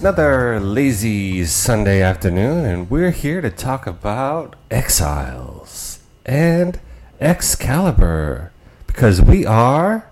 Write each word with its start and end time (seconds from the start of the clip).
another 0.00 0.58
lazy 0.58 1.44
Sunday 1.44 2.00
afternoon, 2.00 2.64
and 2.64 2.88
we're 2.88 3.10
here 3.10 3.42
to 3.42 3.50
talk 3.50 3.86
about 3.86 4.56
Exiles 4.70 6.00
and 6.24 6.80
Excalibur 7.20 8.50
because 8.86 9.20
we 9.20 9.44
are. 9.44 10.08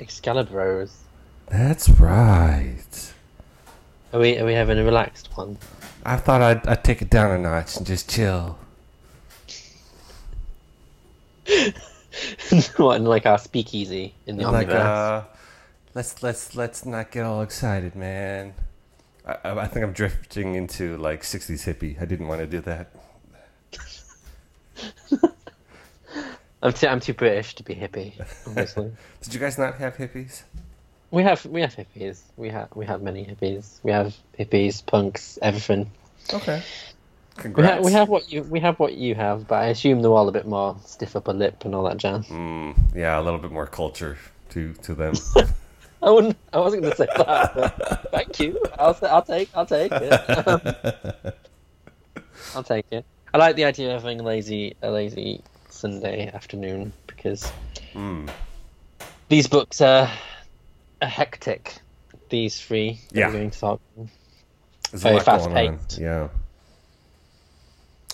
Excalibros. 0.00 0.90
That's 1.48 1.88
right. 1.88 3.12
Are 4.12 4.18
we 4.18 4.36
are 4.36 4.44
we 4.44 4.54
having 4.54 4.80
a 4.80 4.84
relaxed 4.84 5.28
one? 5.36 5.56
I 6.04 6.16
thought 6.16 6.42
I'd, 6.42 6.66
I'd 6.66 6.82
take 6.82 7.02
it 7.02 7.10
down 7.10 7.30
a 7.30 7.38
notch 7.38 7.76
and 7.76 7.86
just 7.86 8.10
chill. 8.10 8.58
what 12.78 12.96
in 12.96 13.04
like 13.04 13.26
our 13.26 13.38
speakeasy 13.38 14.12
in 14.26 14.38
the 14.38 14.50
Like, 14.50 14.66
omniverse? 14.66 15.20
uh, 15.20 15.22
let's 15.94 16.22
let's 16.22 16.54
let's 16.56 16.84
not 16.84 17.10
get 17.10 17.24
all 17.24 17.42
excited, 17.42 17.94
man. 17.94 18.54
I, 19.26 19.50
I 19.50 19.66
think 19.66 19.84
I'm 19.84 19.92
drifting 19.92 20.54
into 20.54 20.96
like 20.98 21.22
'60s 21.22 21.64
hippie. 21.64 22.00
I 22.00 22.04
didn't 22.04 22.28
want 22.28 22.40
to 22.40 22.46
do 22.46 22.60
that. 22.60 22.94
I'm 26.62 26.72
too 26.72 26.86
I'm 26.88 27.00
too 27.00 27.14
British 27.14 27.54
to 27.56 27.62
be 27.62 27.74
hippie. 27.74 28.12
Obviously, 28.46 28.92
Did 29.22 29.34
you 29.34 29.40
guys 29.40 29.58
not 29.58 29.74
have 29.76 29.96
hippies? 29.96 30.42
we 31.10 31.22
have 31.22 31.44
we 31.46 31.60
have 31.60 31.74
hippies. 31.74 32.20
We 32.36 32.48
have 32.48 32.68
we 32.74 32.86
have 32.86 33.02
many 33.02 33.24
hippies. 33.24 33.78
We 33.82 33.92
have 33.92 34.16
hippies, 34.38 34.84
punks, 34.84 35.38
everything. 35.42 35.90
Okay. 36.32 36.62
We 37.36 37.42
Congrats. 37.42 37.74
have 37.74 37.84
we 37.84 37.92
have 37.92 38.08
what 38.08 38.32
you 38.32 38.42
we 38.44 38.60
have 38.60 38.78
what 38.78 38.94
you 38.94 39.14
have, 39.14 39.46
but 39.48 39.56
I 39.56 39.66
assume 39.66 40.02
they're 40.02 40.10
all 40.10 40.28
a 40.28 40.32
bit 40.32 40.46
more 40.46 40.76
stiff 40.84 41.16
upper 41.16 41.32
lip 41.32 41.64
and 41.64 41.74
all 41.74 41.84
that 41.84 41.96
jazz. 41.98 42.26
Mm, 42.28 42.74
yeah, 42.94 43.18
a 43.18 43.22
little 43.22 43.40
bit 43.40 43.50
more 43.52 43.66
culture 43.66 44.16
to 44.50 44.72
to 44.74 44.94
them. 44.94 45.14
I 46.04 46.10
wouldn't. 46.10 46.36
I 46.52 46.58
wasn't 46.60 46.82
going 46.82 46.92
to 46.94 46.98
say 46.98 47.06
that. 47.16 48.10
Thank 48.12 48.38
you. 48.38 48.60
I'll 48.78 48.96
I'll 49.02 49.22
take 49.22 49.48
I'll 49.54 49.64
take 49.66 49.90
it. 49.92 51.34
I'll 52.54 52.62
take 52.62 52.84
it. 52.90 53.04
I 53.32 53.38
like 53.38 53.56
the 53.56 53.64
idea 53.64 53.96
of 53.96 54.02
having 54.02 54.20
a 54.20 54.22
lazy 54.22 54.76
a 54.82 54.90
lazy 54.90 55.42
Sunday 55.70 56.28
afternoon 56.32 56.92
because 57.06 57.50
Mm. 57.94 58.28
these 59.28 59.46
books 59.46 59.80
are, 59.80 60.10
are 61.00 61.08
hectic. 61.08 61.80
These 62.28 62.60
three 62.60 63.00
Yeah. 63.12 63.26
we're 63.28 63.32
going 63.32 63.50
to 63.50 63.58
talk. 63.60 63.80
There's 64.90 65.02
Very 65.02 65.14
a 65.14 65.18
lot 65.18 65.24
fast-paced. 65.26 65.98
Yeah, 65.98 66.28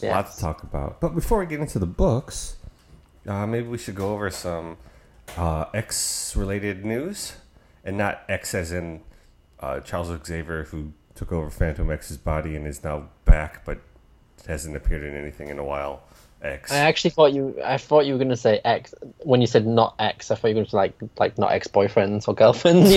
a 0.03 0.07
Yeah. 0.07 0.17
lot 0.17 0.31
to 0.33 0.39
talk 0.41 0.63
about. 0.63 1.01
But 1.01 1.15
before 1.15 1.39
we 1.39 1.47
get 1.47 1.61
into 1.61 1.79
the 1.79 1.87
books, 1.87 2.57
uh, 3.27 3.47
maybe 3.47 3.69
we 3.69 3.79
should 3.79 3.95
go 3.95 4.13
over 4.13 4.31
some 4.31 4.77
uh, 5.37 5.65
X-related 5.75 6.85
news, 6.85 7.35
and 7.85 7.97
not 7.97 8.23
X 8.29 8.55
as 8.55 8.73
in 8.73 9.03
uh, 9.61 9.81
Charles 9.81 10.11
Xavier, 10.27 10.65
who 10.65 10.93
took 11.15 11.33
over 11.33 11.51
Fantomex's 11.51 12.17
body 12.17 12.57
and 12.57 12.67
is 12.67 12.83
now 12.83 13.09
back, 13.25 13.65
but 13.65 13.79
hasn't 14.47 14.77
appeared 14.77 15.03
in 15.05 15.15
anything 15.15 15.49
in 15.49 15.59
a 15.59 15.65
while. 15.65 16.03
X. 16.43 16.73
I 16.73 16.77
actually 16.77 17.11
thought 17.11 17.35
you. 17.35 17.55
I 17.63 17.77
thought 17.77 18.07
you 18.07 18.15
were 18.15 18.19
going 18.19 18.31
to 18.31 18.37
say 18.37 18.61
X 18.65 18.95
when 19.19 19.43
you 19.43 19.47
said 19.47 19.67
not 19.67 19.95
X. 19.99 20.31
I 20.31 20.37
thought 20.37 20.49
you 20.49 20.55
were 20.55 20.61
going 20.61 20.67
to 20.71 20.77
like 20.77 20.95
like 21.19 21.37
not 21.37 21.53
ex 21.53 21.69
boyfriends 21.69 22.27
or 22.29 22.35
girlfriends. 22.35 22.91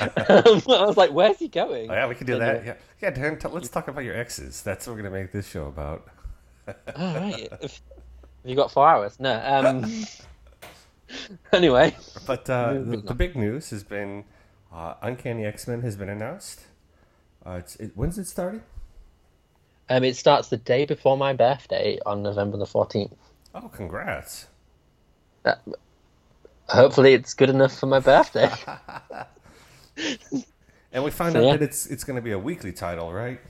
um, 0.00 0.08
I 0.28 0.84
was 0.86 0.96
like, 0.96 1.10
where's 1.10 1.38
he 1.38 1.48
going? 1.48 1.90
Oh, 1.90 1.94
yeah, 1.94 2.06
we 2.06 2.14
can 2.14 2.24
do 2.26 2.34
And, 2.34 2.42
that. 2.42 2.64
Yeah, 2.64 2.74
yeah. 3.02 3.10
Dan, 3.10 3.36
t- 3.36 3.48
let's 3.48 3.68
talk 3.68 3.88
about 3.88 4.04
your 4.04 4.16
exes. 4.16 4.62
That's 4.62 4.86
what 4.86 4.94
we're 4.94 5.02
gonna 5.02 5.14
make 5.14 5.32
this 5.32 5.48
show 5.48 5.66
about. 5.66 6.06
All 6.68 6.74
right. 6.96 7.48
Have 7.60 7.80
you 8.44 8.54
got 8.54 8.70
four 8.70 8.88
hours? 8.88 9.18
No. 9.18 9.42
Um. 9.44 9.84
anyway, 11.52 11.96
But 12.26 12.48
uh, 12.50 12.74
the, 12.74 12.96
the 12.98 13.14
big 13.14 13.36
news 13.36 13.70
has 13.70 13.82
been 13.84 14.24
uh, 14.72 14.94
Uncanny 15.02 15.44
X 15.44 15.66
Men 15.68 15.82
has 15.82 15.96
been 15.96 16.08
announced. 16.08 16.62
Uh, 17.46 17.52
it's, 17.52 17.76
it, 17.76 17.92
when's 17.94 18.18
it 18.18 18.26
starting? 18.26 18.62
um, 19.90 20.02
it 20.04 20.16
starts 20.16 20.48
the 20.48 20.56
day 20.56 20.86
before 20.86 21.16
my 21.16 21.32
birthday 21.34 21.98
on 22.06 22.22
November 22.22 22.56
the 22.56 22.66
fourteenth. 22.66 23.14
Oh, 23.54 23.68
congrats! 23.68 24.46
Hopefully, 26.68 27.12
it's 27.12 27.34
good 27.34 27.50
enough 27.50 27.78
for 27.78 27.86
my 27.86 28.00
birthday. 28.00 28.50
And 30.92 31.02
we 31.02 31.10
find 31.10 31.32
So, 31.32 31.40
out 31.40 31.44
yeah. 31.44 31.52
that 31.56 31.62
it's 31.62 31.86
it's 31.86 32.04
going 32.04 32.14
to 32.16 32.22
be 32.22 32.30
a 32.30 32.38
weekly 32.38 32.72
title, 32.72 33.12
right? 33.12 33.40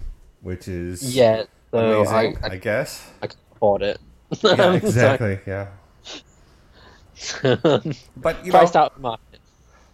Which 0.41 0.66
is 0.66 1.15
yeah. 1.15 1.44
So 1.72 2.03
I, 2.05 2.22
amazing, 2.22 2.44
I, 2.44 2.49
I, 2.55 2.56
guess. 2.56 3.10
I 3.22 3.27
can 3.27 3.39
afford 3.55 3.83
it. 3.83 4.00
Yeah, 4.43 4.56
So- 4.56 4.72
exactly. 4.72 5.39
Yeah, 5.47 5.69
but 8.17 8.45
you 8.45 8.53
know, 8.53 8.71
out 8.75 9.01
market. 9.01 9.41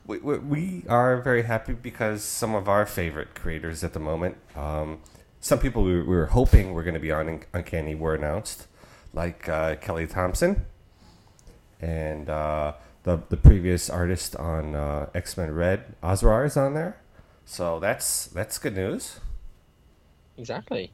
we, 0.07 0.19
we, 0.19 0.39
we 0.39 0.85
are 0.89 1.21
very 1.21 1.43
happy 1.43 1.73
because 1.73 2.23
some 2.25 2.55
of 2.55 2.69
our 2.69 2.87
favorite 2.87 3.35
creators 3.35 3.85
at 3.85 3.93
the 3.93 4.01
moment, 4.01 4.37
um, 4.57 5.01
some 5.41 5.59
people 5.59 5.83
we, 5.85 5.97
we 5.97 6.05
were 6.05 6.27
hoping 6.27 6.73
were 6.73 6.83
going 6.83 6.95
to 6.95 7.01
be 7.01 7.13
on 7.13 7.43
Uncanny 7.53 7.95
were 7.95 8.15
announced, 8.15 8.67
like 9.13 9.49
uh, 9.49 9.77
Kelly 9.77 10.07
Thompson 10.07 10.67
and 11.81 12.29
uh, 12.29 12.75
the 13.05 13.23
the 13.29 13.37
previous 13.37 13.89
artist 13.89 14.37
on 14.37 14.75
uh, 14.75 15.09
X 15.15 15.37
Men 15.37 15.53
Red, 15.53 15.95
Asrar 16.03 16.47
is 16.47 16.57
on 16.57 16.75
there. 16.75 17.01
So 17.45 17.81
that's 17.81 18.27
that's 18.27 18.59
good 18.59 18.77
news. 18.77 19.21
Exactly. 20.37 20.93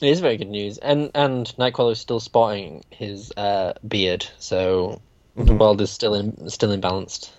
It 0.00 0.08
is 0.08 0.20
very 0.20 0.36
good 0.36 0.48
news, 0.48 0.78
and 0.78 1.10
and 1.14 1.46
Nightcrawler 1.58 1.92
is 1.92 2.00
still 2.00 2.18
sporting 2.20 2.84
his 2.90 3.32
uh, 3.36 3.74
beard, 3.86 4.26
so 4.38 5.00
the 5.36 5.54
world 5.54 5.80
is 5.80 5.90
still 5.90 6.14
in 6.14 6.48
still 6.50 6.70
imbalanced. 6.76 7.30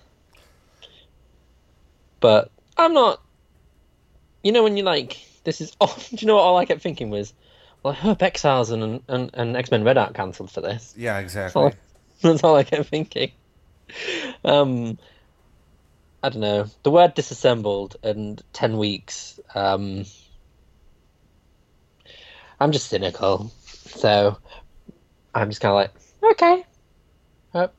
But 2.19 2.51
I'm 2.77 2.93
not. 2.93 3.21
You 4.43 4.51
know 4.51 4.63
when 4.63 4.77
you 4.77 4.83
like 4.83 5.25
this 5.43 5.59
is. 5.61 5.75
Oh, 5.81 5.93
do 6.09 6.17
you 6.17 6.27
know 6.27 6.35
what 6.35 6.43
all 6.43 6.57
I 6.57 6.65
kept 6.65 6.81
thinking 6.81 7.09
was, 7.09 7.33
well, 7.81 7.93
I 7.93 7.97
hope 7.97 8.21
Exiles 8.23 8.69
and 8.71 9.01
and, 9.09 9.29
and 9.33 9.57
X 9.57 9.71
Men 9.71 9.83
Red 9.83 9.97
aren't 9.97 10.15
cancelled 10.15 10.51
for 10.51 10.61
this. 10.61 10.93
Yeah, 10.97 11.13
That's 11.21 11.23
exactly. 11.25 11.61
all, 11.61 11.73
that's 12.21 12.43
all 12.43 12.55
I 12.55 12.63
kept 12.63 12.87
thinking. 12.87 13.31
Um, 14.45 14.97
I 16.23 16.29
don't 16.29 16.41
know. 16.41 16.67
The 16.83 16.91
word 16.91 17.13
disassembled 17.13 17.97
and 18.03 18.41
ten 18.53 18.77
weeks. 18.77 19.39
Um, 19.53 20.05
I'm 22.63 22.71
just 22.71 22.87
cynical, 22.87 23.51
so 23.87 24.37
I'm 25.35 25.49
just 25.49 25.59
kind 25.59 25.71
of 25.71 25.75
like, 25.75 26.31
okay. 26.31 26.65
Hope, 27.51 27.73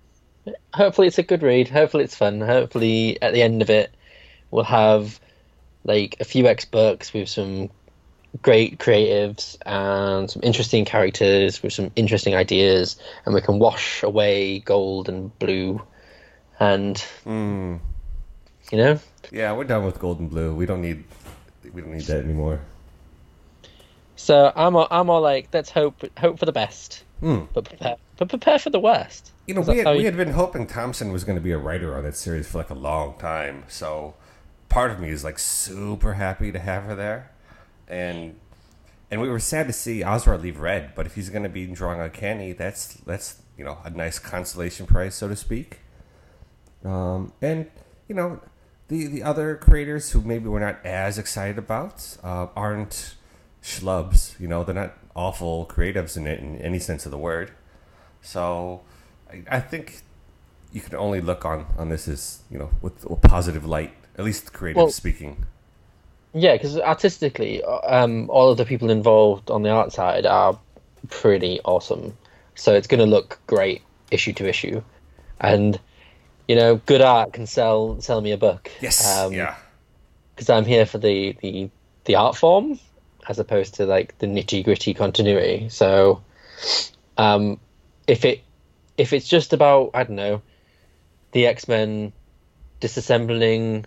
hopefully 0.74 1.06
it's 1.06 1.16
a 1.16 1.22
good 1.22 1.42
read. 1.42 1.70
Hopefully 1.70 2.04
it's 2.04 2.14
fun. 2.14 2.42
Hopefully 2.42 3.16
at 3.22 3.32
the 3.32 3.40
end 3.40 3.62
of 3.62 3.70
it, 3.70 3.94
we'll 4.50 4.64
have 4.64 5.18
like 5.84 6.16
a 6.20 6.24
few 6.24 6.46
X 6.46 6.66
books 6.66 7.14
with 7.14 7.30
some 7.30 7.70
great 8.42 8.78
creatives 8.78 9.56
and 9.64 10.30
some 10.30 10.42
interesting 10.44 10.84
characters 10.84 11.62
with 11.62 11.72
some 11.72 11.90
interesting 11.96 12.34
ideas, 12.34 12.98
and 13.24 13.34
we 13.34 13.40
can 13.40 13.58
wash 13.58 14.02
away 14.02 14.58
gold 14.58 15.08
and 15.08 15.36
blue, 15.38 15.80
and 16.60 17.02
Mm, 17.24 17.80
you 18.70 18.76
know, 18.76 19.00
yeah, 19.32 19.50
we're 19.54 19.64
done 19.64 19.86
with 19.86 19.98
gold 19.98 20.20
and 20.20 20.28
Blue. 20.28 20.54
We 20.54 20.66
don't 20.66 20.82
need 20.82 21.04
we 21.72 21.80
don't 21.80 21.92
need 21.94 22.02
that 22.02 22.22
anymore. 22.22 22.60
So 24.16 24.52
I'm 24.54 24.76
all, 24.76 24.86
I'm 24.90 25.10
all 25.10 25.20
like, 25.20 25.48
let's 25.52 25.70
hope 25.70 26.04
hope 26.18 26.38
for 26.38 26.46
the 26.46 26.52
best, 26.52 27.04
Hmm. 27.20 27.42
but 27.52 27.64
prepare 27.64 27.96
but 28.16 28.28
prepare 28.28 28.58
for 28.58 28.70
the 28.70 28.78
worst. 28.80 29.32
You 29.46 29.54
know, 29.54 29.60
we 29.62 29.78
had, 29.78 29.86
we 29.88 29.98
you- 30.00 30.04
had 30.04 30.16
been 30.16 30.32
hoping 30.32 30.66
Thompson 30.66 31.10
was 31.12 31.24
going 31.24 31.36
to 31.36 31.42
be 31.42 31.50
a 31.52 31.58
writer 31.58 31.96
on 31.96 32.04
that 32.04 32.16
series 32.16 32.46
for 32.46 32.58
like 32.58 32.70
a 32.70 32.74
long 32.74 33.18
time. 33.18 33.64
So 33.68 34.14
part 34.68 34.90
of 34.92 35.00
me 35.00 35.08
is 35.10 35.24
like 35.24 35.38
super 35.38 36.14
happy 36.14 36.52
to 36.52 36.58
have 36.58 36.84
her 36.84 36.94
there, 36.94 37.30
and 37.88 38.36
and 39.10 39.20
we 39.20 39.28
were 39.28 39.40
sad 39.40 39.66
to 39.66 39.72
see 39.72 40.00
Asrar 40.00 40.40
leave 40.40 40.60
Red. 40.60 40.94
But 40.94 41.06
if 41.06 41.14
he's 41.16 41.28
going 41.30 41.42
to 41.42 41.48
be 41.48 41.66
drawing 41.66 42.00
Uncanny, 42.00 42.52
that's 42.52 42.94
that's 43.06 43.42
you 43.58 43.64
know 43.64 43.78
a 43.84 43.90
nice 43.90 44.18
consolation 44.20 44.86
prize, 44.86 45.14
so 45.16 45.28
to 45.28 45.36
speak. 45.36 45.80
Um, 46.84 47.32
and 47.42 47.66
you 48.08 48.14
know, 48.14 48.40
the 48.88 49.06
the 49.06 49.22
other 49.24 49.56
creators 49.56 50.12
who 50.12 50.20
maybe 50.20 50.46
we're 50.48 50.60
not 50.60 50.84
as 50.84 51.18
excited 51.18 51.58
about 51.58 52.16
uh, 52.22 52.46
aren't 52.54 53.14
schlubs. 53.64 54.38
You 54.38 54.46
know, 54.46 54.62
they're 54.62 54.74
not 54.74 54.94
awful 55.16 55.66
creatives 55.66 56.16
in 56.16 56.26
it 56.26 56.38
in 56.40 56.60
any 56.60 56.78
sense 56.78 57.06
of 57.06 57.10
the 57.10 57.18
word. 57.18 57.50
So 58.22 58.82
I, 59.30 59.42
I 59.56 59.60
think 59.60 60.02
you 60.72 60.80
can 60.80 60.94
only 60.94 61.20
look 61.20 61.44
on 61.44 61.66
on 61.78 61.88
this 61.88 62.06
as 62.06 62.42
you 62.50 62.58
know 62.58 62.70
with 62.82 63.04
a 63.10 63.16
positive 63.16 63.64
light, 63.64 63.94
at 64.18 64.24
least 64.24 64.52
creative 64.52 64.76
Well- 64.76 64.90
speaking. 64.90 65.46
Yeah, 66.36 66.54
because 66.54 66.76
artistically, 66.80 67.62
um, 67.62 68.28
all 68.28 68.50
of 68.50 68.58
the 68.58 68.64
people 68.64 68.90
involved 68.90 69.52
on 69.52 69.62
the 69.62 69.70
art 69.70 69.92
side 69.92 70.26
are 70.26 70.58
pretty 71.08 71.60
awesome. 71.64 72.16
So 72.56 72.74
it's 72.74 72.88
going 72.88 72.98
to 72.98 73.06
look 73.06 73.38
great 73.46 73.82
issue 74.10 74.32
to 74.32 74.48
issue, 74.48 74.82
and 75.40 75.78
you 76.48 76.56
know, 76.56 76.76
good 76.86 77.00
art 77.02 77.32
can 77.34 77.46
sell 77.46 78.00
sell 78.00 78.20
me 78.20 78.32
a 78.32 78.36
book. 78.36 78.68
Yes, 78.80 79.16
Um, 79.16 79.32
yeah, 79.32 79.54
because 80.34 80.50
I'm 80.50 80.64
here 80.64 80.86
for 80.86 80.98
the, 80.98 81.36
the 81.40 81.70
the 82.04 82.16
art 82.16 82.34
form 82.34 82.80
as 83.28 83.38
opposed 83.38 83.74
to 83.74 83.86
like 83.86 84.18
the 84.18 84.26
nitty 84.26 84.64
gritty 84.64 84.94
continuity. 84.94 85.68
So, 85.68 86.22
um, 87.16 87.60
if 88.06 88.24
it 88.24 88.42
if 88.96 89.12
it's 89.12 89.28
just 89.28 89.52
about 89.52 89.90
I 89.94 90.04
don't 90.04 90.16
know, 90.16 90.42
the 91.32 91.46
X 91.46 91.68
Men 91.68 92.12
disassembling 92.80 93.84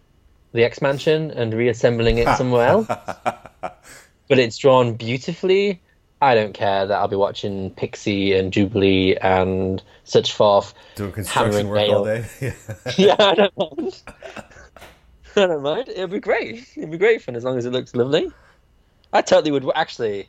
the 0.54 0.64
X 0.64 0.82
Mansion 0.82 1.32
and 1.32 1.54
reassembling 1.54 2.18
it 2.18 2.28
somewhere 2.38 2.68
else. 2.68 2.88
but 2.88 4.40
it's 4.40 4.58
drawn 4.58 4.96
beautifully. 4.96 5.82
I 6.20 6.34
don't 6.34 6.54
care 6.54 6.88
that 6.88 6.98
I'll 6.98 7.08
be 7.08 7.16
watching 7.16 7.70
Pixie 7.72 8.34
and 8.34 8.52
Jubilee 8.52 9.16
and 9.18 9.84
such 10.04 10.34
forth. 10.34 10.74
Doing 10.96 11.12
construction 11.12 11.68
work 11.68 11.90
all 11.90 12.06
day. 12.06 12.26
Yeah. 12.42 12.54
yeah, 12.98 13.16
I 13.20 13.36
don't 13.36 13.58
mind. 13.58 14.04
I 15.36 15.46
don't 15.46 15.62
mind. 15.62 15.90
It'll 15.90 16.08
be 16.08 16.20
great. 16.20 16.68
It'll 16.76 16.90
be 16.90 16.98
great 16.98 17.22
fun 17.22 17.36
as 17.36 17.44
long 17.44 17.58
as 17.58 17.66
it 17.66 17.72
looks 17.72 17.96
lovely. 17.96 18.32
I 19.14 19.22
totally 19.22 19.52
would 19.52 19.70
actually 19.76 20.28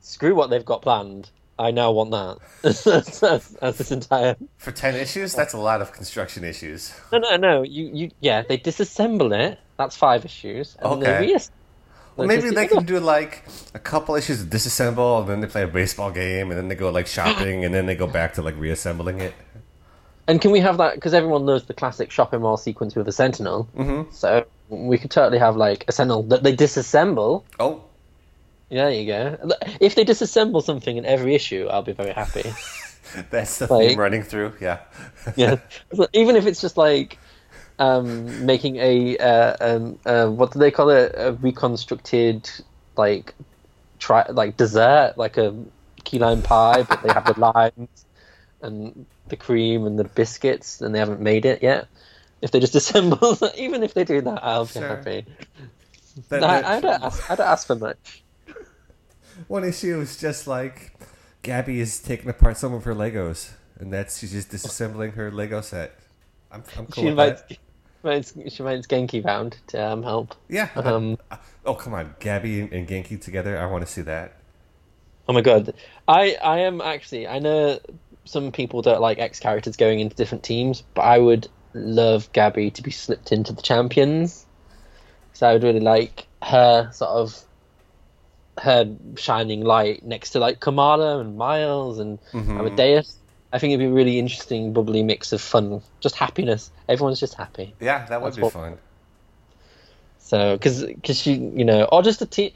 screw 0.00 0.34
what 0.34 0.50
they've 0.50 0.64
got 0.64 0.82
planned. 0.82 1.30
I 1.58 1.70
now 1.70 1.92
want 1.92 2.10
that 2.10 2.38
as, 3.62 3.76
this 3.76 3.90
entire. 3.92 4.36
For 4.56 4.72
ten 4.72 4.94
issues, 4.94 5.34
that's 5.34 5.52
a 5.52 5.58
lot 5.58 5.80
of 5.82 5.92
construction 5.92 6.44
issues. 6.44 6.92
No, 7.12 7.18
no, 7.18 7.36
no. 7.36 7.62
You, 7.62 7.90
you, 7.92 8.10
yeah. 8.20 8.42
They 8.42 8.58
disassemble 8.58 9.32
it. 9.38 9.58
That's 9.76 9.96
five 9.96 10.24
issues. 10.24 10.76
Okay. 10.82 11.26
Reass- 11.32 11.50
Well, 12.16 12.26
maybe 12.26 12.50
they 12.50 12.66
can 12.66 12.84
do 12.84 12.98
like 13.00 13.44
a 13.74 13.78
couple 13.78 14.14
issues 14.16 14.42
of 14.42 14.48
disassemble, 14.48 15.20
and 15.20 15.28
then 15.28 15.40
they 15.40 15.46
play 15.46 15.62
a 15.62 15.68
baseball 15.68 16.10
game, 16.10 16.50
and 16.50 16.58
then 16.58 16.68
they 16.68 16.74
go 16.74 16.90
like 16.90 17.06
shopping, 17.06 17.64
and 17.64 17.74
then 17.74 17.86
they 17.86 17.94
go 17.94 18.06
back 18.06 18.34
to 18.34 18.42
like 18.42 18.56
reassembling 18.56 19.20
it. 19.20 19.34
And 20.26 20.40
can 20.40 20.52
we 20.52 20.60
have 20.60 20.78
that? 20.78 20.94
Because 20.94 21.14
everyone 21.14 21.44
knows 21.44 21.64
the 21.66 21.74
classic 21.74 22.10
shopping 22.10 22.40
mall 22.40 22.56
sequence 22.56 22.94
with 22.96 23.08
a 23.08 23.12
Sentinel. 23.12 23.68
Mm-hmm. 23.76 24.10
So 24.12 24.46
we 24.68 24.96
could 24.98 25.10
totally 25.10 25.38
have 25.38 25.56
like 25.56 25.84
a 25.88 25.92
Sentinel 25.92 26.22
that 26.24 26.42
they 26.42 26.54
disassemble. 26.56 27.44
Oh, 27.60 27.84
Yeah, 28.72 28.84
there 28.88 28.92
you 28.94 29.06
go. 29.06 29.50
If 29.80 29.96
they 29.96 30.04
disassemble 30.04 30.62
something 30.62 30.96
in 30.96 31.04
every 31.04 31.34
issue, 31.34 31.68
I'll 31.70 31.82
be 31.82 31.92
very 31.92 32.12
happy. 32.12 32.42
that's 33.30 33.58
the 33.58 33.66
Like- 33.72 33.90
theme 33.90 33.98
running 33.98 34.22
through. 34.22 34.54
Yeah. 34.62 34.78
yeah, 35.36 35.56
even 36.14 36.36
if 36.36 36.46
it's 36.46 36.62
just 36.62 36.78
like 36.78 37.18
um, 37.78 38.46
making 38.46 38.76
a 38.76 39.18
uh, 39.18 39.56
um, 39.60 39.98
uh, 40.06 40.26
what 40.28 40.52
do 40.52 40.58
they 40.58 40.70
call 40.70 40.88
it? 40.88 41.12
A 41.16 41.32
reconstructed 41.34 42.48
like 42.96 43.34
try 43.98 44.24
like 44.30 44.56
dessert, 44.56 45.18
like 45.18 45.36
a 45.36 45.54
key 46.04 46.18
lime 46.18 46.40
pie, 46.40 46.84
but 46.84 47.02
they 47.02 47.12
have 47.12 47.26
the 47.26 47.38
limes 47.54 48.06
and 48.62 49.04
the 49.28 49.36
cream 49.36 49.84
and 49.84 49.98
the 49.98 50.04
biscuits, 50.04 50.80
and 50.80 50.94
they 50.94 50.98
haven't 50.98 51.20
made 51.20 51.44
it 51.44 51.62
yet. 51.62 51.88
If 52.40 52.52
they 52.52 52.58
just 52.60 52.74
assemble, 52.74 53.36
even 53.56 53.82
if 53.82 53.92
they 53.92 54.04
do 54.04 54.22
that, 54.22 54.42
I'll 54.42 54.64
be 54.64 54.72
Sure. 54.72 54.88
happy. 54.88 55.26
That- 56.30 56.42
I, 56.42 56.76
I 56.76 56.80
don't 56.80 57.02
ask. 57.02 57.30
I 57.30 57.34
don't 57.34 57.46
ask 57.48 57.66
for 57.66 57.76
much. 57.76 58.21
One 59.48 59.64
issue 59.64 60.00
is 60.00 60.18
just 60.18 60.46
like 60.46 60.92
Gabby 61.42 61.80
is 61.80 62.00
taking 62.00 62.30
apart 62.30 62.56
some 62.56 62.72
of 62.74 62.84
her 62.84 62.94
Legos, 62.94 63.50
and 63.78 63.92
that's 63.92 64.18
she's 64.18 64.32
just 64.32 64.50
disassembling 64.50 65.14
her 65.14 65.30
Lego 65.30 65.60
set. 65.60 65.98
I'm, 66.50 66.62
I'm 66.76 66.86
cool 66.86 67.04
she 67.04 67.10
with 67.12 67.54
invites, 68.04 68.32
she 68.34 68.62
invites 68.62 68.86
Genki 68.86 69.24
round 69.24 69.56
to 69.68 69.84
um, 69.84 70.02
help. 70.02 70.34
Yeah. 70.48 70.68
Um, 70.76 71.18
oh 71.64 71.74
come 71.74 71.94
on, 71.94 72.14
Gabby 72.20 72.60
and, 72.60 72.72
and 72.72 72.88
Genki 72.88 73.20
together. 73.20 73.58
I 73.58 73.66
want 73.66 73.86
to 73.86 73.92
see 73.92 74.02
that. 74.02 74.36
Oh 75.28 75.32
my 75.32 75.40
god, 75.40 75.74
I 76.08 76.36
I 76.42 76.60
am 76.60 76.80
actually 76.80 77.26
I 77.26 77.38
know 77.38 77.80
some 78.24 78.52
people 78.52 78.82
don't 78.82 79.00
like 79.00 79.18
X 79.18 79.40
characters 79.40 79.76
going 79.76 80.00
into 80.00 80.14
different 80.14 80.44
teams, 80.44 80.82
but 80.94 81.02
I 81.02 81.18
would 81.18 81.48
love 81.74 82.32
Gabby 82.32 82.70
to 82.70 82.82
be 82.82 82.90
slipped 82.90 83.32
into 83.32 83.52
the 83.52 83.62
champions. 83.62 84.46
So 85.32 85.48
I 85.48 85.54
would 85.54 85.62
really 85.62 85.80
like 85.80 86.26
her 86.42 86.90
sort 86.92 87.10
of 87.10 87.42
her 88.58 88.94
shining 89.16 89.62
light 89.64 90.04
next 90.04 90.30
to 90.30 90.38
like 90.38 90.60
Kamala 90.60 91.18
and 91.20 91.36
Miles 91.36 91.98
and 91.98 92.18
Mhm. 92.32 92.58
Amadeus. 92.58 93.16
I 93.52 93.58
think 93.58 93.72
it'd 93.72 93.80
be 93.80 93.90
a 93.90 93.94
really 93.94 94.18
interesting, 94.18 94.72
bubbly 94.72 95.02
mix 95.02 95.32
of 95.32 95.40
fun, 95.40 95.82
just 96.00 96.16
happiness. 96.16 96.70
Everyone's 96.88 97.20
just 97.20 97.34
happy. 97.34 97.74
Yeah, 97.80 98.06
that 98.06 98.20
would 98.22 98.28
That's 98.28 98.36
be 98.36 98.42
what- 98.42 98.52
fun. 98.52 98.78
So, 100.18 100.56
because 100.56 100.84
because 100.84 101.18
she, 101.20 101.34
you 101.34 101.64
know, 101.64 101.84
or 101.84 102.02
just 102.02 102.22
a 102.22 102.26
team. 102.26 102.52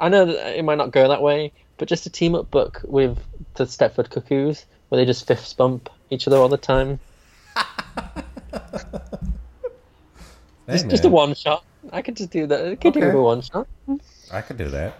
I 0.00 0.08
know 0.08 0.24
that 0.26 0.56
it 0.58 0.62
might 0.64 0.78
not 0.78 0.92
go 0.92 1.08
that 1.08 1.20
way, 1.22 1.52
but 1.76 1.88
just 1.88 2.06
a 2.06 2.10
team 2.10 2.34
up 2.34 2.50
book 2.50 2.80
with 2.84 3.18
the 3.54 3.64
Stepford 3.64 4.08
Cuckoos, 4.10 4.64
where 4.88 4.96
they 4.98 5.04
just 5.04 5.26
fifths 5.26 5.52
bump 5.52 5.90
each 6.10 6.26
other 6.26 6.36
all 6.38 6.48
the 6.48 6.56
time. 6.56 7.00
Hey, 10.66 10.74
Just, 10.74 10.88
just 10.90 11.04
a 11.06 11.08
one 11.08 11.34
shot. 11.34 11.64
I 11.92 12.02
could 12.02 12.14
just 12.16 12.28
do 12.30 12.46
that. 12.46 12.66
I 12.66 12.74
could 12.74 12.92
do 12.92 13.02
a 13.02 13.22
one 13.22 13.40
shot. 13.40 13.66
I 14.30 14.42
could 14.42 14.58
do 14.58 14.68
that. 14.68 14.94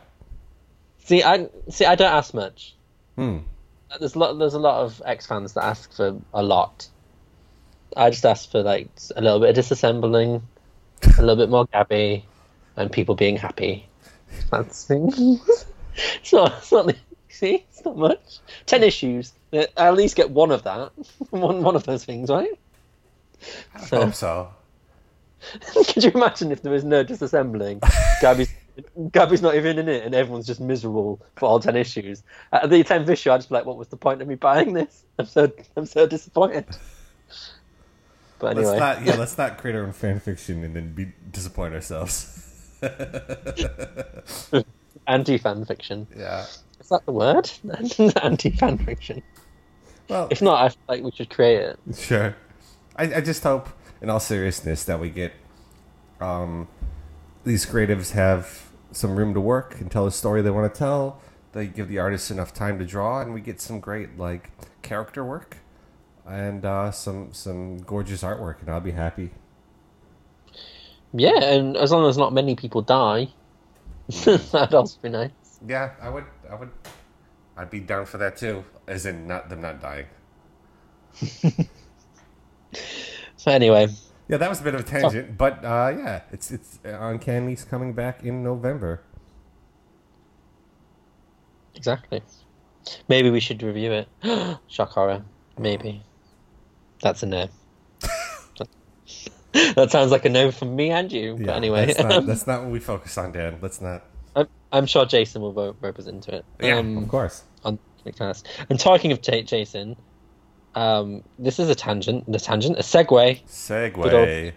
See, 1.08 1.22
I 1.22 1.48
see. 1.70 1.86
I 1.86 1.94
don't 1.94 2.12
ask 2.12 2.34
much. 2.34 2.74
Hmm. 3.16 3.38
There's 3.98 4.14
a 4.14 4.18
lot. 4.18 4.34
There's 4.34 4.52
a 4.52 4.58
lot 4.58 4.84
of 4.84 5.00
X 5.06 5.26
fans 5.26 5.54
that 5.54 5.64
ask 5.64 5.90
for 5.94 6.20
a 6.34 6.42
lot. 6.42 6.86
I 7.96 8.10
just 8.10 8.26
ask 8.26 8.50
for 8.50 8.62
like 8.62 8.90
a 9.16 9.22
little 9.22 9.40
bit 9.40 9.56
of 9.56 9.64
disassembling, 9.64 10.42
a 11.02 11.20
little 11.22 11.36
bit 11.36 11.48
more 11.48 11.64
Gabby, 11.72 12.26
and 12.76 12.92
people 12.92 13.14
being 13.14 13.38
happy. 13.38 13.88
That's 14.50 14.90
it's 14.90 16.32
not. 16.32 16.58
It's 16.58 16.72
not. 16.72 16.94
See, 17.30 17.64
it's 17.70 17.82
not 17.86 17.96
much. 17.96 18.40
Ten 18.66 18.82
issues. 18.82 19.32
I 19.50 19.66
at 19.78 19.94
least 19.94 20.14
get 20.14 20.30
one 20.30 20.50
of 20.50 20.64
that. 20.64 20.92
One 21.30 21.62
one 21.62 21.74
of 21.74 21.84
those 21.84 22.04
things, 22.04 22.28
right? 22.28 22.58
I 23.74 23.78
hope 23.78 24.12
so. 24.12 24.50
Could 25.72 26.04
you 26.04 26.10
imagine 26.10 26.52
if 26.52 26.60
there 26.60 26.72
was 26.72 26.84
no 26.84 27.02
disassembling? 27.02 27.80
Gabby's 28.20 28.52
Gabby's 29.10 29.42
not 29.42 29.54
even 29.54 29.78
in 29.78 29.88
it, 29.88 30.04
and 30.04 30.14
everyone's 30.14 30.46
just 30.46 30.60
miserable 30.60 31.20
for 31.36 31.46
all 31.46 31.60
ten 31.60 31.76
issues. 31.76 32.22
At 32.52 32.70
the 32.70 32.82
tenth 32.84 33.08
issue, 33.08 33.30
I'd 33.30 33.38
just 33.38 33.48
be 33.48 33.54
like, 33.56 33.66
"What 33.66 33.76
was 33.76 33.88
the 33.88 33.96
point 33.96 34.22
of 34.22 34.28
me 34.28 34.34
buying 34.34 34.72
this? 34.72 35.04
I'm 35.18 35.26
so 35.26 35.50
I'm 35.76 35.86
so 35.86 36.06
disappointed." 36.06 36.66
But 38.38 38.56
anyway, 38.56 38.78
Let's 38.78 38.80
not. 38.80 39.06
Yeah, 39.06 39.16
let's 39.16 39.38
not 39.38 39.58
create 39.58 39.74
our 39.76 39.82
own 39.84 39.92
fan 39.92 40.20
fiction 40.20 40.62
and 40.62 40.74
then 40.76 40.94
be 40.94 41.12
disappoint 41.32 41.74
ourselves. 41.74 42.44
anti-fan 45.08 45.64
fiction. 45.64 46.06
yeah. 46.16 46.44
Is 46.80 46.88
that 46.90 47.04
the 47.06 47.12
word? 47.12 47.50
anti-fan 48.22 48.78
fiction. 48.78 49.22
Well, 50.08 50.28
If 50.30 50.40
not, 50.40 50.62
I 50.62 50.68
feel 50.68 50.78
like 50.88 51.02
we 51.02 51.10
should 51.10 51.30
create 51.30 51.60
it. 51.60 51.78
Sure. 51.96 52.36
I, 52.96 53.14
I 53.16 53.20
just 53.20 53.42
hope, 53.42 53.68
in 54.00 54.08
all 54.10 54.20
seriousness, 54.20 54.84
that 54.84 55.00
we 55.00 55.10
get 55.10 55.32
um, 56.20 56.68
these 57.44 57.66
creatives 57.66 58.12
have 58.12 58.67
some 58.92 59.16
room 59.16 59.34
to 59.34 59.40
work 59.40 59.80
and 59.80 59.90
tell 59.90 60.06
a 60.06 60.12
story 60.12 60.42
they 60.42 60.50
want 60.50 60.72
to 60.72 60.78
tell. 60.78 61.20
They 61.52 61.66
give 61.66 61.88
the 61.88 61.98
artists 61.98 62.30
enough 62.30 62.52
time 62.52 62.78
to 62.78 62.86
draw, 62.86 63.20
and 63.20 63.32
we 63.32 63.40
get 63.40 63.60
some 63.60 63.80
great 63.80 64.18
like 64.18 64.50
character 64.82 65.24
work 65.24 65.58
and 66.26 66.64
uh, 66.64 66.90
some 66.90 67.32
some 67.32 67.78
gorgeous 67.78 68.22
artwork, 68.22 68.60
and 68.60 68.70
I'll 68.70 68.80
be 68.80 68.92
happy. 68.92 69.30
Yeah, 71.12 71.42
and 71.42 71.76
as 71.76 71.90
long 71.90 72.08
as 72.08 72.18
not 72.18 72.32
many 72.32 72.54
people 72.54 72.82
die, 72.82 73.28
that'd 74.08 74.74
also 74.74 74.98
be 75.00 75.08
nice. 75.08 75.30
Yeah, 75.66 75.92
I 76.00 76.10
would. 76.10 76.24
I 76.50 76.54
would. 76.54 76.70
I'd 77.56 77.70
be 77.70 77.80
down 77.80 78.06
for 78.06 78.18
that 78.18 78.36
too. 78.36 78.64
As 78.86 79.06
in, 79.06 79.26
not 79.26 79.48
them 79.48 79.62
not 79.62 79.80
dying. 79.80 80.06
So 83.38 83.52
anyway, 83.52 83.86
Yeah, 84.28 84.36
that 84.36 84.48
was 84.50 84.60
a 84.60 84.64
bit 84.64 84.74
of 84.74 84.80
a 84.80 84.84
tangent, 84.84 85.38
but 85.38 85.64
uh, 85.64 85.94
yeah, 85.96 86.22
it's 86.32 86.50
it's 86.50 86.78
Uncanny's 86.84 87.64
coming 87.64 87.92
back 87.94 88.22
in 88.24 88.42
November. 88.42 89.02
exactly. 91.74 92.22
Maybe 93.08 93.30
we 93.30 93.40
should 93.40 93.62
review 93.62 93.92
it. 93.92 94.08
Shock 94.68 94.90
horror. 94.90 95.22
Maybe. 95.58 96.02
That's 97.02 97.22
a 97.22 97.26
no. 97.26 97.48
that 99.52 99.90
sounds 99.90 100.10
like 100.10 100.24
a 100.24 100.28
no 100.28 100.50
from 100.50 100.74
me 100.76 100.90
and 100.90 101.10
you. 101.12 101.36
Yeah, 101.38 101.46
But 101.46 101.56
anyway, 101.56 101.86
that's 101.86 102.02
not, 102.02 102.26
that's 102.26 102.46
not 102.46 102.62
what 102.62 102.70
we 102.70 102.80
focus 102.80 103.16
on, 103.18 103.32
Dan. 103.32 103.58
Let's 103.60 103.80
not. 103.80 104.04
I'm, 104.36 104.48
I'm 104.72 104.86
sure 104.86 105.04
Jason 105.06 105.42
will 105.42 105.52
vote 105.52 105.76
represent 105.80 106.28
it. 106.28 106.44
Yeah, 106.60 106.76
Um, 106.78 106.98
of 106.98 107.08
course. 107.08 107.44
on 107.64 107.78
Nickcast. 108.06 108.44
And 108.70 108.78
talking 108.80 109.12
of 109.12 109.20
J- 109.22 109.42
Jason, 109.42 109.96
um, 110.74 111.22
this 111.38 111.58
is 111.58 111.68
a 111.68 111.74
tangent, 111.74 112.30
the 112.30 112.38
tangent, 112.38 112.78
a 112.78 112.82
segue. 112.82 113.42
Segue. 113.46 114.52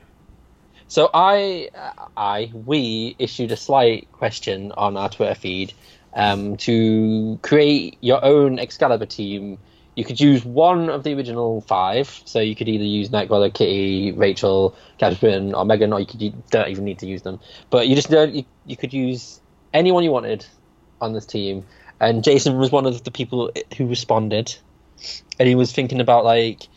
So 0.88 1.10
I, 1.13 1.70
I, 2.18 2.51
we 2.53 3.15
issued 3.18 3.51
a 3.51 3.58
slight 3.58 4.12
question 4.12 4.74
on 4.74 4.98
our 4.98 5.10
Twitter 5.10 5.36
feed 5.36 5.74
um, 6.13 6.58
to 6.58 7.39
create 7.41 7.98
your 8.01 8.24
own 8.24 8.60
Excalibur 8.60 9.06
team. 9.06 9.58
You 9.96 10.03
could 10.03 10.20
use 10.20 10.44
one 10.44 10.89
of 10.89 11.03
the 11.03 11.13
original 11.13 11.62
five, 11.62 12.22
so 12.25 12.39
you 12.39 12.56
could 12.56 12.68
either 12.68 12.84
use 12.84 13.10
Nightcrawler, 13.10 13.53
Kitty, 13.53 14.12
Rachel, 14.12 14.75
Captain, 14.98 15.53
or 15.53 15.65
Megan, 15.65 15.94
or 15.94 16.00
you 16.00 16.06
could 16.06 16.22
you 16.22 16.34
don't 16.50 16.70
even 16.70 16.86
need 16.86 17.00
to 17.00 17.08
use 17.08 17.22
them. 17.22 17.39
But 17.70 17.88
you 17.88 17.96
just 17.96 18.10
don't. 18.10 18.34
You, 18.34 18.46
you 18.65 18.77
could 18.77 18.94
use 18.94 19.41
anyone 19.74 20.03
you 20.03 20.12
wanted 20.12 20.46
on 21.01 21.13
this 21.13 21.25
team. 21.25 21.65
And 22.00 22.24
Jason 22.24 22.58
was 22.58 22.72
one 22.72 22.86
of 22.86 23.03
the 23.03 23.12
people 23.12 23.51
who 23.77 23.86
responded, 23.86 24.56
and 25.39 25.48
he 25.48 25.55
was 25.55 25.72
thinking 25.72 26.00
about 26.00 26.25
like 26.25 26.67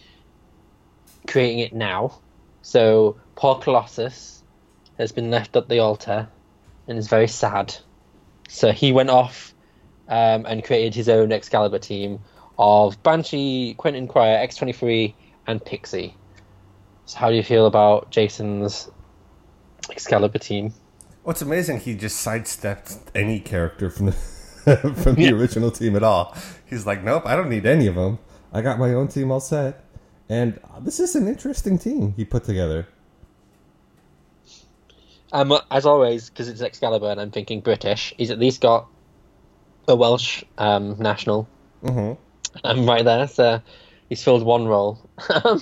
creating 1.27 1.61
it 1.61 1.73
now. 1.73 2.19
So 2.63 3.17
poor 3.37 3.57
Colossus 3.57 4.43
has 4.99 5.13
been 5.13 5.31
left 5.31 5.57
at 5.57 5.69
the 5.69 5.81
altar 5.81 6.29
and 6.87 6.99
is 6.99 7.09
very 7.09 7.29
sad. 7.29 7.75
So 8.49 8.73
he 8.73 8.93
went 8.93 9.11
off 9.11 9.55
um, 10.09 10.47
and 10.47 10.63
created 10.63 10.95
his 10.95 11.09
own 11.09 11.33
Excalibur 11.33 11.79
team 11.79 12.21
of 12.59 13.03
Banshee, 13.03 13.75
Quentin 13.75 14.07
Quire, 14.07 14.47
X23, 14.47 15.15
and 15.47 15.65
Pixie. 15.65 16.15
So 17.07 17.19
how 17.19 17.31
do 17.31 17.37
you 17.37 17.43
feel 17.43 17.67
about 17.67 18.11
Jason's 18.11 18.89
Excalibur 19.91 20.39
team. 20.39 20.73
What's 21.23 21.43
amazing, 21.43 21.81
he 21.81 21.95
just 21.95 22.21
sidestepped 22.21 22.97
any 23.15 23.41
character 23.41 23.91
from 23.91 24.07
the 24.07 24.13
from 25.03 25.15
the 25.15 25.33
original 25.33 25.71
team 25.71 25.97
at 25.97 26.03
all. 26.03 26.37
He's 26.67 26.87
like, 26.87 27.03
nope, 27.03 27.25
I 27.27 27.37
don't 27.37 27.49
need 27.49 27.67
any 27.67 27.87
of 27.87 27.95
them. 27.95 28.19
I 28.53 28.63
got 28.63 28.79
my 28.79 28.95
own 28.95 29.09
team 29.09 29.31
all 29.31 29.41
set, 29.41 29.85
and 30.29 30.59
this 30.81 31.01
is 31.01 31.15
an 31.17 31.27
interesting 31.29 31.79
team 31.79 32.15
he 32.17 32.25
put 32.25 32.45
together. 32.45 32.87
Um, 35.33 35.59
as 35.71 35.85
always, 35.85 36.31
because 36.31 36.49
it's 36.49 36.61
Excalibur 36.61 37.11
and 37.11 37.21
I'm 37.21 37.33
thinking 37.33 37.61
British, 37.61 38.15
he's 38.17 38.31
at 38.31 38.39
least 38.39 38.61
got 38.61 38.87
a 39.89 39.97
Welsh 39.97 40.45
um, 40.59 40.97
national 40.99 41.49
hmm 41.83 42.13
um, 42.63 42.87
right 42.87 43.05
there, 43.05 43.27
so 43.27 43.61
he's 44.09 44.23
filled 44.23 44.45
one 44.45 44.67
role. 44.67 44.99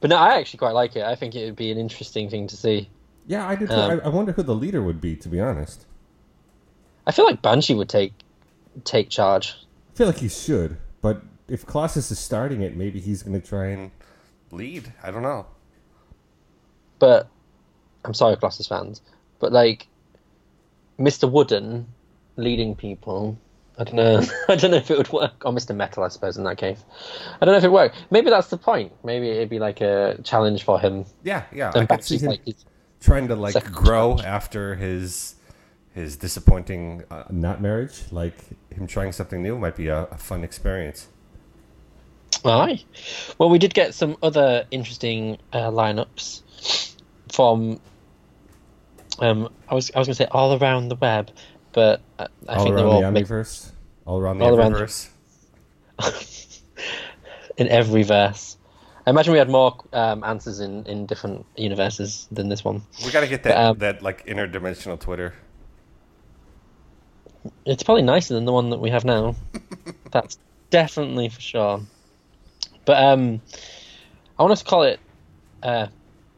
But 0.00 0.10
no, 0.10 0.16
I 0.16 0.38
actually 0.38 0.58
quite 0.58 0.74
like 0.74 0.96
it. 0.96 1.02
I 1.02 1.14
think 1.14 1.34
it 1.34 1.44
would 1.44 1.56
be 1.56 1.70
an 1.70 1.78
interesting 1.78 2.30
thing 2.30 2.46
to 2.48 2.56
see. 2.56 2.88
Yeah, 3.26 3.48
I 3.48 3.56
do. 3.56 3.66
Too. 3.66 3.72
Um, 3.72 4.00
I, 4.02 4.06
I 4.06 4.08
wonder 4.08 4.32
who 4.32 4.42
the 4.42 4.54
leader 4.54 4.82
would 4.82 5.00
be. 5.00 5.16
To 5.16 5.28
be 5.28 5.40
honest, 5.40 5.86
I 7.08 7.12
feel 7.12 7.24
like 7.24 7.40
Banshee 7.40 7.74
would 7.74 7.88
take 7.88 8.12
take 8.84 9.08
charge. 9.08 9.56
I 9.94 9.96
feel 9.96 10.06
like 10.06 10.18
he 10.18 10.28
should, 10.28 10.76
but 11.00 11.22
if 11.48 11.66
Colossus 11.66 12.10
is 12.10 12.18
starting 12.18 12.60
it, 12.60 12.76
maybe 12.76 13.00
he's 13.00 13.22
going 13.22 13.40
to 13.40 13.44
try 13.44 13.68
and 13.68 13.90
lead. 14.52 14.92
I 15.02 15.10
don't 15.10 15.22
know. 15.22 15.46
But 16.98 17.28
I'm 18.04 18.12
sorry, 18.12 18.36
Colossus 18.36 18.66
fans, 18.66 19.00
but 19.38 19.52
like 19.52 19.88
Mr. 20.98 21.30
Wooden 21.30 21.86
leading 22.36 22.76
people, 22.76 23.38
I 23.78 23.84
don't 23.84 23.96
know. 23.96 24.22
I 24.50 24.56
don't 24.56 24.70
know 24.70 24.76
if 24.76 24.90
it 24.90 24.98
would 24.98 25.10
work. 25.10 25.32
Or 25.46 25.52
Mr. 25.52 25.74
Metal, 25.74 26.02
I 26.02 26.08
suppose, 26.08 26.36
in 26.36 26.44
that 26.44 26.58
case. 26.58 26.84
I 27.40 27.46
don't 27.46 27.54
know 27.54 27.58
if 27.58 27.64
it 27.64 27.72
worked. 27.72 27.96
Maybe 28.10 28.28
that's 28.28 28.48
the 28.48 28.58
point. 28.58 28.92
Maybe 29.02 29.30
it'd 29.30 29.48
be 29.48 29.58
like 29.58 29.80
a 29.80 30.18
challenge 30.24 30.62
for 30.62 30.78
him. 30.78 31.06
Yeah, 31.22 31.44
yeah. 31.52 31.72
I 31.74 31.86
could 31.86 32.04
see 32.04 32.18
him 32.18 32.30
like 32.30 32.56
trying 33.00 33.28
to 33.28 33.36
like 33.36 33.72
grow 33.72 34.16
challenge. 34.16 34.24
after 34.24 34.74
his 34.74 35.36
his 35.94 36.16
disappointing 36.16 37.04
uh, 37.10 37.24
not 37.30 37.60
marriage. 37.60 38.02
Like 38.10 38.34
him 38.70 38.86
trying 38.86 39.12
something 39.12 39.42
new 39.42 39.58
might 39.58 39.76
be 39.76 39.88
a, 39.88 40.04
a 40.04 40.18
fun 40.18 40.44
experience. 40.44 41.08
Aye. 42.44 42.84
Well, 43.38 43.48
we 43.50 43.58
did 43.58 43.74
get 43.74 43.94
some 43.94 44.16
other 44.22 44.66
interesting 44.70 45.38
uh, 45.52 45.70
lineups 45.70 46.42
from. 47.32 47.80
Um, 49.20 49.48
I 49.68 49.74
was 49.74 49.90
I 49.94 49.98
was 49.98 50.06
going 50.06 50.14
to 50.14 50.22
say 50.22 50.28
all 50.30 50.56
around 50.56 50.88
the 50.90 50.94
web, 50.96 51.30
but 51.72 52.00
I, 52.18 52.28
I 52.48 52.54
all 52.56 52.64
think 52.64 52.76
they're 52.76 52.86
all 52.86 53.00
the 53.00 53.10
mixed 53.10 53.32
Omniverse, 53.32 53.72
all 54.06 54.18
around 54.20 54.38
the 54.38 54.44
All 54.44 54.56
around 54.56 54.72
the- 54.74 55.14
in 57.56 57.68
every 57.68 58.04
verse. 58.04 58.56
I 59.06 59.10
imagine 59.10 59.32
we 59.32 59.38
had 59.38 59.48
more 59.48 59.74
um, 59.94 60.22
answers 60.22 60.60
in, 60.60 60.84
in 60.84 61.06
different 61.06 61.46
universes 61.56 62.28
than 62.30 62.48
this 62.50 62.62
one. 62.62 62.82
We 63.04 63.10
got 63.10 63.22
to 63.22 63.26
get 63.26 63.42
that 63.44 63.56
Um, 63.56 63.78
that 63.78 64.02
like 64.02 64.26
interdimensional 64.26 65.00
Twitter. 65.00 65.34
It's 67.64 67.82
probably 67.82 68.02
nicer 68.02 68.34
than 68.34 68.44
the 68.44 68.52
one 68.52 68.70
that 68.70 68.78
we 68.78 68.90
have 68.90 69.04
now. 69.04 69.34
That's 70.10 70.38
definitely 70.70 71.28
for 71.28 71.40
sure. 71.40 71.80
But 72.84 73.02
um, 73.02 73.40
I 74.38 74.42
want 74.42 74.58
to 74.58 74.64
call 74.64 74.82
it 74.84 75.00
uh, 75.62 75.88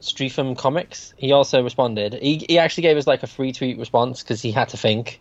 Streatham 0.01 0.55
Comics. 0.57 1.15
He 1.17 1.33
also 1.33 1.63
responded. 1.63 2.15
He 2.15 2.45
he 2.49 2.59
actually 2.59 2.83
gave 2.83 2.97
us 2.97 3.07
like 3.07 3.23
a 3.23 3.27
free 3.27 3.53
tweet 3.53 3.79
response 3.79 4.23
because 4.23 4.43
he 4.43 4.51
had 4.51 4.71
to 4.71 4.77
think. 4.77 5.21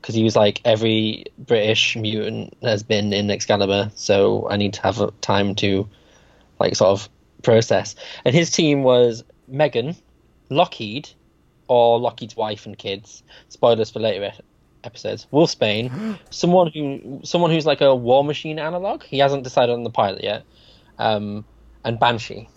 Because 0.00 0.14
he 0.14 0.24
was 0.24 0.34
like, 0.34 0.62
every 0.64 1.26
British 1.36 1.94
mutant 1.94 2.56
has 2.62 2.82
been 2.82 3.12
in 3.12 3.30
Excalibur, 3.30 3.90
so 3.94 4.48
I 4.48 4.56
need 4.56 4.72
to 4.72 4.82
have 4.82 5.20
time 5.20 5.54
to, 5.56 5.86
like, 6.58 6.74
sort 6.74 6.88
of 6.98 7.10
process. 7.42 7.96
And 8.24 8.34
his 8.34 8.50
team 8.50 8.82
was 8.82 9.24
Megan, 9.46 9.94
Lockheed, 10.48 11.10
or 11.68 12.00
Lockheed's 12.00 12.34
wife 12.34 12.64
and 12.64 12.78
kids. 12.78 13.22
Spoilers 13.50 13.90
for 13.90 14.00
later 14.00 14.32
episodes. 14.84 15.26
Wolfsbane, 15.32 16.18
someone 16.30 16.70
who 16.72 17.20
someone 17.24 17.50
who's 17.50 17.66
like 17.66 17.80
a 17.80 17.94
War 17.94 18.24
Machine 18.24 18.58
analog. 18.58 19.02
He 19.02 19.18
hasn't 19.18 19.44
decided 19.44 19.72
on 19.72 19.84
the 19.84 19.90
pilot 19.90 20.22
yet. 20.22 20.44
Um, 20.98 21.44
and 21.84 21.98
Banshee. 21.98 22.48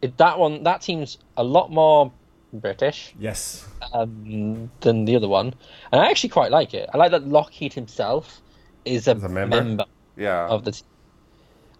It, 0.00 0.16
that 0.18 0.38
one, 0.38 0.62
that 0.62 0.80
team's 0.80 1.18
a 1.36 1.44
lot 1.44 1.70
more 1.70 2.12
British 2.52 3.14
Yes, 3.18 3.66
um, 3.92 4.70
than 4.80 5.04
the 5.04 5.16
other 5.16 5.28
one, 5.28 5.54
and 5.92 6.00
I 6.00 6.08
actually 6.08 6.30
quite 6.30 6.50
like 6.50 6.72
it. 6.72 6.88
I 6.94 6.96
like 6.96 7.10
that 7.10 7.26
Lockheed 7.26 7.74
himself 7.74 8.40
is 8.84 9.06
a, 9.08 9.12
a 9.12 9.28
member? 9.28 9.56
member 9.56 9.84
yeah. 10.16 10.46
of 10.46 10.64
the 10.64 10.72
team. 10.72 10.84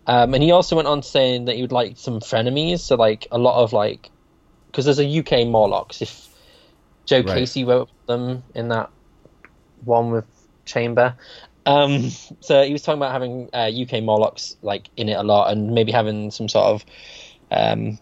Um, 0.06 0.34
and 0.34 0.42
he 0.42 0.50
also 0.50 0.74
went 0.76 0.88
on 0.88 1.02
saying 1.02 1.44
that 1.46 1.56
he 1.56 1.62
would 1.62 1.72
like 1.72 1.96
some 1.96 2.20
frenemies, 2.20 2.80
so 2.80 2.96
like 2.96 3.26
a 3.30 3.38
lot 3.38 3.62
of 3.62 3.72
like, 3.72 4.10
because 4.66 4.84
there's 4.84 4.98
a 4.98 5.18
UK 5.18 5.46
Morlocks. 5.46 6.02
If 6.02 6.28
Joe 7.06 7.20
Right. 7.20 7.38
Casey 7.38 7.64
wrote 7.64 7.88
them 8.06 8.42
in 8.54 8.68
that 8.68 8.90
one 9.84 10.10
with 10.10 10.26
Chamber, 10.64 11.16
um, 11.66 12.08
so 12.40 12.62
he 12.62 12.72
was 12.72 12.82
talking 12.82 12.98
about 12.98 13.12
having 13.12 13.50
uh, 13.52 13.70
UK 13.70 14.02
Morlocks 14.02 14.56
like 14.62 14.88
in 14.96 15.08
it 15.08 15.18
a 15.18 15.22
lot, 15.22 15.50
and 15.52 15.72
maybe 15.72 15.92
having 15.92 16.30
some 16.30 16.48
sort 16.48 16.64
of 16.64 16.84
um, 17.50 17.98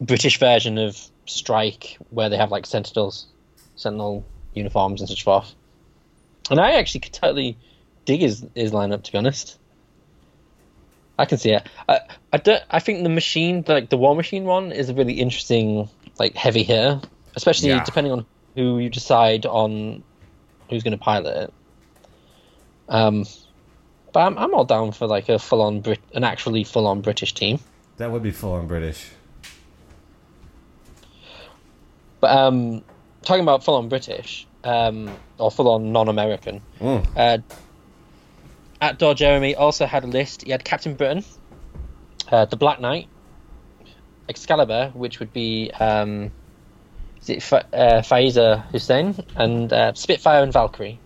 British 0.00 0.38
version 0.38 0.78
of 0.78 0.96
Strike 1.26 1.98
where 2.10 2.28
they 2.28 2.36
have 2.36 2.50
like 2.50 2.64
Sentinels, 2.64 3.26
Sentinel 3.74 4.24
uniforms 4.54 5.00
and 5.00 5.08
such 5.08 5.24
forth. 5.24 5.54
And 6.50 6.60
I 6.60 6.72
actually 6.72 7.00
could 7.00 7.12
totally 7.12 7.58
dig 8.04 8.20
his 8.20 8.46
his 8.54 8.72
lineup 8.72 9.02
to 9.02 9.12
be 9.12 9.18
honest. 9.18 9.58
I 11.18 11.24
can 11.24 11.38
see 11.38 11.50
it. 11.50 11.66
I 11.88 12.00
I 12.32 12.36
don't. 12.36 12.62
I 12.70 12.78
think 12.78 13.02
the 13.02 13.08
machine, 13.08 13.64
like 13.66 13.90
the 13.90 13.96
War 13.98 14.14
Machine 14.14 14.44
one, 14.44 14.70
is 14.70 14.88
a 14.88 14.94
really 14.94 15.14
interesting, 15.14 15.88
like 16.20 16.34
heavy 16.36 16.62
hitter, 16.62 17.00
especially 17.34 17.70
Yeah. 17.70 17.82
depending 17.84 18.12
on 18.12 18.26
who 18.54 18.78
you 18.78 18.88
decide 18.90 19.44
on 19.44 20.04
who's 20.70 20.82
going 20.82 20.92
to 20.96 21.02
pilot 21.02 21.44
it. 21.44 21.52
Um, 22.88 23.24
but 24.12 24.20
I'm 24.20 24.38
I'm 24.38 24.54
all 24.54 24.64
down 24.64 24.92
for 24.92 25.06
like 25.06 25.28
a 25.28 25.38
full 25.38 25.60
on 25.62 25.80
Brit, 25.80 26.00
an 26.14 26.24
actually 26.24 26.64
full 26.64 26.86
on 26.86 27.00
British 27.02 27.34
team. 27.34 27.58
that 27.98 28.10
would 28.10 28.22
be 28.22 28.30
full 28.30 28.52
on 28.52 28.66
British. 28.66 29.10
But 32.20 32.36
um, 32.36 32.82
talking 33.22 33.42
about 33.42 33.62
full 33.64 33.76
on 33.76 33.88
British, 33.88 34.46
um, 34.64 35.10
or 35.38 35.50
full 35.50 35.68
on 35.68 35.92
non 35.92 36.08
American, 36.08 36.60
Mm. 36.80 37.06
uh, 37.16 37.38
at 38.80 38.98
Door 38.98 39.14
Jeremy 39.14 39.54
also 39.54 39.86
had 39.86 40.04
a 40.04 40.06
list. 40.06 40.42
He 40.42 40.50
had 40.50 40.64
Captain 40.64 40.94
Britain, 40.94 41.24
uh, 42.30 42.44
the 42.46 42.56
Black 42.56 42.80
Knight, 42.80 43.08
Excalibur, 44.28 44.90
which 44.94 45.20
would 45.20 45.32
be 45.32 45.70
um, 45.72 46.30
is 47.28 47.36
it 47.36 47.42
Fa- 47.42 47.66
uh, 47.72 48.02
Faiza 48.02 48.64
Hussein, 48.70 49.14
and 49.36 49.72
uh, 49.72 49.92
Spitfire 49.94 50.42
and 50.42 50.52
Valkyrie. 50.52 50.98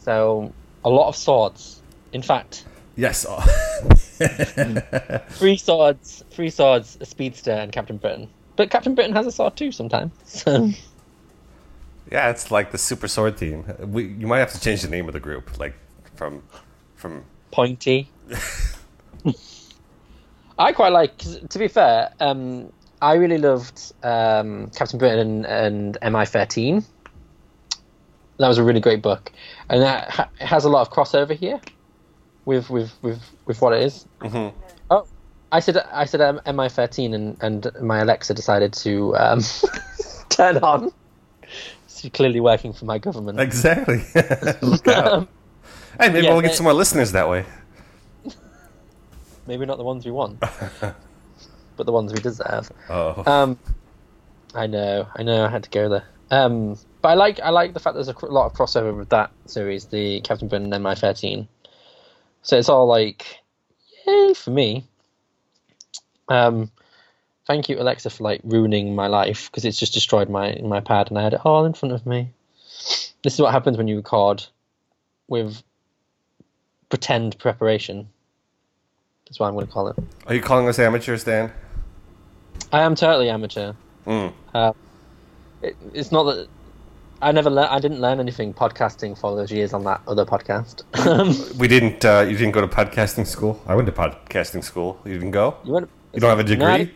So 0.00 0.52
a 0.84 0.90
lot 0.90 1.08
of 1.08 1.16
swords. 1.16 1.80
In 2.12 2.22
fact, 2.22 2.64
Yes. 2.96 3.26
three 5.30 5.56
swords, 5.56 6.22
three 6.30 6.50
swords, 6.50 6.96
a 7.00 7.06
speedster, 7.06 7.50
and 7.50 7.72
Captain 7.72 7.96
Britain. 7.96 8.28
But 8.54 8.70
Captain 8.70 8.94
Britain 8.94 9.12
has 9.16 9.26
a 9.26 9.32
sword 9.32 9.56
too 9.56 9.72
sometimes. 9.72 10.12
So. 10.24 10.70
yeah, 12.12 12.30
it's 12.30 12.52
like 12.52 12.70
the 12.70 12.78
Super 12.78 13.08
Sword 13.08 13.36
team. 13.36 13.64
We 13.80 14.04
you 14.06 14.28
might 14.28 14.38
have 14.38 14.52
to 14.52 14.60
change 14.60 14.82
the 14.82 14.88
name 14.88 15.08
of 15.08 15.12
the 15.14 15.18
group, 15.20 15.58
like 15.58 15.74
from 16.14 16.44
from 16.94 17.24
pointy. 17.50 18.08
I 20.58 20.72
quite 20.72 20.92
like. 20.92 21.18
'cause 21.18 21.40
to 21.48 21.58
be 21.58 21.66
fair, 21.66 22.12
um, 22.20 22.72
I 23.02 23.14
really 23.14 23.38
loved 23.38 23.92
um, 24.02 24.70
Captain 24.74 24.98
Britain 24.98 25.44
and, 25.44 25.96
and 26.02 26.14
MI13. 26.14 26.84
That 28.38 28.48
was 28.48 28.58
a 28.58 28.64
really 28.64 28.80
great 28.80 29.00
book, 29.02 29.30
and 29.68 29.80
that 29.82 30.10
ha- 30.10 30.28
it 30.40 30.46
has 30.46 30.64
a 30.64 30.68
lot 30.68 30.80
of 30.82 30.90
crossover 30.90 31.36
here 31.36 31.60
with 32.44 32.68
with 32.68 32.92
with, 33.02 33.20
with 33.46 33.60
what 33.62 33.72
it 33.74 33.82
is. 33.82 34.06
Mhm. 34.20 34.52
Oh, 34.90 35.06
I 35.52 35.60
said 35.60 35.76
I 35.92 36.04
said 36.04 36.20
um, 36.20 36.40
MI13, 36.46 37.14
and 37.14 37.36
and 37.40 37.70
my 37.80 38.00
Alexa 38.00 38.34
decided 38.34 38.72
to 38.74 39.16
um, 39.16 39.40
turn 40.30 40.56
on. 40.58 40.92
It's 41.84 42.08
clearly 42.12 42.40
working 42.40 42.72
for 42.72 42.86
my 42.86 42.98
government. 42.98 43.38
exactly. 43.38 44.02
Look 44.62 44.88
out. 44.88 45.12
Um, 45.12 45.28
Hey, 46.00 46.08
maybe 46.08 46.24
yeah, 46.26 46.32
we'll 46.32 46.42
get 46.42 46.56
some 46.56 46.64
more 46.64 46.72
listeners 46.72 47.12
that 47.12 47.28
way. 47.28 47.44
maybe 49.46 49.64
not 49.64 49.78
the 49.78 49.84
ones 49.84 50.04
we 50.04 50.10
want, 50.10 50.42
but 51.76 51.86
the 51.86 51.92
ones 51.92 52.12
we 52.12 52.20
deserve. 52.20 52.70
Oh, 52.88 53.22
Um, 53.26 53.58
I 54.54 54.66
know, 54.66 55.08
I 55.16 55.22
know, 55.22 55.44
I 55.44 55.48
had 55.48 55.64
to 55.64 55.70
go 55.70 55.88
there. 55.88 56.04
Um, 56.30 56.78
but 57.02 57.08
I 57.10 57.14
like, 57.14 57.40
I 57.40 57.50
like 57.50 57.74
the 57.74 57.80
fact 57.80 57.94
there's 57.94 58.08
a 58.08 58.14
cr- 58.14 58.26
lot 58.26 58.46
of 58.46 58.52
crossover 58.54 58.96
with 58.96 59.10
that 59.10 59.30
series, 59.46 59.86
the 59.86 60.20
Captain 60.22 60.48
Britain 60.48 60.72
and 60.72 60.84
MI13. 60.84 61.46
So 62.42 62.56
it's 62.58 62.68
all 62.68 62.86
like, 62.86 63.38
yay 64.06 64.34
for 64.34 64.50
me. 64.50 64.84
Um, 66.28 66.70
thank 67.46 67.68
you, 67.68 67.78
Alexa, 67.78 68.10
for 68.10 68.24
like 68.24 68.40
ruining 68.44 68.94
my 68.94 69.06
life 69.06 69.50
because 69.50 69.64
it's 69.64 69.78
just 69.78 69.92
destroyed 69.94 70.28
my 70.30 70.58
my 70.62 70.80
pad, 70.80 71.08
and 71.10 71.18
I 71.18 71.22
had 71.22 71.34
it 71.34 71.40
all 71.44 71.64
in 71.66 71.74
front 71.74 71.94
of 71.94 72.06
me. 72.06 72.30
This 73.22 73.34
is 73.34 73.40
what 73.40 73.52
happens 73.52 73.76
when 73.76 73.88
you 73.88 73.96
record 73.96 74.44
with 75.28 75.62
pretend 76.88 77.38
preparation. 77.38 78.08
That's 79.26 79.38
what 79.40 79.48
I'm 79.48 79.54
going 79.54 79.66
to 79.66 79.72
call 79.72 79.88
it. 79.88 79.96
are 80.26 80.34
you 80.34 80.40
calling 80.42 80.68
us 80.68 80.78
amateurs, 80.78 81.24
Dan? 81.24 81.52
I 82.72 82.82
am 82.82 82.94
totally 82.94 83.30
amateur. 83.30 83.72
Mm. 84.06 84.32
Uh, 84.54 84.72
it, 85.62 85.76
it's 85.92 86.12
not 86.12 86.24
that 86.24 86.48
I 87.22 87.32
never 87.32 87.48
learned. 87.50 87.70
I 87.70 87.78
didn't 87.78 88.00
learn 88.00 88.20
anything 88.20 88.52
podcasting 88.52 89.16
for 89.16 89.34
those 89.36 89.50
years 89.50 89.72
on 89.72 89.84
that 89.84 90.00
other 90.06 90.24
podcast. 90.24 90.82
We 91.58 91.68
didn't. 91.68 92.04
Uh, 92.04 92.26
you 92.28 92.36
didn't 92.36 92.52
go 92.52 92.60
to 92.60 92.68
podcasting 92.68 93.26
school. 93.26 93.62
I 93.66 93.74
went 93.74 93.86
to 93.86 93.92
podcasting 93.92 94.62
school. 94.64 95.00
You 95.04 95.14
didn't 95.14 95.30
go. 95.30 95.56
you, 95.64 95.72
went, 95.72 95.88
You 96.12 96.20
don't 96.20 96.30
have 96.30 96.40
a 96.46 96.56
No, 96.56 96.66
I 96.66 96.78
degree. 96.78 96.94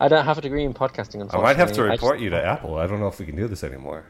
I 0.00 0.08
don't 0.08 0.24
have 0.24 0.38
a 0.38 0.40
degree 0.40 0.64
in 0.64 0.74
podcasting. 0.74 1.32
I 1.32 1.40
might 1.40 1.56
have 1.56 1.70
to 1.72 1.82
report 1.84 2.14
just- 2.14 2.24
you 2.24 2.30
to 2.30 2.44
Apple. 2.44 2.76
I 2.76 2.86
don't 2.88 2.98
know 2.98 3.06
if 3.06 3.20
we 3.20 3.26
can 3.26 3.36
do 3.36 3.46
this 3.46 3.62
anymore. 3.62 4.04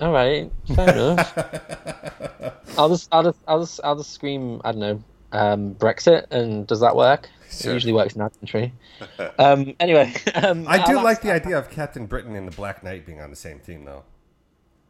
All 0.00 0.12
right, 0.12 0.50
fair 0.76 0.92
enough. 0.92 1.38
I'll 2.78 2.88
just, 2.90 3.08
I'll 3.10 3.22
just, 3.24 3.38
I'll 3.48 3.60
just, 3.60 3.80
I'll 3.82 3.96
just 3.96 4.12
scream. 4.12 4.60
I 4.64 4.70
don't 4.72 4.80
know, 4.80 5.02
um, 5.32 5.74
Brexit, 5.74 6.26
and 6.30 6.66
does 6.66 6.80
that 6.80 6.94
work? 6.94 7.28
Sure. 7.50 7.70
It 7.70 7.74
usually 7.74 7.92
works 7.92 8.14
in 8.14 8.20
our 8.20 8.30
country. 8.30 8.72
um, 9.38 9.74
anyway, 9.80 10.12
um, 10.34 10.66
I 10.68 10.84
do 10.84 11.00
like 11.02 11.22
the 11.22 11.32
idea 11.32 11.58
of 11.58 11.70
Captain 11.70 12.06
Britain 12.06 12.34
and 12.36 12.46
the 12.46 12.54
Black 12.54 12.82
Knight 12.84 13.06
being 13.06 13.20
on 13.20 13.30
the 13.30 13.36
same 13.36 13.58
team, 13.60 13.84
though. 13.84 14.04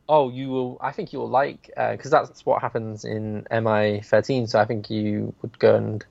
Oh, 0.09 0.31
you 0.31 0.49
will. 0.49 0.79
I 0.81 0.91
think 0.93 1.13
you 1.13 1.19
will 1.19 1.29
like 1.29 1.71
because 1.77 2.11
that's 2.11 2.45
what 2.47 2.63
happens 2.63 3.05
in 3.05 3.47
MI 3.51 4.01
thirteen. 4.03 4.47
So 4.47 4.59
I 4.59 4.65
think 4.65 4.89
you 4.89 5.35
would 5.43 5.59
go 5.59 5.75
and 5.75 6.05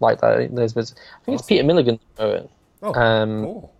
like 0.00 0.20
that. 0.20 0.54
Those 0.54 0.74
bits. 0.74 0.94
I 1.20 1.24
think 1.24 1.38
it's 1.38 1.48
Peter 1.48 1.64
Milligan. 1.64 1.98
wrote 2.18 2.34
it. 2.44 2.50
Oh, 2.82 2.94
Um, 2.94 3.42
cool. 3.44 3.72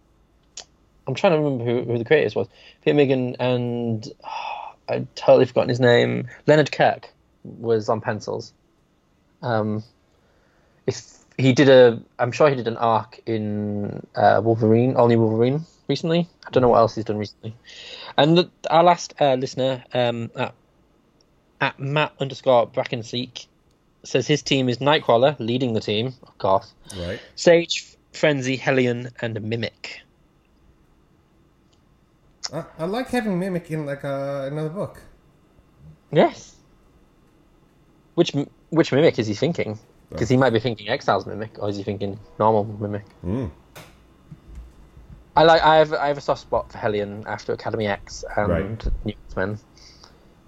I'm 1.06 1.14
trying 1.14 1.32
to 1.32 1.38
remember 1.38 1.64
who, 1.64 1.82
who 1.84 1.98
the 1.98 2.04
creators 2.04 2.34
was. 2.34 2.48
Peter 2.82 2.94
Milligan 2.94 3.36
and 3.40 4.08
I'd 4.88 5.14
totally 5.16 5.44
forgotten 5.46 5.68
his 5.68 5.80
name. 5.80 6.26
Leonard 6.46 6.72
Kirk 6.72 7.08
was 7.44 7.88
on 7.88 8.00
pencils. 8.00 8.52
Um, 9.42 9.82
if 10.86 10.96
he 11.40 11.52
did 11.52 11.68
a, 11.68 12.00
I'm 12.18 12.32
sure 12.32 12.48
he 12.48 12.56
did 12.56 12.68
an 12.68 12.76
arc 12.76 13.20
in 13.26 14.06
uh, 14.14 14.40
Wolverine, 14.42 14.94
Only 14.96 15.16
Wolverine 15.16 15.64
recently. 15.88 16.28
I 16.46 16.50
don't 16.50 16.62
know 16.62 16.68
what 16.68 16.78
else 16.78 16.94
he's 16.94 17.04
done 17.04 17.18
recently. 17.18 17.54
And 18.16 18.38
the, 18.38 18.50
our 18.68 18.84
last 18.84 19.14
uh, 19.20 19.34
listener 19.34 19.84
um, 19.92 20.30
at, 20.36 20.54
at 21.60 21.78
Matt 21.78 22.12
underscore 22.20 22.68
Brackenseek 22.68 23.46
says 24.04 24.26
his 24.26 24.42
team 24.42 24.68
is 24.68 24.78
Nightcrawler 24.78 25.38
leading 25.38 25.72
the 25.72 25.80
team, 25.80 26.14
of 26.22 26.38
course. 26.38 26.72
Right. 26.98 27.20
Sage, 27.34 27.96
Frenzy, 28.12 28.56
Hellion, 28.56 29.10
and 29.20 29.40
Mimic. 29.42 30.00
I, 32.52 32.64
I 32.78 32.84
like 32.86 33.08
having 33.08 33.38
Mimic 33.38 33.70
in 33.70 33.86
like 33.86 34.04
uh, 34.04 34.48
another 34.50 34.70
book. 34.70 35.00
Yes. 36.12 36.56
Which 38.14 38.32
which 38.70 38.92
mimic 38.92 39.18
is 39.18 39.26
he 39.26 39.34
thinking? 39.34 39.78
Because 40.10 40.28
he 40.28 40.36
might 40.36 40.50
be 40.50 40.60
thinking 40.60 40.88
Exile's 40.88 41.26
mimic, 41.26 41.58
or 41.58 41.68
is 41.68 41.76
he 41.76 41.82
thinking 41.82 42.18
normal 42.38 42.64
mimic? 42.64 43.04
Mm. 43.24 43.50
I 45.36 45.44
like. 45.44 45.62
I 45.62 45.76
have. 45.76 45.92
I 45.92 46.08
have 46.08 46.18
a 46.18 46.20
soft 46.20 46.42
spot 46.42 46.70
for 46.72 46.78
Hellion 46.78 47.24
after 47.26 47.52
Academy 47.52 47.86
X 47.86 48.24
and 48.36 48.48
Right. 48.48 48.86
New 49.04 49.12
X 49.12 49.36
Men. 49.36 49.58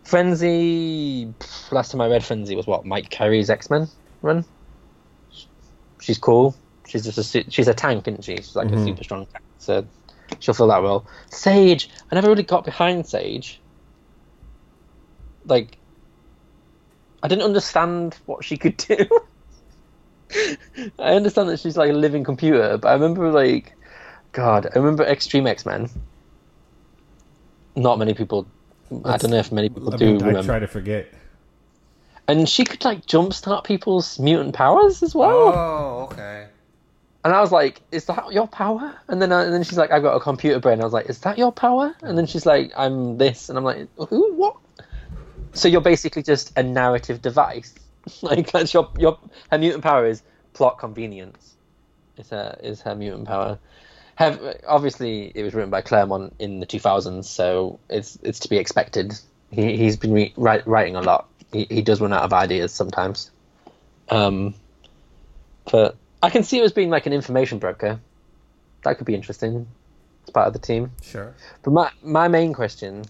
Frenzy. 0.05 1.33
Last 1.71 1.93
time 1.93 2.01
I 2.01 2.09
read 2.09 2.25
Frenzy 2.25 2.57
was 2.57 2.67
what 2.67 2.85
Mike 2.85 3.09
Carey's 3.09 3.49
X 3.51 3.71
Men 3.71 3.89
run. 4.21 4.45
She's 6.01 6.19
cool. 6.19 6.57
She's 6.89 7.05
just 7.05 7.35
a 7.37 7.51
she's 7.51 7.69
a 7.69 7.75
tank, 7.75 8.09
isn't 8.09 8.25
she? 8.25 8.37
She's 8.37 8.57
like 8.57 8.69
a 8.69 8.73
Mhm. 8.73 8.85
super 8.85 9.05
strong 9.05 9.27
tank. 9.27 9.45
So 9.59 9.87
she'll 10.41 10.55
fill 10.55 10.67
that 10.69 10.83
role. 10.83 11.07
Sage. 11.31 11.89
I 12.11 12.17
never 12.17 12.29
really 12.29 12.43
got 12.43 12.65
behind 12.65 13.07
Sage. 13.07 13.61
Like, 15.45 15.79
I 17.23 17.29
didn't 17.29 17.45
understand 17.45 18.19
what 18.27 18.45
she 18.45 18.57
could 18.57 18.77
do. 18.89 18.97
I 20.99 21.15
understand 21.15 21.49
that 21.49 21.61
she's 21.61 21.77
like 21.77 21.91
a 21.91 21.95
living 21.95 22.25
computer, 22.25 22.79
but 22.79 22.89
I 22.89 22.95
remember 22.95 23.31
like, 23.31 23.75
God, 24.33 24.67
I 24.75 24.79
remember 24.79 25.05
Extreme 25.05 25.47
X 25.47 25.67
Men. 25.67 25.89
Not 27.77 27.99
many 27.99 28.15
people. 28.15 28.47
I 28.91 28.95
Let's- 28.95 29.23
don't 29.23 29.31
know 29.31 29.39
if 29.39 29.53
many 29.53 29.69
people 29.69 29.95
I, 29.95 29.97
do 29.97 30.19
mean, 30.19 30.37
I 30.37 30.43
try 30.43 30.59
to 30.59 30.67
forget. 30.67 31.09
And 32.29 32.49
she 32.49 32.65
could 32.65 32.85
like 32.85 33.05
jumpstart 33.07 33.65
people's 33.65 34.19
mutant 34.19 34.55
powers 34.55 35.03
as 35.03 35.15
well. 35.15 35.49
Oh, 35.55 36.09
okay. 36.13 36.47
And 37.25 37.33
I 37.33 37.41
was 37.41 37.53
like, 37.53 37.81
"Is 37.93 38.05
that 38.07 38.33
your 38.33 38.49
power?" 38.49 38.95
And 39.09 39.23
then, 39.23 39.33
I, 39.33 39.45
and 39.45 39.53
then 39.53 39.63
she's 39.63 39.79
like, 39.79 39.91
"I've 39.91 40.03
got 40.03 40.17
a 40.17 40.21
computer 40.21 40.59
brain." 40.59 40.81
I 40.81 40.85
was 40.85 40.93
like, 40.93 41.09
"Is 41.09 41.19
that 41.21 41.39
your 41.39 41.53
power?" 41.53 41.95
And 42.03 42.17
then 42.19 42.27
she's 42.27 42.47
like, 42.47 42.73
"I'm 42.77 43.17
this," 43.19 43.49
and 43.49 43.57
I'm 43.57 43.65
like, 43.65 43.87
"Who? 44.09 44.35
What?" 44.35 44.57
So 45.53 45.69
you're 45.69 45.81
basically 45.81 46.23
just 46.23 46.57
a 46.59 46.63
narrative 46.63 47.23
device. 47.23 47.75
like 48.23 48.51
that's 48.51 48.75
your 48.75 48.91
your 48.99 49.19
her 49.51 49.59
mutant 49.59 49.83
power 49.83 50.07
is 50.07 50.23
plot 50.53 50.79
convenience. 50.79 51.57
Is 52.17 52.31
her 52.31 52.59
is 52.63 52.81
her 52.83 52.95
mutant 52.95 53.27
power. 53.27 53.59
Have 54.17 54.41
obviously 54.67 55.33
it 55.35 55.43
was 55.43 55.55
written 55.55 55.71
by 55.71 55.81
Claremont 55.81 56.35
in 56.39 56.61
the 56.61 56.67
2000s, 56.67 57.25
so 57.25 57.81
it's 57.89 58.19
it's 58.23 58.41
to 58.41 58.49
be 58.49 58.59
expected. 58.59 59.19
He 59.51 59.77
he's 59.77 59.97
been 59.97 60.13
re- 60.13 60.35
write, 60.37 60.67
writing 60.67 60.97
a 60.97 61.01
lot. 61.01 61.29
He 61.53 61.67
he 61.71 61.83
does 61.83 62.01
run 62.01 62.13
out 62.13 62.23
of 62.23 62.33
ideas 62.33 62.73
sometimes. 62.73 63.31
Um, 64.11 64.55
but 65.71 65.97
I 66.23 66.31
can 66.31 66.43
see 66.43 66.59
it 66.59 66.65
as 66.65 66.73
being 66.73 66.91
like 66.91 67.07
an 67.07 67.13
information 67.13 67.59
broker. 67.59 68.01
That 68.85 68.99
could 68.99 69.07
be 69.07 69.15
interesting. 69.15 69.67
It's 70.23 70.31
part 70.31 70.47
of 70.47 70.53
the 70.53 70.59
team. 70.59 70.93
Sure. 71.03 71.35
But 71.63 71.73
my 71.73 71.91
my 72.03 72.29
main 72.29 72.53
question 72.53 73.05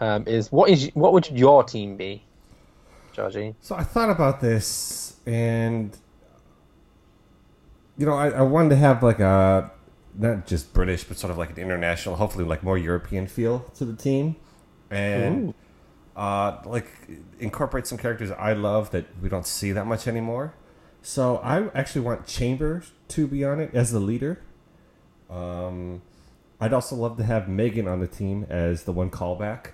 um, 0.00 0.24
is 0.26 0.50
what 0.52 0.70
is 0.70 0.90
what 0.94 1.12
would 1.12 1.30
your 1.30 1.64
team 1.64 1.96
be, 1.96 2.22
Georgie? 3.18 3.56
So 3.60 3.74
I 3.74 3.82
thought 3.82 4.10
about 4.10 4.40
this, 4.40 5.16
and 5.26 5.96
you 7.96 8.06
know, 8.06 8.14
I, 8.14 8.28
I 8.28 8.42
wanted 8.42 8.70
to 8.70 8.76
have 8.76 9.02
like 9.02 9.18
a 9.18 9.72
not 10.16 10.46
just 10.46 10.72
British, 10.72 11.02
but 11.02 11.16
sort 11.18 11.32
of 11.32 11.38
like 11.38 11.50
an 11.50 11.58
international, 11.58 12.14
hopefully 12.14 12.44
like 12.44 12.62
more 12.62 12.78
European 12.78 13.26
feel 13.26 13.60
to 13.74 13.84
the 13.84 13.96
team, 13.96 14.36
and 14.88 15.52
uh, 16.16 16.58
like 16.64 16.86
incorporate 17.40 17.88
some 17.88 17.98
characters 17.98 18.30
I 18.30 18.52
love 18.52 18.92
that 18.92 19.06
we 19.20 19.28
don't 19.28 19.46
see 19.46 19.72
that 19.72 19.86
much 19.86 20.06
anymore. 20.06 20.54
So 21.02 21.38
I 21.38 21.68
actually 21.76 22.02
want 22.02 22.24
Chambers 22.26 22.92
to 23.08 23.26
be 23.26 23.44
on 23.44 23.58
it 23.58 23.74
as 23.74 23.90
the 23.90 24.00
leader. 24.00 24.42
Um, 25.28 26.02
I'd 26.60 26.72
also 26.72 26.94
love 26.94 27.16
to 27.16 27.24
have 27.24 27.48
Megan 27.48 27.88
on 27.88 27.98
the 27.98 28.06
team 28.06 28.46
as 28.48 28.84
the 28.84 28.92
one 28.92 29.10
callback 29.10 29.72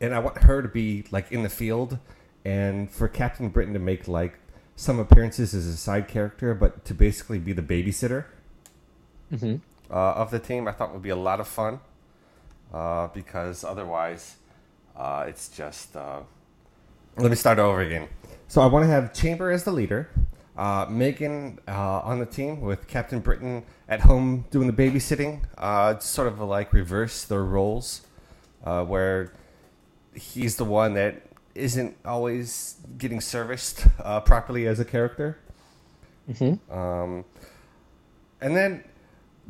and 0.00 0.14
I 0.14 0.18
want 0.18 0.38
her 0.38 0.62
to 0.62 0.68
be 0.68 1.04
like 1.10 1.32
in 1.32 1.42
the 1.42 1.48
field, 1.48 1.98
and 2.48 2.90
for 2.90 3.08
Captain 3.08 3.48
Britain 3.50 3.74
to 3.74 3.78
make 3.78 4.08
like 4.08 4.38
some 4.74 4.98
appearances 4.98 5.54
as 5.54 5.66
a 5.66 5.76
side 5.76 6.08
character, 6.08 6.54
but 6.54 6.84
to 6.86 6.94
basically 6.94 7.38
be 7.38 7.52
the 7.52 7.62
babysitter 7.62 8.24
Mhm. 9.32 9.60
uh, 9.90 10.12
of 10.22 10.30
the 10.30 10.38
team. 10.38 10.66
I 10.66 10.72
thought 10.72 10.92
would 10.92 11.02
be 11.02 11.10
a 11.10 11.16
lot 11.16 11.40
of 11.40 11.48
fun 11.48 11.80
uh, 12.72 13.08
because 13.08 13.64
otherwise, 13.64 14.36
uh, 14.96 15.24
it's 15.28 15.48
just. 15.48 15.94
Uh... 15.96 16.20
Let 17.16 17.30
me 17.30 17.36
start 17.36 17.58
over 17.58 17.80
again. 17.80 18.08
So 18.46 18.62
I 18.62 18.66
want 18.66 18.84
to 18.84 18.88
have 18.88 19.12
Chamber 19.12 19.50
as 19.50 19.64
the 19.64 19.72
leader. 19.72 20.08
Uh, 20.56 20.86
Megan 20.88 21.58
uh, 21.68 22.00
on 22.00 22.18
the 22.18 22.26
team 22.26 22.60
with 22.60 22.88
Captain 22.88 23.20
Britain 23.20 23.64
at 23.88 24.00
home 24.00 24.44
doing 24.50 24.66
the 24.66 24.72
babysitting, 24.72 25.42
uh, 25.58 25.98
sort 25.98 26.26
of 26.28 26.40
like 26.40 26.72
reverse 26.72 27.24
their 27.24 27.44
roles, 27.44 28.02
uh, 28.64 28.84
where 28.84 29.32
he's 30.14 30.56
the 30.56 30.64
one 30.64 30.94
that 30.94 31.22
isn't 31.58 31.96
always 32.04 32.76
getting 32.96 33.20
serviced 33.20 33.86
uh, 34.02 34.20
properly 34.20 34.66
as 34.66 34.80
a 34.80 34.84
character. 34.84 35.38
Mm-hmm. 36.30 36.72
Um, 36.72 37.24
and 38.40 38.56
then 38.56 38.84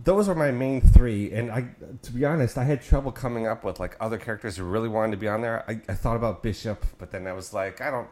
those 0.05 0.29
are 0.29 0.35
my 0.35 0.51
main 0.51 0.81
three. 0.81 1.33
And 1.33 1.51
I, 1.51 1.69
to 2.03 2.13
be 2.13 2.25
honest, 2.25 2.57
I 2.57 2.65
had 2.65 2.83
trouble 2.83 3.13
coming 3.13 3.47
up 3.47 3.65
with 3.65 3.81
like 3.81 3.97
other 4.01 4.19
characters 4.19 4.57
who 4.57 4.65
really 4.65 4.89
wanted 4.89 5.13
to 5.13 5.17
be 5.17 5.29
on 5.29 5.41
there. 5.41 5.65
I, 5.69 5.81
I 5.89 5.95
thought 5.95 6.17
about 6.17 6.43
Bishop, 6.43 6.87
but 6.99 7.11
then 7.11 7.27
I 7.27 7.33
was 7.33 7.53
like, 7.53 7.81
I 7.81 7.91
don't, 7.91 8.09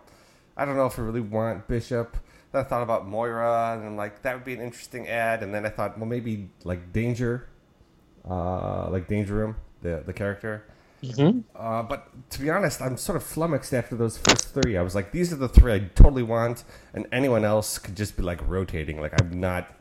I 0.56 0.64
don't 0.64 0.76
know 0.76 0.86
if 0.86 0.98
I 0.98 1.02
really 1.02 1.20
want 1.20 1.68
Bishop. 1.68 2.16
Then 2.52 2.64
I 2.64 2.64
thought 2.64 2.82
about 2.82 3.06
Moira, 3.06 3.76
and 3.76 3.86
I'm 3.86 3.96
like, 3.96 4.22
that 4.22 4.34
would 4.34 4.44
be 4.44 4.54
an 4.54 4.60
interesting 4.60 5.08
ad. 5.08 5.42
And 5.42 5.54
then 5.54 5.64
I 5.66 5.68
thought, 5.68 5.98
well, 5.98 6.06
maybe 6.06 6.50
like 6.64 6.92
Danger, 6.92 7.48
uh, 8.28 8.88
like 8.90 9.06
Danger 9.08 9.34
Room, 9.34 9.56
the 9.82 10.02
the 10.04 10.12
character. 10.12 10.64
Mm-hmm. 11.06 11.40
Uh, 11.54 11.82
but 11.82 12.08
to 12.30 12.40
be 12.40 12.50
honest, 12.50 12.80
I'm 12.80 12.96
sort 12.96 13.16
of 13.16 13.22
flummoxed 13.22 13.72
after 13.72 13.96
those 13.96 14.18
first 14.18 14.54
three. 14.54 14.76
I 14.76 14.82
was 14.82 14.94
like, 14.94 15.12
these 15.12 15.32
are 15.32 15.36
the 15.36 15.48
three 15.48 15.72
I 15.72 15.78
totally 15.94 16.22
want, 16.22 16.64
and 16.94 17.06
anyone 17.12 17.44
else 17.44 17.78
could 17.78 17.96
just 17.96 18.16
be 18.16 18.22
like 18.22 18.46
rotating. 18.48 19.00
Like 19.00 19.20
I'm 19.20 19.38
not, 19.38 19.72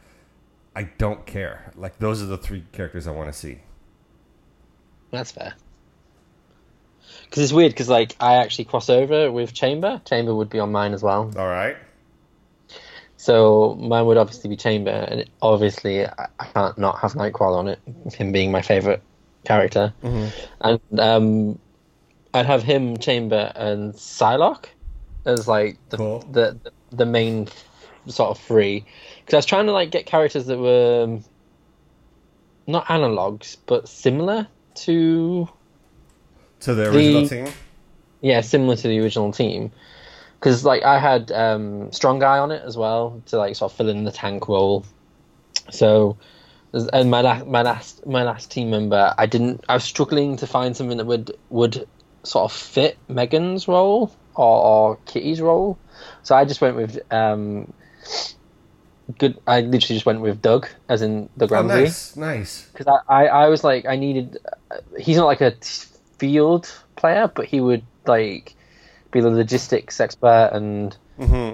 I 0.75 0.83
don't 0.97 1.25
care. 1.25 1.71
Like 1.75 1.99
those 1.99 2.21
are 2.21 2.27
the 2.27 2.37
three 2.37 2.63
characters 2.71 3.07
I 3.07 3.11
want 3.11 3.31
to 3.31 3.37
see. 3.37 3.59
That's 5.11 5.31
fair. 5.31 5.53
Because 7.23 7.43
it's 7.43 7.53
weird. 7.53 7.71
Because 7.71 7.89
like 7.89 8.15
I 8.19 8.35
actually 8.35 8.65
cross 8.65 8.89
over 8.89 9.31
with 9.31 9.53
Chamber. 9.53 10.01
Chamber 10.05 10.35
would 10.35 10.49
be 10.49 10.59
on 10.59 10.71
mine 10.71 10.93
as 10.93 11.03
well. 11.03 11.31
All 11.37 11.47
right. 11.47 11.77
So 13.17 13.75
mine 13.75 14.05
would 14.05 14.17
obviously 14.17 14.49
be 14.49 14.55
Chamber, 14.55 14.91
and 14.91 15.29
obviously 15.41 16.05
I, 16.05 16.27
I 16.39 16.45
can't 16.45 16.77
not 16.77 16.99
have 16.99 17.13
Nightcrawler 17.13 17.57
on 17.57 17.67
it. 17.69 17.79
Him 18.13 18.31
being 18.31 18.51
my 18.51 18.61
favorite 18.61 19.01
character, 19.45 19.93
and 20.03 20.79
um, 20.99 21.59
I'd 22.33 22.45
have 22.45 22.63
him, 22.63 22.97
Chamber, 22.97 23.51
and 23.55 23.93
Psylocke 23.93 24.65
as 25.25 25.47
like 25.47 25.77
the 25.89 25.97
Cool. 25.97 26.19
the 26.31 26.57
the 26.91 27.05
main 27.05 27.47
sort 28.07 28.29
of 28.31 28.39
three. 28.39 28.85
because 29.21 29.33
I 29.33 29.37
was 29.37 29.45
trying 29.45 29.65
to 29.65 29.71
like 29.71 29.89
get 29.91 30.05
characters 30.05 30.45
that 30.45 30.59
were 30.59 31.03
um, 31.05 31.23
not 32.67 32.85
analogs 32.85 33.57
but 33.65 33.87
similar 33.87 34.47
to 34.75 35.47
To 36.61 36.73
the 36.75 36.89
original 36.91 37.21
The- 37.23 37.29
team. 37.29 37.47
yeah 38.21 38.41
similar 38.41 38.75
to 38.75 38.87
the 38.87 38.99
original 38.99 39.31
team 39.31 39.71
because 40.39 40.63
like 40.65 40.83
I 40.83 40.99
had 40.99 41.31
um, 41.31 41.91
strong 41.91 42.19
guy 42.19 42.37
on 42.39 42.51
it 42.51 42.61
as 42.65 42.77
well 42.77 43.21
to 43.27 43.37
like 43.37 43.55
sort 43.55 43.71
of 43.71 43.77
fill 43.77 43.89
in 43.89 44.03
the 44.03 44.11
tank 44.11 44.47
role. 44.47 44.85
So 45.71 46.17
and 46.93 47.09
my 47.09 47.21
last 47.21 47.47
my 47.47 47.61
last 47.61 48.05
my 48.05 48.23
last 48.23 48.51
team 48.51 48.69
member 48.69 49.13
I 49.17 49.25
didn't 49.25 49.63
I 49.69 49.75
was 49.75 49.83
struggling 49.83 50.37
to 50.37 50.47
find 50.47 50.75
something 50.75 50.97
that 50.97 51.05
would 51.05 51.31
would 51.49 51.87
sort 52.23 52.45
of 52.45 52.51
fit 52.51 52.97
Megan's 53.07 53.67
role 53.67 54.13
or, 54.35 54.63
or 54.65 54.95
Kitty's 55.05 55.39
role. 55.39 55.77
So 56.23 56.35
I 56.35 56.43
just 56.43 56.59
went 56.61 56.75
with 56.75 56.99
um 57.11 57.73
good 59.19 59.39
I 59.47 59.61
literally 59.61 59.95
just 59.95 60.05
went 60.05 60.21
with 60.21 60.41
Doug 60.41 60.67
as 60.89 61.01
in 61.01 61.29
Doug 61.37 61.51
Oh, 61.51 61.55
Ramsey 61.55 61.83
nice, 61.83 62.17
nice. 62.17 62.69
because 62.73 62.87
I, 62.87 63.23
I, 63.23 63.27
I 63.27 63.47
was 63.47 63.63
like 63.63 63.85
I 63.85 63.95
needed. 63.95 64.37
Uh, 64.71 64.77
he's 64.97 65.17
not 65.17 65.25
like 65.27 65.41
a 65.41 65.53
field 66.17 66.71
player, 66.95 67.31
but 67.33 67.45
he 67.45 67.61
would 67.61 67.83
like 68.05 68.55
be 69.11 69.21
the 69.21 69.29
logistics 69.29 69.99
expert 69.99 70.49
and 70.53 70.97
hmm 71.17 71.53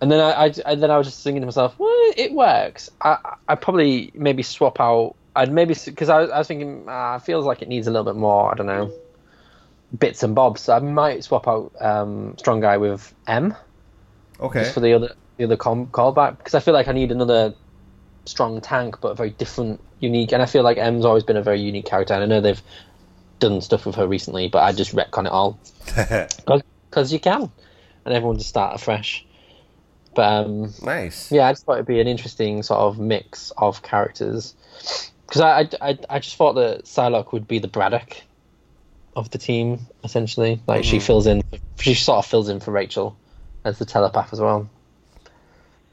and 0.00 0.10
then 0.10 0.20
I, 0.20 0.30
I 0.46 0.52
and 0.66 0.82
then 0.82 0.90
I 0.90 0.98
was 0.98 1.06
just 1.06 1.22
thinking 1.22 1.42
to 1.42 1.46
myself, 1.46 1.78
well, 1.78 2.12
it 2.16 2.32
works. 2.32 2.90
I 3.00 3.18
I 3.48 3.54
probably 3.54 4.10
maybe 4.14 4.42
swap 4.42 4.80
out. 4.80 5.14
I'd 5.36 5.52
maybe 5.52 5.74
because 5.84 6.08
I, 6.08 6.20
was- 6.20 6.30
I 6.30 6.38
was 6.38 6.48
thinking 6.48 6.88
uh, 6.88 7.16
it 7.16 7.22
feels 7.24 7.44
like 7.44 7.62
it 7.62 7.68
needs 7.68 7.86
a 7.86 7.90
little 7.90 8.04
bit 8.04 8.16
more. 8.18 8.50
I 8.52 8.54
don't 8.54 8.66
know 8.66 8.92
bits 9.98 10.22
and 10.22 10.34
bobs. 10.34 10.60
So 10.62 10.74
I 10.74 10.80
might 10.80 11.24
swap 11.24 11.48
out 11.48 11.72
um, 11.80 12.36
strong 12.38 12.60
guy 12.60 12.76
with 12.76 13.14
M 13.26 13.54
Okay. 14.40 14.60
just 14.60 14.74
for 14.74 14.80
the 14.80 14.92
other 14.92 15.14
the 15.38 15.44
other 15.44 15.56
com- 15.56 15.86
callback 15.86 16.38
because 16.38 16.54
I 16.54 16.60
feel 16.60 16.74
like 16.74 16.88
I 16.88 16.92
need 16.92 17.10
another 17.12 17.54
strong 18.26 18.60
tank, 18.60 19.00
but 19.00 19.12
a 19.12 19.14
very 19.14 19.30
different, 19.30 19.80
unique. 20.00 20.32
And 20.32 20.42
I 20.42 20.46
feel 20.46 20.62
like 20.62 20.76
M's 20.76 21.04
always 21.04 21.24
been 21.24 21.36
a 21.38 21.42
very 21.42 21.60
unique 21.60 21.86
character. 21.86 22.12
And 22.14 22.22
I 22.22 22.26
know 22.26 22.40
they've 22.40 22.60
done 23.38 23.60
stuff 23.62 23.86
with 23.86 23.94
her 23.94 24.06
recently, 24.06 24.48
but 24.48 24.62
I 24.62 24.72
just 24.72 24.94
retcon 24.94 25.24
it 25.26 25.32
all 25.32 25.58
because 26.90 27.12
you 27.12 27.18
can, 27.20 27.50
and 28.04 28.14
everyone 28.14 28.36
just 28.36 28.48
start 28.50 28.74
afresh. 28.74 29.24
But 30.18 30.46
um, 30.46 30.74
nice. 30.82 31.30
yeah, 31.30 31.46
I 31.46 31.52
just 31.52 31.64
thought 31.64 31.74
it'd 31.74 31.86
be 31.86 32.00
an 32.00 32.08
interesting 32.08 32.64
sort 32.64 32.80
of 32.80 32.98
mix 32.98 33.52
of 33.56 33.84
characters 33.84 34.56
because 35.24 35.40
I, 35.40 35.60
I, 35.60 35.68
I, 35.80 35.98
I 36.10 36.18
just 36.18 36.34
thought 36.34 36.54
that 36.54 36.86
Psylocke 36.86 37.30
would 37.30 37.46
be 37.46 37.60
the 37.60 37.68
Braddock 37.68 38.16
of 39.14 39.30
the 39.30 39.38
team 39.38 39.86
essentially. 40.02 40.60
Like 40.66 40.82
she 40.82 40.96
Mhm. 40.96 41.02
fills 41.02 41.28
in, 41.28 41.40
she 41.78 41.94
sort 41.94 42.18
of 42.18 42.26
fills 42.26 42.48
in 42.48 42.58
for 42.58 42.72
Rachel 42.72 43.16
as 43.64 43.78
the 43.78 43.84
telepath 43.84 44.32
as 44.32 44.40
well. 44.40 44.68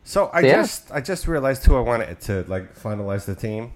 So 0.04 0.32
I 0.34 0.42
So, 0.42 0.48
yeah. 0.48 0.56
just 0.56 0.92
I 0.92 1.02
just 1.02 1.28
realized 1.28 1.64
who 1.66 1.76
I 1.78 1.82
wanted 1.82 2.20
to 2.22 2.46
like 2.48 2.76
finalize 2.76 3.26
the 3.26 3.36
team. 3.36 3.74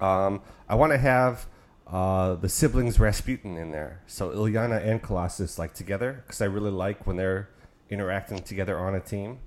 Um, 0.00 0.42
I 0.68 0.76
want 0.76 0.92
to 0.92 0.98
have 0.98 1.46
uh, 1.88 2.34
the 2.36 2.48
siblings 2.48 3.00
Rasputin 3.00 3.56
in 3.56 3.72
there. 3.72 4.02
So 4.06 4.30
Illyana 4.30 4.80
and 4.86 5.02
Colossus 5.02 5.58
like 5.58 5.74
together 5.74 6.22
because 6.24 6.40
I 6.40 6.44
really 6.44 6.70
like 6.70 7.04
when 7.04 7.16
they're 7.16 7.48
interacting 7.90 8.42
together 8.42 8.78
on 8.78 8.94
a 8.94 9.00
team. 9.00 9.40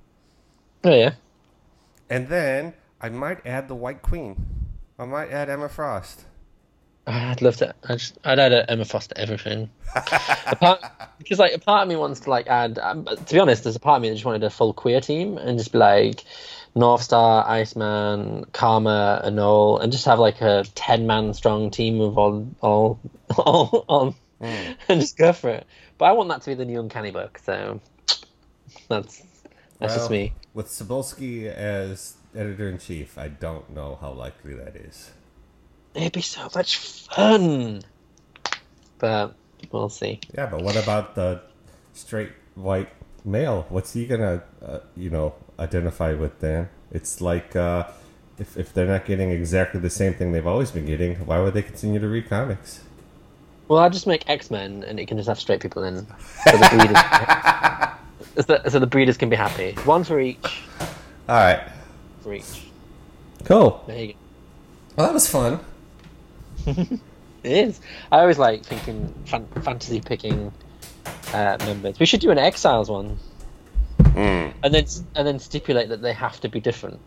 Oh 0.83 0.93
yeah. 0.93 1.13
And 2.09 2.27
then 2.27 2.73
I 2.99 3.09
might 3.09 3.45
add 3.45 3.67
the 3.67 3.75
White 3.75 4.01
Queen. 4.01 4.45
I 4.99 5.05
might 5.05 5.31
add 5.31 5.49
Emma 5.49 5.69
Frost. 5.69 6.25
I'd 7.07 7.41
love 7.41 7.57
to. 7.57 7.73
I'd, 7.87 7.97
just, 7.99 8.17
I'd 8.23 8.39
add 8.39 8.65
Emma 8.69 8.85
Frost 8.85 9.09
to 9.09 9.17
everything. 9.17 9.69
because 9.93 11.39
like 11.39 11.53
a 11.53 11.59
part 11.59 11.83
of 11.83 11.89
me 11.89 11.95
wants 11.95 12.21
to 12.21 12.29
like 12.29 12.47
add. 12.47 12.77
Um, 12.79 13.05
to 13.05 13.33
be 13.33 13.39
honest, 13.39 13.63
there's 13.63 13.75
a 13.75 13.79
part 13.79 13.97
of 13.97 14.01
me 14.03 14.09
that 14.09 14.15
just 14.15 14.25
wanted 14.25 14.43
a 14.43 14.49
full 14.49 14.73
queer 14.73 15.01
team 15.01 15.37
and 15.37 15.57
just 15.57 15.71
be 15.71 15.77
like 15.79 16.23
Northstar, 16.75 17.45
Iceman, 17.47 18.45
Karma, 18.53 19.21
and 19.23 19.39
all, 19.39 19.79
and 19.79 19.91
just 19.91 20.05
have 20.05 20.19
like 20.19 20.41
a 20.41 20.63
ten 20.75 21.07
man 21.07 21.33
strong 21.33 21.71
team 21.71 21.99
of 22.01 22.17
all 22.17 22.47
all 22.61 22.99
all 23.37 23.85
on, 23.87 24.15
Mm. 24.41 24.75
and 24.89 25.01
just 25.01 25.17
go 25.17 25.33
for 25.33 25.51
it. 25.51 25.67
But 25.99 26.05
I 26.05 26.13
want 26.13 26.29
that 26.29 26.41
to 26.41 26.49
be 26.49 26.55
the 26.55 26.65
new 26.65 26.79
Uncanny 26.79 27.11
book. 27.11 27.39
So 27.45 27.79
that's 28.89 29.21
that's 29.81 29.95
just 29.95 30.11
me. 30.11 30.33
With 30.53 30.67
Cebulski 30.67 31.45
as 31.45 32.15
editor 32.35 32.69
in 32.69 32.77
chief, 32.77 33.17
I 33.17 33.27
don't 33.27 33.69
know 33.69 33.97
how 33.99 34.11
likely 34.11 34.53
that 34.53 34.75
is. 34.75 35.11
It'd 35.93 36.13
be 36.13 36.21
so 36.21 36.49
much 36.55 36.77
fun. 36.77 37.81
But 38.99 39.35
we'll 39.71 39.89
see. 39.89 40.19
Yeah, 40.33 40.45
but 40.45 40.61
what 40.61 40.75
about 40.75 41.15
the 41.15 41.41
straight 41.93 42.31
white 42.55 42.89
male? 43.25 43.65
What's 43.69 43.93
he 43.93 44.05
gonna, 44.05 44.43
uh, 44.61 44.79
you 44.95 45.09
know, 45.09 45.35
identify 45.59 46.13
with? 46.13 46.39
then? 46.39 46.69
it's 46.91 47.21
like 47.21 47.55
uh, 47.55 47.87
if 48.37 48.57
if 48.57 48.73
they're 48.73 48.87
not 48.87 49.05
getting 49.05 49.31
exactly 49.31 49.79
the 49.79 49.89
same 49.89 50.13
thing 50.13 50.31
they've 50.31 50.45
always 50.45 50.71
been 50.71 50.85
getting, 50.85 51.15
why 51.25 51.39
would 51.39 51.53
they 51.53 51.61
continue 51.61 51.99
to 51.99 52.07
read 52.07 52.29
comics? 52.29 52.81
Well, 53.67 53.79
I'll 53.79 53.89
just 53.89 54.07
make 54.07 54.29
X 54.29 54.51
Men, 54.51 54.83
and 54.83 54.99
it 54.99 55.07
can 55.07 55.17
just 55.17 55.29
have 55.29 55.39
straight 55.39 55.61
people 55.61 55.83
in, 55.83 55.95
so 58.35 58.41
the 58.41 58.45
breeders, 58.45 58.63
so, 58.63 58.69
so 58.69 58.79
the 58.79 58.87
breeders 58.87 59.17
can 59.17 59.29
be 59.29 59.35
happy. 59.35 59.73
One 59.85 60.03
for 60.03 60.19
each, 60.19 60.63
All 61.29 61.35
right, 61.35 61.61
for 62.21 62.33
each. 62.33 62.63
cool. 63.45 63.83
There 63.87 63.99
you 63.99 64.07
go. 64.13 64.19
Well, 64.97 65.07
that 65.07 65.13
was 65.13 65.29
fun. 65.29 65.59
It 67.43 67.51
is. 67.53 67.79
I 68.11 68.19
always 68.19 68.37
like 68.37 68.63
thinking 68.63 69.11
fan- 69.25 69.47
fantasy 69.63 69.99
picking 69.99 70.51
uh, 71.33 71.57
members. 71.61 71.99
We 71.99 72.05
should 72.05 72.19
do 72.19 72.29
an 72.29 72.37
Exiles 72.37 72.87
one, 72.87 73.17
Mm. 73.97 74.53
and 74.63 74.71
then 74.73 74.85
and 75.15 75.27
then 75.27 75.39
stipulate 75.39 75.89
that 75.89 76.03
they 76.03 76.13
have 76.13 76.39
to 76.41 76.49
be 76.49 76.59
different, 76.59 76.99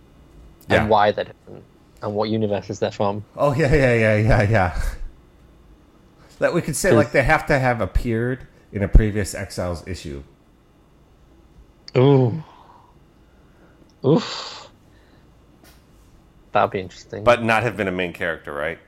Yeah. 0.68 0.80
and 0.80 0.90
why 0.90 1.12
they're 1.12 1.26
different, 1.26 1.62
and 2.02 2.14
what 2.16 2.30
universes 2.30 2.80
they're 2.80 2.90
from. 2.90 3.24
Oh 3.36 3.52
yeah, 3.54 3.72
yeah, 3.72 3.94
yeah, 3.94 4.16
yeah, 4.16 4.42
yeah. 4.50 4.82
That 6.40 6.52
we 6.52 6.62
could 6.62 6.74
say 6.74 6.90
like 6.90 7.12
they 7.12 7.22
have 7.22 7.46
to 7.46 7.58
have 7.60 7.80
appeared 7.80 8.46
in 8.72 8.82
a 8.82 8.88
previous 8.88 9.36
Exiles 9.36 9.86
issue. 9.86 10.24
Ooh, 11.96 12.42
oof. 14.04 14.68
That'd 16.52 16.70
be 16.70 16.80
interesting. 16.80 17.24
But 17.24 17.42
not 17.42 17.62
have 17.64 17.76
been 17.76 17.88
a 17.88 17.92
main 17.92 18.12
character, 18.12 18.52
right? 18.52 18.78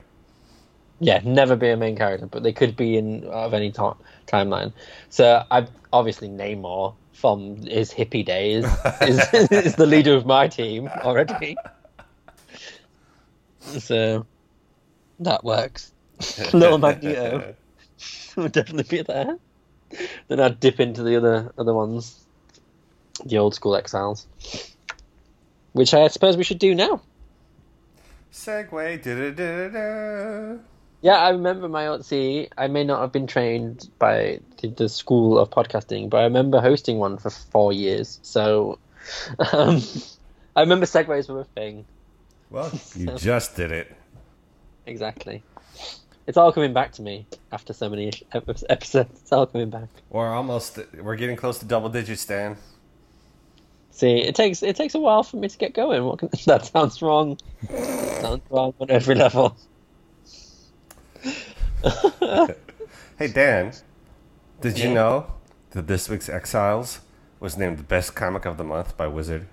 Yeah, 0.99 1.21
never 1.23 1.55
be 1.55 1.69
a 1.69 1.77
main 1.77 1.95
character, 1.95 2.25
but 2.25 2.43
they 2.43 2.53
could 2.53 2.75
be 2.75 2.97
in 2.97 3.23
of 3.25 3.53
any 3.53 3.71
ti 3.71 3.83
timeline. 4.25 4.73
So 5.09 5.43
I 5.51 5.67
obviously 5.93 6.29
Namor 6.29 6.95
from 7.13 7.57
his 7.57 7.91
hippie 7.91 8.25
days 8.25 8.65
is, 9.01 9.21
is 9.51 9.75
the 9.75 9.85
leader 9.85 10.15
of 10.15 10.25
my 10.25 10.47
team 10.47 10.87
already. 10.87 11.57
So 13.59 14.25
that 15.19 15.43
works. 15.43 15.91
Little 16.53 16.77
Magneto 16.77 17.55
would 18.37 18.51
definitely 18.51 18.97
be 18.97 19.03
there. 19.03 19.37
Then 20.27 20.39
I'd 20.39 20.59
dip 20.59 20.79
into 20.79 21.03
the 21.03 21.15
other 21.15 21.53
other 21.57 21.73
ones, 21.73 22.26
the 23.25 23.37
old 23.37 23.55
school 23.55 23.75
exiles, 23.75 24.27
which 25.73 25.93
I 25.93 26.07
suppose 26.07 26.37
we 26.37 26.43
should 26.43 26.59
do 26.59 26.75
now. 26.75 27.01
Segue. 28.31 29.01
Yeah, 31.01 31.15
I 31.15 31.29
remember 31.29 31.69
my 31.69 31.99
see. 32.01 32.49
I 32.57 32.67
may 32.67 32.83
not 32.83 33.01
have 33.01 33.11
been 33.11 33.27
trained 33.27 33.89
by 33.99 34.39
the, 34.61 34.69
the 34.69 34.89
school 34.89 35.37
of 35.37 35.49
podcasting, 35.49 36.09
but 36.09 36.17
I 36.17 36.23
remember 36.23 36.59
hosting 36.59 36.97
one 36.97 37.17
for 37.17 37.29
four 37.29 37.71
years. 37.71 38.19
So, 38.23 38.79
um, 39.53 39.81
I 40.55 40.61
remember 40.61 40.85
segues 40.85 41.29
were 41.29 41.41
a 41.41 41.43
thing. 41.43 41.85
Well, 42.49 42.71
you 42.95 43.15
just 43.17 43.55
did 43.55 43.71
it. 43.71 43.95
Exactly. 44.85 45.43
It's 46.25 46.37
all 46.37 46.51
coming 46.51 46.73
back 46.73 46.91
to 46.93 47.01
me 47.01 47.25
after 47.51 47.73
so 47.73 47.89
many 47.89 48.11
episodes. 48.33 49.09
It's 49.21 49.31
all 49.31 49.45
coming 49.45 49.69
back. 49.69 49.87
We're 50.09 50.33
almost. 50.33 50.79
We're 50.99 51.15
getting 51.15 51.35
close 51.35 51.59
to 51.59 51.65
double 51.65 51.89
digits, 51.89 52.25
Dan. 52.25 52.57
See, 53.97 54.17
it 54.19 54.35
takes 54.35 54.61
it 54.61 54.75
takes 54.75 54.93
a 54.93 54.99
while 54.99 55.23
for 55.23 55.37
me 55.37 55.47
to 55.47 55.57
get 55.57 55.73
going. 55.73 56.03
What 56.05 56.19
can, 56.19 56.29
that 56.45 56.67
sounds 56.67 57.01
wrong. 57.01 57.39
sounds 57.67 58.43
wrong 58.51 58.75
on 58.79 58.91
every 58.91 59.15
level. 59.15 59.57
Hey 63.17 63.27
Dan, 63.29 63.73
did 64.61 64.77
you 64.77 64.93
know 64.93 65.25
that 65.71 65.87
this 65.87 66.07
week's 66.07 66.29
Exiles 66.29 66.99
was 67.39 67.57
named 67.57 67.79
the 67.79 67.83
best 67.83 68.13
comic 68.13 68.45
of 68.45 68.57
the 68.57 68.63
month 68.63 68.95
by 68.95 69.07
Wizard? 69.07 69.47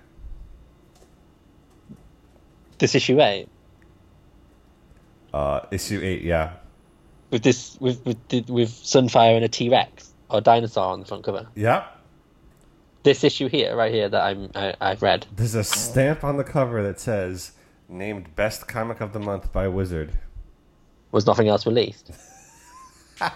This 2.77 2.93
issue 2.93 3.19
eight 3.19 3.47
Uh, 5.33 5.61
issue 5.71 5.99
eight, 6.03 6.21
yeah. 6.21 6.53
with 7.31 7.41
this 7.41 7.75
with 7.79 8.05
with 8.05 8.17
with 8.49 8.69
Sunfire 8.69 9.35
and 9.35 9.43
a 9.45 9.49
T 9.49 9.69
Rex 9.69 10.13
or 10.29 10.41
dinosaur 10.41 10.93
on 10.93 10.99
the 10.99 11.05
front 11.07 11.23
cover. 11.23 11.47
Yep. 11.55 11.94
This 13.05 13.23
issue 13.23 13.47
here, 13.47 13.75
right 13.77 13.93
here, 13.93 14.09
that 14.09 14.21
I'm 14.21 14.51
I, 14.53 14.75
I've 14.81 15.01
read. 15.01 15.25
There's 15.33 15.55
a 15.55 15.63
stamp 15.63 16.25
on 16.25 16.35
the 16.35 16.43
cover 16.43 16.83
that 16.83 16.99
says 16.99 17.53
named 17.87 18.35
best 18.35 18.67
comic 18.67 18.99
of 18.99 19.13
the 19.13 19.19
month 19.19 19.53
by 19.53 19.69
Wizard. 19.69 20.11
Was 21.11 21.25
nothing 21.25 21.47
else 21.47 21.65
released? 21.65 22.11
I'm 23.21 23.31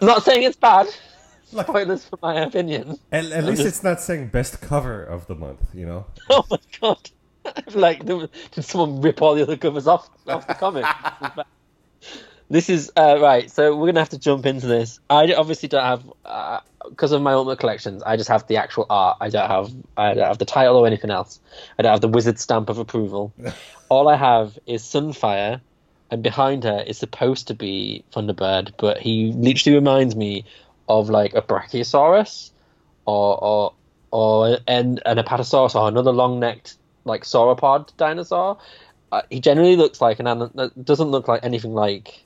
not 0.02 0.24
saying 0.24 0.42
it's 0.42 0.56
bad. 0.56 0.88
Look. 1.52 1.66
spoilers 1.68 2.04
for 2.06 2.18
my 2.20 2.40
opinion. 2.40 2.98
At, 3.12 3.26
at 3.26 3.44
least 3.44 3.58
just- 3.62 3.68
it's 3.68 3.84
not 3.84 4.00
saying 4.00 4.28
best 4.28 4.60
cover 4.60 5.04
of 5.04 5.28
the 5.28 5.36
month, 5.36 5.60
you 5.72 5.86
know? 5.86 6.06
Oh 6.30 6.44
my 6.50 6.58
god! 6.80 7.10
like, 7.74 8.04
there 8.06 8.16
was- 8.16 8.30
did 8.50 8.64
someone 8.64 9.00
rip 9.02 9.22
all 9.22 9.34
the 9.36 9.42
other 9.42 9.56
covers 9.56 9.86
off 9.86 10.08
off 10.26 10.46
the 10.48 10.54
comic? 10.54 10.84
This 12.54 12.70
is 12.70 12.92
uh, 12.96 13.18
right. 13.20 13.50
So 13.50 13.74
we're 13.74 13.86
gonna 13.86 13.98
have 13.98 14.10
to 14.10 14.18
jump 14.18 14.46
into 14.46 14.68
this. 14.68 15.00
I 15.10 15.34
obviously 15.34 15.68
don't 15.68 15.82
have 15.82 16.04
because 16.88 17.10
of 17.10 17.20
my 17.20 17.32
Ultimate 17.32 17.58
collections. 17.58 18.00
I 18.04 18.16
just 18.16 18.28
have 18.28 18.46
the 18.46 18.58
actual 18.58 18.86
art. 18.88 19.16
I 19.20 19.28
don't 19.28 19.50
have 19.50 19.72
I 19.96 20.14
don't 20.14 20.28
have 20.28 20.38
the 20.38 20.44
title 20.44 20.76
or 20.76 20.86
anything 20.86 21.10
else. 21.10 21.40
I 21.76 21.82
don't 21.82 21.90
have 21.90 22.00
the 22.00 22.06
wizard 22.06 22.38
stamp 22.38 22.68
of 22.68 22.78
approval. 22.78 23.32
all 23.88 24.06
I 24.06 24.14
have 24.14 24.56
is 24.66 24.84
Sunfire, 24.84 25.60
and 26.12 26.22
behind 26.22 26.62
her 26.62 26.84
is 26.86 26.96
supposed 26.96 27.48
to 27.48 27.54
be 27.54 28.04
Thunderbird, 28.12 28.74
but 28.78 28.98
he 28.98 29.32
literally 29.32 29.74
reminds 29.74 30.14
me 30.14 30.44
of 30.88 31.10
like 31.10 31.34
a 31.34 31.42
Brachiosaurus 31.42 32.52
or 33.04 33.36
or 33.42 33.72
or 34.12 34.58
an, 34.68 35.00
an 35.04 35.16
Apatosaurus 35.16 35.74
or 35.74 35.88
another 35.88 36.12
long-necked 36.12 36.76
like 37.04 37.24
sauropod 37.24 37.88
dinosaur. 37.96 38.58
Uh, 39.10 39.22
he 39.28 39.40
generally 39.40 39.74
looks 39.74 40.00
like 40.00 40.20
an 40.20 40.28
uh, 40.28 40.68
doesn't 40.84 41.08
look 41.08 41.26
like 41.26 41.40
anything 41.42 41.74
like 41.74 42.23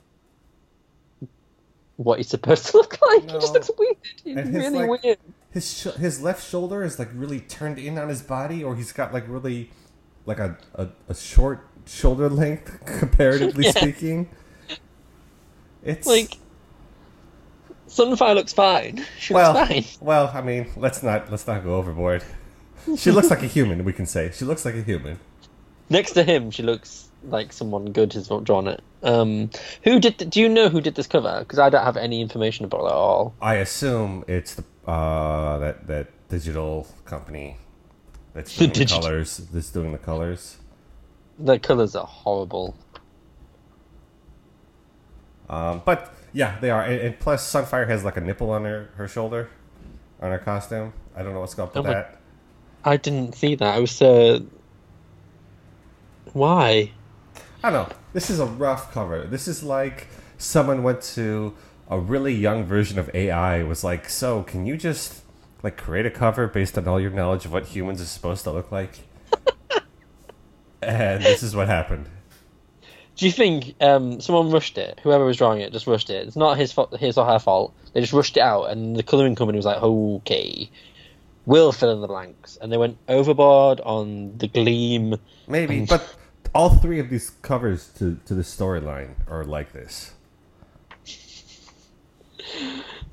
what 1.99 2.17
he's 2.17 2.29
supposed 2.29 2.65
to 2.67 2.77
look 2.77 2.97
like. 3.01 3.23
He 3.23 3.27
just 3.39 3.53
looks 3.53 3.69
weird. 3.77 3.97
He's 4.23 4.37
And 4.37 4.47
his, 4.55 4.63
really 4.71 4.87
like- 4.87 5.03
weird. 5.03 5.17
His 5.51 5.77
sh- 5.79 5.97
his 5.99 6.21
left 6.21 6.47
shoulder 6.47 6.83
is 6.83 6.97
like 6.99 7.09
really 7.13 7.39
turned 7.41 7.77
in 7.79 7.97
on 7.97 8.07
his 8.07 8.21
body, 8.21 8.63
or 8.63 8.75
he's 8.75 8.91
got 8.91 9.11
like 9.13 9.25
really 9.27 9.71
like 10.25 10.39
a, 10.39 10.57
a, 10.75 10.89
a 11.09 11.15
short 11.15 11.67
shoulder 11.87 12.29
length, 12.29 12.79
comparatively 12.85 13.65
Yeah. 13.65 13.71
speaking. 13.71 14.29
It's 15.83 16.05
Like 16.07 16.37
Sunfire 17.87 18.35
looks 18.35 18.53
fine. 18.53 19.05
She 19.17 19.33
well, 19.33 19.53
looks 19.53 19.67
fine. 19.69 19.85
well. 20.05 20.31
I 20.33 20.41
mean, 20.41 20.69
let's 20.77 21.01
not 21.03 21.31
let's 21.31 21.47
not 21.47 21.63
go 21.63 21.75
overboard. 21.75 22.23
She 22.97 23.11
looks 23.11 23.29
like 23.29 23.41
a 23.43 23.47
human. 23.47 23.83
We 23.83 23.91
can 23.93 24.05
say 24.05 24.31
she 24.33 24.45
looks 24.45 24.63
like 24.65 24.75
a 24.75 24.81
human. 24.83 25.19
Next 25.89 26.11
to 26.13 26.23
him, 26.23 26.51
she 26.51 26.61
looks 26.63 27.08
like 27.23 27.51
someone 27.53 27.91
good 27.91 28.13
has 28.13 28.29
not 28.29 28.43
drawn 28.43 28.67
it. 28.67 28.81
Um, 29.03 29.49
who 29.83 29.99
did? 29.99 30.29
Do 30.29 30.39
you 30.41 30.49
know 30.49 30.69
who 30.69 30.81
did 30.81 30.95
this 30.95 31.07
cover? 31.07 31.39
Because 31.39 31.59
I 31.59 31.69
don't 31.69 31.83
have 31.83 31.97
any 31.97 32.21
information 32.21 32.65
about 32.65 32.81
it 32.81 32.87
at 32.87 32.93
all. 32.93 33.33
I 33.41 33.55
assume 33.55 34.23
it's 34.27 34.55
the 34.55 34.63
uh, 34.87 35.57
that 35.59 35.87
that 35.87 36.07
digital 36.29 36.87
company 37.05 37.57
that's 38.33 38.55
doing 38.57 38.69
the, 38.71 38.75
digital- 38.75 39.01
colors. 39.03 39.37
That's 39.37 39.69
doing 39.71 39.91
the 39.91 39.97
colors. 39.97 40.57
The 41.37 41.57
colors 41.59 41.95
are 41.95 42.05
horrible. 42.05 42.75
Um, 45.49 45.81
but 45.85 46.13
yeah, 46.33 46.59
they 46.59 46.69
are. 46.69 46.83
And, 46.83 46.99
and 47.01 47.19
plus, 47.19 47.49
Sunfire 47.51 47.87
has 47.87 48.03
like 48.03 48.17
a 48.17 48.21
nipple 48.21 48.51
on 48.51 48.65
her 48.65 48.89
her 48.95 49.07
shoulder, 49.07 49.49
on 50.21 50.31
her 50.31 50.37
costume. 50.39 50.93
I 51.15 51.23
don't 51.23 51.33
know 51.33 51.39
what's 51.39 51.57
up 51.57 51.73
with 51.75 51.85
Oh 51.85 51.87
my- 51.87 51.93
that. 51.93 52.15
I 52.85 52.95
didn't 52.97 53.35
see 53.35 53.55
that. 53.55 53.75
I 53.75 53.79
was 53.79 54.01
uh, 54.01 54.39
why? 56.33 56.91
I 57.63 57.69
don't 57.69 57.89
know. 57.89 57.95
This 58.13 58.29
is 58.29 58.39
a 58.39 58.45
rough 58.45 58.93
cover. 58.93 59.25
This 59.25 59.47
is 59.47 59.63
like 59.63 60.07
someone 60.37 60.83
went 60.83 61.01
to 61.01 61.55
a 61.89 61.99
really 61.99 62.33
young 62.33 62.63
version 62.63 62.97
of 62.97 63.09
AI. 63.13 63.63
Was 63.63 63.83
like, 63.83 64.09
so 64.09 64.43
can 64.43 64.65
you 64.65 64.77
just 64.77 65.23
like 65.61 65.75
create 65.75 66.05
a 66.05 66.11
cover 66.11 66.47
based 66.47 66.77
on 66.77 66.87
all 66.87 66.99
your 66.99 67.11
knowledge 67.11 67.45
of 67.45 67.51
what 67.51 67.65
humans 67.65 68.01
are 68.01 68.05
supposed 68.05 68.43
to 68.45 68.51
look 68.51 68.71
like? 68.71 68.99
and 70.81 71.23
this 71.23 71.43
is 71.43 71.55
what 71.55 71.67
happened. 71.67 72.07
Do 73.17 73.25
you 73.25 73.33
think 73.33 73.75
um, 73.81 74.21
someone 74.21 74.49
rushed 74.49 74.77
it? 74.77 74.97
Whoever 75.03 75.25
was 75.25 75.35
drawing 75.35 75.59
it 75.59 75.73
just 75.73 75.87
rushed 75.87 76.09
it. 76.09 76.25
It's 76.25 76.37
not 76.37 76.57
his 76.57 76.71
fault, 76.71 76.97
his 76.97 77.17
or 77.17 77.25
her 77.25 77.39
fault. 77.39 77.75
They 77.91 77.99
just 77.99 78.13
rushed 78.13 78.37
it 78.37 78.41
out, 78.41 78.69
and 78.69 78.95
the 78.95 79.03
coloring 79.03 79.35
company 79.35 79.57
was 79.57 79.65
like, 79.65 79.81
"Okay, 79.83 80.69
we'll 81.45 81.73
fill 81.73 81.91
in 81.91 81.99
the 81.99 82.07
blanks," 82.07 82.57
and 82.61 82.71
they 82.71 82.77
went 82.77 82.97
overboard 83.09 83.81
on 83.81 84.37
the 84.37 84.47
gleam. 84.47 85.15
Maybe, 85.49 85.83
but 85.85 86.15
all 86.53 86.69
three 86.69 86.99
of 86.99 87.09
these 87.09 87.29
covers 87.41 87.87
to 87.97 88.19
to 88.25 88.33
the 88.33 88.41
storyline 88.43 89.15
are 89.27 89.43
like 89.43 89.73
this. 89.73 90.13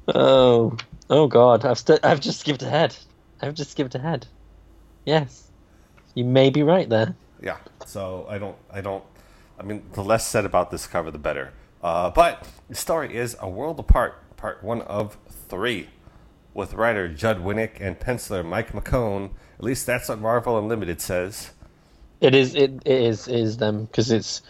Oh, 0.09 0.77
oh 1.11 1.27
God! 1.27 1.65
I've 1.65 1.79
st- 1.79 2.05
I've 2.05 2.21
just 2.21 2.41
skipped 2.41 2.63
ahead. 2.63 2.97
I've 3.43 3.55
just 3.55 3.73
skipped 3.73 3.95
ahead. 3.95 4.27
Yes, 5.05 5.51
you 6.15 6.25
may 6.25 6.51
be 6.51 6.63
right 6.63 6.89
there. 6.89 7.15
Yeah. 7.43 7.59
So 7.85 8.27
I 8.29 8.39
don't. 8.39 8.57
I 8.73 8.81
don't. 8.81 9.05
I 9.59 9.63
mean, 9.63 9.83
the 9.93 10.03
less 10.05 10.27
said 10.27 10.45
about 10.45 10.71
this 10.71 10.87
cover, 10.87 11.11
the 11.11 11.19
better. 11.19 11.53
Uh, 11.83 12.11
but 12.11 12.47
the 12.69 12.75
story 12.75 13.17
is 13.17 13.37
A 13.41 13.49
World 13.49 13.79
Apart, 13.79 14.37
part 14.37 14.63
one 14.63 14.83
of 14.83 15.17
three, 15.29 15.89
with 16.53 16.75
writer 16.75 17.09
Judd 17.09 17.43
Winick 17.43 17.81
and 17.81 17.99
penciler 17.99 18.45
Mike 18.45 18.73
McKone. 18.73 19.31
At 19.59 19.65
least 19.65 19.87
that's 19.87 20.09
what 20.09 20.21
Marvel 20.21 20.59
Unlimited 20.59 21.01
says. 21.01 21.53
It 22.21 22.35
is. 22.35 22.55
It, 22.55 22.73
it 22.85 23.03
is. 23.03 23.29
It 23.29 23.37
is 23.37 23.57
them 23.57 23.85
because 23.85 24.11
it's 24.11 24.43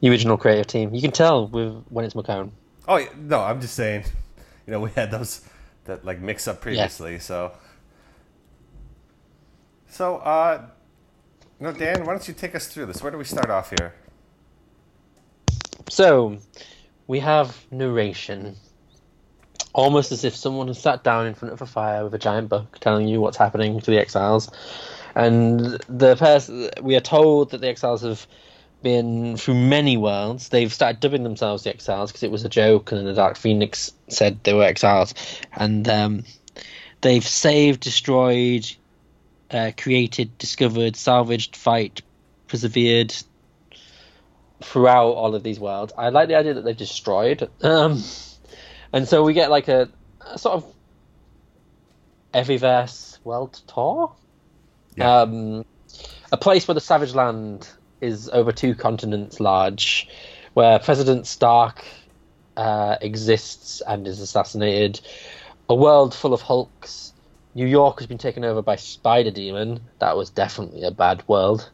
the 0.00 0.10
original 0.10 0.36
creative 0.36 0.66
team. 0.66 0.94
You 0.94 1.00
can 1.00 1.12
tell 1.12 1.46
with 1.46 1.84
when 1.88 2.04
it's 2.04 2.14
McKone. 2.14 2.50
Oh 2.88 3.04
no, 3.16 3.40
I'm 3.40 3.60
just 3.60 3.74
saying. 3.74 4.04
You 4.66 4.72
know, 4.72 4.80
we 4.80 4.90
had 4.90 5.10
those 5.10 5.46
that 5.84 6.04
like 6.04 6.20
mix 6.20 6.48
up 6.48 6.60
previously. 6.60 7.18
So. 7.18 7.52
So, 9.88 10.16
uh, 10.16 10.66
no, 11.58 11.72
Dan, 11.72 12.04
why 12.04 12.12
don't 12.12 12.28
you 12.28 12.34
take 12.34 12.54
us 12.54 12.66
through 12.66 12.86
this? 12.86 13.02
Where 13.02 13.10
do 13.10 13.16
we 13.16 13.24
start 13.24 13.48
off 13.48 13.70
here? 13.70 13.94
So, 15.88 16.38
we 17.06 17.20
have 17.20 17.64
narration. 17.70 18.56
Almost 19.72 20.12
as 20.12 20.24
if 20.24 20.36
someone 20.36 20.66
has 20.66 20.78
sat 20.78 21.02
down 21.02 21.26
in 21.26 21.34
front 21.34 21.54
of 21.54 21.62
a 21.62 21.66
fire 21.66 22.04
with 22.04 22.12
a 22.12 22.18
giant 22.18 22.48
book 22.50 22.78
telling 22.80 23.08
you 23.08 23.20
what's 23.20 23.38
happening 23.38 23.80
to 23.80 23.90
the 23.90 23.98
exiles. 23.98 24.50
And 25.16 25.58
the 25.88 26.14
person 26.14 26.68
we 26.82 26.94
are 26.94 27.00
told 27.00 27.50
that 27.50 27.62
the 27.62 27.68
exiles 27.68 28.02
have 28.02 28.26
been 28.82 29.38
through 29.38 29.54
many 29.54 29.96
worlds. 29.96 30.50
They've 30.50 30.72
started 30.72 31.00
dubbing 31.00 31.22
themselves 31.22 31.64
the 31.64 31.70
exiles 31.70 32.12
because 32.12 32.22
it 32.22 32.30
was 32.30 32.44
a 32.44 32.50
joke, 32.50 32.92
and 32.92 33.06
the 33.06 33.14
Dark 33.14 33.38
Phoenix 33.38 33.92
said 34.08 34.44
they 34.44 34.52
were 34.52 34.62
exiles. 34.62 35.14
And 35.54 35.88
um, 35.88 36.24
they've 37.00 37.26
saved, 37.26 37.80
destroyed, 37.80 38.70
uh, 39.50 39.72
created, 39.76 40.36
discovered, 40.36 40.96
salvaged, 40.96 41.56
fight, 41.56 42.02
persevered, 42.46 43.14
throughout 44.62 45.12
all 45.12 45.34
of 45.34 45.42
these 45.42 45.58
worlds. 45.58 45.94
I 45.96 46.10
like 46.10 46.28
the 46.28 46.34
idea 46.34 46.54
that 46.54 46.64
they've 46.64 46.76
destroyed, 46.76 47.48
um, 47.62 48.02
and 48.92 49.08
so 49.08 49.24
we 49.24 49.32
get 49.32 49.50
like 49.50 49.68
a, 49.68 49.88
a 50.20 50.38
sort 50.38 50.56
of 50.56 50.74
Everyverse 52.34 53.18
world 53.24 53.58
tour. 53.66 54.12
Yeah. 54.96 55.20
Um, 55.20 55.64
a 56.32 56.36
place 56.36 56.66
where 56.66 56.74
the 56.74 56.80
Savage 56.80 57.14
Land 57.14 57.68
is 58.00 58.28
over 58.30 58.52
two 58.52 58.74
continents 58.74 59.40
large, 59.40 60.08
where 60.54 60.78
President 60.78 61.26
Stark 61.26 61.84
uh, 62.56 62.96
exists 63.00 63.82
and 63.86 64.06
is 64.06 64.20
assassinated. 64.20 65.00
A 65.68 65.74
world 65.74 66.14
full 66.14 66.32
of 66.32 66.42
Hulks. 66.42 67.12
New 67.54 67.66
York 67.66 67.98
has 67.98 68.06
been 68.06 68.18
taken 68.18 68.44
over 68.44 68.62
by 68.62 68.76
Spider 68.76 69.30
Demon. 69.30 69.80
That 69.98 70.16
was 70.16 70.30
definitely 70.30 70.82
a 70.82 70.90
bad 70.90 71.26
world. 71.26 71.70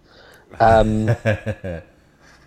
Um, 0.61 1.08
a 1.24 1.82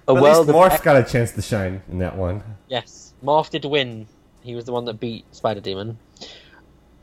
At 0.07 0.13
least 0.13 0.21
world 0.21 0.49
of 0.49 0.55
Morph 0.55 0.83
got 0.83 0.95
a 0.95 1.03
chance 1.03 1.31
to 1.31 1.41
shine 1.41 1.81
in 1.89 1.99
that 1.99 2.15
one. 2.15 2.43
Yes, 2.67 3.13
Morph 3.23 3.49
did 3.49 3.65
win. 3.65 4.07
He 4.41 4.55
was 4.55 4.65
the 4.65 4.71
one 4.71 4.85
that 4.85 4.99
beat 4.99 5.25
Spider 5.35 5.59
Demon. 5.59 5.97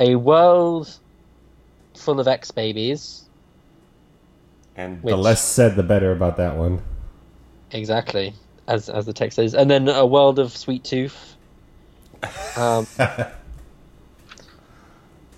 A 0.01 0.15
world 0.15 0.99
full 1.95 2.21
of 2.21 2.29
X 2.29 2.51
babies. 2.51 3.29
And 4.77 5.03
Which- 5.03 5.13
the 5.13 5.17
less 5.17 5.43
said, 5.43 5.77
the 5.77 5.83
better 5.83 6.13
about 6.13 6.37
that 6.39 6.57
one. 6.57 6.83
Exactly, 7.73 8.35
as 8.69 8.89
as 8.89 9.07
the 9.07 9.13
text 9.13 9.37
says, 9.37 9.55
and 9.55 9.71
then 9.71 9.89
a 9.89 10.05
world 10.05 10.39
of 10.39 10.55
Sweet 10.55 10.85
Tooth. 10.85 11.37
Um, 12.57 12.87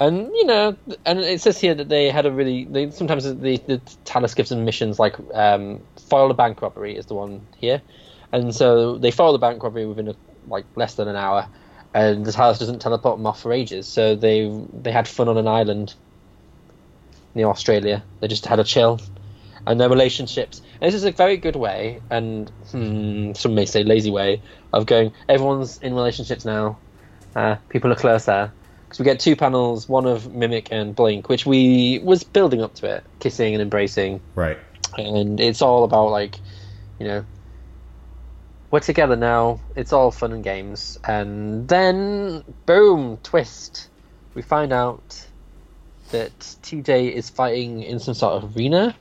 and 0.01 0.27
you 0.35 0.45
know, 0.45 0.77
and 1.07 1.21
it 1.21 1.41
says 1.41 1.61
here 1.61 1.75
that 1.75 1.89
they 1.89 2.11
had 2.11 2.27
a 2.27 2.33
really. 2.33 2.65
They, 2.65 2.91
sometimes 2.91 3.25
the 3.25 3.33
the 3.67 3.81
Tallus 4.05 4.35
gives 4.35 4.51
them 4.51 4.65
missions 4.65 4.99
like 4.99 5.17
um, 5.33 5.81
foil 6.09 6.31
a 6.31 6.35
bank 6.35 6.61
robbery 6.61 6.97
is 6.97 7.07
the 7.07 7.15
one 7.15 7.47
here, 7.57 7.81
and 8.33 8.55
so 8.55 8.99
they 8.99 9.11
foil 9.11 9.33
the 9.33 9.39
bank 9.39 9.63
robbery 9.63 9.87
within 9.87 10.09
a, 10.09 10.15
like 10.49 10.65
less 10.75 10.97
than 10.97 11.07
an 11.07 11.17
hour, 11.17 11.47
and 11.95 12.27
the 12.27 12.33
Tallus 12.33 12.59
doesn't 12.59 12.81
teleport 12.81 13.17
them 13.19 13.27
off 13.27 13.41
for 13.41 13.53
ages. 13.53 13.87
So 13.87 14.17
they 14.17 14.51
they 14.73 14.91
had 14.91 15.07
fun 15.07 15.29
on 15.29 15.39
an 15.39 15.47
island 15.47 15.95
near 17.35 17.47
Australia. 17.47 18.03
They 18.21 18.29
just 18.29 18.47
had 18.47 18.59
a 18.59 18.65
chill, 18.65 19.01
and 19.67 19.81
their 19.81 19.89
relationships. 19.89 20.61
And 20.81 20.89
this 20.89 20.95
is 20.95 21.05
a 21.05 21.13
very 21.13 21.37
good 21.37 21.57
way, 21.57 22.01
and 22.11 22.51
hmm, 22.71 23.33
some 23.35 23.55
may 23.55 23.67
say 23.67 23.83
lazy 23.83 24.11
way 24.11 24.43
of 24.73 24.87
going. 24.87 25.13
Everyone's 25.29 25.79
in 25.79 25.95
relationships 25.95 26.45
now. 26.45 26.79
Uh, 27.35 27.57
people 27.69 27.91
are 27.93 27.97
closer 27.97 28.53
because 28.85 28.99
we 28.99 29.05
get 29.05 29.19
two 29.21 29.35
panels, 29.37 29.89
one 29.89 30.07
of 30.07 30.33
Mimic 30.33 30.69
and 30.71 30.95
Blink, 30.95 31.29
which 31.29 31.47
we 31.47 32.01
was 32.05 32.23
building 32.23 32.63
up 32.63 32.75
to 32.77 32.87
it, 32.97 33.05
kissing 33.19 33.55
and 33.55 33.63
embracing, 33.63 34.21
Right. 34.35 34.59
and 34.97 35.41
it's 35.41 35.63
all 35.63 35.85
about 35.85 36.11
like, 36.11 36.39
you 37.01 37.07
know, 37.07 37.25
we're 38.71 38.81
together 38.81 39.17
now. 39.17 39.61
It's 39.77 39.93
all 39.93 40.11
fun 40.11 40.33
and 40.33 40.45
games, 40.45 40.99
and 41.07 41.67
then 41.69 42.45
boom, 42.67 43.19
twist. 43.23 43.89
we 44.35 44.43
find 44.43 44.73
out 44.73 45.27
that 46.11 46.37
TJ 46.39 47.13
is 47.13 47.31
fighting 47.31 47.83
in 47.83 47.99
some 47.99 48.15
sort 48.15 48.43
of 48.43 48.57
arena, 48.57 48.95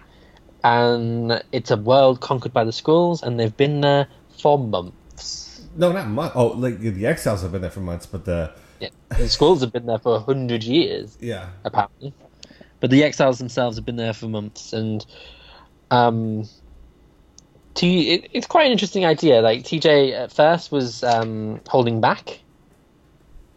and 0.64 1.44
it's 1.52 1.72
a 1.72 1.78
world 1.78 2.22
conquered 2.22 2.54
by 2.54 2.64
the 2.64 2.72
Skrulls, 2.72 3.24
and 3.24 3.40
they've 3.40 3.56
been 3.56 3.82
there 3.82 4.08
for 4.40 4.58
months. 4.58 5.62
No, 5.76 5.92
not 5.92 6.08
months. 6.08 6.36
Oh, 6.36 6.48
like 6.48 6.80
the 6.80 7.06
Exiles 7.06 7.42
have 7.42 7.52
been 7.52 7.62
there 7.62 7.72
for 7.72 7.82
months, 7.82 8.06
but 8.06 8.26
the 8.26 8.52
Yeah, 8.80 8.90
the 9.10 9.24
Skrulls 9.24 9.62
have 9.62 9.72
been 9.72 9.86
there 9.86 10.00
for 10.00 10.16
a 10.16 10.20
hundred 10.20 10.64
years. 10.64 11.18
yeah, 11.22 11.50
apparently. 11.64 12.14
But 12.80 12.90
the 12.90 13.06
exiles 13.06 13.38
themselves 13.40 13.78
have 13.78 13.86
been 13.86 13.96
there 13.96 14.12
for 14.12 14.28
months, 14.28 14.74
and 14.74 15.06
um, 15.90 16.50
T 17.76 18.12
it, 18.12 18.30
it's 18.34 18.46
quite 18.46 18.66
an 18.66 18.74
interesting 18.74 19.06
idea. 19.06 19.42
Like 19.42 19.64
TJ 19.64 20.12
at 20.12 20.34
first 20.34 20.70
was 20.70 21.02
um, 21.02 21.62
holding 21.68 22.02
back 22.02 22.42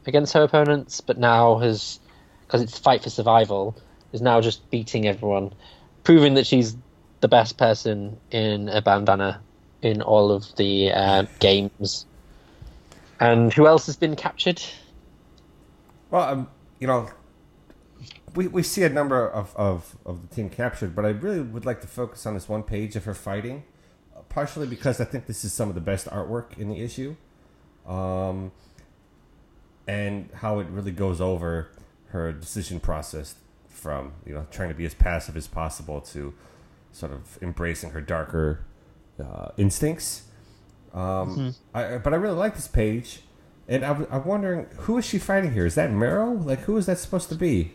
against 0.06 0.32
her 0.34 0.44
opponents, 0.44 1.00
but 1.00 1.18
now 1.18 1.58
has 1.58 1.98
because 2.46 2.62
it's 2.62 2.78
fight 2.78 3.02
for 3.02 3.10
survival, 3.10 3.76
is 4.12 4.22
now 4.22 4.40
just 4.40 4.70
beating 4.70 5.08
everyone, 5.08 5.52
proving 6.04 6.34
that 6.34 6.46
she's 6.46 6.76
the 7.20 7.28
best 7.28 7.56
person 7.56 8.18
in 8.30 8.68
a 8.68 8.82
bandana 8.82 9.40
in 9.82 10.02
all 10.02 10.30
of 10.30 10.54
the 10.56 10.92
uh, 10.92 11.24
games. 11.38 12.06
And 13.20 13.52
who 13.52 13.66
else 13.66 13.86
has 13.86 13.96
been 13.96 14.16
captured? 14.16 14.62
Well, 16.10 16.22
um, 16.22 16.48
you 16.78 16.86
know, 16.86 17.08
we, 18.34 18.46
we 18.48 18.62
see 18.62 18.82
a 18.84 18.88
number 18.88 19.26
of, 19.26 19.54
of, 19.56 19.96
of 20.04 20.28
the 20.28 20.34
team 20.34 20.50
captured, 20.50 20.94
but 20.94 21.04
I 21.04 21.08
really 21.08 21.40
would 21.40 21.64
like 21.64 21.80
to 21.80 21.86
focus 21.86 22.26
on 22.26 22.34
this 22.34 22.48
one 22.48 22.62
page 22.62 22.94
of 22.94 23.04
her 23.04 23.14
fighting, 23.14 23.64
partially 24.28 24.66
because 24.66 25.00
I 25.00 25.04
think 25.04 25.26
this 25.26 25.44
is 25.44 25.52
some 25.52 25.68
of 25.70 25.74
the 25.74 25.80
best 25.80 26.06
artwork 26.08 26.58
in 26.58 26.68
the 26.68 26.80
issue, 26.82 27.16
um, 27.86 28.52
and 29.88 30.28
how 30.34 30.58
it 30.58 30.66
really 30.68 30.90
goes 30.90 31.20
over 31.20 31.70
her 32.08 32.32
decision 32.32 32.80
process 32.80 33.36
from 33.68 34.12
you 34.24 34.34
know 34.34 34.46
trying 34.50 34.68
to 34.68 34.74
be 34.74 34.84
as 34.84 34.94
passive 34.94 35.36
as 35.36 35.46
possible 35.46 36.00
to 36.00 36.34
sort 36.96 37.12
of 37.12 37.38
embracing 37.42 37.90
her 37.90 38.00
darker 38.00 38.64
uh, 39.22 39.48
instincts. 39.58 40.22
Um, 40.94 41.54
I, 41.74 41.98
but 41.98 42.14
I 42.14 42.16
really 42.16 42.36
like 42.36 42.54
this 42.54 42.68
page, 42.68 43.20
and 43.68 43.84
I, 43.84 43.88
w- 43.88 44.08
I'm 44.10 44.24
wondering 44.24 44.66
who 44.78 44.96
is 44.96 45.04
she 45.04 45.18
fighting 45.18 45.52
here? 45.52 45.66
Is 45.66 45.74
that 45.74 45.90
Marrow? 45.92 46.32
Like, 46.32 46.60
who 46.60 46.76
is 46.78 46.86
that 46.86 46.98
supposed 46.98 47.28
to 47.28 47.34
be? 47.34 47.72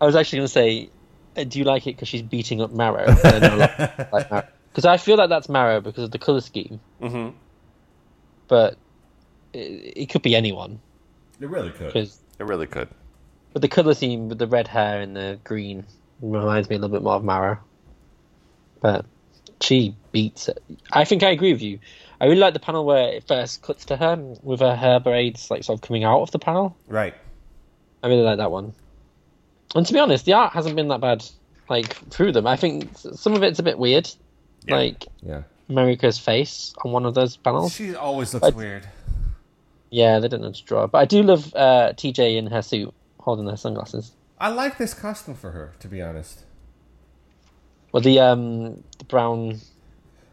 I 0.00 0.06
was 0.06 0.16
actually 0.16 0.38
going 0.38 0.46
to 0.48 0.52
say, 0.52 0.90
uh, 1.36 1.44
do 1.44 1.58
you 1.60 1.64
like 1.64 1.86
it 1.86 1.94
because 1.94 2.08
she's 2.08 2.22
beating 2.22 2.60
up 2.60 2.72
Marrow? 2.72 3.06
Because 4.74 4.84
I 4.86 4.96
feel 4.96 5.16
like 5.16 5.28
that's 5.28 5.48
Marrow 5.48 5.80
because 5.80 6.02
of 6.04 6.10
the 6.10 6.18
color 6.18 6.40
scheme, 6.40 6.80
Mm-hmm. 7.00 7.36
but 8.48 8.76
it, 9.52 9.92
it 9.96 10.06
could 10.10 10.22
be 10.22 10.34
anyone. 10.34 10.80
It 11.40 11.48
really 11.48 11.70
could. 11.70 11.92
Because 11.92 12.18
It 12.40 12.44
really 12.46 12.66
could. 12.66 12.88
but 13.52 13.62
the 13.62 13.68
color 13.68 13.94
scheme 13.94 14.28
with 14.28 14.38
the 14.38 14.48
red 14.48 14.66
hair 14.66 15.00
and 15.00 15.14
the 15.16 15.38
green 15.44 15.86
reminds 16.20 16.68
me 16.68 16.74
a 16.74 16.78
little 16.80 16.92
bit 16.96 17.04
more 17.04 17.14
of 17.14 17.22
Marrow. 17.24 17.58
But 18.84 19.06
she 19.62 19.96
beats 20.12 20.48
it. 20.48 20.62
I 20.92 21.06
think 21.06 21.22
I 21.22 21.30
agree 21.30 21.54
with 21.54 21.62
you. 21.62 21.78
I 22.20 22.26
really 22.26 22.36
like 22.38 22.52
the 22.52 22.60
panel 22.60 22.84
where 22.84 23.14
it 23.14 23.26
first 23.26 23.62
cuts 23.62 23.86
to 23.86 23.96
her 23.96 24.14
with 24.42 24.60
her 24.60 24.76
hair 24.76 25.00
braids 25.00 25.50
like 25.50 25.64
sort 25.64 25.78
of 25.78 25.80
coming 25.88 26.04
out 26.04 26.20
of 26.20 26.30
the 26.32 26.38
panel. 26.38 26.76
Right. 26.86 27.14
I 28.02 28.08
really 28.08 28.20
like 28.20 28.36
that 28.36 28.50
one. 28.50 28.74
And 29.74 29.86
to 29.86 29.92
be 29.94 29.98
honest, 29.98 30.26
the 30.26 30.34
art 30.34 30.52
hasn't 30.52 30.76
been 30.76 30.88
that 30.88 31.00
bad. 31.00 31.24
Like 31.70 31.94
through 32.10 32.32
them, 32.32 32.46
I 32.46 32.56
think 32.56 32.90
some 32.98 33.32
of 33.32 33.42
it's 33.42 33.58
a 33.58 33.62
bit 33.62 33.78
weird. 33.78 34.10
Yeah. 34.68 34.76
Like 34.76 35.06
Yeah. 35.22 35.42
Marika's 35.70 36.18
face 36.18 36.74
on 36.84 36.92
one 36.92 37.06
of 37.06 37.14
those 37.14 37.38
panels. 37.38 37.72
She 37.74 37.94
always 37.94 38.34
looks 38.34 38.48
I- 38.48 38.50
weird. 38.50 38.86
Yeah, 39.88 40.18
they 40.18 40.28
didn't 40.28 40.42
know 40.42 40.52
to 40.52 40.62
draw. 40.64 40.86
But 40.88 40.98
I 40.98 41.04
do 41.06 41.22
love 41.22 41.54
uh, 41.54 41.94
TJ 41.94 42.36
in 42.36 42.48
her 42.48 42.60
suit 42.60 42.92
holding 43.18 43.48
her 43.48 43.56
sunglasses. 43.56 44.12
I 44.38 44.48
like 44.50 44.76
this 44.76 44.92
costume 44.92 45.36
for 45.36 45.52
her, 45.52 45.72
to 45.80 45.88
be 45.88 46.02
honest. 46.02 46.40
Well, 47.94 48.00
the 48.00 48.18
um 48.18 48.82
the 48.98 49.04
brown. 49.06 49.60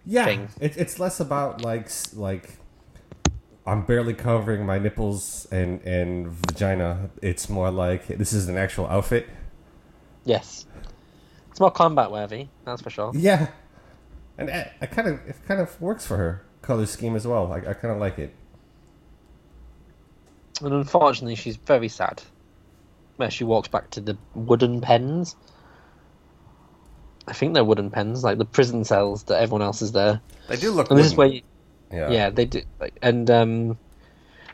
Yeah, 0.03 0.25
Thing. 0.25 0.49
it, 0.59 0.77
it's 0.77 0.97
less 0.97 1.19
about 1.19 1.61
like 1.61 1.91
like 2.15 2.57
I'm 3.67 3.85
barely 3.85 4.15
covering 4.15 4.65
my 4.65 4.79
nipples 4.79 5.47
and 5.51 5.79
and 5.83 6.29
vagina. 6.29 7.11
It's 7.21 7.49
more 7.49 7.69
like 7.69 8.07
this 8.07 8.33
is 8.33 8.49
an 8.49 8.57
actual 8.57 8.87
outfit. 8.87 9.29
Yes, 10.25 10.65
it's 11.51 11.59
more 11.59 11.69
combat 11.69 12.11
worthy. 12.11 12.47
That's 12.65 12.81
for 12.81 12.89
sure. 12.89 13.11
Yeah, 13.13 13.49
and 14.39 14.49
I, 14.49 14.71
I 14.81 14.87
kind 14.87 15.07
of 15.09 15.19
it 15.27 15.35
kind 15.47 15.61
of 15.61 15.79
works 15.79 16.03
for 16.03 16.17
her 16.17 16.43
color 16.63 16.87
scheme 16.87 17.15
as 17.15 17.27
well. 17.27 17.53
I, 17.53 17.57
I 17.57 17.73
kind 17.75 17.93
of 17.93 17.99
like 17.99 18.17
it. 18.17 18.33
And 20.61 20.73
unfortunately, 20.73 21.35
she's 21.35 21.57
very 21.57 21.89
sad. 21.89 22.23
Where 23.17 23.29
she 23.29 23.43
walks 23.43 23.67
back 23.67 23.91
to 23.91 24.01
the 24.01 24.17
wooden 24.33 24.81
pens. 24.81 25.35
I 27.27 27.33
think 27.33 27.53
they're 27.53 27.63
wooden 27.63 27.91
pens, 27.91 28.23
like 28.23 28.37
the 28.37 28.45
prison 28.45 28.83
cells 28.83 29.23
that 29.23 29.41
everyone 29.41 29.61
else 29.61 29.81
is 29.81 29.91
there. 29.91 30.21
They 30.47 30.57
do 30.57 30.71
look. 30.71 30.89
And 30.89 30.99
this 30.99 31.07
is 31.07 31.15
where, 31.15 31.27
you, 31.27 31.41
yeah. 31.91 32.09
yeah, 32.09 32.29
they 32.29 32.45
do. 32.45 32.61
Like, 32.79 32.97
and 33.01 33.29
um, 33.29 33.77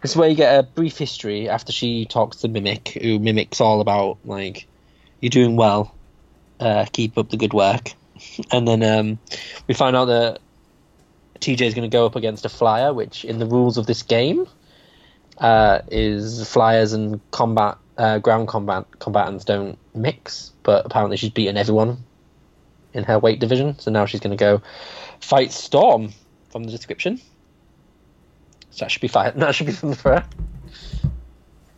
this 0.02 0.12
is 0.12 0.18
where 0.18 0.30
you 0.30 0.36
get 0.36 0.60
a 0.60 0.64
brief 0.64 0.98
history 0.98 1.50
after 1.50 1.72
she 1.72 2.06
talks 2.06 2.38
to 2.38 2.50
Mimic, 2.50 2.90
who 3.02 3.20
mimics 3.20 3.62
all 3.62 3.82
about 3.82 4.18
like, 4.26 4.68
you're 5.22 5.30
doing 5.30 5.56
well, 5.56 5.96
uh, 6.60 6.86
keep 6.92 7.18
up 7.18 7.30
the 7.30 7.38
good 7.38 7.54
work, 7.54 7.94
and 8.52 8.68
then 8.68 8.84
um, 8.84 9.20
we 9.68 9.74
find 9.74 9.96
out 9.96 10.06
that 10.06 10.40
TJ 11.40 11.62
is 11.62 11.74
going 11.74 11.90
to 11.90 11.96
go 11.96 12.06
up 12.06 12.16
against 12.16 12.46
a 12.46 12.50
flyer, 12.50 12.94
which 12.94 13.24
in 13.24 13.40
the 13.40 13.46
rules 13.46 13.78
of 13.78 13.86
this 13.86 14.04
game 14.04 14.48
uh, 15.38 15.80
is 15.90 16.48
flyers 16.48 16.94
and 16.94 17.22
combat 17.32 17.78
uh, 17.98 18.20
ground 18.20 18.48
combat 18.48 18.86
combatants 19.00 19.46
don't 19.46 19.80
mix, 19.96 20.52
but 20.64 20.86
apparently 20.86 21.18
she's 21.18 21.32
beaten 21.32 21.58
everyone 21.58 22.04
in 22.98 23.04
her 23.06 23.20
weight 23.20 23.40
division, 23.40 23.78
so 23.80 23.92
now 23.92 24.06
she's 24.06 24.20
going 24.20 24.36
to 24.36 24.44
go 24.44 24.62
fight 25.22 25.52
Storm 25.52 26.12
from 26.50 26.64
the 26.64 26.72
description. 26.72 27.22
So 28.72 28.86
that 28.86 28.92
should 28.92 29.02
be 29.02 29.08
fine. 29.08 29.34
That 29.40 29.56
should 29.56 29.68
be 29.68 29.74
fun 29.74 29.94
for 29.94 30.16
her. 30.16 30.26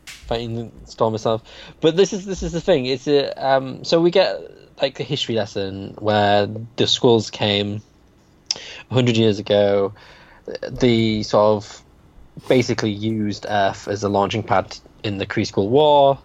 Fighting 0.05 0.71
Storm 0.85 1.13
herself, 1.13 1.43
but 1.81 1.95
this 1.95 2.13
is 2.13 2.25
this 2.25 2.43
is 2.43 2.51
the 2.51 2.61
thing. 2.61 2.85
It's 2.85 3.07
a 3.07 3.31
um. 3.33 3.83
So 3.83 3.99
we 3.99 4.11
get 4.11 4.39
like 4.81 4.99
a 4.99 5.03
history 5.03 5.35
lesson 5.35 5.95
where 5.99 6.45
the 6.45 6.85
Skrulls 6.85 7.31
came 7.31 7.81
hundred 8.91 9.17
years 9.17 9.39
ago. 9.39 9.93
The 10.67 11.23
sort 11.23 11.63
of 11.63 11.83
basically 12.47 12.91
used 12.91 13.45
Earth 13.49 13.87
as 13.87 14.03
a 14.03 14.09
launching 14.09 14.43
pad 14.43 14.77
in 15.03 15.17
the 15.17 15.25
Kree 15.25 15.51
Skrull 15.51 15.69
War, 15.69 16.19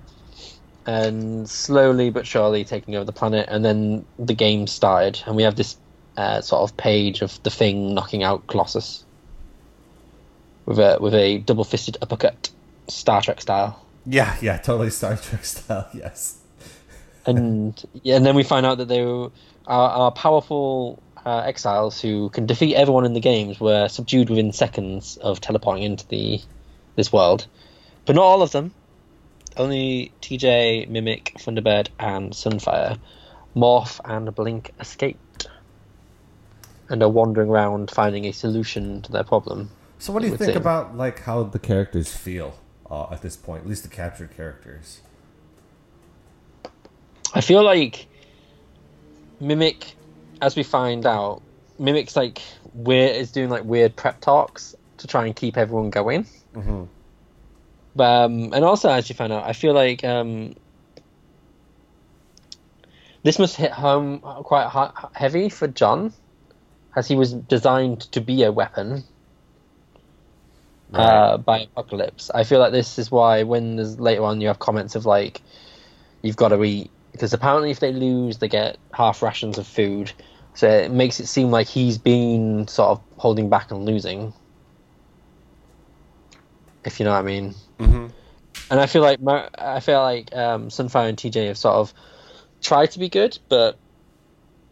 and 0.86 1.48
slowly 1.48 2.10
but 2.10 2.26
surely 2.26 2.64
taking 2.64 2.94
over 2.94 3.04
the 3.04 3.12
planet. 3.12 3.48
And 3.50 3.64
then 3.64 4.04
the 4.18 4.34
game 4.34 4.66
started, 4.66 5.22
and 5.26 5.36
we 5.36 5.42
have 5.42 5.56
this 5.56 5.76
uh, 6.16 6.40
sort 6.40 6.62
of 6.68 6.76
page 6.76 7.22
of 7.22 7.42
the 7.42 7.50
Thing 7.50 7.94
knocking 7.94 8.22
out 8.22 8.46
Colossus 8.46 9.04
with 10.66 10.78
a 10.78 10.98
with 11.00 11.14
a 11.14 11.38
double 11.38 11.64
fisted 11.64 11.96
uppercut, 12.02 12.50
Star 12.88 13.22
Trek 13.22 13.40
style. 13.40 13.84
Yeah, 14.06 14.36
yeah, 14.40 14.58
totally 14.58 14.90
Star 14.90 15.16
Trek 15.16 15.44
style. 15.44 15.88
Yes. 15.94 16.38
and 17.26 17.82
yeah, 18.02 18.16
and 18.16 18.26
then 18.26 18.34
we 18.34 18.42
find 18.42 18.66
out 18.66 18.78
that 18.78 18.88
they 18.88 19.04
were, 19.04 19.30
are, 19.66 19.90
are 19.90 20.12
powerful 20.12 21.02
uh, 21.24 21.40
exiles 21.40 22.00
who 22.00 22.28
can 22.30 22.46
defeat 22.46 22.74
everyone 22.74 23.04
in 23.04 23.14
the 23.14 23.20
games 23.20 23.58
were 23.58 23.88
subdued 23.88 24.28
within 24.28 24.52
seconds 24.52 25.16
of 25.18 25.40
teleporting 25.40 25.82
into 25.82 26.06
the 26.08 26.40
this 26.96 27.12
world, 27.12 27.46
but 28.04 28.14
not 28.14 28.22
all 28.22 28.42
of 28.42 28.52
them. 28.52 28.72
Only 29.56 30.12
TJ, 30.20 30.88
Mimic, 30.88 31.34
Thunderbird, 31.38 31.88
and 31.98 32.32
Sunfire, 32.32 32.98
Morph, 33.54 34.00
and 34.04 34.34
Blink 34.34 34.72
escaped, 34.80 35.46
and 36.88 37.02
are 37.02 37.08
wandering 37.08 37.50
around 37.50 37.90
finding 37.90 38.24
a 38.24 38.32
solution 38.32 39.02
to 39.02 39.12
their 39.12 39.22
problem. 39.24 39.70
So, 39.98 40.12
what 40.12 40.22
do 40.22 40.28
you 40.28 40.36
think 40.36 40.56
about 40.56 40.96
like 40.96 41.20
how 41.20 41.44
the 41.44 41.58
characters 41.60 42.14
feel 42.14 42.58
uh, 42.90 43.06
at 43.12 43.22
this 43.22 43.36
point? 43.36 43.62
At 43.62 43.68
least 43.68 43.84
the 43.84 43.88
captured 43.88 44.36
characters. 44.36 45.00
I 47.32 47.40
feel 47.40 47.64
like 47.64 48.06
Mimic, 49.40 49.94
as 50.42 50.56
we 50.56 50.62
find 50.62 51.06
out, 51.06 51.42
Mimic's 51.78 52.16
like 52.16 52.42
weird 52.72 53.16
is 53.16 53.30
doing 53.30 53.50
like 53.50 53.64
weird 53.64 53.94
prep 53.94 54.20
talks 54.20 54.74
to 54.98 55.06
try 55.06 55.26
and 55.26 55.34
keep 55.34 55.56
everyone 55.56 55.90
going. 55.90 56.26
Mhm. 56.54 56.88
But 57.96 58.24
um, 58.24 58.52
and 58.52 58.64
also 58.64 58.90
as 58.90 59.08
you 59.08 59.14
find 59.14 59.32
out, 59.32 59.44
I 59.44 59.52
feel 59.52 59.72
like 59.72 60.02
um, 60.04 60.54
this 63.22 63.38
must 63.38 63.56
hit 63.56 63.70
home 63.70 64.20
quite 64.20 64.66
ha- 64.66 65.10
heavy 65.14 65.48
for 65.48 65.68
John, 65.68 66.12
as 66.96 67.08
he 67.08 67.16
was 67.16 67.32
designed 67.32 68.02
to 68.12 68.20
be 68.20 68.42
a 68.42 68.52
weapon 68.52 69.04
uh, 70.92 71.38
by 71.38 71.60
Apocalypse. 71.60 72.30
I 72.34 72.44
feel 72.44 72.58
like 72.60 72.72
this 72.72 72.98
is 72.98 73.10
why 73.10 73.42
when 73.42 73.76
there's 73.76 73.98
later 73.98 74.24
on 74.24 74.40
you 74.40 74.48
have 74.48 74.58
comments 74.58 74.94
of 74.94 75.06
like, 75.06 75.40
you've 76.22 76.36
got 76.36 76.48
to 76.48 76.62
eat 76.64 76.90
because 77.12 77.32
apparently 77.32 77.70
if 77.70 77.78
they 77.78 77.92
lose 77.92 78.38
they 78.38 78.48
get 78.48 78.76
half 78.92 79.22
rations 79.22 79.56
of 79.58 79.66
food, 79.66 80.12
so 80.54 80.68
it 80.68 80.90
makes 80.90 81.20
it 81.20 81.26
seem 81.26 81.50
like 81.50 81.66
he's 81.66 81.98
been 81.98 82.66
sort 82.68 82.90
of 82.90 83.00
holding 83.18 83.48
back 83.48 83.70
and 83.70 83.84
losing. 83.84 84.32
If 86.84 87.00
you 87.00 87.04
know 87.04 87.12
what 87.12 87.18
I 87.18 87.22
mean. 87.22 87.54
Mhm. 87.78 88.10
and 88.70 88.80
I 88.80 88.86
feel 88.86 89.02
like 89.02 89.20
Mar- 89.20 89.50
I 89.58 89.80
feel 89.80 90.00
like 90.00 90.34
um, 90.34 90.68
Sunfire 90.68 91.08
and 91.08 91.18
TJ 91.18 91.48
have 91.48 91.58
sort 91.58 91.74
of 91.76 91.92
tried 92.62 92.90
to 92.92 92.98
be 92.98 93.08
good, 93.08 93.38
but 93.48 93.76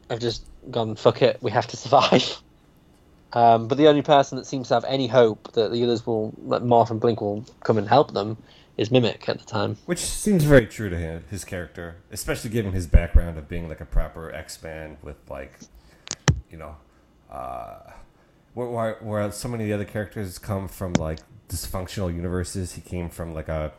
I've 0.09 0.21
just 0.21 0.45
gone 0.71 0.95
fuck 0.97 1.23
it. 1.23 1.39
We 1.43 1.51
have 1.51 1.67
to 1.69 1.77
survive. 1.85 2.41
Um, 3.35 3.67
but 3.67 3.79
the 3.79 3.89
only 3.89 4.03
person 4.03 4.37
that 4.37 4.47
seems 4.47 4.69
to 4.69 4.75
have 4.75 4.85
any 4.85 5.07
hope 5.07 5.53
that 5.53 5.73
the 5.73 5.83
others 5.85 6.07
will, 6.07 6.35
that 6.51 6.63
Morph 6.63 6.91
and 6.91 7.01
Blink 7.01 7.21
will 7.23 7.45
come 7.65 7.79
and 7.79 7.89
help 7.89 8.13
them, 8.13 8.37
is 8.77 8.91
Mimic 8.91 9.27
at 9.29 9.39
the 9.39 9.45
time. 9.47 9.79
Which 9.87 10.01
seems 10.01 10.45
very 10.45 10.67
true 10.67 10.91
to 10.91 10.99
him, 10.99 11.25
his 11.31 11.45
character, 11.45 11.97
especially 12.11 12.51
given 12.51 12.73
his 12.73 12.87
background 12.87 13.39
of 13.39 13.49
being 13.49 13.69
like 13.71 13.81
a 13.81 13.87
proper 13.87 14.31
X 14.33 14.63
Man 14.63 14.99
with 15.03 15.17
like, 15.31 15.59
you 16.51 16.59
know, 16.59 16.77
uh, 17.31 17.79
where, 18.55 18.69
where, 18.69 18.97
where 19.01 19.33
so 19.33 19.49
many 19.49 19.65
of 19.65 19.69
the 19.69 19.75
other 19.75 19.85
characters 19.91 20.39
come 20.39 20.69
from 20.69 20.93
like 20.95 21.21
dysfunctional 21.53 22.14
universes. 22.14 22.74
He 22.74 22.80
came 22.80 23.09
from 23.09 23.34
like 23.34 23.48
a 23.48 23.72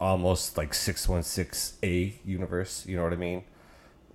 almost 0.00 0.56
like 0.56 0.74
six 0.74 1.08
one 1.08 1.22
six 1.22 1.78
A 1.82 2.14
universe. 2.24 2.86
You 2.86 2.96
know 2.96 3.04
what 3.04 3.12
I 3.12 3.16
mean? 3.16 3.44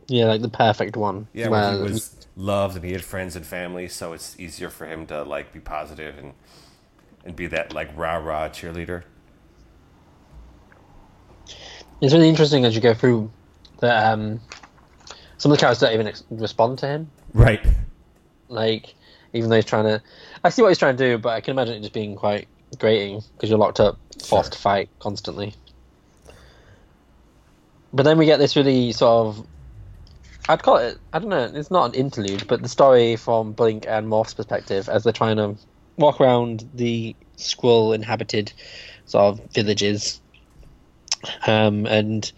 Yeah, 0.07 0.25
like 0.25 0.41
the 0.41 0.49
perfect 0.49 0.97
one. 0.97 1.27
Yeah, 1.33 1.49
where 1.49 1.75
he 1.75 1.81
was 1.81 2.27
loved 2.35 2.75
and 2.75 2.85
he 2.85 2.91
had 2.93 3.03
friends 3.03 3.35
and 3.35 3.45
family, 3.45 3.87
so 3.87 4.13
it's 4.13 4.39
easier 4.39 4.69
for 4.69 4.85
him 4.85 5.05
to 5.07 5.23
like 5.23 5.53
be 5.53 5.59
positive 5.59 6.17
and 6.17 6.33
and 7.25 7.35
be 7.35 7.47
that 7.47 7.73
like 7.73 7.89
rah 7.95 8.15
rah 8.17 8.49
cheerleader. 8.49 9.03
It's 11.99 12.13
really 12.13 12.29
interesting 12.29 12.63
as 12.63 12.75
you 12.75 12.81
go 12.81 12.93
through 12.93 13.31
that 13.79 14.13
um, 14.13 14.39
some 15.37 15.51
of 15.51 15.57
the 15.57 15.61
characters 15.61 15.81
don't 15.81 15.93
even 15.93 16.07
ex- 16.07 16.23
respond 16.29 16.77
to 16.79 16.87
him. 16.87 17.09
Right. 17.33 17.65
Like, 18.49 18.93
even 19.33 19.49
though 19.49 19.55
he's 19.55 19.65
trying 19.65 19.85
to, 19.85 20.01
I 20.43 20.49
see 20.49 20.61
what 20.61 20.69
he's 20.69 20.77
trying 20.77 20.95
to 20.95 21.03
do, 21.03 21.17
but 21.17 21.29
I 21.29 21.41
can 21.41 21.51
imagine 21.51 21.75
it 21.75 21.81
just 21.81 21.93
being 21.93 22.15
quite 22.15 22.47
grating 22.77 23.21
because 23.35 23.49
you're 23.49 23.59
locked 23.59 23.79
up, 23.79 23.97
forced 24.23 24.53
to 24.53 24.57
fight 24.57 24.89
constantly. 24.99 25.53
But 27.93 28.03
then 28.03 28.17
we 28.17 28.25
get 28.25 28.37
this 28.37 28.55
really 28.55 28.91
sort 28.91 29.27
of, 29.27 29.47
I'd 30.49 30.61
call 30.61 30.77
it, 30.77 30.97
I 31.13 31.19
don't 31.19 31.29
know, 31.29 31.51
it's 31.53 31.71
not 31.71 31.85
an 31.85 31.93
interlude, 31.95 32.47
but 32.47 32.61
the 32.61 32.69
story 32.69 33.15
from 33.15 33.53
Blink 33.53 33.85
and 33.87 34.07
Morph's 34.07 34.33
perspective 34.33 34.89
as 34.89 35.03
they're 35.03 35.13
trying 35.13 35.37
to 35.37 35.55
walk 35.97 36.21
around 36.21 36.69
the 36.73 37.15
Skrull 37.37 37.95
inhabited 37.95 38.51
sort 39.05 39.39
of 39.39 39.51
villages. 39.51 40.21
Um, 41.45 41.85
and 41.85 42.31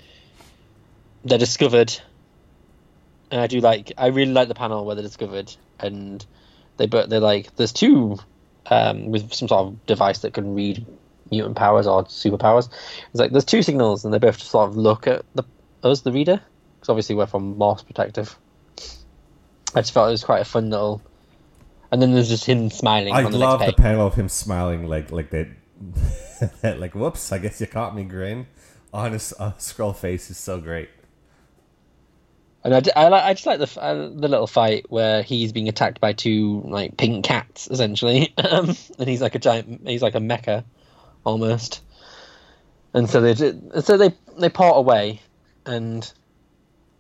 they're 1.26 1.38
discovered. 1.38 2.00
And 3.32 3.42
I 3.42 3.48
do 3.48 3.60
like, 3.60 3.92
I 3.98 4.08
really 4.08 4.32
like 4.32 4.48
the 4.48 4.56
panel 4.56 4.86
where 4.86 4.96
they're 4.96 5.04
discovered, 5.04 5.54
and 5.80 6.26
they 6.78 6.88
but 6.88 7.10
they're 7.10 7.20
like, 7.20 7.56
there's 7.58 7.74
two 7.74 8.18
um, 8.70 9.12
with 9.12 9.34
some 9.34 9.48
sort 9.48 9.68
of 9.68 9.86
device 9.86 10.20
that 10.20 10.34
can 10.34 10.56
read 10.56 10.86
mutant 11.32 11.56
powers 11.56 11.88
or 11.88 12.04
superpowers. 12.06 12.70
It's 13.12 13.20
like 13.20 13.32
there's 13.32 13.46
two 13.46 13.62
signals, 13.62 14.06
and 14.06 14.14
they 14.14 14.20
both 14.20 14.42
sort 14.42 14.70
of 14.70 14.78
look 14.78 15.08
at 15.08 15.26
the 15.36 15.44
us, 15.84 16.02
the 16.02 16.12
reader, 16.12 16.42
because 16.76 16.90
obviously 16.90 17.16
we're 17.16 17.28
from 17.28 17.58
Morph's 17.58 17.84
perspective. 17.84 18.38
I 19.76 19.82
just 19.82 19.94
felt 19.94 20.10
it 20.10 20.12
was 20.12 20.24
quite 20.24 20.42
a 20.42 20.46
fun 20.46 20.70
little. 20.70 21.02
And 21.92 22.02
then 22.02 22.14
there's 22.14 22.30
just 22.30 22.46
him 22.46 22.70
smiling. 22.70 23.14
I 23.14 23.24
on 23.24 23.32
the 23.32 23.38
love 23.38 23.66
the 23.66 23.74
panel 23.74 24.06
of 24.06 24.16
him 24.16 24.30
smiling 24.30 24.88
like 24.88 25.12
like 25.12 25.32
that. 25.32 25.48
like 26.80 26.94
whoops, 26.94 27.32
I 27.32 27.40
guess 27.40 27.60
you 27.60 27.68
caught 27.68 27.96
me 27.96 28.04
grin 28.04 28.48
on 28.94 29.14
his 29.14 29.34
uh, 29.40 29.54
Skrull 29.54 29.96
face 29.96 30.30
is 30.30 30.38
so 30.38 30.60
great. 30.60 30.90
And 32.64 32.74
I, 32.74 32.82
I, 32.96 33.30
I 33.30 33.34
just 33.34 33.46
like 33.46 33.60
the 33.60 33.82
uh, 33.82 34.10
the 34.10 34.28
little 34.28 34.48
fight 34.48 34.86
where 34.90 35.24
he's 35.24 35.54
being 35.54 35.70
attacked 35.70 36.02
by 36.02 36.12
two 36.14 36.62
like 36.66 36.98
pink 36.98 37.24
cats 37.24 37.68
essentially, 37.72 38.34
um, 38.38 38.76
and 38.98 39.08
he's 39.10 39.22
like 39.22 39.36
a 39.36 39.40
giant, 39.40 39.88
he's 39.88 40.02
like 40.02 40.16
a 40.16 40.20
mecha, 40.20 40.64
almost. 41.24 41.82
And 42.94 43.10
so 43.10 43.22
they 43.22 43.36
so 43.82 43.98
they 43.98 44.14
they 44.38 44.50
part 44.50 44.78
away, 44.78 45.22
and 45.66 46.12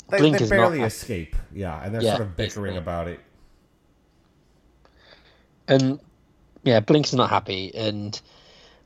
They, 0.09 0.17
Blink 0.19 0.39
they 0.39 0.45
is 0.45 0.49
barely 0.49 0.77
happy. 0.79 0.87
escape, 0.87 1.35
yeah, 1.53 1.83
and 1.83 1.93
they're 1.93 2.01
Yeah, 2.01 2.15
sort 2.15 2.27
of 2.27 2.37
bickering 2.37 2.77
about 2.77 3.07
it. 3.09 3.19
and 5.67 5.99
yeah, 6.63 6.79
Blink's 6.79 7.13
not 7.13 7.29
happy, 7.29 7.73
and 7.75 8.19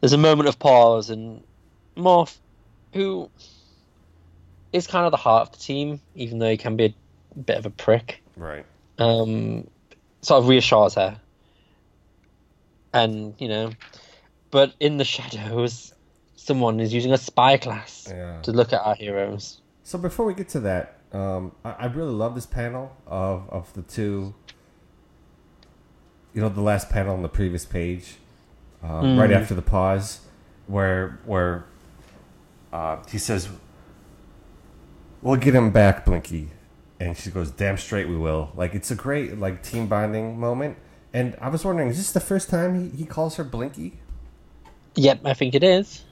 there's 0.02 0.14
a 0.14 0.18
moment 0.18 0.50
of 0.50 0.60
pause, 0.60 1.10
and 1.10 1.44
Morph, 1.98 2.38
who 2.94 3.30
is 4.74 4.88
kind 4.88 5.06
of 5.06 5.12
the 5.12 5.18
heart 5.18 5.44
of 5.48 5.52
the 5.54 5.60
team, 5.60 6.02
even 6.16 6.40
though 6.40 6.50
he 6.50 6.58
can 6.58 6.76
be 6.76 6.86
a 7.36 7.40
bit 7.40 7.58
of 7.58 7.66
a 7.66 7.70
prick. 7.70 8.22
Right. 8.36 8.66
um, 9.00 9.68
sort 10.22 10.42
of 10.44 10.48
reassures 10.50 10.96
her. 10.96 11.20
And, 12.94 13.36
you 13.40 13.48
know, 13.48 13.72
but 14.52 14.74
in 14.80 14.98
the 14.98 15.04
shadows, 15.16 15.94
someone 16.36 16.80
is 16.80 16.94
using 16.94 17.12
a 17.12 17.18
spyglass 17.18 18.08
Yeah. 18.10 18.42
to 18.42 18.52
look 18.52 18.74
at 18.74 18.82
our 18.82 18.96
heroes. 18.96 19.62
So 19.84 19.98
before 19.98 20.26
we 20.26 20.34
get 20.34 20.50
to 20.50 20.60
that, 20.62 20.98
um, 21.12 21.52
I, 21.64 21.72
I 21.72 21.86
really 21.88 22.12
love 22.14 22.36
this 22.36 22.46
panel 22.46 22.96
of 23.06 23.48
of 23.50 23.72
the 23.74 23.82
two. 23.84 24.34
You 26.34 26.42
know, 26.42 26.50
the 26.50 26.62
last 26.62 26.90
panel 26.90 27.14
on 27.14 27.22
the 27.22 27.30
previous 27.30 27.66
page, 27.66 28.16
uh, 28.84 29.16
right 29.18 29.30
after 29.32 29.54
the 29.54 29.62
pause, 29.62 30.22
where 30.68 31.20
where 31.26 31.66
uh, 32.72 32.98
he 33.10 33.18
says, 33.20 33.50
"We'll 35.24 35.38
get 35.40 35.56
him 35.56 35.72
back, 35.72 36.06
Blinky," 36.06 36.50
and 37.00 37.18
she 37.18 37.32
goes, 37.32 37.50
"Damn 37.52 37.78
straight 37.78 38.08
we 38.08 38.18
will." 38.18 38.52
Like 38.56 38.76
it's 38.76 38.92
a 38.92 38.96
great 38.96 39.40
like 39.40 39.64
team 39.64 39.88
bonding 39.88 40.40
moment. 40.40 40.78
And 41.14 41.36
I 41.40 41.50
was 41.50 41.64
wondering, 41.64 41.90
is 41.90 41.98
this 41.98 42.12
the 42.12 42.20
first 42.20 42.50
time 42.50 42.90
he, 42.92 42.98
he 42.98 43.06
calls 43.06 43.36
her 43.36 43.44
Blinky? 43.44 44.00
Yep, 44.96 45.22
I 45.26 45.34
think 45.36 45.54
it 45.54 45.64
is. 45.64 46.04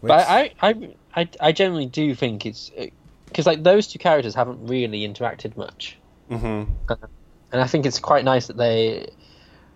Which- 0.00 0.08
But 0.08 0.28
I, 0.28 0.52
I, 0.62 0.94
I, 1.16 1.28
I 1.40 1.52
generally 1.52 1.86
do 1.86 2.14
think 2.14 2.46
it's 2.46 2.70
because 3.26 3.44
like 3.46 3.62
those 3.64 3.88
two 3.88 3.98
characters 3.98 4.34
haven't 4.34 4.66
really 4.66 5.00
interacted 5.06 5.56
much, 5.56 5.98
Mhm. 6.30 6.68
and 7.50 7.60
I 7.60 7.66
think 7.66 7.86
it's 7.86 7.98
quite 7.98 8.24
nice 8.24 8.46
that 8.46 8.56
they 8.56 9.10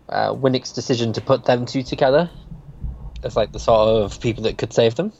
uh, 0.08 0.32
Winick's 0.32 0.72
decision 0.72 1.12
to 1.14 1.20
put 1.20 1.44
them 1.44 1.66
two 1.66 1.82
together 1.82 2.30
as 3.24 3.34
like 3.36 3.50
the 3.52 3.58
sort 3.58 3.88
of 4.04 4.20
people 4.20 4.44
that 4.44 4.56
could 4.56 4.72
save 4.72 4.94
them. 4.94 5.12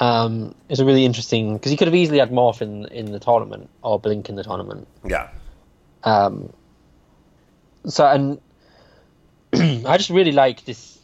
Um, 0.00 0.54
is 0.68 0.78
a 0.80 0.84
really 0.84 1.04
interesting 1.04 1.54
because 1.54 1.70
he 1.70 1.76
could 1.76 1.88
have 1.88 1.94
easily 1.94 2.18
had 2.20 2.30
Morph 2.30 2.62
in 2.62 2.86
in 2.86 3.10
the 3.12 3.18
tournament 3.18 3.68
or 3.82 3.98
Blink 3.98 4.28
in 4.28 4.36
the 4.36 4.44
tournament. 4.44 4.86
yeah. 5.04 5.28
Um, 6.04 6.52
so 7.86 8.06
and 8.06 8.40
I 9.86 9.96
just 9.96 10.10
really 10.10 10.32
like 10.32 10.64
this 10.64 10.98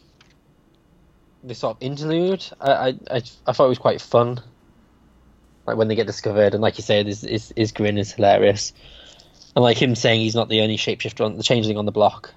this 1.43 1.59
sort 1.59 1.75
of 1.77 1.83
interlude. 1.83 2.45
I, 2.61 2.71
I 2.71 2.87
I 3.11 3.21
I 3.47 3.51
thought 3.53 3.65
it 3.65 3.69
was 3.69 3.77
quite 3.79 3.99
fun. 4.01 4.39
Like 5.67 5.77
when 5.77 5.87
they 5.87 5.95
get 5.95 6.07
discovered, 6.07 6.53
and 6.53 6.61
like 6.61 6.77
you 6.77 6.83
said, 6.83 7.07
his 7.07 7.21
his, 7.21 7.51
his 7.55 7.71
grin 7.71 7.97
is 7.97 8.13
hilarious, 8.13 8.71
and 9.55 9.63
like 9.63 9.77
him 9.81 9.95
saying 9.95 10.21
he's 10.21 10.35
not 10.35 10.47
the 10.47 10.61
only 10.61 10.77
shapeshifter 10.77 11.25
on 11.25 11.35
the 11.37 11.43
changeling 11.43 11.77
on 11.77 11.85
the 11.85 11.91
block, 11.91 12.33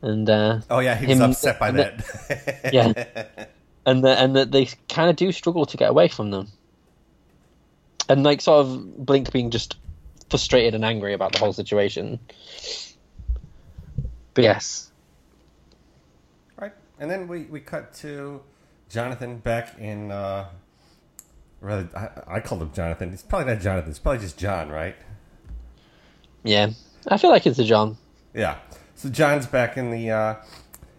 and 0.00 0.28
uh, 0.28 0.60
Oh 0.70 0.80
yeah, 0.80 0.96
he 0.96 1.06
was 1.06 1.16
Him- 1.18 1.30
upset 1.30 1.58
by 1.60 1.70
that. 1.70 2.70
yeah, 2.72 3.44
and 3.86 4.04
the, 4.04 4.10
and 4.18 4.36
that 4.36 4.52
they 4.52 4.68
kind 4.88 5.10
of 5.10 5.16
do 5.16 5.32
struggle 5.32 5.66
to 5.66 5.76
get 5.76 5.90
away 5.90 6.08
from 6.08 6.30
them, 6.30 6.48
and 8.08 8.22
like 8.22 8.40
sort 8.40 8.66
of 8.66 9.06
Blink 9.06 9.32
being 9.32 9.50
just 9.50 9.76
frustrated 10.30 10.74
and 10.74 10.84
angry 10.84 11.12
about 11.14 11.32
the 11.32 11.38
whole 11.38 11.52
situation. 11.52 12.18
But 14.34 14.44
yes, 14.44 14.90
Right, 16.56 16.72
and 16.98 17.10
then 17.10 17.28
we, 17.28 17.42
we 17.42 17.60
cut 17.60 17.92
to 17.96 18.40
Jonathan 18.88 19.38
back 19.38 19.78
in. 19.78 20.10
Uh, 20.10 20.46
rather, 21.60 21.88
I, 22.28 22.36
I 22.36 22.40
called 22.40 22.62
him 22.62 22.72
Jonathan. 22.72 23.12
It's 23.12 23.22
probably 23.22 23.52
not 23.52 23.62
Jonathan. 23.62 23.90
It's 23.90 23.98
probably 23.98 24.20
just 24.20 24.38
John, 24.38 24.70
right? 24.70 24.96
yeah, 26.44 26.70
I 27.08 27.18
feel 27.18 27.30
like 27.30 27.46
it's 27.46 27.58
a 27.58 27.64
John. 27.64 27.96
Yeah. 28.34 28.58
So 28.94 29.08
John's 29.08 29.46
back 29.46 29.76
in 29.76 29.90
the 29.90 30.10
uh, 30.10 30.34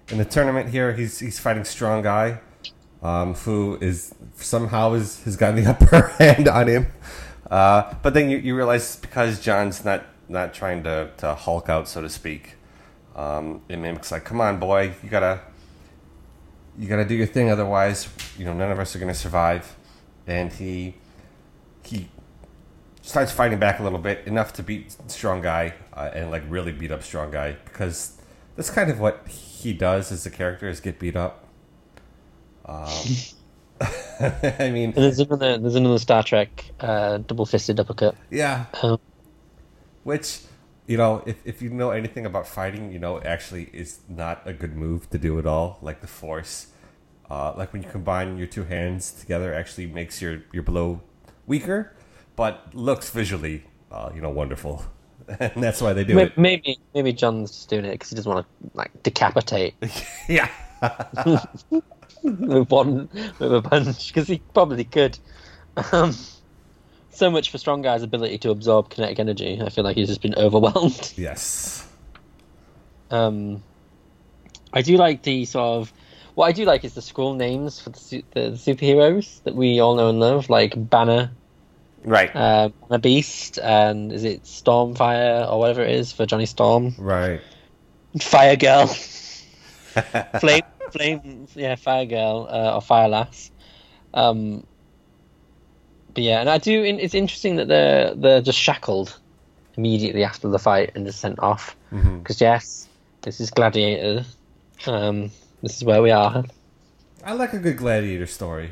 in 0.10 0.18
the 0.18 0.26
tournament 0.26 0.70
here. 0.70 0.94
He's 0.94 1.20
he's 1.20 1.40
fighting 1.40 1.64
strong 1.64 2.02
guy, 2.02 2.40
um, 3.04 3.36
who 3.36 3.78
is 3.82 4.16
somehow 4.36 4.94
is 4.94 5.22
has 5.24 5.36
gotten 5.36 5.64
the 5.64 5.70
upper 5.70 6.08
hand 6.18 6.48
on 6.48 6.68
him. 6.68 6.88
Uh, 7.52 7.94
but 8.02 8.16
then 8.16 8.30
you, 8.30 8.38
you 8.38 8.56
realize 8.56 8.96
because 8.96 9.40
John's 9.40 9.86
not 9.86 10.06
not 10.30 10.54
trying 10.54 10.84
to, 10.84 11.12
to 11.18 11.36
Hulk 11.36 11.70
out, 11.70 11.88
so 11.88 12.02
to 12.02 12.10
speak. 12.10 12.56
Um, 13.16 13.62
it 13.70 13.78
mimics 13.78 14.12
like, 14.12 14.24
come 14.24 14.42
on, 14.42 14.58
boy, 14.60 14.94
you 15.04 15.10
gotta 15.10 15.42
you 16.80 16.88
gotta 16.88 17.06
do 17.06 17.14
your 17.14 17.28
thing, 17.28 17.52
otherwise, 17.52 18.10
you 18.38 18.46
know, 18.46 18.54
none 18.54 18.72
of 18.72 18.80
us 18.80 18.96
are 18.96 19.00
gonna 19.00 19.14
survive. 19.14 19.76
And 20.26 20.52
he 20.52 20.96
he 21.84 22.08
starts 23.02 23.32
fighting 23.32 23.60
back 23.60 23.80
a 23.80 23.84
little 23.84 24.00
bit, 24.00 24.26
enough 24.26 24.54
to 24.54 24.64
beat 24.64 24.96
strong 25.08 25.42
guy 25.42 25.74
uh, 25.94 26.10
and 26.14 26.32
like 26.32 26.44
really 26.48 26.72
beat 26.72 26.92
up 26.92 27.04
strong 27.04 27.30
guy 27.30 27.58
because 27.66 28.18
that's 28.56 28.70
kind 28.70 28.90
of 28.90 29.00
what 29.00 29.28
he 29.28 29.74
does 29.74 30.12
as 30.12 30.26
a 30.26 30.30
character 30.32 30.70
is 30.70 30.80
get 30.80 30.98
beat 31.00 31.16
up. 31.16 31.43
Um, 32.66 33.26
I 34.60 34.70
mean, 34.72 34.94
there's 34.94 35.20
another 35.20 35.58
there's 35.58 35.76
another 35.76 36.00
Star 36.00 36.24
Trek 36.24 36.72
uh, 36.80 37.18
double 37.20 37.46
fisted 37.46 37.80
uppercut. 37.80 38.16
yeah, 38.30 38.66
Um, 38.82 39.00
which 40.04 40.42
you 40.88 40.98
know, 40.98 41.24
if 41.26 41.38
if 41.46 41.62
you 41.62 41.70
know 41.70 41.92
anything 41.92 42.26
about 42.26 42.48
fighting, 42.48 42.92
you 42.92 43.00
know, 43.00 43.22
actually 43.22 43.70
is 43.74 44.02
not 44.10 44.42
a 44.46 44.54
good 44.54 44.76
move 44.76 45.10
to 45.12 45.18
do 45.18 45.40
at 45.40 45.46
all. 45.46 45.80
Like 45.82 46.02
the 46.02 46.08
force 46.08 46.68
Uh, 47.30 47.54
like 47.58 47.74
when 47.74 47.84
you 47.84 47.90
combine 47.90 48.38
your 48.38 48.48
two 48.48 48.66
hands 48.66 49.12
together, 49.12 49.54
actually 49.54 49.88
makes 49.88 50.22
your 50.22 50.44
your 50.54 50.64
blow 50.64 51.02
weaker, 51.48 51.94
but 52.36 52.74
looks 52.76 53.10
visually, 53.12 53.66
uh, 53.92 54.12
you 54.16 54.22
know, 54.22 54.30
wonderful, 54.30 54.86
and 55.40 55.64
that's 55.64 55.82
why 55.82 55.94
they 55.94 56.04
do 56.06 56.16
May- 56.16 56.24
it. 56.28 56.38
Maybe 56.38 56.80
maybe 56.94 57.14
John's 57.14 57.52
just 57.52 57.70
doing 57.70 57.86
it 57.86 57.94
because 57.94 58.10
he 58.12 58.16
doesn't 58.16 58.32
want 58.32 58.46
to 58.46 58.72
like 58.76 58.92
decapitate 59.04 59.76
yeah, 60.30 60.50
with 62.40 62.70
one 62.72 63.10
with 63.40 63.54
a 63.54 63.62
punch 63.62 64.14
because 64.14 64.28
he 64.28 64.42
probably 64.54 64.86
could. 64.86 65.20
Um, 65.92 66.16
so 67.10 67.30
much 67.30 67.52
for 67.52 67.58
strong 67.58 67.82
guy's 67.82 68.04
ability 68.04 68.40
to 68.40 68.52
absorb 68.52 68.90
kinetic 68.90 69.20
energy. 69.20 69.62
I 69.62 69.70
feel 69.70 69.84
like 69.84 69.98
he's 69.98 70.08
just 70.10 70.22
been 70.22 70.36
overwhelmed. 70.38 71.14
yes, 71.18 71.88
Um, 73.12 73.64
I 74.74 74.82
do 74.82 74.98
like 74.98 75.24
the 75.24 75.46
sort 75.46 75.82
of 75.82 75.94
what 76.36 76.48
I 76.48 76.52
do 76.52 76.66
like 76.66 76.84
is 76.84 76.96
the 76.96 77.02
Skrull 77.02 77.36
names 77.38 77.80
for 77.80 77.92
the, 77.92 78.00
su- 78.00 78.24
the 78.34 78.52
superheroes 78.52 79.44
that 79.44 79.56
we 79.56 79.80
all 79.80 79.96
know 79.96 80.10
and 80.10 80.20
love, 80.20 80.50
like 80.50 80.74
Banner, 80.76 81.32
right, 82.04 82.32
uh, 82.34 82.70
Banner 82.90 83.00
Beast, 83.00 83.60
and 83.60 84.12
is 84.12 84.24
it 84.24 84.44
Stormfire 84.44 85.50
or 85.52 85.60
whatever 85.60 85.84
it 85.84 85.92
is 85.92 86.12
for 86.12 86.26
Johnny 86.26 86.48
Storm, 86.48 86.96
right. 86.98 87.42
Fire 88.20 88.56
Girl, 88.56 88.88
Flame, 90.40 90.64
Flame, 90.94 91.48
yeah, 91.56 91.76
Fire 91.76 92.06
Girl 92.06 92.48
uh, 92.50 92.76
or 92.76 92.82
Fire 92.82 93.10
Lass. 93.10 93.52
Um, 94.14 94.66
but 96.14 96.24
yeah, 96.24 96.40
and 96.40 96.50
I 96.50 96.60
do. 96.60 96.84
It's 96.84 97.16
interesting 97.16 97.56
that 97.56 97.68
they're 97.68 98.14
they're 98.14 98.42
just 98.42 98.60
shackled 98.60 99.20
immediately 99.76 100.24
after 100.24 100.48
the 100.48 100.60
fight 100.60 100.92
and 100.96 101.06
just 101.06 101.20
sent 101.20 101.40
off. 101.40 101.76
Because 102.20 102.40
yes, 102.40 102.88
this 103.22 103.42
is 103.42 103.50
Gladiator. 103.50 104.26
Um, 104.86 105.32
this 105.62 105.78
is 105.78 105.84
where 105.84 106.02
we 106.02 106.12
are. 106.12 106.44
I 107.24 107.34
like 107.34 107.54
a 107.54 107.58
good 107.58 107.78
gladiator 107.78 108.28
story. 108.28 108.72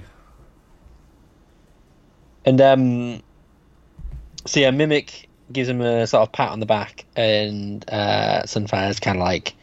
And 2.46 2.60
um, 2.60 3.24
so 4.46 4.60
yeah, 4.60 4.72
Mimic 4.72 5.30
gives 5.52 5.70
him 5.70 5.82
a 5.82 6.06
sort 6.06 6.24
of 6.24 6.32
pat 6.32 6.52
on 6.52 6.60
the 6.60 6.66
back, 6.66 7.06
and 7.16 7.88
uh, 7.90 8.46
Sunfire's 8.46 9.00
kind 9.00 9.18
of 9.18 9.24
like, 9.24 9.54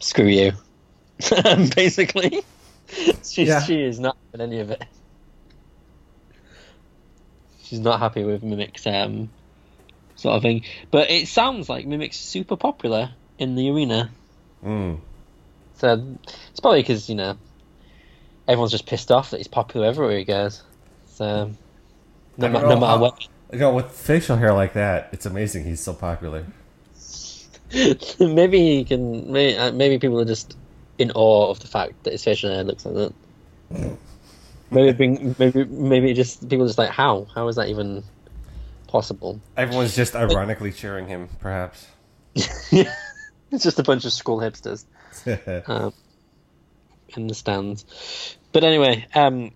"Screw 0.00 0.26
you," 0.26 0.52
basically. 1.76 2.42
She's, 3.24 3.48
Yeah. 3.48 3.62
She 3.62 3.80
is 3.82 3.98
not 3.98 4.16
having 4.32 4.46
any 4.46 4.60
of 4.60 4.70
it. 4.70 4.84
She's 7.62 7.80
not 7.80 8.00
happy 8.00 8.24
with 8.24 8.42
Mimic's 8.42 8.86
um, 8.86 9.30
sort 10.16 10.36
of 10.36 10.42
thing. 10.42 10.64
But 10.90 11.10
it 11.10 11.28
sounds 11.28 11.68
like 11.68 11.86
Mimic's 11.86 12.18
super 12.18 12.56
popular 12.56 13.12
in 13.38 13.54
the 13.54 13.70
arena. 13.70 14.10
Mm. 14.64 15.00
So 15.76 16.16
it's 16.50 16.60
probably 16.60 16.82
because 16.82 17.08
you 17.08 17.14
know 17.16 17.36
everyone's 18.46 18.72
just 18.72 18.86
pissed 18.86 19.10
off 19.10 19.30
that 19.30 19.38
he's 19.38 19.48
popular 19.48 19.86
everywhere 19.88 20.18
he 20.18 20.24
goes. 20.24 20.62
So 21.06 21.50
no, 22.36 22.48
ma- 22.48 22.60
no 22.60 22.78
matter 22.78 23.00
what, 23.00 23.26
You 23.52 23.58
know, 23.58 23.74
with 23.74 23.90
facial 23.90 24.36
hair 24.36 24.52
like 24.52 24.74
that, 24.74 25.08
it's 25.12 25.26
amazing 25.26 25.64
he's 25.64 25.80
so 25.80 25.94
popular. 25.94 26.46
maybe 28.20 28.58
he 28.58 28.84
can. 28.84 29.32
Maybe, 29.32 29.56
uh, 29.56 29.72
maybe 29.72 29.98
people 29.98 30.20
are 30.20 30.24
just 30.26 30.56
in 31.02 31.10
awe 31.12 31.50
of 31.50 31.60
the 31.60 31.66
fact 31.66 32.04
that 32.04 32.12
his 32.12 32.24
facial 32.24 32.50
hair 32.50 32.64
looks 32.64 32.86
like 32.86 32.94
that. 32.94 33.12
Maybe 34.70 34.92
being, 34.92 35.34
maybe 35.38 35.64
maybe 35.64 36.14
just 36.14 36.48
people 36.48 36.66
just 36.66 36.78
like 36.78 36.90
how 36.90 37.26
how 37.34 37.48
is 37.48 37.56
that 37.56 37.68
even 37.68 38.04
possible? 38.86 39.40
Everyone's 39.56 39.96
just 39.96 40.14
ironically 40.14 40.72
cheering 40.72 41.08
him, 41.08 41.28
perhaps. 41.40 41.86
it's 42.34 43.64
just 43.64 43.78
a 43.78 43.82
bunch 43.82 44.04
of 44.04 44.12
Skrull 44.12 44.40
hipsters. 44.40 44.84
um, 45.68 45.92
in 47.16 47.26
the 47.26 47.34
stands. 47.34 48.36
But 48.52 48.64
anyway, 48.64 49.06
um, 49.14 49.50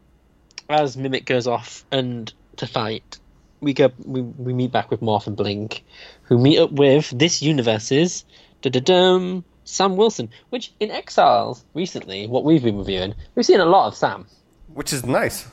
as 0.68 0.96
Mimic 0.96 1.24
goes 1.24 1.46
off 1.46 1.84
and 1.92 2.30
to 2.56 2.66
fight, 2.66 3.18
we 3.60 3.72
go 3.72 3.92
we, 4.04 4.20
we 4.20 4.52
meet 4.52 4.72
back 4.72 4.90
with 4.90 5.00
Morph 5.00 5.26
and 5.26 5.36
Blink, 5.36 5.84
who 6.24 6.38
meet 6.38 6.58
up 6.58 6.72
with 6.72 7.10
this 7.16 7.40
universe's 7.40 8.24
da-da-dum, 8.62 9.44
Sam 9.66 9.96
Wilson. 9.96 10.30
Which 10.48 10.72
in 10.80 10.90
Exiles 10.90 11.64
recently, 11.74 12.26
what 12.26 12.44
we've 12.44 12.62
been 12.62 12.78
reviewing, 12.78 13.14
we've 13.34 13.44
seen 13.44 13.60
a 13.60 13.66
lot 13.66 13.88
of 13.88 13.94
Sam. 13.94 14.26
Which 14.72 14.92
is 14.92 15.04
nice. 15.04 15.46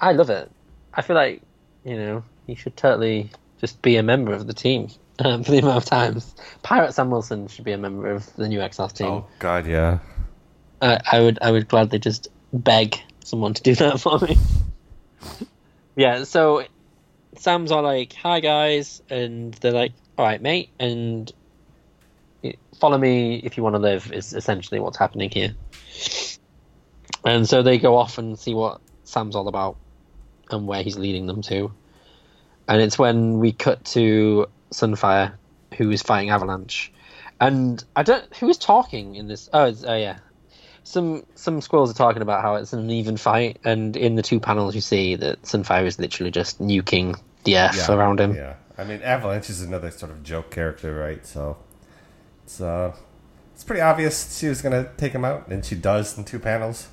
I 0.00 0.12
love 0.12 0.30
it. 0.30 0.50
I 0.92 1.02
feel 1.02 1.14
like 1.14 1.42
you 1.84 1.96
know 1.96 2.24
he 2.46 2.56
should 2.56 2.76
totally 2.76 3.30
just 3.60 3.80
be 3.82 3.96
a 3.96 4.02
member 4.02 4.32
of 4.32 4.48
the 4.48 4.54
team. 4.54 4.88
Um, 5.18 5.44
for 5.44 5.52
the 5.52 5.60
amount 5.60 5.78
of 5.78 5.86
times, 5.86 6.34
Pirate 6.62 6.92
Sam 6.92 7.08
Wilson 7.08 7.48
should 7.48 7.64
be 7.64 7.72
a 7.72 7.78
member 7.78 8.10
of 8.10 8.36
the 8.36 8.48
new 8.48 8.60
Exiles 8.60 8.92
team. 8.92 9.06
Oh 9.06 9.26
God, 9.38 9.66
yeah. 9.66 10.00
I, 10.82 11.00
I 11.10 11.20
would 11.20 11.38
I 11.40 11.50
would 11.50 11.68
gladly 11.68 11.98
just 11.98 12.28
beg 12.52 13.00
someone 13.24 13.54
to 13.54 13.62
do 13.62 13.74
that 13.76 13.98
for 14.02 14.18
me. 14.18 14.36
yeah, 15.96 16.24
so 16.24 16.64
Sam's 17.38 17.72
all 17.72 17.82
like, 17.82 18.12
"Hi 18.12 18.40
guys," 18.40 19.02
and 19.08 19.54
they're 19.54 19.72
like, 19.72 19.92
"All 20.18 20.26
right, 20.26 20.42
mate," 20.42 20.68
and 20.78 21.32
follow 22.80 22.98
me 22.98 23.36
if 23.36 23.56
you 23.56 23.62
want 23.62 23.74
to 23.74 23.80
live 23.80 24.12
is 24.12 24.32
essentially 24.32 24.80
what's 24.80 24.98
happening 24.98 25.30
here. 25.30 25.54
And 27.24 27.48
so 27.48 27.62
they 27.62 27.78
go 27.78 27.96
off 27.96 28.18
and 28.18 28.38
see 28.38 28.54
what 28.54 28.80
Sam's 29.04 29.34
all 29.34 29.48
about 29.48 29.76
and 30.50 30.66
where 30.66 30.82
he's 30.82 30.96
leading 30.96 31.26
them 31.26 31.42
to. 31.42 31.72
And 32.68 32.80
it's 32.80 32.98
when 32.98 33.38
we 33.38 33.52
cut 33.52 33.84
to 33.86 34.46
Sunfire, 34.72 35.34
who 35.76 35.90
is 35.90 36.02
fighting 36.02 36.30
Avalanche. 36.30 36.92
And 37.40 37.82
I 37.94 38.02
don't 38.02 38.34
who 38.36 38.48
is 38.48 38.58
talking 38.58 39.16
in 39.16 39.28
this. 39.28 39.48
Oh, 39.52 39.66
it's, 39.66 39.84
oh 39.84 39.96
yeah, 39.96 40.18
some 40.84 41.24
some 41.34 41.60
Skrulls 41.60 41.90
are 41.90 41.94
talking 41.94 42.22
about 42.22 42.42
how 42.42 42.54
it's 42.54 42.72
an 42.72 42.90
even 42.90 43.16
fight, 43.16 43.58
and 43.64 43.96
in 43.96 44.14
the 44.14 44.22
two 44.22 44.40
panels 44.40 44.74
you 44.74 44.80
see 44.80 45.16
that 45.16 45.42
Sunfire 45.42 45.84
is 45.84 45.98
literally 45.98 46.30
just 46.30 46.60
nuking 46.60 47.20
the 47.44 47.58
earth 47.58 47.76
Yeah. 47.76 47.94
around 47.94 48.20
him. 48.20 48.34
Yeah. 48.34 48.54
I 48.78 48.84
mean, 48.84 49.02
Avalanche 49.02 49.50
is 49.50 49.62
another 49.62 49.90
sort 49.90 50.12
of 50.12 50.22
joke 50.22 50.50
character, 50.50 50.94
right? 50.94 51.26
So 51.26 51.58
it's 52.46 52.60
uh, 52.60 52.94
it's 53.52 53.64
pretty 53.64 53.82
obvious 53.82 54.38
she 54.38 54.46
was 54.48 54.62
gonna 54.62 54.88
take 54.96 55.12
him 55.12 55.24
out, 55.24 55.48
and 55.48 55.64
she 55.64 55.74
does 55.74 56.16
in 56.16 56.24
two 56.24 56.38
panels. 56.38 56.88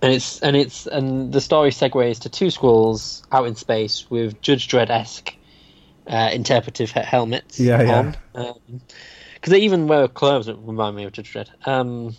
And 0.00 0.12
it's 0.12 0.38
and 0.40 0.56
it's 0.56 0.86
and 0.86 1.32
the 1.32 1.40
story 1.40 1.70
segues 1.70 2.20
to 2.20 2.28
two 2.28 2.46
Skrulls 2.46 3.24
out 3.32 3.46
in 3.46 3.56
space 3.56 4.08
with 4.08 4.40
Judge 4.40 4.68
Dredd 4.68 4.88
esque 4.90 5.34
uh, 6.06 6.30
interpretive 6.32 6.92
helmets. 6.92 7.58
Yeah, 7.58 7.82
yeah. 8.34 8.52
Because 9.34 9.50
they 9.50 9.60
even 9.60 9.88
wear 9.88 10.06
clothes 10.06 10.46
that 10.46 10.56
remind 10.56 10.94
me 10.94 11.04
of 11.04 11.12
Judge 11.12 11.32
Dredd. 11.32 11.48
Um, 11.66 12.14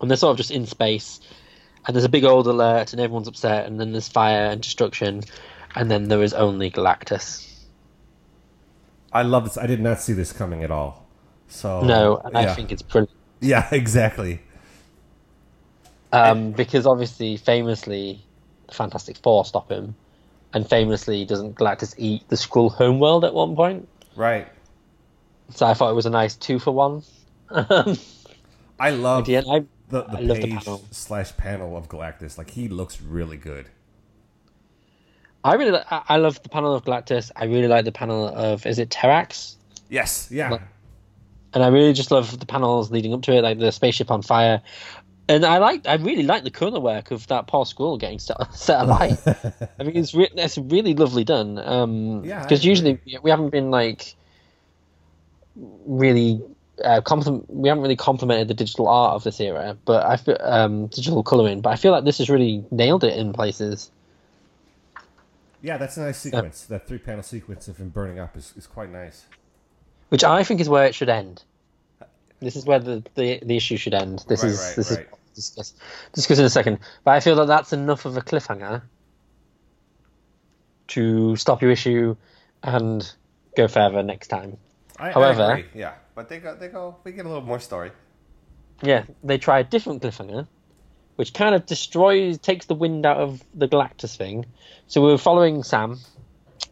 and 0.00 0.10
they're 0.10 0.18
sort 0.18 0.32
of 0.32 0.36
just 0.36 0.50
in 0.50 0.66
space, 0.66 1.20
and 1.86 1.96
there's 1.96 2.04
a 2.04 2.10
big 2.10 2.24
old 2.24 2.46
alert, 2.46 2.92
and 2.92 3.00
everyone's 3.00 3.28
upset, 3.28 3.66
and 3.66 3.80
then 3.80 3.92
there's 3.92 4.08
fire 4.08 4.50
and 4.50 4.60
destruction, 4.60 5.22
and 5.74 5.90
then 5.90 6.08
there 6.08 6.22
is 6.22 6.34
only 6.34 6.70
Galactus. 6.70 7.48
I 9.12 9.22
love 9.22 9.44
this. 9.44 9.58
I 9.58 9.66
did 9.66 9.80
not 9.80 10.00
see 10.00 10.12
this 10.12 10.32
coming 10.32 10.62
at 10.64 10.70
all. 10.70 11.06
So 11.48 11.82
no, 11.82 12.16
and 12.24 12.34
yeah. 12.34 12.40
I 12.40 12.54
think 12.54 12.72
it's 12.72 12.82
brilliant. 12.82 13.16
yeah, 13.40 13.68
exactly. 13.72 14.40
Um, 16.12 16.52
because 16.52 16.86
obviously, 16.86 17.36
famously, 17.36 18.22
the 18.68 18.74
Fantastic 18.74 19.18
Four 19.18 19.44
stop 19.44 19.70
him, 19.70 19.94
and 20.52 20.68
famously, 20.68 21.24
doesn't 21.24 21.56
Galactus 21.56 21.94
eat 21.98 22.28
the 22.28 22.36
Skrull 22.36 22.72
homeworld 22.72 23.24
at 23.24 23.34
one 23.34 23.54
point? 23.54 23.88
Right. 24.16 24.48
So 25.50 25.66
I 25.66 25.74
thought 25.74 25.90
it 25.90 25.94
was 25.94 26.06
a 26.06 26.10
nice 26.10 26.34
two 26.36 26.58
for 26.58 26.72
one. 26.72 27.02
I 28.80 28.90
love. 28.90 29.28
I, 29.28 29.40
the, 29.42 29.64
the 29.90 30.06
I 30.08 30.20
love 30.20 30.36
the 30.38 30.42
page 30.42 30.64
panel. 30.64 30.84
slash 30.90 31.36
panel 31.36 31.76
of 31.76 31.88
Galactus. 31.88 32.38
Like 32.38 32.50
he 32.50 32.68
looks 32.68 33.00
really 33.00 33.36
good. 33.36 33.68
I 35.44 35.54
really, 35.54 35.76
I 35.90 36.02
I 36.08 36.16
love 36.18 36.42
the 36.42 36.48
panel 36.48 36.74
of 36.74 36.84
Galactus. 36.84 37.30
I 37.36 37.44
really 37.46 37.68
like 37.68 37.84
the 37.84 37.92
panel 37.92 38.28
of 38.28 38.64
is 38.66 38.78
it 38.78 38.90
Terrax, 38.90 39.56
Yes. 39.88 40.28
Yeah. 40.30 40.50
Like- 40.50 40.62
and 41.54 41.62
I 41.62 41.66
really 41.68 41.92
just 41.92 42.10
love 42.10 42.38
the 42.40 42.46
panels 42.46 42.90
leading 42.90 43.12
up 43.12 43.20
to 43.22 43.32
it, 43.34 43.42
like 43.42 43.58
the 43.58 43.70
spaceship 43.72 44.10
on 44.10 44.22
fire. 44.22 44.62
And 45.28 45.44
I 45.44 45.58
like, 45.58 45.86
I 45.86 45.94
really 45.96 46.22
like 46.22 46.44
the 46.44 46.50
color 46.50 46.80
work 46.80 47.10
of 47.10 47.26
that 47.26 47.46
poor 47.46 47.66
Skrull 47.66 47.98
getting 48.00 48.18
set, 48.18 48.36
set 48.54 48.80
alight. 48.80 49.18
I 49.78 49.82
mean, 49.84 49.96
it's 49.96 50.14
re- 50.14 50.30
that's 50.34 50.56
really 50.56 50.94
lovely 50.94 51.24
done. 51.24 51.58
Um, 51.58 52.24
Yeah, 52.24 52.40
because 52.42 52.64
usually 52.64 52.98
we 53.22 53.30
haven't 53.30 53.50
been 53.50 53.70
like 53.70 54.14
really 55.86 56.40
uh, 56.84 57.00
compliment. 57.02 57.44
We 57.50 57.68
haven't 57.68 57.82
really 57.82 57.96
complimented 57.96 58.48
the 58.48 58.54
digital 58.54 58.88
art 58.88 59.14
of 59.14 59.24
this 59.24 59.38
era, 59.40 59.76
but 59.84 60.04
I 60.06 60.16
feel 60.16 60.38
um, 60.40 60.86
digital 60.86 61.22
coloring. 61.22 61.60
But 61.60 61.70
I 61.70 61.76
feel 61.76 61.92
like 61.92 62.04
this 62.04 62.18
has 62.18 62.30
really 62.30 62.64
nailed 62.70 63.04
it 63.04 63.16
in 63.18 63.32
places. 63.32 63.90
Yeah, 65.62 65.76
that's 65.78 65.96
a 65.96 66.00
nice 66.02 66.18
sequence. 66.18 66.64
That 66.66 66.86
three 66.86 66.98
panel 66.98 67.22
sequence 67.22 67.68
of 67.68 67.76
him 67.78 67.88
burning 67.90 68.18
up 68.18 68.36
is, 68.36 68.52
is 68.56 68.66
quite 68.66 68.90
nice. 68.90 69.24
which 70.10 70.24
I 70.24 70.42
think 70.44 70.60
is 70.60 70.68
where 70.68 70.84
it 70.86 70.94
should 70.94 71.08
end. 71.08 71.44
This 72.40 72.56
is 72.56 72.64
where 72.66 72.78
the, 72.80 73.02
the, 73.14 73.38
the 73.44 73.56
issue 73.56 73.76
should 73.76 73.94
end. 73.94 74.24
This 74.28 74.42
Right, 74.42 74.50
is 74.52 74.58
right, 74.60 74.76
this 74.76 74.90
right. 74.90 75.00
is 75.00 75.18
discuss 75.34 75.74
discuss 76.12 76.38
in 76.38 76.44
a 76.44 76.50
second. 76.50 76.78
But 77.04 77.12
I 77.12 77.20
feel 77.20 77.36
that 77.36 77.46
that's 77.46 77.72
enough 77.72 78.04
of 78.04 78.16
a 78.16 78.20
cliffhanger 78.20 78.82
to 80.88 81.36
stop 81.36 81.62
your 81.62 81.70
issue 81.70 82.16
and 82.62 83.10
go 83.56 83.68
further 83.68 84.02
next 84.02 84.28
time. 84.28 84.56
I, 84.98 85.08
I 85.08 85.12
However- 85.12 85.52
agree, 85.52 85.64
yeah, 85.74 85.94
but 86.14 86.28
they 86.28 86.38
go, 86.38 86.54
they 86.54 86.68
go. 86.68 86.96
We 87.04 87.12
get 87.12 87.24
a 87.24 87.28
little 87.28 87.44
more 87.44 87.60
story. 87.60 87.92
yeah, 88.82 89.04
they 89.24 89.38
try 89.38 89.60
a 89.60 89.64
different 89.64 90.02
cliffhanger, 90.02 90.46
which 91.16 91.34
kind 91.34 91.54
of 91.54 91.66
destroys, 91.66 92.38
takes 92.38 92.66
the 92.66 92.74
wind 92.74 93.06
out 93.06 93.18
of 93.18 93.42
the 93.54 93.68
Galactus 93.68 94.16
thing. 94.16 94.46
So 94.86 95.00
we 95.02 95.10
were 95.10 95.18
following 95.18 95.62
Sam, 95.62 96.00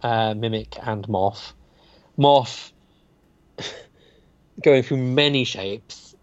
uh, 0.02 0.34
Mimic, 0.34 0.78
and 0.82 1.06
Morph. 1.06 1.52
Morph 2.18 2.72
going 4.62 4.82
through 4.82 4.98
many 4.98 5.44
shapes. 5.44 6.14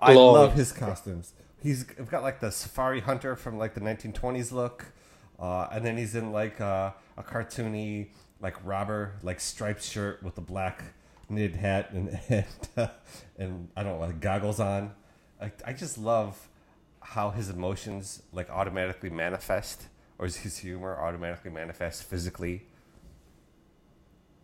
I 0.00 0.14
love 0.14 0.54
his 0.54 0.72
costumes. 0.72 1.32
He's 1.62 1.84
got 1.84 2.22
like 2.22 2.40
the 2.40 2.50
safari 2.50 3.00
hunter 3.00 3.36
from 3.36 3.58
like 3.58 3.74
the 3.74 3.80
1920s 3.80 4.52
look, 4.52 4.86
uh, 5.38 5.68
and 5.72 5.84
then 5.84 5.96
he's 5.96 6.14
in 6.14 6.32
like 6.32 6.60
uh, 6.60 6.92
a 7.16 7.22
cartoony 7.22 8.08
like 8.40 8.54
robber 8.64 9.14
like 9.22 9.40
striped 9.40 9.82
shirt 9.82 10.22
with 10.22 10.38
a 10.38 10.40
black 10.40 10.84
knitted 11.28 11.56
hat 11.56 11.90
and 11.90 12.18
and, 12.28 12.44
uh, 12.76 12.86
and 13.36 13.68
I 13.76 13.82
don't 13.82 13.98
know 13.98 14.06
like 14.06 14.20
goggles 14.20 14.60
on. 14.60 14.92
I, 15.40 15.52
I 15.64 15.72
just 15.72 15.98
love 15.98 16.48
how 17.10 17.30
his 17.30 17.48
emotions 17.48 18.22
like 18.32 18.50
automatically 18.50 19.10
manifest, 19.10 19.86
or 20.18 20.26
is 20.26 20.36
his 20.38 20.58
humor 20.58 20.96
automatically 20.96 21.50
manifest 21.50 22.04
physically. 22.04 22.66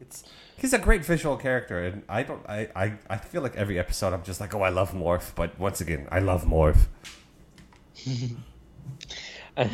It's 0.00 0.24
he's 0.56 0.72
a 0.72 0.78
great 0.78 1.04
visual 1.04 1.36
character, 1.36 1.84
and 1.84 2.02
I 2.08 2.22
don't 2.22 2.44
I, 2.48 2.68
I, 2.74 2.94
I 3.08 3.16
feel 3.16 3.42
like 3.42 3.56
every 3.56 3.78
episode 3.78 4.12
I'm 4.12 4.24
just 4.24 4.40
like, 4.40 4.54
oh, 4.54 4.62
I 4.62 4.70
love 4.70 4.92
Morph, 4.92 5.34
but 5.34 5.58
once 5.58 5.80
again, 5.80 6.08
I 6.10 6.20
love 6.20 6.44
Morph. 6.44 6.86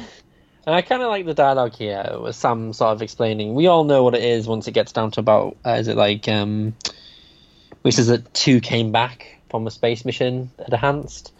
And 0.66 0.76
I 0.76 0.82
kind 0.82 1.02
of 1.02 1.08
like 1.08 1.24
the 1.24 1.34
dialogue 1.34 1.74
here 1.74 2.06
with 2.20 2.36
Sam 2.36 2.72
sort 2.74 2.92
of 2.92 3.02
explaining. 3.02 3.54
We 3.54 3.66
all 3.66 3.84
know 3.84 4.04
what 4.04 4.14
it 4.14 4.22
is 4.22 4.46
once 4.46 4.68
it 4.68 4.72
gets 4.72 4.92
down 4.92 5.10
to 5.12 5.20
about, 5.20 5.56
uh, 5.64 5.70
is 5.70 5.88
it 5.88 5.96
like, 5.96 6.28
um, 6.28 6.74
which 7.80 7.98
is 7.98 8.08
that 8.08 8.32
two 8.34 8.60
came 8.60 8.92
back 8.92 9.38
from 9.48 9.66
a 9.66 9.70
space 9.70 10.04
mission 10.04 10.50
enhanced. 10.68 11.32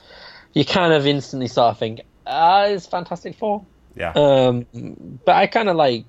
You 0.52 0.64
kind 0.64 0.92
of 0.92 1.06
instantly 1.06 1.46
start 1.48 1.72
of 1.72 1.78
think, 1.78 2.00
ah, 2.26 2.64
it's 2.64 2.86
Fantastic 2.86 3.36
Four. 3.36 3.64
Yeah, 3.96 4.12
Um, 4.12 4.66
but 5.24 5.34
I 5.36 5.46
kind 5.46 5.68
of 5.68 5.76
like 5.76 6.04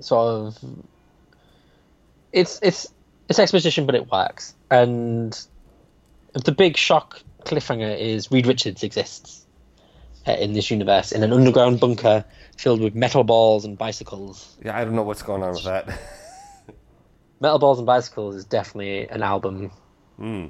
sort 0.00 0.26
of 0.26 0.58
it's 2.32 2.58
it's 2.62 2.86
it's 3.28 3.38
exposition, 3.38 3.86
but 3.86 3.94
it 3.94 4.10
works. 4.10 4.54
And 4.70 5.38
the 6.32 6.52
big 6.52 6.76
shock 6.76 7.20
cliffhanger 7.44 7.98
is 7.98 8.30
Reed 8.30 8.46
Richards 8.46 8.82
exists 8.82 9.46
uh, 10.26 10.32
in 10.32 10.52
this 10.52 10.70
universe 10.70 11.12
in 11.12 11.22
an 11.22 11.32
underground 11.32 11.80
bunker 11.80 12.24
filled 12.58 12.80
with 12.80 12.94
metal 12.94 13.22
balls 13.24 13.64
and 13.64 13.76
bicycles. 13.78 14.56
yeah, 14.64 14.76
I 14.76 14.84
don't 14.84 14.94
know 14.94 15.02
what's 15.02 15.22
going 15.22 15.42
on 15.42 15.52
with 15.52 15.64
that. 15.64 15.88
Metal 17.40 17.58
balls 17.58 17.78
and 17.78 17.86
bicycles 17.86 18.34
is 18.34 18.44
definitely 18.44 19.08
an 19.08 19.22
album 19.22 19.70
Hmm. 20.16 20.46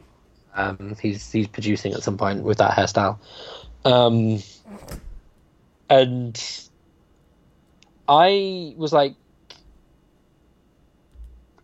Um, 0.57 0.97
he's 1.01 1.31
he's 1.31 1.47
producing 1.47 1.93
at 1.93 2.03
some 2.03 2.17
point 2.17 2.43
with 2.43 2.59
that 2.59 2.73
hairstyle. 2.73 3.19
Um, 3.85 4.43
and 5.89 6.43
I 8.09 8.75
was 8.77 8.93
like, 8.93 9.15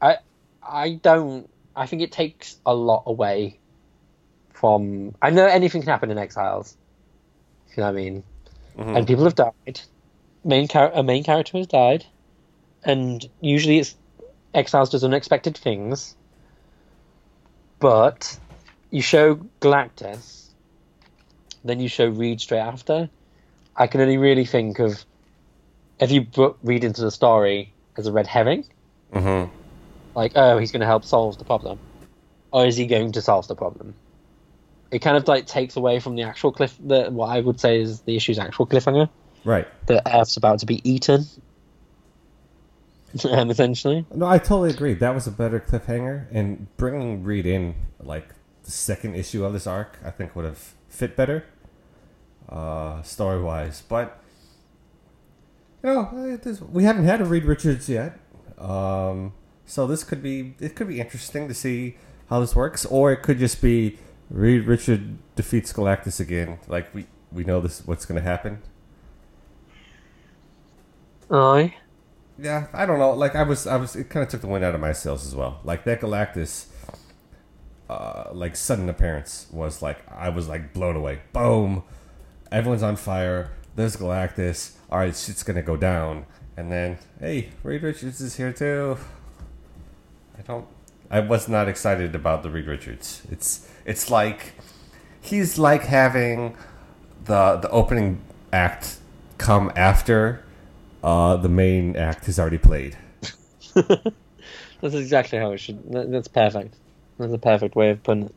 I 0.01 0.19
I 0.63 1.01
don't. 1.03 1.49
I 1.75 1.87
think 1.87 2.03
it 2.03 2.13
takes 2.13 2.59
a 2.67 2.75
lot 2.75 3.05
away 3.07 3.59
from. 4.53 5.15
I 5.23 5.31
know 5.31 5.47
anything 5.47 5.83
can 5.83 5.91
happen 5.91 6.11
in 6.11 6.19
Exiles. 6.19 6.77
You 7.71 7.83
know 7.83 7.85
what 7.85 7.91
I 7.91 7.93
mean? 7.93 8.23
Mhm. 8.77 8.97
And 8.99 9.07
people 9.07 9.25
have 9.25 9.35
died. 9.35 9.81
Main 10.45 10.69
char- 10.69 10.93
a 10.93 11.03
main 11.03 11.25
character 11.25 11.57
has 11.59 11.67
died, 11.67 12.05
and 12.85 13.27
usually 13.41 13.79
it's 13.79 13.95
Exiles 14.55 14.91
does 14.91 15.03
unexpected 15.03 15.57
things. 15.57 16.15
But 17.79 18.39
you 18.93 19.03
show 19.03 19.35
Galactus, 19.61 20.51
then 21.65 21.81
you 21.81 21.89
show 21.89 22.07
Reed 22.07 22.41
straight 22.41 22.61
after. 22.61 23.09
I 23.75 23.87
can 23.89 24.01
only 24.01 24.19
really 24.19 24.45
think 24.45 24.79
of 24.79 25.05
if 25.99 26.11
you 26.13 26.25
put 26.25 26.57
Reed 26.63 26.85
into 26.85 27.01
the 27.01 27.11
story 27.11 27.73
as 27.97 28.07
a 28.07 28.13
red 28.13 28.27
herring, 28.27 28.65
Mhm. 29.13 29.51
like 30.15 30.33
oh 30.37 30.59
he's 30.59 30.71
going 30.73 30.81
to 30.81 30.87
help 30.87 31.05
solve 31.05 31.39
the 31.39 31.45
problem, 31.45 31.79
or 32.53 32.67
is 32.67 32.77
he 32.77 32.87
going 32.87 33.13
to 33.13 33.23
solve 33.23 33.49
the 33.49 33.57
problem? 33.57 33.95
It 34.91 34.99
kind 35.01 35.17
of 35.17 35.27
like 35.27 35.47
takes 35.47 35.75
away 35.77 35.99
from 36.01 36.17
the 36.17 36.23
actual 36.23 36.53
cliff. 36.53 36.77
The 36.85 37.11
what 37.11 37.29
I 37.35 37.41
would 37.41 37.59
say 37.59 37.81
is 37.81 38.01
the 38.03 38.15
issue's 38.15 38.39
actual 38.39 38.67
cliffhanger. 38.67 39.09
Right. 39.45 39.67
The 39.87 40.07
Earth's 40.07 40.37
about 40.37 40.59
to 40.61 40.67
be 40.67 40.81
eaten. 40.89 41.25
um, 43.31 43.51
essentially, 43.55 44.05
No, 44.15 44.27
I 44.27 44.39
totally 44.39 44.71
agree. 44.71 44.95
That 44.95 45.15
was 45.15 45.27
a 45.27 45.31
better 45.31 45.61
cliffhanger, 45.61 46.27
and 46.31 46.67
bringing 46.77 47.25
Reed 47.25 47.47
in 47.47 47.75
like 48.01 48.29
second 48.73 49.15
issue 49.15 49.45
of 49.45 49.53
this 49.53 49.67
arc, 49.67 49.99
I 50.05 50.11
think 50.11 50.35
would 50.35 50.45
have 50.45 50.75
fit 50.89 51.17
better, 51.17 51.45
uh, 52.49 53.03
story 53.03 53.41
wise. 53.43 53.83
But 53.89 54.19
you 55.83 55.91
know, 55.93 56.11
it 56.33 56.47
is- 56.47 56.61
we 56.63 56.85
haven't 56.85 57.05
had 57.05 57.21
a 57.21 57.25
Reed 57.25 57.45
Richards 57.45 57.89
yet, 57.89 58.19
um, 58.59 59.33
so 59.67 59.87
this 59.87 60.05
could 60.05 60.23
be 60.23 60.55
it 60.61 60.75
could 60.77 60.89
be 60.89 61.01
interesting 61.01 61.49
to 61.49 61.55
see 61.55 61.97
how 62.29 62.41
this 62.41 62.55
works, 62.57 62.85
or 62.87 63.13
it 63.13 63.23
could 63.23 63.39
just 63.39 63.61
be 63.61 63.99
Reed 64.31 64.67
Richard 64.67 65.19
defeats 65.37 65.73
Galactus 65.73 66.21
again. 66.21 66.59
Like 66.69 66.95
we 66.95 67.07
we 67.33 67.45
know 67.45 67.61
this 67.61 67.83
what's 67.87 68.05
going 68.07 68.21
to 68.21 68.27
happen. 68.29 68.63
aye. 71.31 71.75
Yeah, 72.39 72.67
I 72.73 72.87
don't 72.87 72.99
know. 72.99 73.13
Like 73.13 73.37
I 73.37 73.43
was, 73.43 73.67
I 73.67 73.77
was. 73.77 73.95
It 73.95 74.09
kind 74.11 74.25
of 74.25 74.31
took 74.31 74.41
the 74.41 74.47
wind 74.47 74.65
out 74.65 74.75
of 74.75 74.81
my 74.81 74.93
sails 74.93 75.27
as 75.27 75.35
well. 75.35 75.61
Like 75.65 75.85
that 75.85 76.01
Galactus, 76.01 76.67
uh, 77.93 78.31
like 78.33 78.57
sudden 78.57 78.89
appearance 78.89 79.47
was 79.51 79.83
like 79.83 79.99
I 80.11 80.31
was 80.31 80.49
like 80.49 80.73
blown 80.73 80.97
away. 80.97 81.21
Boom! 81.33 81.83
Everyone's 82.51 82.83
on 82.83 82.97
fire. 82.97 83.51
There's 83.77 83.97
Galactus. 83.97 84.73
All 84.91 84.99
right, 84.99 85.15
shit's 85.15 85.43
gonna 85.43 85.63
go 85.63 85.77
down. 85.77 86.27
And 86.57 86.71
then, 86.71 86.99
hey, 87.19 87.51
Reed 87.63 87.83
Richards 87.83 88.21
is 88.21 88.37
here 88.37 88.53
too. 88.53 88.99
I 90.39 90.43
don't. 90.43 90.67
I 91.11 91.21
was 91.21 91.49
not 91.49 91.69
excited 91.69 92.15
about 92.15 92.43
the 92.43 92.51
Reed 92.51 92.67
Richards. 92.67 93.23
It's 93.31 93.69
it's 93.85 94.11
like 94.11 94.55
he's 95.21 95.59
like 95.59 95.83
having 95.83 96.57
the 97.25 97.57
the 97.57 97.69
opening 97.71 98.23
act 98.53 98.97
come 99.39 99.71
after 99.77 100.45
uh, 101.03 101.37
the 101.37 101.49
main 101.49 101.97
act 101.97 102.27
has 102.27 102.39
already 102.39 102.59
played. 102.59 102.97
That's 103.75 104.95
exactly 104.95 105.39
how 105.39 105.53
it 105.53 105.59
should. 105.59 105.93
That's 105.93 106.29
perfect. 106.29 106.77
That's 107.23 107.35
a 107.35 107.39
perfect 107.39 107.77
way 107.77 107.91
of 107.91 108.03
putting 108.03 108.25
it. 108.25 108.35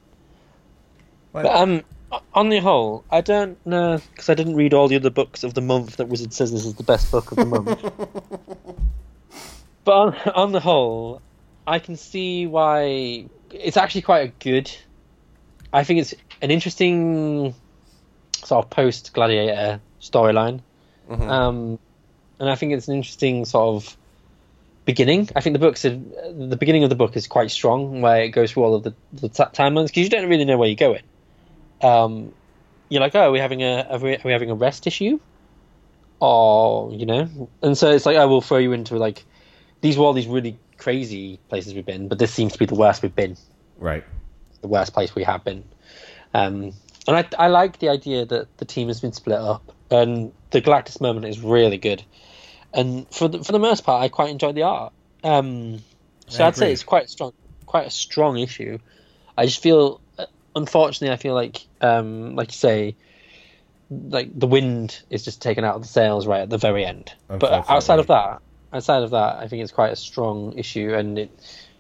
But- 1.34 1.44
But 1.44 1.56
um, 1.56 1.82
on 2.34 2.50
the 2.50 2.60
whole, 2.60 3.04
I 3.12 3.22
don't 3.22 3.64
know 3.66 4.00
because 4.12 4.30
I 4.30 4.34
didn't 4.36 4.56
read 4.56 4.74
all 4.74 4.88
the 4.88 4.96
other 4.96 5.10
books 5.10 5.44
of 5.44 5.54
the 5.54 5.62
month 5.62 5.98
that 5.98 6.08
Wizard 6.08 6.34
says 6.34 6.52
this 6.52 6.66
is 6.66 6.76
the 6.76 6.84
best 6.84 7.12
book 7.12 7.32
of 7.32 7.38
the 7.38 7.46
month. 7.46 7.82
but 9.84 9.92
on, 9.94 10.16
on 10.34 10.52
the 10.52 10.60
whole, 10.60 11.22
I 11.68 11.80
can 11.80 11.96
see 11.98 12.48
why 12.48 13.26
it's 13.52 13.78
actually 13.78 14.02
quite 14.04 14.30
a 14.30 14.34
good. 14.44 14.72
I 15.74 15.84
think 15.84 16.00
it's 16.00 16.14
an 16.42 16.52
interesting 16.52 17.54
sort 18.44 18.64
of 18.64 18.70
post 18.70 19.14
Gladiator 19.14 19.80
storyline. 20.02 20.62
Mhm. 21.10 21.30
Um, 21.30 21.80
and 22.40 22.50
I 22.50 22.56
think 22.56 22.74
it's 22.74 22.88
an 22.88 22.96
interesting 22.96 23.46
sort 23.46 23.76
of 23.76 23.98
beginning. 24.86 25.30
I 25.36 25.42
think 25.42 25.54
the 25.54 25.60
books, 25.60 25.84
are, 25.86 25.90
the 25.90 26.58
beginning 26.58 26.84
of 26.84 26.90
the 26.90 26.96
book 26.96 27.16
is 27.18 27.28
quite 27.28 27.52
strong, 27.52 28.02
where 28.02 28.24
it 28.24 28.30
goes 28.30 28.52
through 28.52 28.64
all 28.64 28.76
of 28.76 28.84
the, 28.84 28.94
the 29.14 29.30
t- 29.30 29.44
timelines 29.44 29.88
because 29.88 30.04
you 30.04 30.10
don't 30.10 30.30
really 30.30 30.46
know 30.46 30.58
where 30.58 30.70
you're 30.70 30.76
going. 30.76 31.04
Um, 31.82 32.34
you're 32.90 33.02
like, 33.02 33.16
oh, 33.16 33.22
are 33.22 33.32
we 33.32 33.40
having 33.40 33.64
a 33.64 33.88
are 33.90 34.00
we, 34.00 34.16
are 34.16 34.22
we 34.24 34.32
having 34.32 34.52
a 34.52 34.56
rest 34.56 34.88
issue, 34.88 35.20
or 36.20 36.94
you 36.94 37.06
know? 37.06 37.50
And 37.62 37.78
so 37.78 37.92
it's 37.92 38.06
like, 38.06 38.18
I 38.18 38.26
will 38.26 38.42
throw 38.42 38.60
you 38.60 38.72
into 38.74 38.98
like 38.98 39.26
these 39.82 39.98
were 39.98 40.06
all 40.06 40.14
these 40.14 40.28
really 40.28 40.58
crazy 40.78 41.40
places 41.50 41.74
we've 41.74 41.86
been, 41.86 42.08
but 42.08 42.20
this 42.20 42.34
seems 42.34 42.54
to 42.54 42.60
be 42.60 42.66
the 42.66 42.76
worst 42.76 43.02
we've 43.02 43.16
been 43.16 43.38
Right. 43.78 44.04
the 44.62 44.68
worst 44.68 44.94
place 44.94 45.14
we 45.16 45.24
have 45.24 45.44
been. 45.44 45.64
Um, 46.34 46.74
and 47.08 47.18
I, 47.18 47.26
I 47.38 47.48
like 47.48 47.80
the 47.80 47.90
idea 47.90 48.26
that 48.26 48.58
the 48.58 48.66
team 48.66 48.88
has 48.88 49.00
been 49.00 49.14
split 49.14 49.38
up, 49.38 49.74
and 49.92 50.32
the 50.52 50.62
Galactus 50.62 51.00
moment 51.00 51.26
is 51.26 51.40
really 51.40 51.78
good. 51.78 52.04
And 52.76 53.10
for 53.10 53.30
the, 53.30 53.44
for 53.44 53.54
the 53.54 53.60
most 53.60 53.86
part, 53.86 54.04
I 54.04 54.10
quite 54.10 54.30
enjoyed 54.30 54.54
the 54.54 54.64
art. 54.64 54.94
Um, 55.24 55.80
so 56.28 56.44
I 56.44 56.48
I'd 56.48 56.56
say 56.56 56.72
it's 56.74 56.84
quite 56.84 57.10
strong, 57.10 57.34
quite 57.66 57.88
a 57.88 57.92
strong 57.92 58.38
issue. 58.38 58.80
I 59.38 59.46
just 59.46 59.64
feel, 59.64 60.02
unfortunately, 60.56 61.14
I 61.14 61.18
feel 61.18 61.34
like, 61.34 61.66
um, 61.82 62.36
like 62.36 62.50
you 62.50 62.58
say, 62.58 62.96
like 63.90 64.38
the 64.38 64.48
wind 64.48 65.02
is 65.10 65.24
just 65.24 65.42
taken 65.42 65.64
out 65.64 65.76
of 65.76 65.84
the 65.84 65.88
sails 65.88 66.28
right 66.28 66.42
at 66.42 66.50
the 66.50 66.58
very 66.58 66.86
end. 66.86 67.14
But 67.28 67.70
outside 67.70 68.00
of 68.00 68.08
that, 68.08 68.42
outside 68.74 69.04
of 69.04 69.12
that, 69.12 69.38
I 69.38 69.48
think 69.48 69.64
it's 69.64 69.72
quite 69.72 69.94
a 69.94 69.96
strong 69.96 70.58
issue, 70.58 70.94
and 70.94 71.18
it 71.18 71.32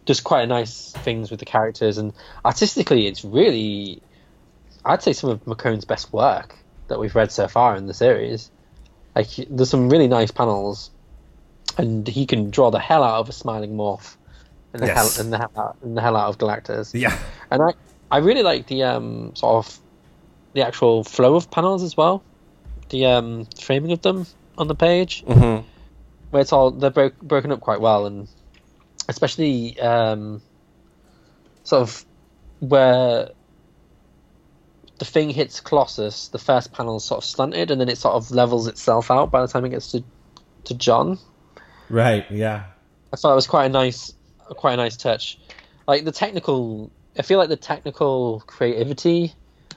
does 0.06 0.22
quite 0.22 0.48
nice 0.48 0.92
things 0.92 1.30
with 1.30 1.40
the 1.40 1.46
characters, 1.46 1.98
and 1.98 2.14
artistically, 2.46 3.08
it's 3.08 3.26
really, 3.26 4.02
I'd 4.86 5.02
say, 5.04 5.14
some 5.14 5.30
of 5.30 5.44
McKone's 5.46 5.86
best 5.86 6.14
work 6.14 6.56
that 6.88 7.00
we've 7.00 7.16
read 7.16 7.32
so 7.32 7.48
far 7.48 7.76
in 7.76 7.88
the 7.88 7.94
series. 7.94 8.52
Like, 9.16 9.30
there's 9.50 9.70
some 9.70 9.90
really 9.90 10.08
nice 10.08 10.32
panels, 10.32 10.92
and 11.78 12.08
he 12.08 12.26
can 12.26 12.52
draw 12.52 12.70
the 12.70 12.80
hell 12.80 13.04
out 13.04 13.20
of 13.20 13.30
a 13.30 13.32
smiling 13.32 13.76
morph, 13.76 14.18
and 14.74 14.82
the 14.82 14.88
Yes. 14.88 15.16
hell 15.18 15.24
and 15.24 15.34
the, 15.34 15.38
hell 15.38 15.52
out, 15.56 15.78
and 15.82 15.96
the 15.98 16.02
hell 16.02 16.18
out 16.18 16.30
of 16.30 16.38
Galactus. 16.38 16.94
Yeah. 16.94 17.18
And 17.50 17.62
I, 17.64 17.74
I 18.12 18.18
really 18.18 18.44
like 18.44 18.68
the 18.68 18.84
um, 18.84 19.34
sort 19.36 19.66
of 19.66 19.80
the 20.54 20.66
actual 20.66 21.04
flow 21.04 21.36
of 21.36 21.50
panels 21.50 21.82
as 21.84 21.96
well, 21.96 22.24
the 22.90 23.06
um, 23.06 23.48
framing 23.62 23.92
of 23.94 24.02
them 24.02 24.26
on 24.58 24.68
the 24.68 24.76
page, 24.76 25.24
Mm-hmm. 25.26 25.66
where 26.32 26.42
it's 26.42 26.52
all 26.54 26.72
they're 26.72 26.90
bro- 26.92 27.12
broken 27.22 27.52
up 27.52 27.62
quite 27.62 27.80
well, 27.82 28.06
and 28.06 28.28
especially 29.08 29.80
um, 29.80 30.42
sort 31.64 31.82
of 31.84 32.06
where 32.60 33.30
the 34.98 35.06
thing 35.06 35.30
hits 35.30 35.60
Colossus, 35.60 36.30
the 36.30 36.40
first 36.40 36.72
panel's 36.74 37.04
sort 37.06 37.20
of 37.20 37.26
stunted, 37.26 37.72
and 37.72 37.82
then 37.82 37.90
it 37.90 37.98
sort 37.98 38.16
of 38.16 38.32
levels 38.32 38.68
itself 38.68 39.12
out 39.12 39.32
by 39.32 39.42
the 39.42 39.48
time 39.48 39.66
it 39.66 39.70
gets 39.70 39.92
to 39.92 40.04
to 40.66 40.74
John. 40.74 41.20
Right. 41.90 42.26
Yeah. 42.32 42.64
I 43.14 43.18
thought 43.18 43.32
it 43.32 43.36
was 43.36 43.48
quite 43.48 43.66
a 43.66 43.70
nice, 43.70 44.14
quite 44.50 44.74
a 44.74 44.78
nice 44.78 44.98
touch. 44.98 45.38
Like 45.88 46.04
the 46.06 46.12
technical, 46.12 46.92
I 47.18 47.22
feel 47.22 47.38
like 47.38 47.50
the 47.50 47.56
technical 47.56 48.42
creativity, 48.48 49.34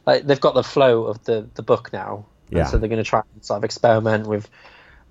like 0.06 0.24
they've 0.26 0.40
got 0.40 0.54
the 0.54 0.62
flow 0.62 1.04
of 1.04 1.22
the 1.24 1.46
the 1.54 1.62
book 1.62 1.92
now, 1.92 2.26
and 2.48 2.58
Yeah. 2.58 2.64
so 2.66 2.78
they're 2.78 2.88
going 2.88 3.02
to 3.02 3.08
try 3.08 3.22
and 3.34 3.44
sort 3.44 3.58
of 3.58 3.64
experiment 3.64 4.26
with 4.26 4.48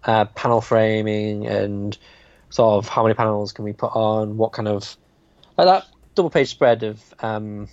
uh, 0.04 0.26
panel 0.26 0.62
framing 0.62 1.46
and 1.46 1.98
sort 2.50 2.78
of 2.84 2.90
how 2.90 3.04
many 3.04 3.14
panels 3.14 3.52
can 3.52 3.66
we 3.66 3.74
put 3.74 3.92
on, 3.94 4.38
what 4.38 4.54
kind 4.54 4.68
of 4.68 4.98
like 5.58 5.68
that 5.68 5.86
double 6.16 6.30
page 6.30 6.50
spread 6.50 6.84
of 6.84 7.02
um, 7.20 7.68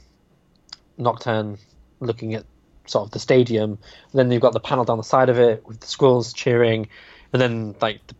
Nocturne 0.99 1.59
looking 2.05 2.35
at 2.35 2.45
sort 2.87 3.07
of 3.07 3.11
the 3.13 3.19
stadium. 3.19 3.79
And 4.13 4.19
then 4.19 4.31
you've 4.31 4.43
got 4.43 4.53
the 4.53 4.61
panel 4.61 4.85
down 4.85 4.99
the 4.99 5.05
side 5.05 5.29
of 5.29 5.39
it 5.39 5.67
with 5.67 5.81
the 5.81 5.87
Skrulls 5.87 6.35
cheering, 6.35 6.89
and 7.33 7.41
then 7.41 7.75
like 7.81 8.07
the 8.07 8.15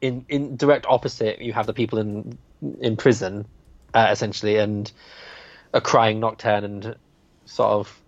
in 0.00 0.24
in 0.28 0.56
direct 0.56 0.86
opposite, 0.88 1.40
you 1.40 1.52
have 1.52 1.66
the 1.66 1.72
people 1.72 1.98
in 1.98 2.38
in 2.80 2.96
prison, 2.96 3.46
uh, 3.94 4.08
essentially, 4.10 4.56
and 4.56 4.90
a 5.72 5.80
crying 5.80 6.20
nocturne 6.20 6.64
and 6.64 6.96
sort 7.44 7.70
of 7.70 8.00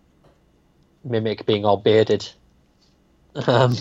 mimic 1.05 1.47
being 1.47 1.65
all 1.65 1.77
bearded. 1.77 2.29
Um, 3.47 3.77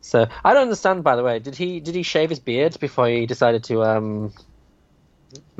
so 0.00 0.26
I 0.44 0.52
don't 0.52 0.62
understand. 0.62 1.04
By 1.04 1.16
the 1.16 1.22
way, 1.22 1.38
did 1.38 1.56
he 1.56 1.80
did 1.80 1.94
he 1.94 2.02
shave 2.02 2.30
his 2.30 2.40
beard 2.40 2.78
before 2.80 3.08
he 3.08 3.26
decided 3.26 3.64
to 3.64 3.82
um 3.82 4.32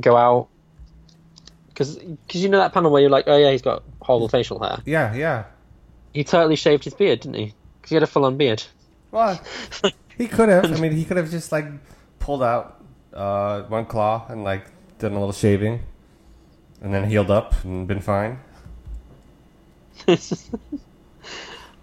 go 0.01 0.17
out? 0.17 0.49
Because 1.69 1.99
you 2.33 2.49
know 2.49 2.59
that 2.59 2.73
panel 2.73 2.91
where 2.91 3.01
you're 3.01 3.11
like, 3.11 3.25
oh 3.27 3.37
yeah, 3.37 3.51
he's 3.51 3.63
got 3.63 3.83
horrible 4.03 4.29
facial 4.29 4.63
hair. 4.63 4.79
Yeah. 4.85 5.15
Yeah. 5.15 5.45
He 6.13 6.25
totally 6.25 6.57
shaved 6.57 6.85
his 6.85 6.95
beard, 6.95 7.21
didn't 7.21 7.37
he? 7.37 7.55
Because 7.81 7.91
he 7.91 7.97
had 7.97 8.03
a 8.03 8.07
full 8.07 8.25
on 8.25 8.37
beard. 8.37 8.63
Well, 9.11 9.41
he 10.19 10.27
could 10.29 10.49
have. 10.49 10.73
I 10.73 10.81
mean, 10.81 10.93
he 10.93 11.05
could 11.05 11.17
have 11.17 11.31
just 11.31 11.53
like 11.53 11.67
pulled 12.19 12.43
out 12.43 12.83
uh, 13.13 13.63
one 13.63 13.87
claw 13.87 14.27
and 14.29 14.45
like 14.45 14.67
done 14.99 15.13
a 15.13 15.19
little 15.19 15.33
shaving, 15.33 15.83
and 16.81 16.93
then 16.93 17.09
healed 17.09 17.31
up 17.31 17.65
and 17.65 17.87
been 17.87 18.01
fine. 18.01 18.41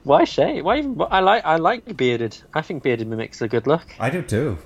Why 0.03 0.23
shave? 0.23 0.63
Why 0.65 0.77
even? 0.79 0.99
I 1.09 1.19
like 1.19 1.45
I 1.45 1.57
like 1.57 1.97
bearded. 1.97 2.37
I 2.53 2.61
think 2.61 2.83
bearded 2.83 3.07
mimics 3.07 3.41
a 3.41 3.47
good 3.47 3.67
look. 3.67 3.85
I 3.99 4.09
do 4.09 4.21
too. 4.21 4.57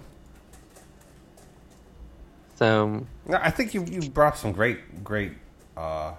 So 2.56 3.06
No, 3.26 3.40
I 3.42 3.50
think 3.50 3.74
you 3.74 3.86
you 3.86 4.10
brought 4.10 4.34
up 4.34 4.38
some 4.38 4.52
great 4.52 5.04
great 5.04 5.34
uh, 5.76 6.14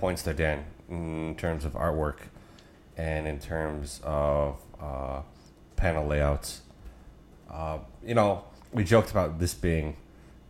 points 0.00 0.22
there, 0.22 0.34
Dan, 0.34 0.64
in 0.88 1.36
terms 1.36 1.64
of 1.64 1.74
artwork 1.74 2.16
and 2.96 3.28
in 3.28 3.38
terms 3.38 4.00
of 4.02 4.56
uh, 4.80 5.20
panel 5.76 6.06
layouts. 6.06 6.62
Uh, 7.50 7.78
you 8.04 8.14
know, 8.14 8.44
we 8.72 8.82
joked 8.82 9.10
about 9.10 9.38
this 9.38 9.54
being 9.54 9.96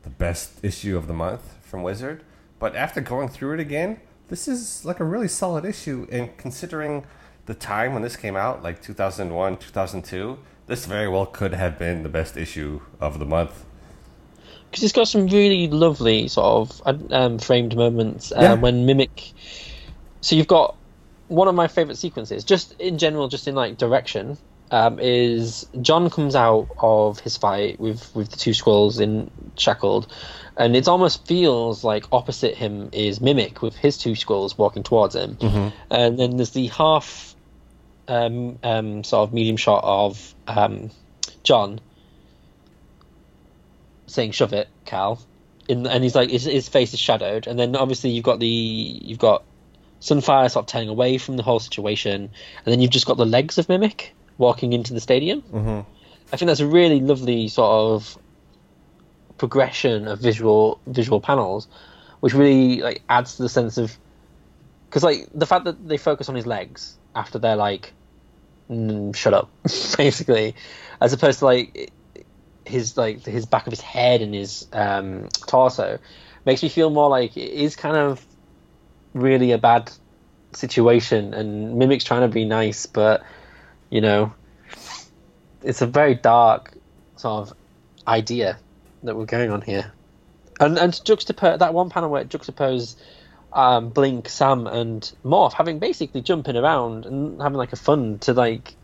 the 0.03 0.11
best 0.11 0.65
issue 0.65 0.97
of 0.97 1.07
the 1.07 1.13
month 1.13 1.57
from 1.63 1.83
Wizard, 1.83 2.23
but 2.59 2.75
after 2.77 3.01
going 3.01 3.29
through 3.29 3.55
it 3.55 3.61
again, 3.61 4.01
this 4.29 4.47
is 4.47 4.85
like 4.85 5.01
a 5.01 5.05
really 5.05 5.29
solid 5.29 5.65
issue. 5.65 6.07
And 6.11 6.37
considering 6.37 7.05
the 7.47 7.55
time 7.55 7.93
when 7.93 8.03
this 8.03 8.17
came 8.17 8.37
out, 8.37 8.63
like 8.63 8.81
2001, 8.81 9.57
2002, 9.57 10.39
this 10.67 10.87
very 10.87 11.09
well 11.09 11.27
could 11.27 11.53
have 11.53 11.79
been 11.79 12.03
the 12.05 12.09
best 12.09 12.37
issue 12.37 12.81
of 13.01 13.19
the 13.19 13.27
month. 13.27 13.65
Because 14.71 14.85
it's 14.85 14.93
got 14.93 15.09
some 15.09 15.27
really 15.27 15.67
lovely 15.69 16.29
sort 16.29 16.71
of 16.87 17.11
um, 17.13 17.39
framed 17.39 17.77
moments 17.77 18.31
uh, 18.33 18.39
Yeah. 18.41 18.55
when 18.55 18.87
mimic. 18.87 19.33
So 20.23 20.37
you've 20.37 20.47
got 20.47 20.77
one 21.29 21.49
of 21.49 21.55
my 21.55 21.67
favorite 21.69 21.97
sequences, 21.99 22.45
just 22.45 22.73
in 22.81 22.99
general, 22.99 23.29
just 23.29 23.49
in 23.49 23.55
like 23.55 23.79
direction, 23.79 24.39
um, 24.71 24.99
is 25.01 25.67
John 25.81 26.09
comes 26.11 26.37
out 26.37 26.69
of 26.79 27.19
his 27.21 27.37
fight 27.37 27.81
with 27.81 28.15
with 28.15 28.31
the 28.31 28.37
two 28.37 28.51
Skrulls 28.53 29.01
in 29.01 29.31
shackled, 29.57 30.13
and 30.57 30.77
it 30.77 30.87
almost 30.87 31.27
feels 31.27 31.83
like 31.83 32.05
opposite 32.13 32.55
him 32.57 32.91
is 32.93 33.21
mimic 33.21 33.63
with 33.63 33.75
his 33.77 33.99
two 33.99 34.13
Skrulls 34.13 34.57
walking 34.57 34.83
towards 34.85 35.17
him, 35.17 35.37
and 35.91 36.19
then 36.19 36.37
there's 36.37 36.51
the 36.51 36.67
half. 36.69 37.35
Um, 38.09 38.59
um, 38.65 39.05
sort 39.05 39.29
of 39.29 39.33
medium 39.33 39.57
shot 39.57 39.85
of 39.85 40.35
um, 40.49 40.91
John 41.45 41.81
saying 44.11 44.33
"shove 44.33 44.53
it, 44.53 44.69
Cal," 44.85 45.21
in 45.69 45.87
and 45.87 46.03
he's 46.05 46.15
like 46.15 46.31
his, 46.31 46.45
his 46.45 46.69
face 46.69 46.93
is 46.93 47.01
shadowed, 47.01 47.47
and 47.47 47.59
then 47.59 47.77
obviously 47.77 48.11
you've 48.11 48.25
got 48.25 48.41
the 48.41 48.47
you've 48.47 49.19
got 49.19 49.45
Sunfire 50.01 50.51
sort 50.51 50.65
of 50.65 50.67
turning 50.67 50.89
away 50.89 51.19
from 51.19 51.37
the 51.37 51.43
whole 51.43 51.61
situation, 51.61 52.23
and 52.23 52.73
then 52.73 52.81
you've 52.81 52.91
just 52.91 53.07
got 53.07 53.17
the 53.17 53.27
legs 53.27 53.59
of 53.59 53.69
Mimic 53.69 54.15
walking 54.39 54.73
into 54.73 54.95
the 54.95 55.01
stadium. 55.01 55.43
Mhm. 55.43 55.85
I 56.33 56.37
think 56.37 56.47
that's 56.47 56.61
a 56.61 56.67
really 56.67 57.01
lovely 57.01 57.49
sort 57.49 57.71
of 57.71 58.19
progression 59.39 60.09
of 60.09 60.19
visual 60.19 60.81
visual 60.87 61.21
panels, 61.21 61.69
which 62.21 62.35
really 62.35 62.81
like 62.83 63.03
adds 63.09 63.37
to 63.37 63.43
the 63.43 63.49
sense 63.49 63.79
of 63.79 63.97
because 64.89 65.03
like 65.03 65.29
the 65.35 65.47
fact 65.47 65.65
that 65.65 65.87
they 65.87 65.97
focus 65.97 66.29
on 66.29 66.35
his 66.35 66.47
legs 66.47 66.99
after 67.15 67.39
they're 67.39 67.57
like 67.57 67.93
mm, 68.71 69.15
shut 69.15 69.35
up 69.35 69.51
basically 69.97 70.55
as 71.01 71.13
opposed 71.13 71.39
to 71.41 71.45
like 71.45 71.93
his 72.71 72.97
like 72.97 73.25
his 73.25 73.47
back 73.47 73.67
of 73.67 73.73
his 73.73 73.81
head 73.81 74.23
and 74.23 74.35
his 74.35 74.67
um, 74.73 75.29
torso 75.47 75.99
makes 76.45 76.63
me 76.63 76.69
feel 76.69 76.91
more 76.91 77.09
like 77.09 77.37
it 77.37 77.51
is 77.51 77.77
kind 77.77 77.97
of 77.97 78.25
really 79.13 79.53
a 79.53 79.59
bad 79.59 79.91
situation 80.53 81.35
and 81.35 81.77
mimic's 81.77 82.05
trying 82.05 82.23
to 82.23 82.29
be 82.29 82.45
nice 82.45 82.87
but 82.87 83.23
you 83.89 84.01
know 84.01 84.33
it's 85.63 85.83
a 85.83 85.87
very 85.87 86.15
dark 86.15 86.73
sort 87.17 87.49
of 87.49 87.57
idea 88.09 88.59
that 89.03 89.17
we're 89.17 89.27
going 89.27 89.51
on 89.51 89.61
here 89.61 89.93
and 90.59 90.79
and 90.79 90.95
to 90.95 91.03
juxtapose 91.03 91.59
that 91.59 91.75
one 91.75 91.91
panel 91.91 92.11
where 92.11 92.23
it 92.23 92.29
juxtapose 92.29 92.97
um, 93.53 93.89
Blink, 93.89 94.29
Sam, 94.29 94.67
and 94.67 95.11
Morph 95.25 95.53
having 95.53 95.79
basically 95.79 96.21
jumping 96.21 96.57
around 96.57 97.07
and 97.07 97.41
having 97.43 97.59
like 97.59 97.73
a 97.73 97.77
fun 97.77 98.19
to 98.21 98.33
like 98.33 98.75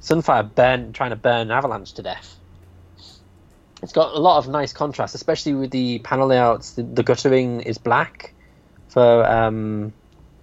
Sunfire 0.00 0.54
burn, 0.54 0.92
trying 0.92 1.10
to 1.10 1.16
burn 1.16 1.50
Avalanche 1.50 1.92
to 1.94 2.02
death. 2.02 2.39
It's 3.82 3.92
got 3.92 4.14
a 4.14 4.18
lot 4.18 4.38
of 4.38 4.48
nice 4.48 4.72
contrast, 4.72 5.14
especially 5.14 5.54
with 5.54 5.70
the 5.70 5.98
panel 6.00 6.26
layouts. 6.28 6.72
The, 6.72 6.82
the 6.82 7.02
guttering 7.02 7.60
is 7.62 7.78
black 7.78 8.34
for 8.88 9.24
um, 9.26 9.92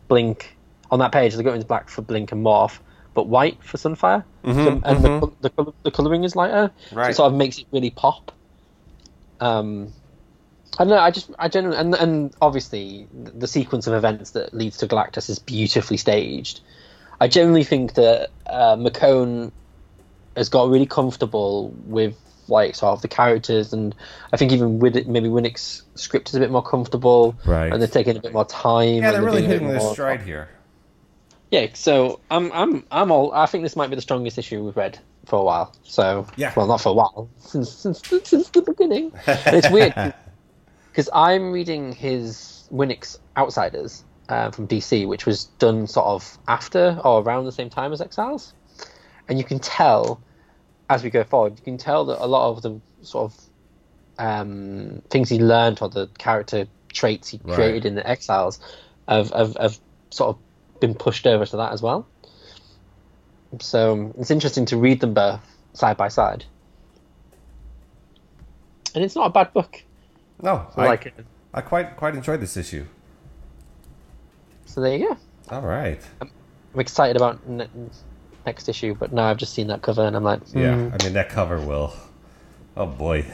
Blink 0.08 0.56
on 0.90 1.00
that 1.00 1.12
page. 1.12 1.34
The 1.36 1.44
guttering 1.44 1.60
is 1.62 1.66
black 1.68 1.90
for 1.90 2.02
Blink 2.02 2.32
and 2.32 2.44
Morph, 2.46 2.80
but 3.14 3.28
white 3.28 3.62
for 3.64 3.78
Sunfire. 3.78 4.24
So- 4.46 4.82
and 4.86 5.04
the, 5.04 5.20
col- 5.20 5.34
the, 5.42 5.50
col- 5.52 5.76
the 5.84 5.92
coloring 5.92 6.24
is 6.24 6.36
lighter, 6.36 6.72
so 6.90 6.96
Right. 6.96 7.10
it 7.12 7.16
sort 7.16 7.32
of 7.32 7.38
makes 7.38 7.58
it 7.60 7.68
really 7.72 7.90
pop. 7.92 8.32
Um, 9.40 9.94
I 10.80 10.84
don't 10.84 10.90
know. 10.90 11.00
I 11.00 11.12
just, 11.12 11.30
I 11.40 11.48
genuinely, 11.48 11.80
and 11.80 11.96
and 11.96 12.34
obviously 12.42 13.08
the 13.14 13.32
the 13.32 13.48
sequence 13.48 13.88
of 13.88 13.94
events 13.94 14.32
that 14.32 14.54
leads 14.54 14.78
to 14.78 14.88
Galactus 14.88 15.30
is 15.30 15.40
beautifully 15.40 15.98
staged. 15.98 16.62
I 17.20 17.28
generally 17.28 17.64
think 17.64 17.94
that 17.96 18.30
uh, 18.46 18.76
McKone 18.76 19.52
has 20.36 20.50
got 20.50 20.70
really 20.70 20.86
comfortable 20.86 21.70
with 21.86 22.16
like 22.50 22.76
sort 22.76 22.94
of 22.94 23.02
the 23.02 23.08
characters, 23.08 23.74
and 23.74 23.96
I 24.34 24.38
think 24.38 24.52
even 24.52 24.80
with 24.80 24.96
it, 24.96 25.08
maybe 25.08 25.28
Winick's 25.30 25.84
script 25.96 26.30
is 26.30 26.36
a 26.36 26.40
bit 26.40 26.52
more 26.52 26.64
comfortable, 26.64 27.36
Right. 27.46 27.72
And 27.72 27.82
they're 27.82 27.88
taking 27.88 28.18
a 28.18 28.22
bit 28.22 28.34
more 28.34 28.46
time. 28.46 28.96
Yeah, 28.96 29.08
and 29.08 29.16
they're 29.16 29.22
really 29.24 29.42
being 29.42 29.46
a 29.46 29.48
bit 29.50 29.54
hitting 29.62 29.68
their 29.70 29.80
more- 29.80 29.94
stride 29.94 30.22
here. 30.22 30.50
yeah, 31.52 31.68
so 31.74 32.20
I'm 32.32 32.52
I'm 32.54 32.86
I'm 32.92 33.12
all. 33.12 33.32
I 33.34 33.46
think 33.46 33.64
this 33.64 33.76
might 33.76 33.90
be 33.90 33.96
the 33.96 34.02
strongest 34.02 34.38
issue 34.38 34.64
we've 34.64 34.76
read 34.78 35.00
for 35.26 35.40
a 35.40 35.44
while. 35.44 35.74
So 35.84 36.26
Yeah. 36.38 36.54
well, 36.56 36.68
not 36.68 36.82
for 36.82 36.90
a 36.90 36.94
while 36.94 37.30
since 37.40 37.72
since, 37.72 38.02
since 38.24 38.50
the 38.50 38.62
beginning. 38.62 39.12
And 39.26 39.56
it's 39.58 39.70
weird 39.70 39.94
because 40.92 41.10
I'm 41.14 41.52
reading 41.52 41.92
his 41.94 42.68
Winick's 42.72 43.20
Outsiders 43.38 44.04
uh, 44.30 44.52
from 44.52 44.68
DC, 44.68 45.08
which 45.08 45.26
was 45.26 45.46
done 45.60 45.88
sort 45.88 46.06
of 46.08 46.38
after 46.48 47.00
or 47.04 47.22
around 47.22 47.46
the 47.46 47.52
same 47.52 47.70
time 47.70 47.94
as 47.94 48.02
Exiles, 48.02 48.54
and 49.30 49.38
you 49.38 49.44
can 49.46 49.60
tell 49.60 50.20
as 50.90 51.04
we 51.04 51.10
go 51.10 51.24
forward, 51.24 51.58
you 51.58 51.64
can 51.64 51.78
tell 51.78 52.06
that 52.06 52.24
a 52.24 52.28
lot 52.28 52.50
of 52.50 52.62
the 52.62 52.80
sort 53.02 53.32
of 53.32 53.40
um, 54.20 55.02
things 55.10 55.30
he 55.30 55.40
learned 55.40 55.80
or 55.82 55.90
the 55.90 56.08
character 56.18 56.68
traits 56.94 57.30
he 57.30 57.40
Right. 57.44 57.56
created 57.56 57.86
in 57.86 57.96
the 57.96 58.08
Exiles 58.08 58.60
have, 59.08 59.30
have, 59.32 59.56
have 59.58 59.80
sort 60.10 60.36
of 60.36 60.80
been 60.80 60.96
pushed 60.96 61.28
over 61.28 61.46
to 61.46 61.58
that 61.58 61.74
as 61.74 61.82
well. 61.82 62.08
So 63.60 63.94
um, 63.94 64.14
it's 64.18 64.32
interesting 64.32 64.66
to 64.68 64.78
read 64.78 65.00
them 65.00 65.14
both 65.14 65.42
side 65.74 65.98
by 65.98 66.08
side. 66.08 66.46
And 68.96 69.04
it's 69.04 69.16
not 69.16 69.28
a 69.28 69.30
bad 69.30 69.54
book. 69.54 69.84
No, 70.42 70.68
I 70.76 70.84
I, 70.84 70.86
like 70.86 71.06
it. 71.06 71.14
I 71.54 71.62
quite 71.62 71.98
quite 71.98 72.16
enjoyed 72.16 72.40
this 72.42 72.58
issue. 72.58 72.86
So 74.66 74.82
there 74.82 74.96
you 74.98 75.10
go. 75.10 75.18
All 75.50 75.62
right. 75.62 76.02
I'm 76.22 76.80
excited 76.80 77.16
about 77.16 77.40
next 78.48 78.68
issue, 78.70 78.96
but 78.96 79.14
now 79.14 79.26
I've 79.26 79.38
just 79.38 79.54
seen 79.54 79.68
that 79.68 79.84
cover 79.84 80.04
and 80.04 80.16
I'm 80.16 80.24
like, 80.24 80.40
Yeah, 80.56 80.74
hmm. 80.76 80.96
I 81.00 81.04
mean 81.04 81.14
that 81.14 81.30
cover 81.30 81.60
will. 81.60 81.94
Oh 82.76 82.88
boy. 82.88 83.26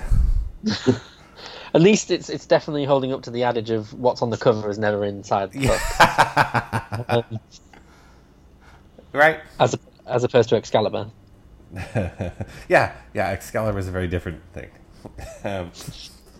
At 1.76 1.82
least 1.82 2.12
it's 2.12 2.30
it's 2.30 2.46
definitely 2.46 2.86
holding 2.86 3.14
up 3.14 3.22
to 3.24 3.32
the 3.32 3.44
adage 3.44 3.70
of 3.70 3.94
what's 3.94 4.22
on 4.22 4.30
the 4.30 4.38
cover 4.38 4.70
is 4.70 4.78
never 4.78 5.06
inside 5.06 5.52
the 5.52 5.68
book, 5.68 7.10
um, 7.10 7.40
Right? 9.14 9.40
as 9.60 9.78
as 10.06 10.24
opposed 10.24 10.50
to 10.50 10.56
Excalibur. 10.56 11.10
yeah, 12.68 12.94
yeah. 13.14 13.30
Excalibur 13.30 13.80
is 13.80 13.88
a 13.88 13.92
very 13.92 14.08
different 14.08 14.42
thing. 14.54 14.70
um, 15.44 15.72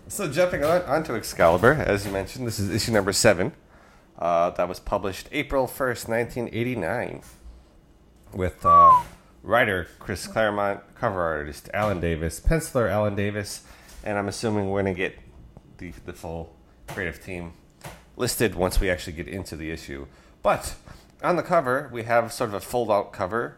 so 0.08 0.30
jumping 0.30 0.64
on 0.64 0.82
onto 0.82 1.14
Excalibur, 1.14 1.72
as 1.72 2.06
you 2.06 2.12
mentioned, 2.12 2.46
this 2.46 2.58
is 2.58 2.70
issue 2.70 2.92
number 2.92 3.12
seven. 3.12 3.52
Uh, 4.18 4.50
that 4.50 4.68
was 4.68 4.78
published 4.78 5.28
April 5.32 5.66
first, 5.66 6.08
nineteen 6.08 6.48
eighty 6.52 6.76
nine, 6.76 7.22
with 8.34 8.64
uh, 8.66 8.92
writer 9.42 9.88
Chris 9.98 10.26
Claremont, 10.26 10.80
cover 10.94 11.22
artist 11.22 11.70
Alan 11.72 12.00
Davis, 12.00 12.40
penciler 12.40 12.90
Alan 12.90 13.14
Davis, 13.14 13.62
and 14.02 14.18
I'm 14.18 14.28
assuming 14.28 14.70
we're 14.70 14.82
gonna 14.82 14.94
get 14.94 15.18
the 15.78 15.92
the 16.04 16.12
full 16.12 16.54
creative 16.88 17.22
team 17.24 17.52
listed 18.16 18.54
once 18.54 18.80
we 18.80 18.90
actually 18.90 19.14
get 19.14 19.28
into 19.28 19.56
the 19.56 19.70
issue. 19.70 20.06
But 20.42 20.74
on 21.22 21.36
the 21.36 21.42
cover, 21.42 21.88
we 21.92 22.02
have 22.04 22.32
sort 22.32 22.50
of 22.50 22.54
a 22.54 22.60
fold 22.60 22.90
out 22.90 23.12
cover 23.12 23.56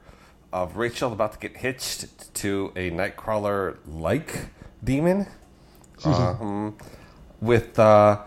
of 0.53 0.77
Rachel 0.77 1.12
about 1.12 1.33
to 1.33 1.39
get 1.39 1.59
hitched 1.59 2.33
to 2.35 2.72
a 2.77 2.91
Nightcrawler 2.91 3.77
like 3.87 4.47
demon. 4.83 5.27
um, 6.05 6.77
with, 7.41 7.79
uh, 7.79 8.22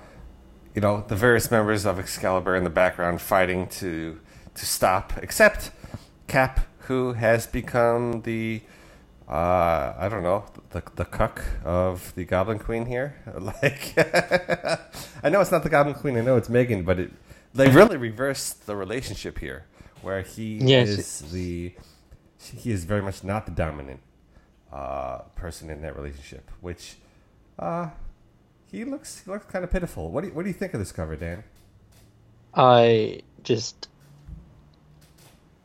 you 0.76 0.82
know, 0.82 1.04
the 1.08 1.16
various 1.16 1.50
members 1.50 1.86
of 1.86 2.00
Excalibur 2.00 2.56
in 2.56 2.64
the 2.64 2.70
background 2.70 3.22
fighting 3.22 3.68
to, 3.68 4.20
to 4.56 4.66
stop, 4.66 5.14
except 5.22 5.72
Cap, 6.30 6.62
who 6.88 7.14
has 7.14 7.46
become 7.48 8.22
the. 8.22 8.62
Uh, 9.28 9.94
I 10.00 10.08
don't 10.10 10.24
know 10.24 10.46
the 10.72 10.82
the 10.96 11.06
cuck 11.06 11.44
of 11.64 12.14
the 12.16 12.24
Goblin 12.26 12.60
Queen 12.60 12.86
here. 12.86 13.16
Like, 13.40 13.94
I 15.24 15.30
know 15.30 15.42
it's 15.42 15.52
not 15.52 15.64
the 15.64 15.70
Goblin 15.70 15.96
Queen. 15.96 16.18
I 16.18 16.22
know 16.22 16.38
it's 16.38 16.50
Megan, 16.50 16.84
but 16.84 17.00
it 17.00 17.12
they 17.54 17.70
really 17.80 17.98
reversed 17.98 18.66
the 18.66 18.76
relationship 18.76 19.40
here, 19.40 19.66
where 20.02 20.22
he 20.22 20.58
Yes. 20.58 20.88
is 20.90 21.32
the 21.32 21.74
he 22.42 22.72
is 22.72 22.86
very 22.86 23.02
much 23.02 23.24
not 23.24 23.46
the 23.46 23.52
dominant 23.52 24.00
uh, 24.72 25.20
person 25.36 25.70
in 25.70 25.82
that 25.82 25.96
relationship. 25.96 26.50
Which 26.62 26.96
uh, 27.60 27.90
he 28.72 28.84
looks 28.84 29.22
he 29.26 29.30
looks 29.32 29.46
kind 29.46 29.64
of 29.64 29.70
pitiful. 29.72 30.10
What 30.12 30.22
do 30.22 30.28
you, 30.30 30.34
what 30.34 30.44
do 30.44 30.48
you 30.50 30.54
think 30.56 30.74
of 30.74 30.80
this 30.80 30.92
cover, 30.92 31.16
Dan? 31.16 31.44
I 32.54 33.22
just 33.44 33.89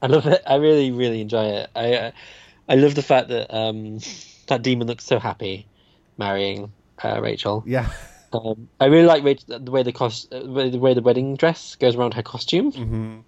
I 0.04 0.06
love 0.06 0.26
it. 0.26 0.42
I 0.46 0.56
really 0.56 0.90
really 0.90 1.20
enjoy 1.22 1.44
it. 1.46 1.70
I 1.74 1.96
I, 1.96 2.12
I 2.68 2.74
love 2.76 2.94
the 2.94 3.02
fact 3.02 3.28
that 3.28 3.54
um 3.56 4.00
that 4.48 4.60
demon 4.62 4.86
looks 4.86 5.04
so 5.06 5.18
happy 5.18 5.66
marrying 6.18 6.72
uh, 7.02 7.20
Rachel. 7.22 7.64
Yeah, 7.66 7.88
Um, 8.34 8.68
I 8.80 8.86
really 8.86 9.06
like 9.06 9.22
Rachel, 9.24 9.60
the 9.60 9.70
way 9.70 9.82
the 9.82 9.92
cost 9.92 10.32
uh, 10.32 10.40
the 10.42 10.78
way- 10.78 10.94
the 10.94 11.02
wedding 11.02 11.36
dress 11.36 11.76
goes 11.76 11.94
around 11.96 12.14
her 12.14 12.22
costume. 12.22 12.72
hmm 12.72 13.20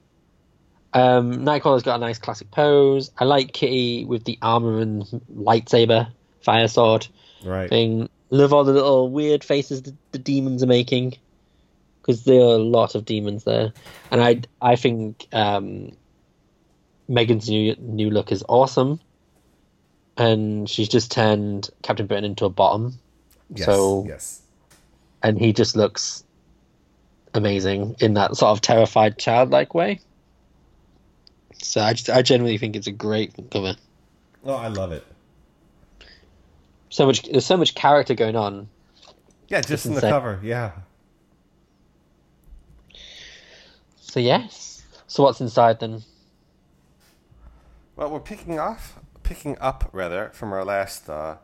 Um, 0.92 1.44
Nightcrawler's 1.44 1.82
got 1.82 1.96
a 1.96 1.98
nice 1.98 2.18
classic 2.18 2.50
pose. 2.50 3.10
I 3.18 3.24
like 3.24 3.52
Kitty 3.52 4.04
with 4.04 4.24
the 4.24 4.38
armor 4.42 4.80
and 4.80 5.04
lightsaber, 5.32 6.08
fire 6.42 6.68
sword 6.68 7.06
right. 7.44 7.70
thing. 7.70 8.08
Love 8.30 8.52
all 8.52 8.64
the 8.64 8.72
little 8.72 9.08
weird 9.08 9.44
faces 9.44 9.82
the, 9.82 9.94
the 10.12 10.18
demons 10.18 10.62
are 10.62 10.66
making 10.66 11.16
because 12.02 12.24
there 12.24 12.40
are 12.40 12.54
a 12.54 12.58
lot 12.58 12.94
of 12.96 13.04
demons 13.04 13.44
there, 13.44 13.72
and 14.10 14.20
I 14.22 14.42
I 14.60 14.76
think 14.76 15.26
um, 15.32 15.92
Megan's 17.08 17.48
new 17.48 17.74
new 17.78 18.10
look 18.10 18.32
is 18.32 18.44
awesome, 18.48 19.00
and 20.16 20.68
she's 20.68 20.88
just 20.88 21.10
turned 21.12 21.70
Captain 21.82 22.06
Britain 22.06 22.24
into 22.24 22.44
a 22.44 22.50
bottom, 22.50 22.98
Yes, 23.54 23.66
so 23.66 24.04
yes. 24.08 24.42
and 25.22 25.38
he 25.38 25.52
just 25.52 25.76
looks 25.76 26.24
amazing 27.34 27.94
in 28.00 28.14
that 28.14 28.36
sort 28.36 28.50
of 28.50 28.60
terrified 28.60 29.18
childlike 29.18 29.74
way. 29.74 30.00
So 31.58 31.80
I 31.80 31.92
just 31.92 32.10
I 32.10 32.22
genuinely 32.22 32.58
think 32.58 32.76
it's 32.76 32.86
a 32.86 32.92
great 32.92 33.32
cover. 33.50 33.76
Oh, 34.44 34.54
I 34.54 34.68
love 34.68 34.92
it. 34.92 35.04
So 36.90 37.06
much 37.06 37.22
there's 37.22 37.46
so 37.46 37.56
much 37.56 37.74
character 37.74 38.14
going 38.14 38.36
on. 38.36 38.68
Yeah, 39.48 39.60
just 39.60 39.86
in 39.86 39.94
the 39.94 40.00
cover. 40.00 40.40
Yeah. 40.42 40.72
So 44.00 44.20
yes. 44.20 44.82
So 45.06 45.22
what's 45.22 45.40
inside 45.40 45.78
then? 45.80 46.02
Well, 47.96 48.10
we're 48.10 48.20
picking 48.20 48.58
off, 48.58 48.98
picking 49.22 49.56
up 49.58 49.88
rather 49.90 50.28
from 50.34 50.52
our 50.52 50.66
last 50.66 51.08
uh, 51.08 51.36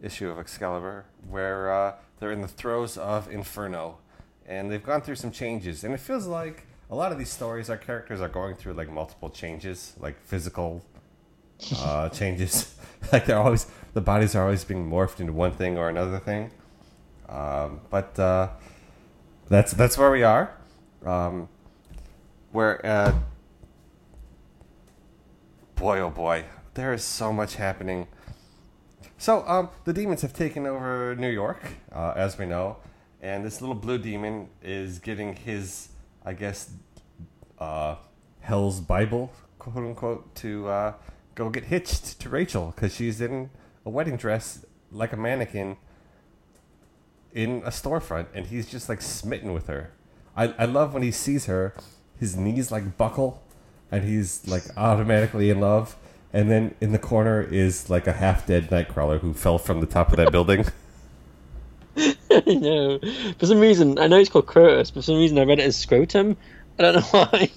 issue 0.00 0.30
of 0.30 0.38
Excalibur, 0.38 1.04
where 1.28 1.70
uh, 1.70 1.96
they're 2.18 2.32
in 2.32 2.40
the 2.40 2.48
throes 2.48 2.96
of 2.96 3.30
Inferno, 3.30 3.98
and 4.46 4.70
they've 4.70 4.82
gone 4.82 5.02
through 5.02 5.16
some 5.16 5.30
changes, 5.30 5.84
and 5.84 5.92
it 5.92 6.00
feels 6.00 6.26
like 6.26 6.66
a 6.88 6.94
lot 6.94 7.12
of 7.12 7.18
these 7.18 7.28
stories, 7.28 7.68
our 7.68 7.76
characters 7.76 8.22
are 8.22 8.30
going 8.30 8.54
through 8.54 8.72
like 8.72 8.90
multiple 8.90 9.28
changes, 9.28 9.92
like 10.00 10.18
physical 10.24 10.82
uh, 11.76 12.08
changes. 12.20 12.74
like 13.12 13.26
they're 13.26 13.38
always 13.38 13.66
the 13.92 14.00
bodies 14.00 14.34
are 14.34 14.44
always 14.44 14.64
being 14.64 14.88
morphed 14.88 15.20
into 15.20 15.34
one 15.34 15.52
thing 15.52 15.76
or 15.76 15.90
another 15.90 16.18
thing. 16.18 16.50
Um, 17.28 17.82
but 17.90 18.18
uh, 18.18 18.48
that's 19.50 19.72
that's 19.72 19.98
where 19.98 20.10
we 20.10 20.22
are. 20.22 20.56
Um, 21.04 21.50
where 22.52 22.84
uh, 22.86 23.18
boy 25.76 26.00
oh 26.00 26.10
boy 26.10 26.44
there 26.74 26.92
is 26.92 27.04
so 27.04 27.32
much 27.32 27.54
happening. 27.54 28.08
So 29.16 29.46
um, 29.46 29.68
the 29.84 29.92
demons 29.92 30.22
have 30.22 30.32
taken 30.32 30.66
over 30.66 31.14
new 31.16 31.30
york 31.30 31.62
uh, 31.92 32.12
as 32.16 32.36
we 32.36 32.46
know 32.46 32.76
and 33.22 33.44
this 33.44 33.60
little 33.60 33.76
blue 33.76 33.96
demon 33.96 34.48
is 34.62 34.98
getting 34.98 35.34
his 35.34 35.88
i 36.26 36.32
guess 36.34 36.70
uh, 37.58 37.94
hell's 38.40 38.80
bible 38.80 39.32
quote 39.58 39.76
unquote 39.76 40.34
to 40.34 40.68
uh, 40.68 40.92
go 41.34 41.48
get 41.48 41.64
hitched 41.64 42.20
to 42.20 42.28
rachel 42.28 42.72
because 42.74 42.94
she's 42.94 43.20
in 43.20 43.48
a 43.86 43.90
wedding 43.90 44.16
dress 44.16 44.66
like 44.90 45.12
a 45.12 45.16
mannequin 45.16 45.76
in 47.32 47.62
a 47.64 47.70
storefront 47.70 48.26
and 48.32 48.46
he's 48.46 48.70
just 48.70 48.88
like 48.88 49.02
smitten 49.02 49.52
with 49.52 49.66
her. 49.66 49.90
I, 50.36 50.54
I 50.58 50.64
love 50.64 50.94
when 50.94 51.02
he 51.02 51.10
sees 51.10 51.46
her 51.46 51.74
his 52.18 52.36
knees 52.36 52.70
like 52.70 52.96
buckle 52.96 53.42
and 53.90 54.04
he's 54.04 54.46
like 54.46 54.64
automatically 54.76 55.50
in 55.50 55.60
love. 55.60 55.96
And 56.32 56.50
then 56.50 56.74
in 56.80 56.92
the 56.92 56.98
corner 56.98 57.40
is 57.42 57.88
like 57.88 58.06
a 58.08 58.12
half 58.12 58.46
dead 58.46 58.68
Nightcrawler 58.70 59.20
who 59.20 59.32
fell 59.34 59.56
from 59.58 59.80
the 59.80 59.86
top 59.86 60.10
of 60.10 60.16
that 60.16 60.32
building. 60.32 60.66
I 62.30 62.42
know. 62.46 62.98
For 63.38 63.46
some 63.46 63.60
reason, 63.60 63.98
I 63.98 64.06
know 64.06 64.18
it's 64.18 64.30
called 64.30 64.46
Curtis, 64.46 64.90
but 64.90 65.00
for 65.00 65.02
some 65.02 65.16
reason 65.16 65.38
I 65.38 65.44
read 65.44 65.60
it 65.60 65.64
as 65.64 65.76
Scrotum. 65.76 66.36
I 66.78 66.82
don't 66.82 66.94
know 66.94 67.00
why. 67.10 67.50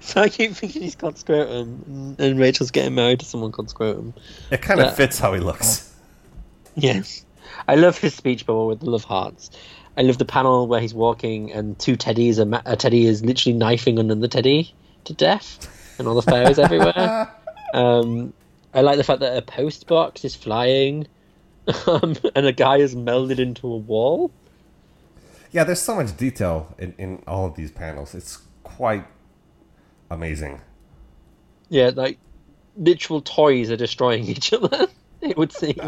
so 0.00 0.20
I 0.20 0.28
keep 0.28 0.52
thinking 0.52 0.82
he's 0.82 0.94
called 0.94 1.16
Scrotum, 1.16 2.16
and 2.18 2.38
Rachel's 2.38 2.70
getting 2.70 2.94
married 2.94 3.20
to 3.20 3.26
someone 3.26 3.52
called 3.52 3.70
Scrotum. 3.70 4.14
It 4.50 4.60
kind 4.62 4.80
of 4.80 4.94
fits 4.94 5.18
how 5.18 5.32
he 5.32 5.40
looks. 5.40 5.94
Yes. 6.74 7.24
I 7.68 7.76
love 7.76 7.98
his 7.98 8.14
speech 8.14 8.46
bubble 8.46 8.66
with 8.66 8.80
the 8.80 8.90
love 8.90 9.04
hearts. 9.04 9.50
I 9.96 10.02
love 10.02 10.18
the 10.18 10.24
panel 10.24 10.66
where 10.66 10.80
he's 10.80 10.94
walking 10.94 11.52
and 11.52 11.78
two 11.78 11.96
teddies, 11.96 12.38
a, 12.38 12.46
ma- 12.46 12.62
a 12.64 12.76
teddy 12.76 13.06
is 13.06 13.24
literally 13.24 13.56
knifing 13.56 13.98
another 13.98 14.28
teddy 14.28 14.74
to 15.04 15.12
death, 15.12 15.96
and 15.98 16.08
all 16.08 16.14
the 16.14 16.22
fairies 16.22 16.58
everywhere. 16.58 17.30
Um, 17.74 18.34
I 18.74 18.82
like 18.82 18.98
the 18.98 19.04
fact 19.04 19.20
that 19.20 19.34
a 19.34 19.40
post 19.40 19.86
box 19.86 20.26
is 20.26 20.36
flying, 20.36 21.06
um, 21.86 22.16
and 22.34 22.44
a 22.44 22.52
guy 22.52 22.76
is 22.76 22.94
melded 22.94 23.38
into 23.38 23.66
a 23.66 23.76
wall. 23.78 24.30
Yeah, 25.52 25.64
there's 25.64 25.80
so 25.80 25.96
much 25.96 26.14
detail 26.16 26.74
in, 26.78 26.94
in 26.98 27.22
all 27.26 27.46
of 27.46 27.54
these 27.54 27.70
panels. 27.70 28.14
It's 28.14 28.42
quite 28.62 29.06
amazing. 30.10 30.60
Yeah, 31.70 31.92
like 31.94 32.18
literal 32.76 33.22
toys 33.22 33.70
are 33.70 33.76
destroying 33.76 34.24
each 34.28 34.52
other. 34.52 34.86
It 35.20 35.36
would 35.36 35.52
seem. 35.52 35.80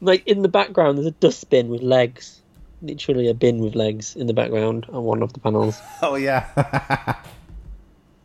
like 0.00 0.26
in 0.26 0.42
the 0.42 0.48
background, 0.48 0.98
there's 0.98 1.06
a 1.06 1.12
dustbin 1.12 1.68
with 1.68 1.82
legs. 1.82 2.39
Literally 2.82 3.28
a 3.28 3.34
bin 3.34 3.58
with 3.60 3.74
legs 3.74 4.16
in 4.16 4.26
the 4.26 4.32
background 4.32 4.86
on 4.90 5.04
one 5.04 5.22
of 5.22 5.32
the 5.32 5.40
panels. 5.40 5.78
Oh, 6.02 6.14
yeah. 6.14 6.46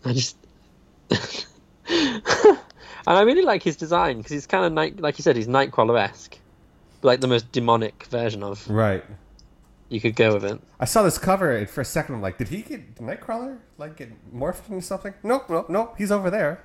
I 0.06 0.14
just. 0.14 0.38
and 1.10 2.58
I 3.06 3.22
really 3.22 3.42
like 3.42 3.64
his 3.64 3.76
design 3.76 4.18
because 4.18 4.32
he's 4.32 4.48
kind 4.48 4.66
of 4.66 4.72
night, 4.74 5.00
like 5.00 5.18
you 5.18 5.24
said, 5.24 5.36
he's 5.36 5.48
Nightcrawler 5.48 6.00
esque, 6.00 6.38
like 7.02 7.20
the 7.22 7.28
most 7.28 7.52
demonic 7.52 8.06
version 8.06 8.44
of. 8.44 8.68
right. 8.70 9.04
You 9.90 10.02
could 10.02 10.16
go 10.16 10.34
with 10.34 10.46
it. 10.46 10.60
I 10.80 10.86
saw 10.86 11.04
this 11.04 11.20
cover 11.20 11.52
and 11.56 11.70
for 11.70 11.82
a 11.82 11.86
second. 11.86 12.16
I'm 12.16 12.22
like, 12.22 12.40
did 12.40 12.48
he 12.48 12.64
get 12.64 12.96
did 12.96 13.06
Nightcrawler? 13.06 13.60
Like 13.78 13.98
get 13.98 14.10
morphed 14.34 14.68
into 14.70 14.82
something? 14.82 15.14
Nope, 15.22 15.48
nope, 15.48 15.70
nope. 15.70 15.94
He's 15.98 16.12
over 16.12 16.32
there. 16.32 16.64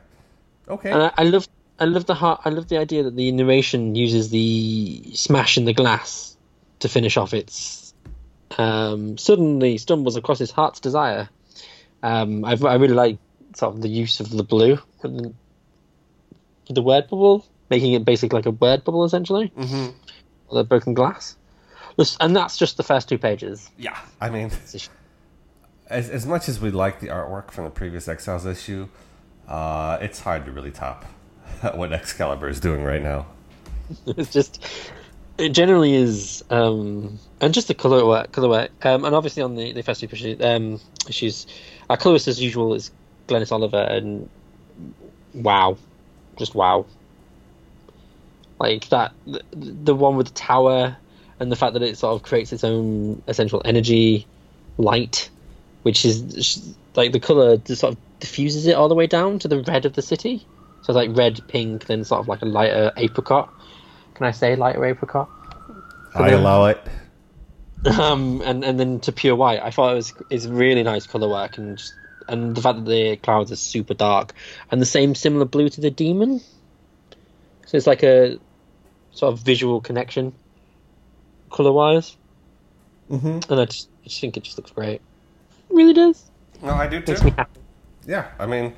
Okay. 0.68 0.90
And 0.90 1.02
I, 1.02 1.12
I 1.18 1.24
love, 1.24 1.46
I 1.78 1.84
love 1.84 2.06
the 2.06 2.14
heart. 2.14 2.40
I 2.46 2.48
love 2.48 2.68
the 2.68 2.78
idea 2.78 3.02
that 3.02 3.16
the 3.16 3.30
narration 3.32 3.94
uses 3.94 4.30
the 4.30 5.02
smash 5.12 5.58
in 5.58 5.66
the 5.66 5.74
glass 5.74 6.34
to 6.78 6.88
finish 6.88 7.18
off 7.18 7.34
its. 7.34 7.78
Um, 8.58 9.16
suddenly 9.16 9.78
stumbles 9.78 10.16
across 10.16 10.38
his 10.38 10.50
heart's 10.50 10.80
desire, 10.80 11.28
Um, 12.02 12.44
I, 12.44 12.52
I 12.52 12.74
really 12.74 12.94
like 12.94 13.18
sort 13.54 13.74
of 13.74 13.82
the 13.82 13.88
use 13.88 14.20
of 14.20 14.30
the 14.30 14.42
blue 14.42 14.78
for 15.00 15.08
the, 15.08 15.32
the 16.68 16.82
word 16.82 17.08
bubble, 17.08 17.46
making 17.68 17.92
it 17.92 18.04
basically 18.04 18.36
like 18.38 18.46
a 18.46 18.50
word 18.50 18.84
bubble 18.84 19.04
essentially. 19.04 19.52
Mm-hmm. 19.56 20.54
The 20.54 20.64
broken 20.64 20.94
glass, 20.94 21.36
and 22.18 22.34
that's 22.34 22.56
just 22.56 22.76
the 22.76 22.82
first 22.82 23.08
two 23.08 23.18
pages. 23.18 23.70
Yeah, 23.78 23.96
I 24.20 24.30
mean, 24.30 24.50
as 25.86 26.10
as 26.10 26.26
much 26.26 26.48
as 26.48 26.60
we 26.60 26.70
like 26.72 26.98
the 26.98 27.06
artwork 27.06 27.52
from 27.52 27.64
the 27.64 27.70
previous 27.70 28.08
Exiles 28.08 28.46
issue, 28.46 28.88
uh, 29.46 29.98
it's 30.00 30.20
hard 30.20 30.44
to 30.46 30.52
really 30.52 30.72
top 30.72 31.04
what 31.74 31.92
Excalibur 31.92 32.48
is 32.48 32.58
doing 32.60 32.82
right 32.82 33.02
now. 33.02 33.26
It's 34.06 34.32
just 34.32 34.64
it 35.40 35.50
generally 35.50 35.94
is, 35.94 36.44
um, 36.50 37.18
and 37.40 37.54
just 37.54 37.68
the 37.68 37.74
color 37.74 38.04
work, 38.06 38.32
color 38.32 38.48
work, 38.48 38.70
um, 38.82 39.04
and 39.04 39.14
obviously 39.14 39.42
on 39.42 39.56
the 39.56 39.72
the 39.72 39.82
first 39.82 40.00
two 40.00 40.08
issues, 40.12 40.40
um, 40.40 40.80
issues, 41.08 41.46
our 41.88 41.96
colorist 41.96 42.28
as 42.28 42.40
usual 42.40 42.74
is 42.74 42.90
Glynis 43.26 43.50
Oliver, 43.50 43.80
and 43.80 44.28
wow, 45.34 45.76
just 46.36 46.54
wow. 46.54 46.86
Like 48.58 48.88
that, 48.90 49.12
the, 49.26 49.42
the 49.52 49.94
one 49.94 50.16
with 50.16 50.28
the 50.28 50.34
tower, 50.34 50.96
and 51.40 51.50
the 51.50 51.56
fact 51.56 51.72
that 51.72 51.82
it 51.82 51.96
sort 51.96 52.14
of 52.14 52.22
creates 52.22 52.52
its 52.52 52.62
own 52.62 53.22
essential 53.26 53.62
energy, 53.64 54.26
light, 54.76 55.30
which 55.82 56.04
is 56.04 56.74
like 56.94 57.12
the 57.12 57.20
color 57.20 57.56
just 57.56 57.80
sort 57.80 57.94
of 57.94 57.98
diffuses 58.20 58.66
it 58.66 58.74
all 58.74 58.88
the 58.88 58.94
way 58.94 59.06
down 59.06 59.38
to 59.38 59.48
the 59.48 59.62
red 59.62 59.86
of 59.86 59.94
the 59.94 60.02
city. 60.02 60.46
So 60.82 60.92
it's 60.92 60.96
like 60.96 61.16
red, 61.16 61.40
pink, 61.48 61.86
then 61.86 62.04
sort 62.04 62.20
of 62.20 62.28
like 62.28 62.42
a 62.42 62.46
lighter 62.46 62.92
apricot. 62.96 63.52
Can 64.20 64.26
I 64.26 64.32
say 64.32 64.54
lighter 64.54 64.84
apricot? 64.84 65.30
I 66.14 66.28
then- 66.28 66.40
allow 66.40 66.66
it. 66.66 66.78
um, 67.98 68.42
and 68.44 68.62
and 68.62 68.78
then 68.78 69.00
to 69.00 69.12
pure 69.12 69.34
white. 69.34 69.60
I 69.62 69.70
thought 69.70 69.92
it 69.92 69.94
was 69.94 70.12
is 70.28 70.46
really 70.46 70.82
nice 70.82 71.06
color 71.06 71.26
work 71.26 71.56
and 71.56 71.78
just, 71.78 71.94
and 72.28 72.54
the 72.54 72.60
fact 72.60 72.84
that 72.84 72.84
the 72.84 73.16
clouds 73.16 73.50
are 73.50 73.56
super 73.56 73.94
dark 73.94 74.34
and 74.70 74.78
the 74.82 74.84
same 74.86 75.14
similar 75.14 75.46
blue 75.46 75.70
to 75.70 75.80
the 75.80 75.90
demon. 75.90 76.42
So 77.64 77.78
it's 77.78 77.86
like 77.86 78.02
a 78.02 78.36
sort 79.12 79.32
of 79.32 79.38
visual 79.40 79.80
connection, 79.80 80.34
color 81.50 81.72
wise, 81.72 82.14
Mm-hmm. 83.10 83.50
and 83.50 83.60
I 83.60 83.64
just, 83.64 83.88
I 84.04 84.08
just 84.08 84.20
think 84.20 84.36
it 84.36 84.42
just 84.44 84.58
looks 84.58 84.72
great. 84.72 85.00
It 85.70 85.74
really 85.74 85.94
does. 85.94 86.22
No, 86.62 86.74
I 86.74 86.86
do 86.88 86.96
Makes 87.00 87.24
me 87.24 87.30
too. 87.30 87.36
happy. 87.38 87.60
Yeah, 88.06 88.28
I 88.38 88.44
mean, 88.44 88.74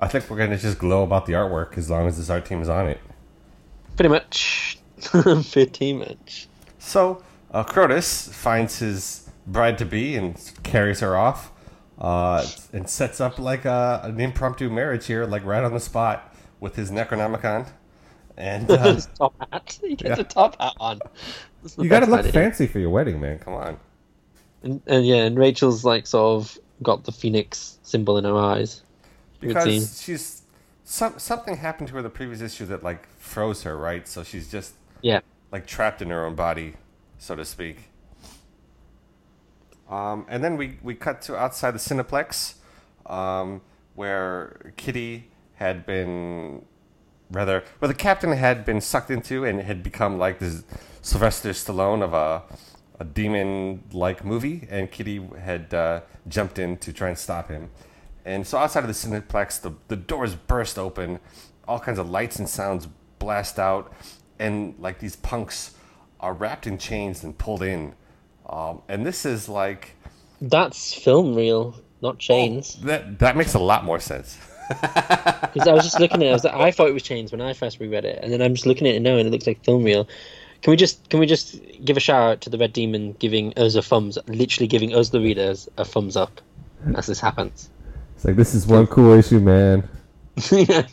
I 0.00 0.08
think 0.08 0.28
we're 0.28 0.36
gonna 0.38 0.58
just 0.58 0.80
glow 0.80 1.04
about 1.04 1.26
the 1.26 1.34
artwork 1.34 1.78
as 1.78 1.88
long 1.88 2.08
as 2.08 2.16
this 2.18 2.28
art 2.30 2.44
team 2.46 2.60
is 2.62 2.68
on 2.68 2.88
it. 2.88 2.98
Pretty 3.94 4.08
much. 4.08 4.78
Pretty 5.52 5.92
much. 5.92 6.48
So, 6.78 7.22
uh, 7.50 7.64
Crotus 7.64 8.28
finds 8.32 8.78
his 8.78 9.28
bride 9.46 9.78
to 9.78 9.84
be 9.84 10.16
and 10.16 10.36
carries 10.62 11.00
her 11.00 11.16
off, 11.16 11.52
uh, 11.98 12.46
and 12.72 12.88
sets 12.88 13.20
up 13.20 13.38
like 13.38 13.64
a, 13.64 14.00
an 14.04 14.20
impromptu 14.20 14.70
marriage 14.70 15.06
here, 15.06 15.24
like 15.26 15.44
right 15.44 15.64
on 15.64 15.72
the 15.74 15.80
spot 15.80 16.34
with 16.60 16.76
his 16.76 16.90
Necronomicon. 16.90 17.66
And 18.36 18.70
uh, 18.70 18.94
His 18.94 19.06
top 19.18 19.34
hat. 19.52 19.78
He 19.82 19.96
gets 19.96 20.16
Yeah. 20.18 20.20
a 20.20 20.24
top 20.24 20.60
hat 20.60 20.74
on. 20.80 21.00
You 21.76 21.88
gotta 21.90 22.06
look 22.06 22.20
idea. 22.20 22.32
fancy 22.32 22.66
for 22.66 22.78
your 22.78 22.90
wedding, 22.90 23.20
man. 23.20 23.38
Come 23.38 23.52
on. 23.54 23.78
And, 24.62 24.80
and 24.86 25.06
yeah, 25.06 25.24
and 25.24 25.38
Rachel's 25.38 25.84
like 25.84 26.06
sort 26.06 26.40
of 26.42 26.58
got 26.82 27.04
the 27.04 27.12
phoenix 27.12 27.78
symbol 27.82 28.16
in 28.16 28.24
her 28.24 28.36
eyes. 28.36 28.82
Because 29.40 30.00
she's 30.02 30.42
some 30.84 31.18
something 31.18 31.56
happened 31.56 31.88
to 31.88 31.94
her 31.94 32.02
the 32.02 32.08
previous 32.10 32.40
issue 32.40 32.64
that 32.66 32.82
like 32.82 33.06
froze 33.18 33.62
her, 33.64 33.76
right? 33.76 34.06
So 34.08 34.22
she's 34.22 34.50
just 34.50 34.74
Yeah. 35.02 35.20
like 35.52 35.66
trapped 35.66 36.02
in 36.02 36.10
her 36.10 36.26
own 36.26 36.34
body, 36.34 36.74
so 37.18 37.34
to 37.36 37.44
speak. 37.44 37.90
Um, 39.88 40.24
and 40.28 40.42
then 40.44 40.56
we, 40.56 40.78
we 40.82 40.94
cut 40.94 41.20
to 41.22 41.36
outside 41.36 41.72
the 41.72 41.78
Cineplex, 41.78 42.54
um, 43.06 43.60
where 43.94 44.72
Kitty 44.76 45.30
had 45.54 45.84
been, 45.84 46.64
rather, 47.30 47.64
where 47.80 47.88
the 47.88 47.94
captain 47.94 48.32
had 48.32 48.64
been 48.64 48.80
sucked 48.80 49.10
into 49.10 49.44
and 49.44 49.60
had 49.60 49.82
become 49.82 50.18
like 50.18 50.38
this 50.38 50.62
Sylvester 51.02 51.50
Stallone 51.50 52.02
of 52.02 52.14
a, 52.14 52.42
a 53.00 53.04
demon 53.04 53.82
like 53.92 54.24
movie, 54.24 54.68
and 54.70 54.90
Kitty 54.90 55.26
had 55.40 55.74
uh, 55.74 56.02
jumped 56.28 56.58
in 56.58 56.76
to 56.78 56.92
try 56.92 57.08
and 57.08 57.18
stop 57.18 57.48
him. 57.48 57.70
And 58.24 58.46
so 58.46 58.58
outside 58.58 58.84
of 58.84 58.88
the 58.88 58.92
Cineplex, 58.94 59.60
the, 59.60 59.72
the 59.88 59.96
doors 59.96 60.34
burst 60.36 60.78
open, 60.78 61.18
all 61.66 61.80
kinds 61.80 61.98
of 61.98 62.08
lights 62.08 62.38
and 62.38 62.48
sounds 62.48 62.86
blast 63.18 63.58
out, 63.58 63.92
and 64.40 64.74
like 64.80 64.98
these 64.98 65.14
punks 65.14 65.74
are 66.18 66.32
wrapped 66.32 66.66
in 66.66 66.78
chains 66.78 67.22
and 67.22 67.36
pulled 67.38 67.62
in. 67.62 67.94
Um, 68.48 68.82
and 68.88 69.06
this 69.06 69.24
is 69.24 69.48
like 69.48 69.94
That's 70.40 70.92
film 70.92 71.34
reel, 71.36 71.76
not 72.02 72.18
chains. 72.18 72.74
that. 72.82 73.20
That 73.20 73.36
makes 73.36 73.54
a 73.54 73.60
lot 73.60 73.84
more 73.84 74.00
sense. 74.00 74.36
Because 75.52 75.66
I 75.66 75.72
was 75.72 75.82
just 75.82 75.98
looking 75.98 76.22
at 76.22 76.26
it, 76.26 76.30
I, 76.30 76.32
was 76.32 76.44
like, 76.44 76.54
I 76.54 76.70
thought 76.70 76.86
it 76.88 76.94
was 76.94 77.02
chains 77.02 77.32
when 77.32 77.40
I 77.40 77.54
first 77.54 77.80
reread 77.80 78.04
it, 78.04 78.20
and 78.22 78.32
then 78.32 78.40
I'm 78.40 78.54
just 78.54 78.66
looking 78.66 78.86
at 78.86 78.94
it 78.94 79.00
now, 79.00 79.16
and 79.16 79.26
it 79.26 79.30
looks 79.32 79.44
like 79.44 79.64
film 79.64 79.82
reel. 79.82 80.06
Can 80.62 80.70
we 80.70 80.76
just 80.76 81.10
can 81.10 81.18
we 81.18 81.26
just 81.26 81.60
give 81.84 81.96
a 81.96 82.00
shout 82.00 82.22
out 82.22 82.40
to 82.42 82.50
the 82.50 82.58
Red 82.58 82.72
Demon 82.72 83.14
giving 83.18 83.52
us 83.58 83.74
a 83.74 83.82
thumbs, 83.82 84.16
literally 84.28 84.68
giving 84.68 84.94
us 84.94 85.08
the 85.08 85.20
readers 85.20 85.68
a 85.76 85.84
thumbs 85.84 86.16
up 86.16 86.40
as 86.94 87.06
this 87.06 87.18
happens. 87.18 87.68
It's 88.14 88.24
like 88.24 88.36
this 88.36 88.54
is 88.54 88.66
one 88.66 88.86
cool 88.86 89.12
issue, 89.14 89.40
man. 89.40 89.88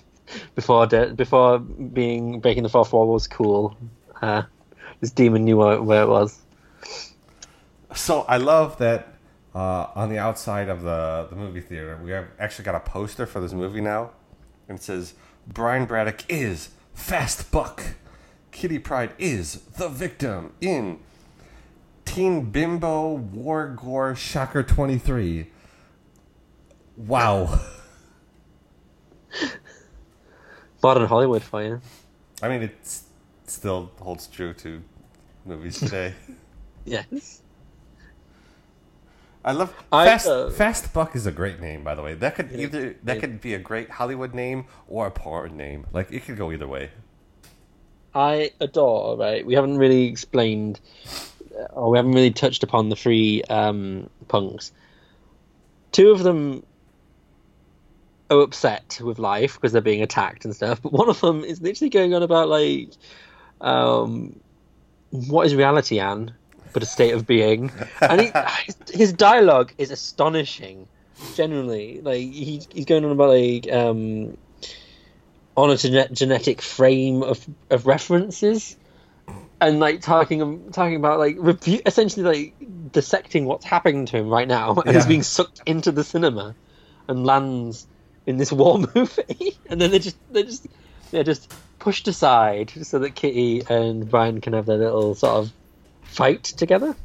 before 0.55 0.87
de- 0.87 1.13
before 1.13 1.59
being 1.59 2.39
breaking 2.39 2.63
the 2.63 2.69
fourth 2.69 2.93
wall 2.93 3.07
was 3.07 3.27
cool. 3.27 3.77
Uh, 4.21 4.43
this 4.99 5.11
demon 5.11 5.45
knew 5.45 5.57
where, 5.57 5.81
where 5.81 6.03
it 6.03 6.07
was. 6.07 6.39
So 7.95 8.21
I 8.21 8.37
love 8.37 8.77
that 8.79 9.13
uh, 9.55 9.87
on 9.95 10.09
the 10.09 10.17
outside 10.17 10.69
of 10.69 10.83
the, 10.83 11.27
the 11.29 11.35
movie 11.35 11.61
theater, 11.61 11.99
we 12.03 12.11
have 12.11 12.27
actually 12.39 12.65
got 12.65 12.75
a 12.75 12.79
poster 12.79 13.25
for 13.25 13.39
this 13.39 13.53
movie 13.53 13.81
now. 13.81 14.11
And 14.67 14.77
it 14.77 14.83
says, 14.83 15.13
Brian 15.47 15.85
Braddock 15.85 16.23
is 16.29 16.69
Fast 16.93 17.51
Buck. 17.51 17.95
Kitty 18.51 18.79
Pryde 18.79 19.13
is 19.17 19.61
the 19.77 19.87
victim 19.87 20.53
in 20.61 20.99
Teen 22.05 22.49
Bimbo 22.49 23.13
War 23.13 23.67
Gore 23.67 24.15
Shocker 24.15 24.63
23. 24.63 25.51
Wow. 26.95 27.59
Modern 30.87 31.07
Hollywood 31.09 31.43
for 31.43 31.61
you. 31.61 31.81
I 32.41 32.47
mean, 32.47 32.61
it 32.63 32.77
still 33.45 33.91
holds 33.99 34.27
true 34.27 34.53
to 34.63 34.81
movies 35.45 35.79
today. 35.79 36.13
Yes. 36.85 37.41
I 39.43 39.51
love 39.51 39.73
I, 39.91 40.05
Fast. 40.05 40.27
uh, 40.27 40.49
Fast 40.49 40.93
Buck 40.93 41.13
is 41.17 41.25
a 41.25 41.33
great 41.33 41.59
name, 41.59 41.83
by 41.83 41.95
the 41.95 42.01
way. 42.01 42.13
That 42.13 42.35
could 42.35 42.45
It 42.49 42.53
is. 42.55 42.61
either 42.61 42.95
that 43.03 43.17
It- 43.17 43.19
could 43.19 43.41
be 43.41 43.53
a 43.53 43.59
great 43.59 43.89
Hollywood 43.89 44.33
name 44.33 44.65
or 44.87 45.05
a 45.07 45.11
porn 45.11 45.57
name. 45.57 45.85
Like 45.91 46.09
it 46.13 46.23
could 46.25 46.37
go 46.37 46.49
either 46.53 46.65
way. 46.67 46.91
I 48.15 48.51
adore. 48.61 49.17
Right, 49.17 49.45
we 49.45 49.53
haven't 49.55 49.77
really 49.77 50.05
explained, 50.05 50.79
or 51.71 51.91
we 51.91 51.97
haven't 51.97 52.13
really 52.13 52.31
touched 52.31 52.63
upon 52.63 52.87
the 52.87 52.95
three 52.95 53.43
um, 53.49 54.09
punks. 54.29 54.71
Two 55.91 56.11
of 56.11 56.23
them 56.23 56.63
are 58.29 58.41
upset 58.41 58.99
with 59.03 59.19
life 59.19 59.55
because 59.55 59.71
they're 59.71 59.81
being 59.81 60.01
attacked 60.01 60.45
and 60.45 60.55
stuff, 60.55 60.81
but 60.81 60.91
one 60.91 61.09
of 61.09 61.19
them 61.21 61.43
is 61.43 61.61
literally 61.61 61.89
going 61.89 62.13
on 62.13 62.23
about 62.23 62.49
like, 62.49 62.89
um, 63.61 64.39
what 65.11 65.45
is 65.45 65.55
reality, 65.55 65.99
Anne? 65.99 66.33
But 66.73 66.83
a 66.83 66.85
state 66.85 67.13
of 67.13 67.25
being, 67.25 67.71
and 68.01 68.21
he, 68.21 68.31
his, 68.93 69.13
dialogue 69.13 69.73
is 69.77 69.89
astonishing. 69.89 70.87
Generally, 71.33 72.01
like 72.01 72.19
he, 72.19 72.61
he's 72.71 72.85
going 72.85 73.03
on 73.03 73.11
about 73.11 73.29
like 73.29 73.71
um, 73.73 74.37
on 75.55 75.71
a 75.71 75.77
gene- 75.77 76.13
genetic 76.13 76.61
frame 76.61 77.23
of, 77.23 77.43
of 77.71 77.87
references 77.87 78.77
and 79.59 79.79
like 79.79 80.01
talking 80.01 80.71
talking 80.71 80.95
about 80.95 81.19
like 81.19 81.35
rebu- 81.39 81.81
essentially 81.85 82.23
like 82.23 82.91
dissecting 82.91 83.45
what's 83.45 83.65
happening 83.65 84.05
to 84.05 84.17
him 84.17 84.29
right 84.29 84.47
now 84.47 84.75
and 84.85 84.95
he's 84.95 85.05
being 85.05 85.23
sucked 85.23 85.61
into 85.65 85.91
the 85.91 86.03
cinema 86.03 86.55
and 87.07 87.25
lands 87.25 87.87
in 88.27 88.37
this 88.37 88.51
war 88.51 88.77
movie 88.95 89.57
and 89.69 89.81
then 89.81 89.89
they 89.89 89.97
just 89.99 90.17
they 90.31 90.43
just 90.43 90.67
they're 91.09 91.23
just 91.23 91.51
pushed 91.79 92.07
aside 92.07 92.71
so 92.83 92.99
that 92.99 93.15
Kitty 93.15 93.63
and 93.69 94.07
Brian 94.09 94.41
can 94.41 94.53
have 94.53 94.65
their 94.67 94.77
little 94.77 95.15
sort 95.15 95.33
of 95.37 95.51
fight 96.03 96.43
together 96.43 96.95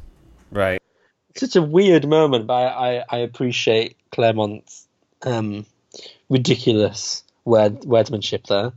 Right. 0.51 0.79
it's 1.31 1.39
such 1.41 1.55
a 1.55 1.61
weird 1.63 2.07
moment, 2.07 2.45
but 2.45 2.53
I, 2.53 2.97
I, 2.99 3.03
I 3.09 3.17
appreciate 3.19 3.97
Claremont's 4.11 4.85
um, 5.23 5.65
ridiculous 6.29 7.23
word 7.45 7.83
wordsmanship 7.85 8.45
there. 8.45 8.71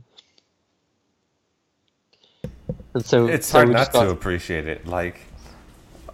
And 2.93 3.05
so 3.05 3.27
It's 3.27 3.47
so 3.47 3.59
hard 3.59 3.69
not 3.69 3.91
got- 3.93 4.05
to 4.05 4.09
appreciate 4.09 4.67
it. 4.67 4.87
Like, 4.87 5.19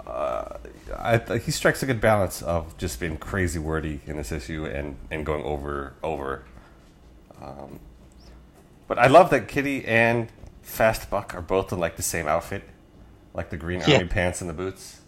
uh, 0.06 0.58
I, 1.04 1.38
he 1.38 1.52
strikes 1.52 1.84
a 1.84 1.86
good 1.86 2.00
balance 2.02 2.42
of 2.42 2.78
just 2.78 3.00
being 3.00 3.18
crazy 3.18 3.60
wordy 3.60 4.02
in 4.08 4.18
this 4.18 4.32
issue 4.32 4.66
and, 4.66 4.96
and 5.12 5.26
going 5.26 5.44
over 5.44 5.94
over. 6.02 6.46
Um, 7.42 7.80
but 8.88 8.98
I 8.98 9.08
love 9.08 9.30
that 9.32 9.48
Kitty 9.48 9.86
and 9.86 10.30
Fast 10.62 11.10
Buck 11.10 11.36
are 11.36 11.42
both 11.42 11.72
in 11.74 11.80
like 11.80 11.98
the 11.98 12.04
same 12.04 12.28
outfit, 12.28 12.64
like 13.34 13.50
the 13.50 13.58
green 13.58 13.82
Yeah. 13.86 13.96
army 13.98 14.08
pants 14.08 14.40
and 14.42 14.50
the 14.50 14.54
boots. 14.54 15.02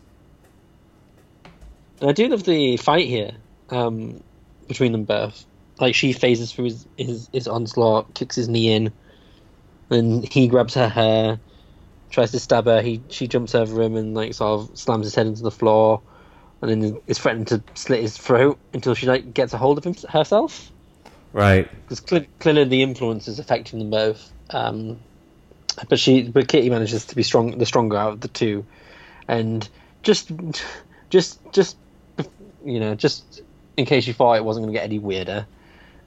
I 2.01 2.11
do 2.11 2.27
love 2.27 2.43
the 2.43 2.77
fight 2.77 3.07
here. 3.07 3.31
Um, 3.69 4.21
between 4.67 4.91
them 4.91 5.03
both. 5.05 5.45
Like 5.79 5.95
she 5.95 6.13
phases 6.13 6.51
through 6.51 6.65
his, 6.65 6.87
his 6.97 7.29
his 7.33 7.47
onslaught, 7.47 8.13
kicks 8.13 8.35
his 8.35 8.47
knee 8.47 8.71
in, 8.73 8.91
and 9.89 10.25
he 10.31 10.47
grabs 10.47 10.73
her 10.75 10.87
hair, 10.87 11.39
tries 12.09 12.31
to 12.31 12.39
stab 12.39 12.65
her. 12.65 12.81
He 12.81 13.01
she 13.09 13.27
jumps 13.27 13.55
over 13.55 13.81
him 13.81 13.95
and 13.95 14.13
like 14.13 14.33
sort 14.33 14.61
of 14.61 14.77
slams 14.77 15.05
his 15.05 15.15
head 15.15 15.27
into 15.27 15.43
the 15.43 15.51
floor, 15.51 16.01
and 16.61 16.71
then 16.71 17.01
is 17.07 17.19
threatening 17.19 17.45
to 17.45 17.63
slit 17.73 18.01
his 18.01 18.17
throat 18.17 18.59
until 18.73 18.93
she 18.93 19.07
like 19.07 19.33
gets 19.33 19.53
a 19.53 19.57
hold 19.57 19.77
of 19.77 19.83
him 19.83 19.95
herself. 20.09 20.71
Right. 21.35 21.69
Because 21.81 22.01
cl- 22.07 22.25
clearly 22.39 22.63
the 22.63 22.81
influence 22.81 23.27
is 23.27 23.39
affecting 23.39 23.79
them 23.79 23.89
both. 23.89 24.31
Um, 24.51 24.99
but 25.89 25.99
she, 25.99 26.23
but 26.23 26.47
Kitty 26.47 26.69
manages 26.69 27.07
to 27.07 27.15
be 27.15 27.23
strong, 27.23 27.57
the 27.57 27.65
stronger 27.65 27.97
out 27.97 28.13
of 28.13 28.21
the 28.21 28.29
two, 28.29 28.65
and 29.27 29.67
just, 30.01 30.31
just, 31.09 31.41
just, 31.51 31.75
you 32.63 32.79
know, 32.79 32.95
just 32.95 33.41
in 33.75 33.85
case 33.85 34.07
you 34.07 34.13
thought 34.13 34.35
it 34.35 34.45
wasn't 34.45 34.63
going 34.63 34.73
to 34.73 34.79
get 34.79 34.85
any 34.85 34.99
weirder, 34.99 35.45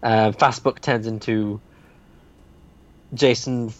uh, 0.02 0.32
Fast 0.32 0.62
Buck 0.62 0.80
turns 0.80 1.06
into 1.06 1.60
Jason 3.12 3.74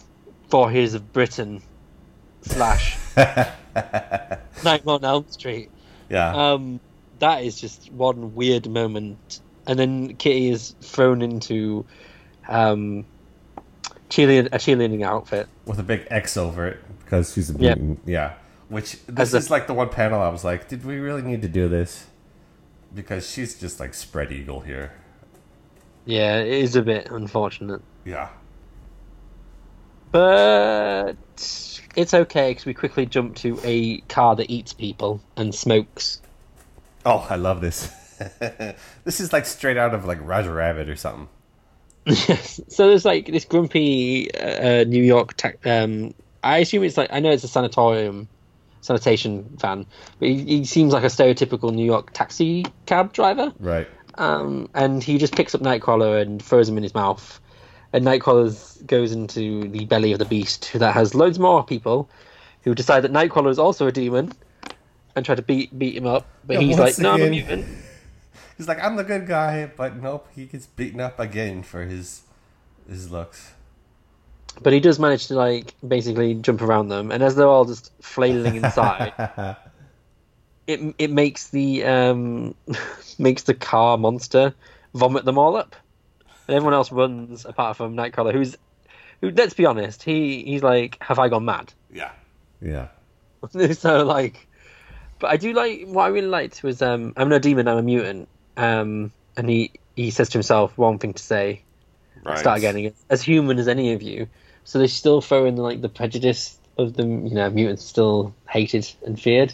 Voorhees 0.51 0.93
of 0.93 1.11
Britain 1.11 1.63
slash 2.49 2.97
Nightmare 4.63 4.95
on 4.95 5.05
Elm 5.05 5.25
Street. 5.29 5.69
Yeah. 6.09 6.33
Um, 6.53 6.79
that 7.19 7.43
is 7.43 7.59
just 7.59 7.91
one 7.91 8.33
weird 8.35 8.67
moment, 8.69 9.41
and 9.67 9.77
then 9.77 10.15
Kitty 10.15 10.49
is 10.49 10.75
thrown 10.81 11.21
into 11.21 11.85
um, 12.47 13.05
cheerlead- 14.09 14.47
a 14.47 14.57
cheerleading 14.57 15.03
outfit. 15.05 15.47
With 15.65 15.79
a 15.79 15.83
big 15.83 16.07
X 16.09 16.37
over 16.37 16.67
it 16.67 16.79
because 17.03 17.33
she's 17.33 17.49
a 17.49 17.53
Yeah. 17.53 17.75
mutant. 17.75 17.99
Yeah. 18.05 18.33
Which 18.69 18.93
this 19.07 19.29
As 19.29 19.33
a- 19.33 19.37
is 19.37 19.49
like 19.51 19.67
the 19.67 19.73
one 19.73 19.89
panel 19.89 20.21
I 20.21 20.29
was 20.29 20.43
like, 20.43 20.67
did 20.67 20.85
we 20.85 20.97
really 20.97 21.21
need 21.21 21.41
to 21.41 21.47
do 21.49 21.67
this? 21.67 22.07
Because 22.93 23.29
she's 23.29 23.59
just 23.59 23.79
like 23.79 23.93
spread 23.93 24.31
eagle 24.31 24.61
here. 24.61 24.93
Yeah, 26.05 26.37
it 26.39 26.47
is 26.63 26.75
a 26.75 26.81
bit 26.81 27.11
unfortunate, 27.11 27.81
Yeah. 28.03 28.29
but 30.11 31.13
it's 31.99 32.13
okay 32.13 32.51
because 32.51 32.65
we 32.65 32.73
quickly 32.73 33.05
jump 33.05 33.35
to 33.35 33.59
a 33.63 33.97
car 34.01 34.35
that 34.37 34.49
eats 34.49 34.71
people 34.71 35.21
and 35.35 35.53
smokes. 35.53 36.21
Oh, 37.05 37.27
I 37.29 37.35
love 37.35 37.59
this. 37.59 37.87
this 39.03 39.19
is 39.19 39.33
like 39.33 39.45
straight 39.45 39.77
out 39.77 39.93
of 39.93 40.05
like 40.05 40.19
Roger 40.21 40.53
Rabbit 40.53 40.89
or 40.89 40.95
something. 40.95 41.27
Yes. 42.05 42.61
So 42.69 42.87
there's 42.87 43.05
like 43.05 43.27
this 43.27 43.45
grumpy 43.45 44.33
uh, 44.33 44.85
New 44.85 45.03
York. 45.03 45.33
Ta- 45.35 45.51
um, 45.65 46.13
I 46.43 46.59
assume 46.59 46.83
it's 46.83 46.97
like 46.97 47.09
I 47.11 47.19
know 47.19 47.31
it's 47.31 47.43
a 47.43 47.49
sanatorium, 47.49 48.29
sanitation 48.79 49.49
van, 49.57 49.85
but 50.19 50.29
he, 50.29 50.43
he 50.45 50.65
seems 50.65 50.93
like 50.93 51.03
a 51.03 51.07
stereotypical 51.07 51.73
New 51.73 51.85
York 51.85 52.11
taxi 52.13 52.65
cab 52.85 53.11
driver. 53.11 53.53
Right. 53.59 53.87
Um, 54.15 54.69
and 54.73 55.03
he 55.03 55.17
just 55.17 55.35
picks 55.35 55.53
up 55.53 55.61
Nightcrawler 55.61 56.21
and 56.21 56.41
throws 56.41 56.69
him 56.69 56.77
in 56.77 56.83
his 56.83 56.93
mouth. 56.93 57.41
And 57.93 58.05
Nightcrawler 58.05 58.85
goes 58.85 59.11
into 59.11 59.67
the 59.67 59.85
belly 59.85 60.11
of 60.11 60.19
the 60.19 60.25
beast 60.25 60.71
that 60.75 60.93
has 60.93 61.15
loads 61.15 61.39
more 61.39 61.63
people 61.63 62.09
who 62.63 62.75
decide 62.75 63.01
that 63.01 63.11
Nightcrawler 63.11 63.49
is 63.49 63.57
also 63.59 63.87
a 63.87 63.91
demon 63.91 64.31
and 65.15 65.25
try 65.25 65.35
to 65.35 65.41
beat 65.41 65.77
beat 65.77 65.95
him 65.95 66.05
up. 66.05 66.27
But 66.45 66.55
Yeah, 66.61 66.67
he's 66.67 66.79
like, 66.79 66.99
no, 66.99 67.11
I'm 67.13 67.21
a 67.21 67.23
again- 67.25 67.31
mutant. 67.31 67.65
He's 68.57 68.67
like, 68.67 68.83
I'm 68.83 68.97
the 68.97 69.05
good 69.05 69.25
guy, 69.25 69.67
but 69.67 69.95
nope, 69.95 70.27
he 70.35 70.45
gets 70.45 70.65
beaten 70.67 70.99
up 70.99 71.17
again 71.17 71.63
for 71.63 71.85
his 71.85 72.23
his 72.89 73.09
looks. 73.09 73.53
But 74.61 74.73
he 74.73 74.81
does 74.81 74.99
manage 74.99 75.27
to 75.27 75.35
like 75.35 75.75
basically 75.87 76.35
jump 76.35 76.61
around 76.61 76.89
them, 76.89 77.09
and 77.09 77.23
as 77.23 77.35
they're 77.35 77.47
all 77.47 77.63
just 77.63 77.93
flailing 78.01 78.55
inside, 78.57 79.13
it 80.67 80.93
it 80.97 81.09
makes 81.09 81.47
the 81.51 81.85
um 81.85 82.53
makes 83.17 83.43
the 83.43 83.53
car 83.53 83.97
monster 83.97 84.53
vomit 84.93 85.23
them 85.23 85.37
all 85.37 85.55
up, 85.55 85.73
and 86.49 86.55
everyone 86.55 86.73
else 86.73 86.91
runs 86.91 87.45
apart 87.45 87.77
from 87.77 87.95
Nightcrawler, 87.95 88.33
who's 88.33 88.57
who. 89.21 89.29
Let's 89.29 89.53
be 89.53 89.67
honest, 89.67 90.01
he 90.01 90.43
he's 90.43 90.63
like, 90.63 90.97
have 90.99 91.19
I 91.19 91.29
gone 91.29 91.45
mad? 91.45 91.71
Yeah. 91.93 92.11
Yeah. 92.59 92.87
so 93.73 94.03
like, 94.03 94.47
but 95.19 95.29
I 95.29 95.37
do 95.37 95.53
like 95.53 95.83
what 95.85 96.05
I 96.05 96.07
really 96.07 96.27
liked 96.27 96.63
was 96.63 96.81
um 96.81 97.13
I'm 97.15 97.29
no 97.29 97.37
demon, 97.37 97.67
I'm 97.67 97.77
a 97.77 97.83
mutant, 97.83 98.29
um 98.57 99.11
and 99.37 99.47
he 99.47 99.71
he 99.95 100.09
says 100.09 100.29
to 100.29 100.39
himself 100.39 100.75
one 100.75 100.97
thing 100.97 101.13
to 101.13 101.21
say, 101.21 101.61
Right. 102.23 102.39
start 102.39 102.57
again 102.57 102.95
as 103.11 103.21
human 103.21 103.59
as 103.59 103.67
any 103.67 103.93
of 103.93 104.01
you. 104.01 104.27
So 104.63 104.79
they 104.79 104.87
still 104.87 105.21
throw 105.21 105.45
in 105.45 105.55
like 105.55 105.81
the 105.81 105.89
prejudice 105.89 106.57
of 106.79 106.93
them, 106.95 107.27
you 107.27 107.35
know, 107.35 107.49
mutants 107.51 107.85
still 107.85 108.33
hated 108.49 108.91
and 109.05 109.19
feared. 109.21 109.53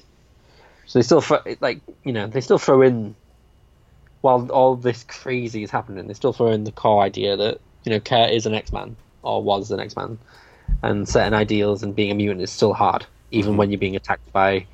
So 0.86 1.00
they 1.00 1.04
still 1.04 1.20
throw, 1.20 1.40
like 1.60 1.82
you 2.06 2.14
know 2.14 2.28
they 2.28 2.40
still 2.40 2.58
throw 2.58 2.82
in 2.84 3.18
while 4.26 4.50
all 4.52 4.76
this 4.76 5.04
crazy 5.04 5.62
is 5.62 5.70
happening. 5.70 6.08
they're 6.08 6.16
still 6.16 6.34
throw 6.34 6.48
in 6.48 6.64
the 6.64 6.72
core 6.72 7.04
idea 7.04 7.38
that 7.38 7.62
you 7.84 7.92
know 7.92 8.00
Kurt 8.00 8.32
is 8.32 8.48
an 8.48 8.56
X 8.56 8.74
Man 8.74 8.96
or 9.22 9.44
was 9.44 9.70
an 9.70 9.80
X 9.80 9.96
Man, 9.96 10.18
and 10.82 11.08
certain 11.08 11.36
ideals 11.36 11.84
and 11.84 11.96
being 11.96 12.10
a 12.10 12.16
mutant 12.16 12.42
is 12.42 12.52
still 12.52 12.74
hard, 12.74 13.06
even 13.30 13.56
when 13.56 13.70
you're 13.70 13.80
being 13.80 13.96
attacked 13.96 14.34
by 14.34 14.66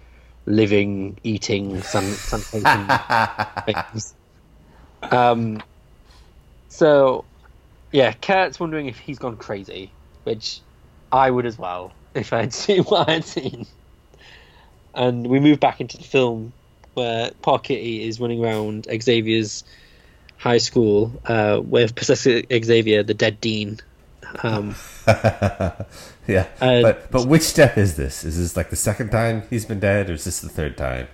living, 0.46 1.20
eating, 1.24 1.82
some 1.82 2.06
sensation 2.06 2.88
things. 3.66 4.16
Um, 5.12 5.62
so, 6.70 7.26
yeah, 7.92 8.14
Kurt's 8.14 8.58
wondering 8.58 8.88
if 8.88 9.00
he's 9.00 9.20
gone 9.20 9.36
crazy, 9.36 9.92
which 10.24 10.62
I 11.12 11.30
would 11.30 11.46
as 11.46 11.58
well 11.58 11.92
if 12.16 12.32
I'd 12.32 12.54
seen 12.64 12.84
what 12.84 13.10
I'd 13.10 13.26
seen. 13.26 13.66
And 14.94 15.28
we 15.28 15.42
move 15.42 15.60
back 15.60 15.82
into 15.82 15.98
the 15.98 16.06
film 16.06 16.54
where 16.94 17.32
poor 17.42 17.60
Kitty 17.60 18.08
is 18.08 18.20
running 18.20 18.44
around 18.44 18.88
Xavier's 19.02 19.64
high 20.38 20.58
school 20.58 21.12
uh, 21.26 21.62
with 21.64 21.96
Professor 21.96 22.42
Xavier, 22.52 23.04
the 23.04 23.14
dead 23.14 23.40
dean. 23.42 23.80
Um, 24.44 24.76
yeah. 25.08 26.48
Uh, 26.60 26.82
but 26.82 27.12
but 27.12 27.28
which 27.28 27.42
step 27.44 27.78
is 27.78 27.96
this? 27.96 28.24
Is 28.24 28.38
this 28.38 28.56
like 28.58 28.70
the 28.70 28.76
second 28.76 29.10
time 29.12 29.44
he's 29.50 29.66
been 29.66 29.80
dead, 29.80 30.10
or 30.10 30.14
is 30.14 30.24
this 30.24 30.40
the 30.42 30.50
third 30.50 30.78
time? 30.78 31.08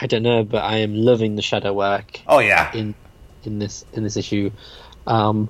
I 0.00 0.06
don't 0.06 0.22
know, 0.22 0.44
but 0.44 0.62
I 0.64 0.76
am 0.78 0.94
loving 0.94 1.36
the 1.36 1.42
shadow 1.42 1.72
work 1.72 2.20
Oh 2.26 2.40
yeah. 2.40 2.74
in 2.74 2.94
in 3.44 3.58
this 3.58 3.84
in 3.92 4.02
this 4.04 4.16
issue. 4.16 4.50
Um, 5.06 5.48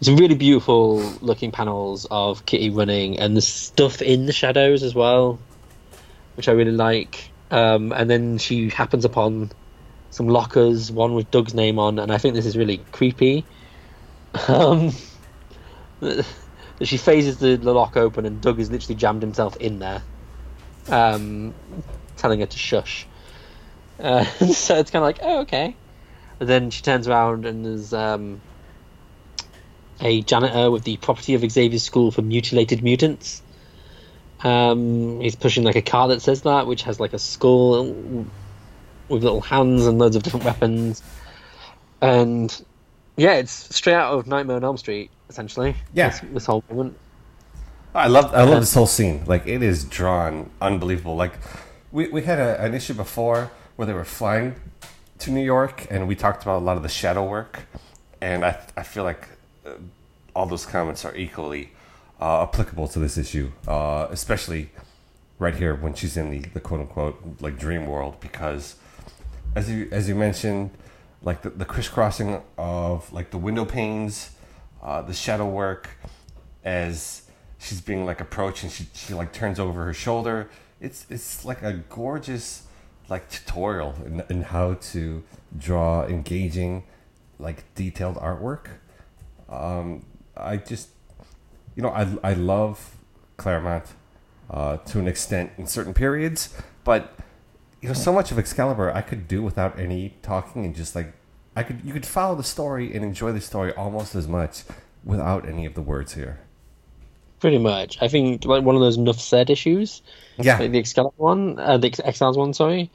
some 0.00 0.16
really 0.16 0.34
beautiful 0.34 0.98
looking 1.20 1.50
panels 1.50 2.06
of 2.10 2.46
Kitty 2.46 2.70
running 2.70 3.18
and 3.18 3.36
the 3.36 3.40
stuff 3.42 4.00
in 4.00 4.26
the 4.26 4.32
shadows 4.32 4.82
as 4.82 4.94
well, 4.94 5.38
which 6.36 6.48
I 6.48 6.52
really 6.52 6.72
like. 6.72 7.29
Um, 7.50 7.92
and 7.92 8.08
then 8.08 8.38
she 8.38 8.68
happens 8.68 9.04
upon 9.04 9.50
some 10.10 10.28
lockers, 10.28 10.90
one 10.90 11.14
with 11.14 11.30
Doug's 11.30 11.54
name 11.54 11.78
on, 11.78 11.98
and 11.98 12.12
I 12.12 12.18
think 12.18 12.34
this 12.34 12.46
is 12.46 12.56
really 12.56 12.78
creepy. 12.92 13.44
Um, 14.48 14.92
she 16.82 16.96
phases 16.96 17.38
the, 17.38 17.56
the 17.56 17.72
lock 17.72 17.96
open, 17.96 18.26
and 18.26 18.40
Doug 18.40 18.58
has 18.58 18.70
literally 18.70 18.96
jammed 18.96 19.22
himself 19.22 19.56
in 19.56 19.78
there, 19.78 20.02
um, 20.88 21.54
telling 22.16 22.40
her 22.40 22.46
to 22.46 22.58
shush. 22.58 23.06
Uh, 23.98 24.24
so 24.52 24.76
it's 24.76 24.90
kind 24.90 25.02
of 25.02 25.06
like, 25.06 25.18
oh, 25.22 25.40
okay. 25.40 25.76
And 26.38 26.48
then 26.48 26.70
she 26.70 26.82
turns 26.82 27.06
around 27.06 27.44
and 27.44 27.64
there's 27.64 27.92
um, 27.92 28.40
a 30.00 30.22
janitor 30.22 30.70
with 30.70 30.84
the 30.84 30.96
property 30.96 31.34
of 31.34 31.48
Xavier's 31.48 31.82
School 31.82 32.10
for 32.10 32.22
Mutilated 32.22 32.82
Mutants. 32.82 33.42
Um, 34.42 35.20
he's 35.20 35.36
pushing 35.36 35.64
like 35.64 35.76
a 35.76 35.82
car 35.82 36.08
that 36.08 36.22
says 36.22 36.42
that, 36.42 36.66
which 36.66 36.82
has 36.82 36.98
like 36.98 37.12
a 37.12 37.18
skull 37.18 37.92
with 39.08 39.22
little 39.22 39.40
hands 39.40 39.86
and 39.86 39.98
loads 39.98 40.16
of 40.16 40.22
different 40.22 40.44
weapons. 40.44 41.02
And 42.00 42.64
yeah, 43.16 43.34
it's 43.34 43.74
straight 43.74 43.94
out 43.94 44.14
of 44.14 44.26
Nightmare 44.26 44.56
on 44.56 44.64
Elm 44.64 44.78
Street, 44.78 45.10
essentially. 45.28 45.74
Yeah. 45.92 46.08
This, 46.08 46.20
this 46.32 46.46
whole 46.46 46.64
moment. 46.70 46.96
I 47.94 48.06
love 48.06 48.32
I 48.32 48.44
love 48.44 48.60
this 48.60 48.72
whole 48.72 48.86
scene. 48.86 49.24
Like 49.26 49.46
it 49.48 49.62
is 49.62 49.84
drawn 49.84 50.50
unbelievable. 50.60 51.16
Like 51.16 51.32
we 51.90 52.08
we 52.08 52.22
had 52.22 52.38
a, 52.38 52.62
an 52.62 52.72
issue 52.72 52.94
before 52.94 53.50
where 53.76 53.86
they 53.86 53.92
were 53.92 54.04
flying 54.04 54.54
to 55.18 55.30
New 55.30 55.42
York, 55.42 55.86
and 55.90 56.06
we 56.06 56.14
talked 56.14 56.42
about 56.44 56.58
a 56.58 56.64
lot 56.64 56.76
of 56.76 56.84
the 56.84 56.88
shadow 56.88 57.28
work, 57.28 57.66
and 58.20 58.44
I 58.44 58.60
I 58.76 58.84
feel 58.84 59.02
like 59.02 59.28
uh, 59.66 59.72
all 60.36 60.46
those 60.46 60.66
comments 60.66 61.04
are 61.04 61.14
equally 61.16 61.72
uh, 62.20 62.42
applicable 62.42 62.88
to 62.88 62.98
this 62.98 63.16
issue, 63.16 63.50
uh, 63.66 64.06
especially 64.10 64.70
right 65.38 65.54
here 65.54 65.74
when 65.74 65.94
she's 65.94 66.16
in 66.16 66.30
the, 66.30 66.38
the 66.50 66.60
quote 66.60 66.80
unquote 66.80 67.18
like 67.40 67.58
dream 67.58 67.86
world 67.86 68.20
because 68.20 68.76
as 69.56 69.70
you 69.70 69.88
as 69.90 70.06
you 70.06 70.14
mentioned 70.14 70.70
like 71.22 71.40
the, 71.40 71.48
the 71.48 71.64
crisscrossing 71.64 72.42
of 72.58 73.10
like 73.10 73.30
the 73.30 73.38
window 73.38 73.64
panes 73.64 74.32
uh, 74.82 75.00
the 75.00 75.14
shadow 75.14 75.48
work 75.48 75.88
as 76.62 77.22
she's 77.58 77.80
being 77.80 78.04
like 78.04 78.20
approached 78.20 78.62
and 78.64 78.70
she, 78.70 78.86
she 78.92 79.14
like 79.14 79.32
turns 79.32 79.58
over 79.58 79.86
her 79.86 79.94
shoulder 79.94 80.50
it's 80.78 81.06
it's 81.08 81.42
like 81.46 81.62
a 81.62 81.72
gorgeous 81.88 82.64
like 83.08 83.28
tutorial 83.28 83.94
in, 84.06 84.22
in 84.30 84.42
how 84.42 84.74
to 84.74 85.22
draw 85.58 86.04
engaging 86.04 86.84
like 87.38 87.64
detailed 87.74 88.16
artwork. 88.16 88.66
Um, 89.48 90.06
i 90.36 90.56
just 90.56 90.90
you 91.74 91.82
know 91.82 91.90
i, 91.90 92.06
I 92.22 92.34
love 92.34 92.96
claremont 93.36 93.84
uh, 94.50 94.78
to 94.78 94.98
an 94.98 95.06
extent 95.06 95.52
in 95.58 95.66
certain 95.66 95.94
periods 95.94 96.54
but 96.84 97.14
you 97.80 97.88
know 97.88 97.94
so 97.94 98.12
much 98.12 98.32
of 98.32 98.38
excalibur 98.38 98.90
i 98.92 99.00
could 99.00 99.28
do 99.28 99.42
without 99.42 99.78
any 99.78 100.16
talking 100.22 100.64
and 100.64 100.74
just 100.74 100.94
like 100.94 101.14
I 101.56 101.62
could 101.62 101.80
you 101.84 101.92
could 101.92 102.06
follow 102.06 102.34
the 102.36 102.42
story 102.44 102.94
and 102.94 103.04
enjoy 103.04 103.32
the 103.32 103.40
story 103.40 103.72
almost 103.74 104.14
as 104.14 104.28
much 104.28 104.62
without 105.04 105.48
any 105.48 105.66
of 105.66 105.74
the 105.74 105.82
words 105.82 106.14
here. 106.14 106.40
Pretty 107.40 107.58
much. 107.58 108.00
I 108.00 108.08
think 108.08 108.44
like 108.44 108.62
one 108.62 108.76
of 108.76 108.80
those 108.80 108.96
enough 108.96 109.20
said 109.20 109.50
issues, 109.50 110.02
Yeah, 110.38 110.58
like 110.58 110.70
the 110.70 110.78
Excalibur 110.78 111.14
one, 111.16 111.58
uh, 111.58 111.78
the 111.78 111.88
Ex- 111.88 112.00
Exiles 112.00 112.36
one. 112.36 112.54
Sorry, 112.54 112.90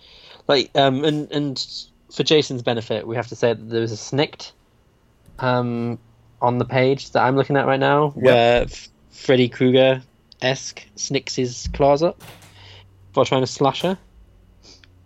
like 0.47 0.71
um, 0.75 1.03
and 1.03 1.31
and 1.31 1.65
for 2.11 2.23
Jason's 2.23 2.61
benefit, 2.61 3.05
we 3.05 3.15
have 3.15 3.27
to 3.27 3.35
say 3.35 3.53
that 3.53 3.69
there 3.69 3.81
was 3.81 3.91
a 3.91 3.97
snicked 3.97 4.53
um 5.39 5.99
on 6.45 6.59
the 6.59 6.65
page 6.65 7.11
that 7.11 7.23
I'm 7.23 7.35
looking 7.35 7.57
at 7.57 7.65
right 7.65 7.79
now, 7.79 8.09
where 8.11 8.67
Freddy 9.09 9.49
Krueger 9.49 10.01
esque 10.41 10.85
snicks 10.95 11.35
his 11.35 11.67
claws 11.73 12.03
up 12.03 12.21
for 13.13 13.25
trying 13.25 13.41
to 13.41 13.47
slash 13.47 13.81
her. 13.81 13.97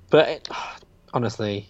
But 0.09 0.27
it, 0.29 0.49
honestly, 1.13 1.69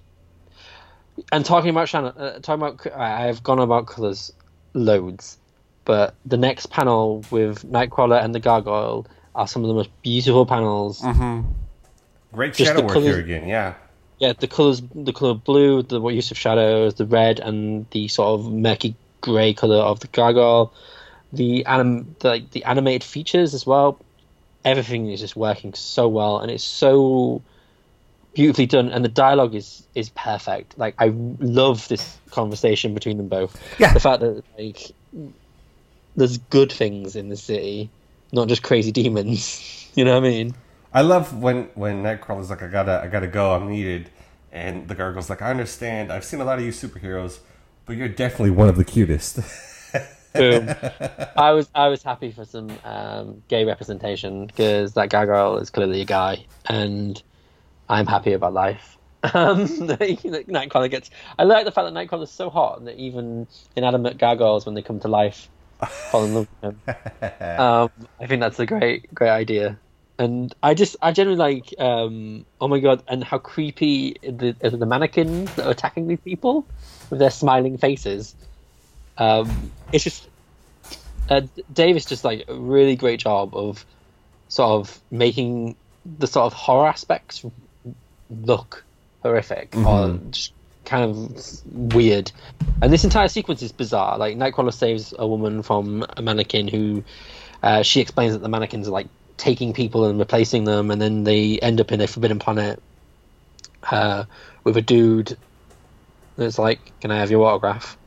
and 1.32 1.46
talking 1.46 1.70
about 1.70 1.88
Shannon, 1.88 2.14
uh, 2.18 2.40
talking 2.40 2.64
about 2.66 2.88
I- 2.98 3.28
I've 3.28 3.44
gone 3.44 3.60
about 3.60 3.86
colors 3.88 4.34
loads, 4.74 5.38
but 5.86 6.16
the 6.26 6.38
next 6.38 6.68
panel 6.72 7.24
with 7.30 7.64
Nightcrawler 7.70 8.24
and 8.24 8.34
the 8.34 8.40
Gargoyle 8.40 9.06
are 9.36 9.48
some 9.48 9.64
of 9.64 9.68
the 9.68 9.74
most 9.76 9.90
beautiful 10.02 10.46
panels. 10.46 11.02
great 12.34 12.54
just 12.56 12.68
shadow 12.68 12.80
the 12.82 12.86
work 12.86 12.94
colours- 12.94 13.08
here 13.16 13.20
again. 13.20 13.48
Yeah, 13.48 13.76
Yeah, 14.20 14.34
the 14.34 14.48
colors, 14.48 14.82
the 14.96 15.14
color 15.14 15.34
blue, 15.36 15.84
the 15.84 16.02
use 16.08 16.32
of 16.32 16.38
shadows, 16.38 16.96
the 16.96 17.06
red, 17.06 17.40
and 17.40 17.86
the 17.92 18.08
sort 18.08 18.40
of 18.40 18.52
murky 18.52 18.96
grey 19.22 19.54
color 19.54 19.78
of 19.78 20.00
the 20.00 20.08
gargoyle, 20.08 20.74
the 21.34 21.66
anim, 21.66 22.16
the, 22.20 22.30
like 22.30 22.52
the 22.52 22.64
animated 22.64 23.04
features 23.04 23.54
as 23.54 23.66
well. 23.66 24.00
Everything 24.66 25.10
is 25.10 25.20
just 25.20 25.36
working 25.36 25.74
so 25.74 26.08
well, 26.08 26.40
and 26.40 26.52
it's 26.52 26.64
so 26.64 27.42
beautifully 28.34 28.66
done, 28.66 28.90
and 28.90 29.04
the 29.04 29.10
dialogue 29.10 29.56
is 29.56 29.84
is 29.96 30.10
perfect. 30.10 30.78
Like 30.78 30.96
I 31.00 31.14
love 31.40 31.88
this 31.88 32.18
conversation 32.32 32.94
between 32.94 33.18
them 33.18 33.28
both. 33.28 33.62
Yeah. 33.80 33.94
the 33.94 34.00
fact 34.00 34.22
that 34.22 34.44
like 34.58 34.92
there's 36.16 36.38
good 36.38 36.72
things 36.72 37.16
in 37.16 37.30
the 37.30 37.38
city, 37.38 37.90
not 38.32 38.48
just 38.48 38.64
crazy 38.64 38.92
demons. 38.92 39.76
You 39.96 40.06
know 40.06 40.14
what 40.14 40.24
I 40.24 40.30
mean? 40.30 40.54
I 40.94 41.02
love 41.02 41.42
when 41.42 41.64
when 41.74 42.04
Nightcrawler's 42.04 42.52
like, 42.52 42.62
I 42.62 42.68
gotta 42.68 43.02
I 43.04 43.08
gotta 43.08 43.28
go, 43.28 43.56
I'm 43.56 43.68
needed, 43.68 44.12
and 44.52 44.88
the 44.88 44.94
Gargoyle's 44.94 45.30
like, 45.30 45.42
I 45.42 45.50
understand. 45.50 46.14
I've 46.14 46.24
seen 46.24 46.40
a 46.40 46.46
lot 46.46 46.60
of 46.60 46.64
you 46.64 46.72
superheroes, 46.72 47.40
but 47.90 47.98
you're 47.98 48.08
definitely 48.08 48.52
one 48.52 48.70
of 48.70 48.78
the 48.78 48.86
cutest. 48.86 49.40
Boom. 50.36 50.70
I 51.36 51.52
was 51.54 51.72
I 51.74 51.88
was 51.88 52.04
happy 52.04 52.32
for 52.32 52.46
some 52.46 52.70
um, 52.84 53.42
gay 53.48 53.66
representation 53.66 54.46
because 54.46 54.94
that 54.94 55.10
gargoyle 55.10 55.58
is 55.58 55.72
clearly 55.72 56.02
a 56.02 56.06
guy, 56.06 56.46
and 56.68 57.22
I'm 57.90 58.06
happy 58.06 58.32
about 58.32 58.54
life. 58.54 58.96
Um, 59.34 59.66
Nightcrawler 59.68 60.90
gets. 60.90 61.10
I 61.38 61.44
like 61.44 61.66
the 61.66 61.74
fact 61.74 61.92
that 61.92 61.94
Nightcrawler 61.94 62.24
is 62.24 62.32
so 62.32 62.50
hot 62.50 62.78
and 62.78 62.88
that 62.88 62.96
even 62.96 63.48
inanimate 63.76 64.18
gargoyles, 64.18 64.66
when 64.66 64.76
they 64.76 64.82
come 64.82 65.02
to 65.02 65.10
life, 65.10 65.50
fall 66.10 66.24
in 66.24 66.36
love 66.36 66.48
with 66.62 66.72
him. 66.72 66.82
Um, 67.60 67.92
I 68.22 68.28
think 68.28 68.40
that's 68.40 68.60
a 68.60 68.66
great 68.66 69.14
great 69.14 69.32
idea. 69.32 69.78
And 70.20 70.54
I 70.62 70.74
just, 70.74 70.98
I 71.02 71.14
generally 71.14 71.38
like, 71.38 71.74
um, 71.80 72.46
oh 72.60 72.68
my 72.68 72.80
god, 72.80 73.02
and 73.08 73.24
how 73.24 73.38
creepy 73.38 74.18
the, 74.22 74.54
the 74.62 74.86
mannequins 74.86 75.56
that 75.56 75.66
are 75.66 75.72
attacking 75.72 76.08
these 76.08 76.20
people 76.20 76.68
with 77.10 77.20
their 77.20 77.32
smiling 77.32 77.78
faces. 77.78 78.36
Um, 79.18 79.72
it's 79.94 80.04
just 80.04 80.28
uh, 81.30 81.42
Davis 81.72 82.04
just 82.04 82.26
like 82.26 82.46
a 82.50 82.54
really 82.54 82.98
great 82.98 83.22
job 83.22 83.56
of 83.56 83.86
sort 84.50 84.72
of 84.72 85.00
making 85.10 85.78
the 86.18 86.28
sort 86.28 86.48
of 86.48 86.54
horror 86.54 86.88
aspects 86.88 87.46
look 88.30 88.84
horrific 89.24 89.76
or 89.76 90.20
just 90.32 90.54
kind 90.84 91.04
of 91.04 91.94
weird. 91.94 92.32
And 92.82 92.92
this 92.92 93.06
entire 93.06 93.28
sequence 93.30 93.62
is 93.62 93.72
bizarre. 93.72 94.18
Like 94.18 94.36
Nightcrawler 94.36 94.74
saves 94.74 95.14
a 95.18 95.26
woman 95.26 95.64
from 95.64 96.06
a 96.18 96.22
mannequin 96.22 96.68
who 96.68 97.04
uh, 97.64 97.84
she 97.84 98.02
explains 98.02 98.34
that 98.34 98.42
the 98.42 98.50
mannequins 98.50 98.88
are 98.88 98.92
like 98.92 99.08
taking 99.40 99.74
people 99.74 100.06
and 100.06 100.20
replacing 100.20 100.66
them, 100.66 100.92
and 100.92 101.02
then 101.02 101.24
they 101.24 101.58
end 101.60 101.82
up 101.82 101.92
in 101.92 102.02
a 102.02 102.08
forbidden 102.08 102.38
planet 102.38 102.82
uh, 103.90 104.26
with 104.64 104.78
a 104.78 104.82
dude 104.82 105.36
that's 106.36 106.60
like, 106.60 106.80
"Can 107.00 107.10
I 107.10 107.18
have 107.18 107.32
your 107.32 107.46
autograph?" 107.48 107.98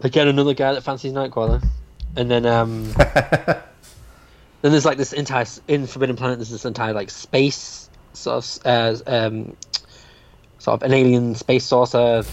Again, 0.00 0.28
another 0.28 0.54
guy 0.54 0.72
that 0.72 0.82
fancies 0.82 1.12
Nightcrawler, 1.12 1.64
and 2.16 2.30
then 2.30 2.46
um, 2.46 2.92
then 2.92 3.62
there's 4.62 4.84
like 4.84 4.98
this 4.98 5.12
entire 5.12 5.46
in 5.68 5.86
Forbidden 5.86 6.16
Planet. 6.16 6.38
There's 6.38 6.50
this 6.50 6.64
entire 6.64 6.92
like 6.92 7.10
space 7.10 7.88
sort 8.14 8.44
of 8.44 8.66
uh, 8.66 8.96
um, 9.06 9.56
sort 10.58 10.80
of 10.80 10.82
an 10.82 10.92
alien 10.92 11.34
space 11.34 11.64
saucer, 11.64 12.24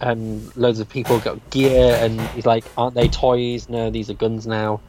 and 0.00 0.54
loads 0.56 0.80
of 0.80 0.88
people 0.88 1.18
got 1.20 1.50
gear, 1.50 1.96
and 2.00 2.20
he's 2.20 2.46
like, 2.46 2.64
"Aren't 2.76 2.94
they 2.94 3.08
toys? 3.08 3.68
No, 3.68 3.90
these 3.90 4.10
are 4.10 4.14
guns 4.14 4.46
now." 4.46 4.80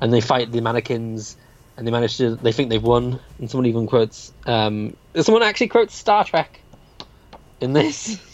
And 0.00 0.12
they 0.12 0.20
fight 0.20 0.50
the 0.50 0.60
mannequins, 0.60 1.36
and 1.76 1.86
they 1.86 1.90
manage 1.90 2.16
to. 2.18 2.36
They 2.36 2.52
think 2.52 2.70
they've 2.70 2.82
won, 2.82 3.18
and 3.38 3.50
someone 3.50 3.66
even 3.66 3.86
quotes. 3.86 4.32
Um, 4.46 4.96
someone 5.20 5.42
actually 5.42 5.68
quotes 5.68 5.94
Star 5.94 6.24
Trek 6.24 6.60
in 7.60 7.72
this. 7.72 8.20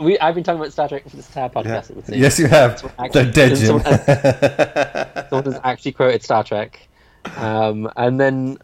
We 0.00 0.18
I've 0.18 0.34
been 0.34 0.44
talking 0.44 0.60
about 0.62 0.72
Star 0.72 0.88
Trek 0.88 1.02
for 1.06 1.14
this 1.14 1.28
entire 1.28 1.50
podcast. 1.50 1.90
It 1.90 1.96
would 1.96 2.06
seem. 2.06 2.18
yes, 2.18 2.38
you 2.38 2.46
have 2.46 2.82
Actually, 2.98 3.32
dead 3.32 3.58
someone 3.58 3.84
has- 3.84 5.26
someone 5.28 5.44
has 5.52 5.60
actually 5.62 5.92
quoted 5.92 6.22
Star 6.22 6.42
Trek, 6.42 6.88
um, 7.36 7.90
and 7.94 8.18
then 8.18 8.56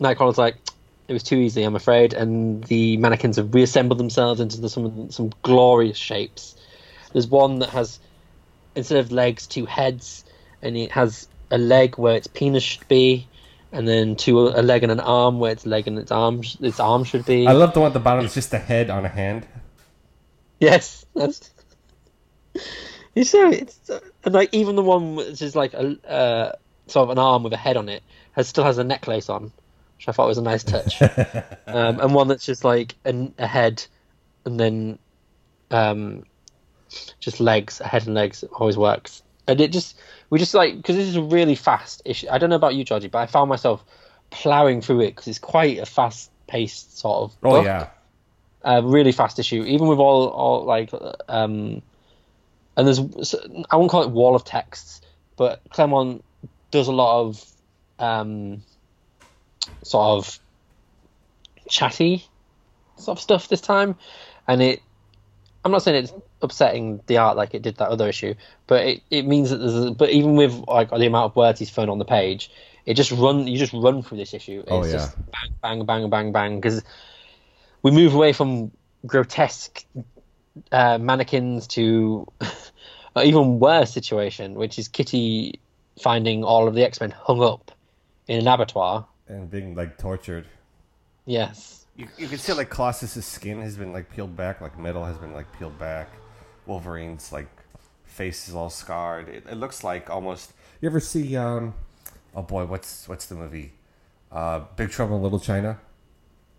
Nightcrawler's 0.00 0.38
like, 0.38 0.54
"It 1.08 1.14
was 1.14 1.24
too 1.24 1.34
easy, 1.34 1.64
I'm 1.64 1.74
afraid." 1.74 2.12
And 2.12 2.62
the 2.62 2.96
mannequins 2.98 3.38
have 3.38 3.52
reassembled 3.52 3.98
themselves 3.98 4.38
into 4.38 4.60
the, 4.60 4.68
some 4.68 5.10
some 5.10 5.32
glorious 5.42 5.96
shapes. 5.98 6.54
There's 7.12 7.26
one 7.26 7.58
that 7.58 7.70
has 7.70 7.98
instead 8.76 8.98
of 8.98 9.10
legs, 9.10 9.48
two 9.48 9.66
heads, 9.66 10.24
and 10.62 10.76
it 10.76 10.92
has 10.92 11.26
a 11.50 11.58
leg 11.58 11.96
where 11.98 12.16
its 12.16 12.26
penis 12.26 12.62
should 12.62 12.86
be, 12.88 13.26
and 13.72 13.86
then 13.86 14.16
two 14.16 14.38
a 14.38 14.62
leg 14.62 14.82
and 14.82 14.92
an 14.92 15.00
arm 15.00 15.38
where 15.38 15.52
its 15.52 15.66
leg 15.66 15.86
and 15.86 15.98
its 15.98 16.10
arm 16.10 16.42
its 16.60 16.80
arm 16.80 17.04
should 17.04 17.24
be. 17.24 17.46
I 17.46 17.52
love 17.52 17.74
the 17.74 17.80
one 17.80 17.88
at 17.88 17.92
the 17.94 18.00
bottom. 18.00 18.24
It's 18.24 18.34
just 18.34 18.52
a 18.52 18.58
head 18.58 18.90
on 18.90 19.04
a 19.04 19.08
hand. 19.08 19.46
Yes, 20.58 21.04
that's. 21.14 21.50
It's 23.14 23.30
so 23.30 23.50
it's 23.50 23.90
and 24.24 24.34
like 24.34 24.50
even 24.52 24.76
the 24.76 24.82
one 24.82 25.16
which 25.16 25.42
is 25.42 25.56
like 25.56 25.74
a 25.74 25.96
uh, 26.08 26.52
sort 26.86 27.04
of 27.04 27.10
an 27.10 27.18
arm 27.18 27.42
with 27.42 27.52
a 27.52 27.56
head 27.56 27.76
on 27.76 27.88
it 27.88 28.02
has 28.32 28.48
still 28.48 28.64
has 28.64 28.78
a 28.78 28.84
necklace 28.84 29.28
on, 29.28 29.52
which 29.96 30.08
I 30.08 30.12
thought 30.12 30.28
was 30.28 30.38
a 30.38 30.42
nice 30.42 30.64
touch. 30.64 31.02
um, 31.66 32.00
and 32.00 32.14
one 32.14 32.28
that's 32.28 32.46
just 32.46 32.64
like 32.64 32.94
an, 33.04 33.34
a 33.38 33.46
head, 33.46 33.84
and 34.44 34.58
then 34.58 34.98
um, 35.70 36.24
just 37.18 37.40
legs, 37.40 37.80
a 37.80 37.86
head 37.86 38.06
and 38.06 38.14
legs 38.14 38.44
always 38.52 38.76
works. 38.76 39.22
And 39.46 39.60
it 39.60 39.72
just 39.72 39.98
we 40.30 40.38
just 40.38 40.54
like 40.54 40.76
because 40.76 40.96
this 40.96 41.08
is 41.08 41.16
a 41.16 41.22
really 41.22 41.56
fast 41.56 42.02
issue. 42.04 42.28
I 42.30 42.38
don't 42.38 42.50
know 42.50 42.56
about 42.56 42.74
you, 42.74 42.84
Georgie, 42.84 43.08
but 43.08 43.18
I 43.18 43.26
found 43.26 43.48
myself 43.48 43.84
plowing 44.30 44.80
through 44.80 45.00
it 45.00 45.10
because 45.10 45.26
it's 45.26 45.38
quite 45.38 45.78
a 45.78 45.86
fast 45.86 46.30
paced 46.46 46.98
sort 46.98 47.24
of. 47.24 47.36
Oh 47.42 47.50
book 47.50 47.64
yeah, 47.64 47.88
a 48.62 48.82
really 48.82 49.12
fast 49.12 49.38
issue, 49.38 49.64
even 49.64 49.88
with 49.88 49.98
all, 49.98 50.28
all 50.28 50.64
like, 50.64 50.90
um, 51.28 51.82
and 52.76 52.86
there's 52.86 53.34
I 53.70 53.76
won't 53.76 53.90
call 53.90 54.02
it 54.02 54.10
wall 54.10 54.34
of 54.34 54.44
texts, 54.44 55.00
but 55.36 55.60
Claremont 55.70 56.24
does 56.70 56.88
a 56.88 56.92
lot 56.92 57.20
of 57.20 57.44
um, 57.98 58.62
sort 59.82 60.18
of 60.18 60.38
chatty 61.68 62.24
sort 62.96 63.18
of 63.18 63.22
stuff 63.22 63.48
this 63.48 63.60
time, 63.60 63.96
and 64.46 64.62
it. 64.62 64.80
I'm 65.64 65.72
not 65.72 65.82
saying 65.82 66.04
it's 66.04 66.12
upsetting 66.42 67.00
the 67.06 67.16
art 67.18 67.36
like 67.36 67.54
it 67.54 67.62
did 67.62 67.76
that 67.76 67.88
other 67.88 68.08
issue, 68.08 68.34
but 68.66 68.84
it, 68.86 69.02
it 69.10 69.26
means 69.26 69.50
that 69.50 69.58
there's 69.58 69.74
a, 69.86 69.90
but 69.92 70.10
even 70.10 70.36
with 70.36 70.52
like 70.68 70.90
the 70.90 71.06
amount 71.06 71.30
of 71.32 71.36
words 71.36 71.58
he's 71.58 71.70
thrown 71.70 71.88
on 71.88 71.98
the 71.98 72.04
page, 72.04 72.50
it 72.86 72.94
just 72.94 73.10
run 73.12 73.46
you 73.46 73.58
just 73.58 73.72
run 73.72 74.02
through 74.02 74.18
this 74.18 74.32
issue. 74.34 74.60
It's 74.60 74.70
Oh, 74.70 74.84
yeah. 74.84 74.92
just 74.92 75.16
bang 75.30 75.52
bang 75.62 75.86
bang 75.86 76.10
bang 76.10 76.32
bang 76.32 76.56
because 76.60 76.82
we 77.82 77.90
move 77.90 78.14
away 78.14 78.32
from 78.32 78.70
grotesque 79.06 79.84
uh, 80.72 80.98
mannequins 80.98 81.66
to 81.68 82.26
an 82.40 83.26
even 83.26 83.58
worse 83.58 83.92
situation, 83.92 84.54
which 84.54 84.78
is 84.78 84.88
Kitty 84.88 85.60
finding 86.02 86.44
all 86.44 86.66
of 86.68 86.74
the 86.74 86.84
X 86.84 87.00
Men 87.00 87.10
hung 87.10 87.42
up 87.42 87.70
in 88.28 88.38
an 88.40 88.46
abattoir. 88.48 89.06
and 89.28 89.50
being 89.50 89.74
like 89.74 89.98
tortured. 89.98 90.46
Yes. 91.26 91.86
You, 91.96 92.08
you 92.16 92.28
can 92.28 92.38
see 92.38 92.52
like 92.54 92.70
Colossus's 92.70 93.26
skin 93.26 93.60
has 93.60 93.76
been 93.76 93.92
like 93.92 94.10
peeled 94.10 94.36
back, 94.36 94.60
like 94.60 94.78
metal 94.78 95.04
has 95.04 95.18
been 95.18 95.32
like 95.34 95.46
peeled 95.58 95.78
back. 95.78 96.08
Wolverine's 96.66 97.32
like 97.32 97.48
face 98.04 98.48
is 98.48 98.54
all 98.54 98.70
scarred. 98.70 99.28
It, 99.28 99.44
it 99.50 99.56
looks 99.56 99.82
like 99.84 100.10
almost. 100.10 100.52
You 100.80 100.88
ever 100.88 101.00
see? 101.00 101.36
um 101.36 101.74
Oh 102.34 102.42
boy, 102.42 102.64
what's 102.64 103.08
what's 103.08 103.26
the 103.26 103.34
movie? 103.34 103.72
Uh, 104.30 104.60
Big 104.76 104.90
Trouble 104.90 105.16
in 105.16 105.22
Little 105.22 105.40
China. 105.40 105.78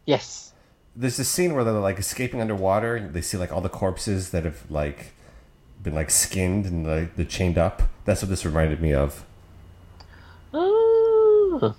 Yes. 0.05 0.53
There's 0.95 1.17
this 1.17 1.29
scene 1.29 1.53
where 1.53 1.63
they're 1.63 1.73
like 1.73 1.99
escaping 1.99 2.41
underwater. 2.41 2.95
And 2.95 3.13
they 3.13 3.21
see 3.21 3.37
like 3.37 3.51
all 3.51 3.61
the 3.61 3.69
corpses 3.69 4.31
that 4.31 4.43
have 4.43 4.69
like 4.69 5.13
been 5.81 5.95
like 5.95 6.09
skinned 6.09 6.65
and 6.65 6.85
like 6.85 7.15
they're 7.15 7.25
chained 7.25 7.57
up. 7.57 7.83
That's 8.03 8.21
what 8.21 8.29
this 8.29 8.45
reminded 8.45 8.81
me 8.81 8.93
of. 8.93 9.23
Oh. 10.53 11.75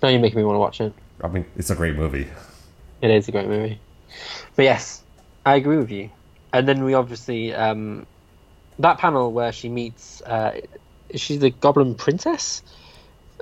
Now 0.00 0.08
you're 0.08 0.20
making 0.20 0.38
me 0.38 0.44
want 0.44 0.54
to 0.54 0.60
watch 0.60 0.80
it. 0.80 0.92
I 1.20 1.26
mean, 1.26 1.44
it's 1.56 1.70
a 1.70 1.74
great 1.74 1.96
movie. 1.96 2.28
It 3.02 3.10
is 3.10 3.26
a 3.26 3.32
great 3.32 3.48
movie. 3.48 3.80
But 4.54 4.62
yes, 4.62 5.02
I 5.44 5.56
agree 5.56 5.76
with 5.76 5.90
you. 5.90 6.10
And 6.52 6.66
then 6.66 6.84
we 6.84 6.94
obviously 6.94 7.54
um, 7.54 8.06
that 8.78 8.98
panel 8.98 9.32
where 9.32 9.52
she 9.52 9.68
meets 9.68 10.22
uh, 10.22 10.60
is 11.08 11.20
she 11.20 11.36
the 11.36 11.50
Goblin 11.50 11.94
Princess? 11.94 12.62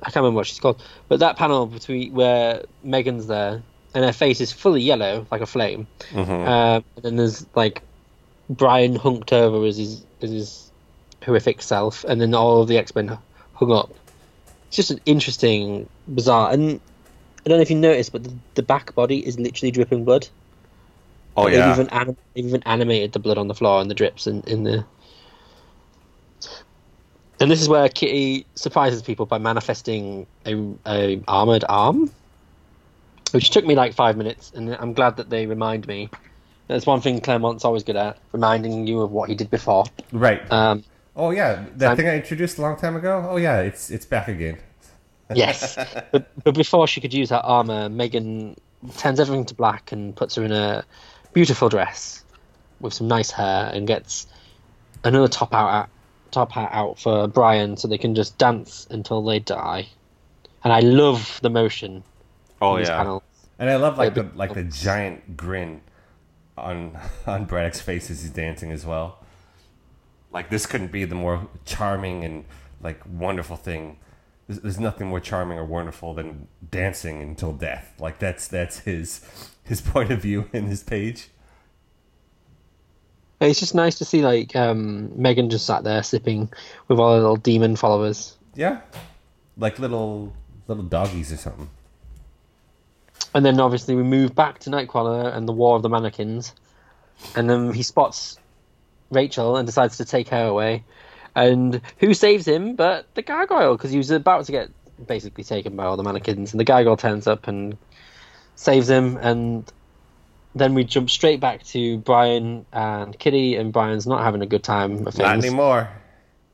I 0.03 0.07
can't 0.07 0.17
remember 0.17 0.37
what 0.37 0.47
she's 0.47 0.61
called. 0.61 0.83
But 1.09 1.21
that 1.21 1.37
panel 1.37 1.67
between 1.67 2.13
where 2.13 2.63
Megan's 2.83 3.27
there 3.27 3.63
and 3.95 4.05
her 4.05 4.13
face 4.13 4.41
is 4.41 4.53
fully 4.53 4.83
yellow 4.83 5.27
like 5.31 5.41
a 5.41 5.47
flame, 5.47 5.87
Mhm. 6.13 6.29
um, 6.47 6.85
and 6.97 7.05
then 7.05 7.17
there's 7.17 7.47
like 7.55 7.83
Brian 8.51 8.97
hunked 8.99 9.33
over 9.33 9.67
as 9.67 9.77
his 9.79 10.05
as 10.21 10.31
his 10.31 10.71
horrific 11.25 11.63
self, 11.63 12.05
and 12.05 12.21
then 12.21 12.35
all 12.35 12.63
of 12.63 12.69
the 12.69 12.77
X 12.79 12.95
Men 12.95 13.17
hung 13.55 13.73
up. 13.73 13.91
It's 14.69 14.77
just 14.77 14.91
an 14.91 15.01
interesting, 15.07 15.89
bizarre, 16.09 16.53
and 16.53 16.81
I 17.45 17.49
don't 17.49 17.59
know 17.59 17.63
if 17.63 17.71
you 17.71 17.77
noticed, 17.77 18.13
but 18.13 18.25
the, 18.25 18.35
the 18.55 18.63
back 18.63 18.95
body 18.95 19.25
is 19.27 19.39
literally 19.39 19.71
dripping 19.71 20.05
blood. 20.05 20.29
Oh 21.37 21.45
They've 21.45 21.55
yeah. 21.55 21.73
even 21.73 21.89
anim- 21.91 22.17
they've 22.35 22.47
even 22.47 22.63
animated 22.65 23.13
the 23.13 23.19
blood 23.19 23.39
on 23.39 23.49
the 23.49 23.55
floor 23.55 23.81
and 23.81 23.91
the 23.91 23.95
drips 23.95 24.27
in, 24.27 24.43
in 24.43 24.63
the. 24.65 24.85
And 27.39 27.51
this 27.51 27.61
is 27.61 27.69
where 27.69 27.89
Kitty 27.89 28.47
surprises 28.55 29.03
people 29.03 29.27
by 29.27 29.39
manifesting 29.39 30.27
a, 30.47 30.57
a 30.87 31.23
armored 31.29 31.65
arm, 31.69 32.11
which 33.33 33.51
took 33.51 33.65
me 33.67 33.75
like 33.75 33.95
five 33.95 34.17
minutes, 34.17 34.53
and 34.55 34.75
I'm 34.75 34.95
glad 34.95 35.17
that 35.19 35.29
they 35.29 35.47
remind 35.47 35.87
me. 35.87 36.09
That's 36.69 36.87
one 36.87 37.01
thing 37.01 37.21
Claremont's 37.21 37.65
always 37.65 37.85
good 37.85 37.97
at, 37.97 38.19
reminding 38.33 38.87
you 38.87 39.03
of 39.03 39.13
what 39.13 39.29
he 39.29 39.35
did 39.35 39.51
before. 39.51 39.85
Right. 40.13 40.51
Um, 40.51 40.83
oh 41.15 41.31
yeah, 41.31 41.67
that 41.77 41.89
I'm- 41.89 41.97
thing 41.97 42.09
I 42.09 42.17
introduced 42.17 42.57
a 42.59 42.63
long 42.63 42.77
time 42.77 42.97
ago. 42.97 43.27
Oh 43.31 43.37
yeah, 43.37 43.61
it's 43.61 43.91
it's 43.91 44.07
back 44.07 44.29
again. 44.29 44.59
yes, 45.35 45.77
but, 46.13 46.31
but 46.45 46.55
before 46.55 46.87
she 46.87 47.01
could 47.01 47.13
use 47.13 47.31
her 47.31 47.43
armor, 47.45 47.89
Megan 47.89 48.57
turns 48.97 49.19
everything 49.19 49.45
to 49.47 49.55
black 49.55 49.91
and 49.91 50.15
puts 50.15 50.37
her 50.37 50.45
in 50.45 50.53
a 50.53 50.85
beautiful 51.37 51.69
dress 51.69 52.25
with 52.81 52.95
some 52.95 53.07
nice 53.07 53.31
hair 53.31 53.71
and 53.75 53.87
gets 53.87 54.27
another 55.05 55.29
top 55.29 55.53
out 55.53 55.91
top 56.31 56.51
hat 56.51 56.71
out 56.73 56.99
for 56.99 57.29
Brian 57.29 57.77
so 57.77 57.87
they 57.87 57.99
can 57.99 58.15
just 58.15 58.39
dance 58.39 58.87
until 58.91 59.23
they 59.23 59.39
die. 59.39 59.87
And 60.65 60.73
I 60.73 60.81
love 60.81 61.39
the 61.43 61.51
motion 61.51 62.03
Oh 62.63 62.77
in 62.77 62.81
this 62.81 62.89
yeah. 62.89 62.97
panel. 62.97 63.23
And 63.59 63.69
I 63.69 63.77
love 63.77 63.99
like 63.99 64.15
the 64.15 64.31
like 64.35 64.55
the 64.55 64.65
giant 64.65 65.37
grin 65.37 65.83
on 66.57 66.99
on 67.27 67.45
Braddock's 67.45 67.83
face 67.83 68.11
as 68.11 68.23
he's 68.23 68.31
dancing 68.31 68.73
as 68.73 68.87
well. 68.87 69.19
Like 70.33 70.49
this 70.49 70.65
couldn't 70.65 70.91
be 70.91 71.05
the 71.05 71.15
more 71.15 71.49
charming 71.67 72.25
and 72.25 72.47
like 72.83 73.03
wonderful 73.07 73.57
thing. 73.57 73.99
There's, 74.49 74.61
there's 74.61 74.81
nothing 74.81 75.09
more 75.09 75.21
charming 75.21 75.59
or 75.59 75.67
wonderful 75.67 76.15
than 76.15 76.49
dancing 76.71 77.21
until 77.21 77.53
death. 77.53 77.93
Like 77.99 78.19
that's 78.21 78.49
that's 78.49 78.79
his 78.81 79.21
his 79.67 79.81
point 79.81 80.11
of 80.11 80.23
view 80.23 80.49
in 80.53 80.67
his 80.67 80.83
page. 80.83 81.29
It's 83.41 83.61
just 83.61 83.75
nice 83.75 83.99
to 83.99 84.05
see 84.05 84.23
like 84.23 84.57
um, 84.57 85.11
Megan 85.21 85.51
just 85.51 85.67
sat 85.67 85.85
there 85.85 86.03
sipping 86.03 86.51
with 86.89 86.99
all 86.99 87.13
her 87.15 87.21
little 87.21 87.37
demon 87.37 87.77
followers. 87.77 88.37
Yeah, 88.55 88.81
like 89.59 89.79
little 89.79 90.33
little 90.69 90.85
doggies 90.85 91.33
or 91.33 91.37
something. 91.37 91.69
And 93.35 93.45
then 93.45 93.61
obviously 93.61 93.95
we 93.95 94.03
move 94.03 94.35
back 94.35 94.61
to 94.61 94.71
Nightcrawler 94.71 95.35
and 95.35 95.47
the 95.47 95.53
War 95.53 95.77
of 95.77 95.83
the 95.83 95.91
Mannequins, 95.91 96.55
and 97.35 97.51
then 97.51 97.75
he 97.75 97.83
spots 97.83 98.39
Rachel 99.11 99.57
and 99.57 99.67
decides 99.67 99.99
to 99.99 100.07
take 100.07 100.29
her 100.29 100.47
away. 100.47 100.85
And 101.35 101.83
who 101.99 102.15
saves 102.15 102.49
him 102.49 102.77
but 102.77 103.07
the 103.15 103.21
Gargoyle 103.21 103.77
because 103.77 103.91
he 103.91 103.99
was 103.99 104.11
about 104.11 104.47
to 104.47 104.53
get 104.53 104.71
basically 105.07 105.45
taken 105.45 105.77
by 105.77 105.85
all 105.85 105.99
the 105.99 106.03
mannequins, 106.03 106.53
and 106.53 106.61
the 106.61 106.65
Gargoyle 106.65 106.97
turns 106.97 107.27
up 107.27 107.49
and 107.49 107.77
saves 108.57 108.91
him. 108.91 109.17
And 109.19 109.71
then 110.55 110.75
we 110.75 110.83
jump 110.85 111.09
straight 111.09 111.39
back 111.41 111.63
to 111.67 111.99
Brian 111.99 112.67
and 112.73 113.17
Kitty, 113.19 113.55
and 113.57 113.73
Brian's 113.73 114.07
not 114.07 114.23
having 114.23 114.43
a 114.43 114.47
good 114.47 114.65
time 114.65 114.93
of 114.93 115.01
Not 115.05 115.15
things. 115.15 115.45
anymore. 115.45 115.89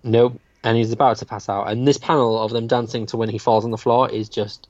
Nope. 0.03 0.39
And 0.65 0.77
he's 0.77 0.93
about 0.93 1.17
to 1.19 1.27
pass 1.27 1.49
out. 1.49 1.69
And 1.69 1.89
this 1.89 1.99
panel 1.99 2.39
of 2.41 2.53
them 2.53 2.67
dancing 2.67 3.07
to 3.07 3.17
when 3.17 3.29
he 3.29 3.39
falls 3.39 3.65
on 3.65 3.71
the 3.73 3.79
floor 3.79 4.09
is 4.11 4.29
just 4.29 4.69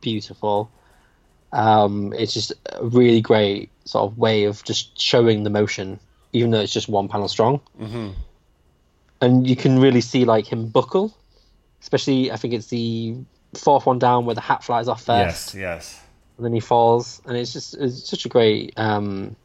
beautiful. 0.00 0.70
Um, 1.52 2.12
it's 2.16 2.32
just 2.32 2.52
a 2.72 2.84
really 2.84 3.20
great 3.20 3.70
sort 3.84 4.10
of 4.10 4.18
way 4.18 4.44
of 4.44 4.64
just 4.64 4.98
showing 5.00 5.42
the 5.44 5.50
motion, 5.50 6.00
even 6.32 6.50
though 6.50 6.60
it's 6.60 6.72
just 6.72 6.88
one 6.88 7.08
panel 7.08 7.28
strong. 7.28 7.60
hmm 7.78 8.10
And 9.20 9.46
you 9.48 9.56
can 9.56 9.78
really 9.78 10.00
see 10.00 10.24
like 10.24 10.46
him 10.46 10.68
buckle, 10.68 11.16
especially 11.80 12.32
I 12.32 12.36
think 12.36 12.54
it's 12.54 12.66
the 12.68 13.16
fourth 13.54 13.86
one 13.86 13.98
down 13.98 14.24
where 14.24 14.34
the 14.34 14.40
hat 14.40 14.64
flies 14.64 14.88
off 14.88 15.04
first 15.04 15.54
Yes, 15.54 15.54
yes. 15.54 16.00
And 16.36 16.44
then 16.44 16.52
he 16.52 16.60
falls, 16.60 17.22
and 17.26 17.36
it's 17.36 17.52
just 17.52 17.74
it's 17.74 18.08
such 18.08 18.24
a 18.24 18.28
great 18.28 18.72
um 18.76 19.36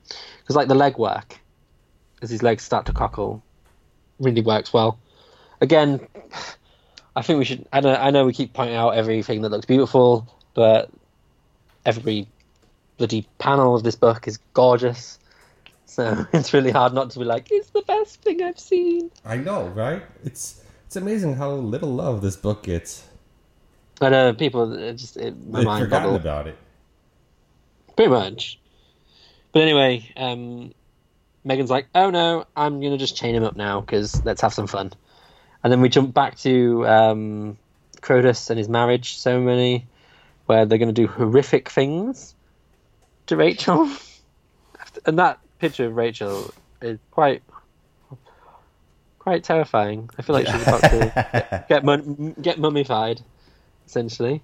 because 0.42 0.56
like 0.56 0.68
the 0.68 0.76
leg 0.76 0.98
work 0.98 1.40
as 2.22 2.30
his 2.30 2.44
legs 2.44 2.64
start 2.64 2.86
to 2.88 2.94
cockle 2.94 3.42
really 4.20 4.42
works 4.42 4.74
well. 4.74 5.00
Again, 5.62 6.06
I 7.16 7.22
think 7.22 7.40
we 7.40 7.46
should. 7.46 7.68
I 7.72 7.82
know 7.82 7.96
I 7.96 8.12
know 8.12 8.26
we 8.26 8.34
keep 8.34 8.54
pointing 8.54 8.76
out 8.76 8.92
everything 8.92 9.42
that 9.42 9.50
looks 9.50 9.66
beautiful, 9.66 10.28
but 10.54 10.90
every 11.86 12.28
bloody 12.98 13.28
panel 13.38 13.76
of 13.76 13.84
this 13.84 13.96
book 13.96 14.28
is 14.28 14.38
gorgeous. 14.54 15.20
So 15.86 16.26
it's 16.34 16.54
really 16.54 16.72
hard 16.72 16.94
not 16.94 17.10
to 17.12 17.20
be 17.20 17.26
like, 17.26 17.48
it's 17.52 17.70
the 17.72 17.82
best 17.82 18.22
thing 18.22 18.42
I've 18.44 18.60
seen. 18.60 19.12
I 19.26 19.38
know, 19.38 19.68
right? 19.70 20.04
It's 20.24 20.64
it's 20.86 20.96
amazing 20.96 21.36
how 21.36 21.52
little 21.52 21.94
love 21.94 22.22
this 22.22 22.36
book 22.36 22.64
gets. 22.64 23.08
I 24.02 24.10
know 24.10 24.34
people 24.34 24.74
it 24.74 24.94
just 24.94 25.18
it, 25.18 25.36
my 25.48 25.60
They've 25.60 25.66
mind 25.66 25.84
forgotten 25.86 26.08
boggled. 26.08 26.22
about 26.22 26.48
it. 26.48 26.58
Pretty 28.00 28.12
much. 28.12 28.58
But 29.52 29.64
anyway, 29.64 30.10
um, 30.16 30.74
Megan's 31.44 31.70
like, 31.70 31.88
"Oh 31.94 32.10
no, 32.12 32.46
I'm 32.56 32.80
gonna 32.80 32.98
just 32.98 33.18
chain 33.18 33.36
him 33.36 33.44
up 33.44 33.58
now 33.58 33.82
because 33.82 34.24
let's 34.24 34.40
have 34.40 34.54
some 34.54 34.68
fun." 34.68 34.94
And 35.62 35.74
then 35.74 35.82
we 35.82 35.90
jump 35.90 36.14
back 36.14 36.38
to 36.38 36.88
um, 36.88 37.58
Crotus 38.00 38.50
and 38.50 38.58
his 38.58 38.70
marriage 38.70 39.18
ceremony, 39.18 39.86
where 40.46 40.66
they're 40.66 40.78
gonna 40.78 40.94
do 40.94 41.08
horrific 41.08 41.68
things 41.68 42.36
to 43.26 43.36
Rachel. 43.36 43.92
and 45.06 45.20
that 45.20 45.42
picture 45.60 45.88
of 45.88 45.98
Rachel 45.98 46.54
is 46.82 47.00
quite, 47.12 47.44
quite 49.18 49.44
terrifying. 49.44 50.10
I 50.18 50.22
feel 50.22 50.36
like 50.36 50.48
she's 50.48 50.62
about 50.62 50.82
to 50.84 50.90
get 51.44 51.68
get, 51.68 51.84
mum- 51.84 52.36
get 52.42 52.60
mummified, 52.60 53.20
essentially. 53.86 54.42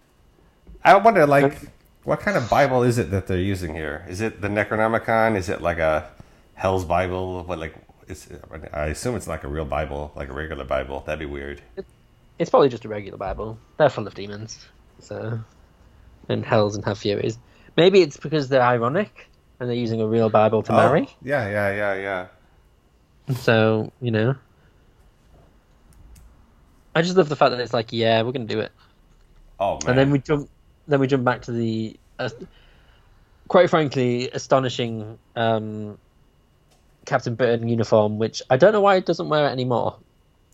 I 0.84 0.98
wonder, 0.98 1.26
like, 1.26 1.58
what 2.06 2.20
kind 2.20 2.38
of 2.38 2.50
Bible 2.50 2.84
is 2.84 2.98
it 2.98 3.12
that 3.12 3.28
they're 3.28 3.38
using 3.38 3.74
here? 3.74 4.06
Is 4.08 4.22
it 4.22 4.42
the 4.42 4.48
Necronomicon? 4.48 5.36
Is 5.36 5.50
it 5.50 5.62
like 5.62 5.80
a 5.80 6.10
Hell's 6.54 6.86
Bible? 6.86 7.44
What, 7.44 7.60
like, 7.60 7.76
it's, 8.08 8.28
I 8.72 8.86
assume 8.88 9.16
it's 9.16 9.28
like 9.28 9.44
a 9.44 9.48
real 9.48 9.66
Bible, 9.66 10.12
like 10.16 10.30
a 10.30 10.34
regular 10.34 10.64
Bible. 10.64 11.04
That'd 11.06 11.20
be 11.20 11.26
weird. 11.26 11.62
It's 12.38 12.50
probably 12.50 12.70
just 12.70 12.86
a 12.86 12.90
regular 12.90 13.18
Bible. 13.18 13.58
They're 13.78 13.90
full 13.90 14.08
of 14.08 14.14
demons, 14.14 14.66
so 15.00 15.40
and 16.30 16.46
hells 16.46 16.76
and 16.76 16.86
have 16.86 16.98
furies. 16.98 17.38
Maybe 17.76 18.02
it's 18.02 18.18
because 18.18 18.50
they're 18.50 18.62
ironic 18.62 19.28
and 19.60 19.70
they're 19.70 19.76
using 19.76 20.02
a 20.02 20.08
real 20.08 20.30
Bible 20.30 20.62
to 20.64 20.74
oh, 20.74 20.76
marry. 20.76 21.08
Oh, 21.10 21.14
yeah, 21.24 21.50
yeah, 21.50 21.72
yeah, 21.76 22.28
yeah. 23.28 23.36
So 23.36 23.92
you 24.02 24.12
know, 24.12 24.36
I 26.94 27.02
just 27.02 27.18
love 27.18 27.30
the 27.30 27.36
fact 27.36 27.52
that 27.52 27.60
it's 27.60 27.74
like, 27.74 27.92
yeah, 27.92 28.22
we're 28.22 28.32
gonna 28.32 28.46
do 28.46 28.60
it, 28.60 28.72
Oh 29.60 29.74
man. 29.74 29.90
and 29.90 29.98
then 29.98 30.12
we 30.12 30.20
jump, 30.20 30.50
then 30.88 31.00
we 31.00 31.08
jump 31.08 31.24
back 31.24 31.42
to 31.44 31.52
the, 31.52 31.98
uh, 32.20 32.30
quite 33.48 33.70
frankly, 33.70 34.30
astonishing 34.32 35.18
um, 35.36 35.98
Captain 37.06 37.36
Britain 37.36 37.68
uniform, 37.68 38.18
which 38.18 38.42
I 38.50 38.58
don't 38.58 38.74
know 38.74 38.82
why 38.82 38.96
it 38.96 39.06
doesn't 39.06 39.30
wear 39.30 39.48
it 39.48 39.52
anymore. 39.52 39.98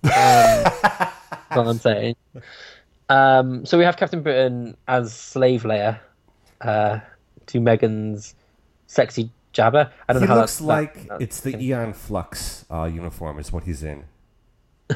Um, 0.04 0.12
that's 0.14 1.58
all 1.58 1.70
I'm 1.70 1.78
saying. 1.78 2.16
Um, 3.10 3.66
so 3.66 3.78
we 3.78 3.84
have 3.84 3.98
Captain 3.98 4.22
Britain 4.22 4.78
as 4.88 5.14
slave 5.14 5.64
Leia 5.64 6.00
uh, 6.62 7.00
to 7.48 7.60
Megan's 7.60 8.36
sexy 8.88 9.30
Jabba. 9.54 9.92
I 10.08 10.14
don't 10.14 10.22
he 10.22 10.28
know 10.28 10.36
how 10.36 10.42
looks 10.42 10.62
like 10.62 11.08
that- 11.08 11.22
it's 11.22 11.42
the 11.42 11.56
Aeon 11.58 11.94
Flux 11.94 12.66
uh, 12.72 12.86
uniform 12.86 13.40
is 13.40 13.52
what 13.52 13.64
he's 13.66 13.84
in. 13.84 14.06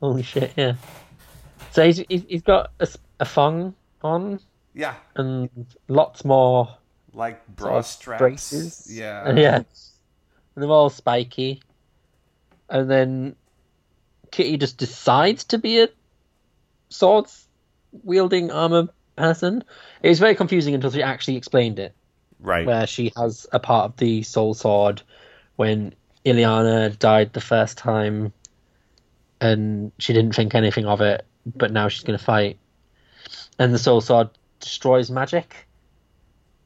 Holy 0.00 0.22
shit! 0.22 0.52
Yeah. 0.56 0.74
So 1.70 1.84
he's 1.84 2.04
he's, 2.08 2.42
got 2.42 2.70
a, 2.80 2.88
a 3.20 3.24
thong 3.24 3.74
on 4.04 4.38
Yeah, 4.74 4.94
and 5.16 5.48
lots 5.88 6.24
more 6.24 6.68
like 7.12 7.44
bra 7.48 7.68
sort 7.70 7.78
of 7.78 7.86
straps. 7.86 8.18
braces. 8.20 8.86
Yeah. 8.90 9.32
Yeah. 9.36 9.56
And 9.56 10.62
they're 10.62 10.70
all 10.70 10.90
spiky. 10.90 11.62
And 12.70 12.88
then 12.88 13.34
Kitty 14.30 14.56
just 14.56 14.78
decides 14.78 15.44
to 15.44 15.58
be 15.58 15.82
a 15.82 15.88
swords 16.88 17.46
wielding 18.04 18.50
armor 18.52 18.88
person. 19.16 19.64
It 20.02 20.08
was 20.08 20.20
very 20.20 20.34
confusing 20.36 20.74
until 20.74 20.90
she 20.92 21.02
actually 21.02 21.36
explained 21.36 21.78
it. 21.80 21.92
Right. 22.40 22.66
where 22.66 22.86
she 22.86 23.10
has 23.16 23.46
a 23.52 23.58
part 23.58 23.86
of 23.86 23.96
the 23.96 24.22
soul 24.22 24.52
sword 24.52 25.00
when 25.56 25.94
Illyana 26.26 26.98
died 26.98 27.32
the 27.32 27.40
first 27.40 27.78
time 27.78 28.34
and 29.40 29.92
she 29.98 30.12
didn't 30.12 30.34
think 30.34 30.54
anything 30.54 30.84
of 30.84 31.00
it, 31.00 31.24
but 31.46 31.72
now 31.72 31.88
she's 31.88 32.02
going 32.04 32.18
to 32.18 32.24
fight. 32.24 32.58
And 33.58 33.72
the 33.72 33.78
soul 33.78 34.00
sword 34.00 34.30
destroys 34.60 35.10
magic 35.10 35.66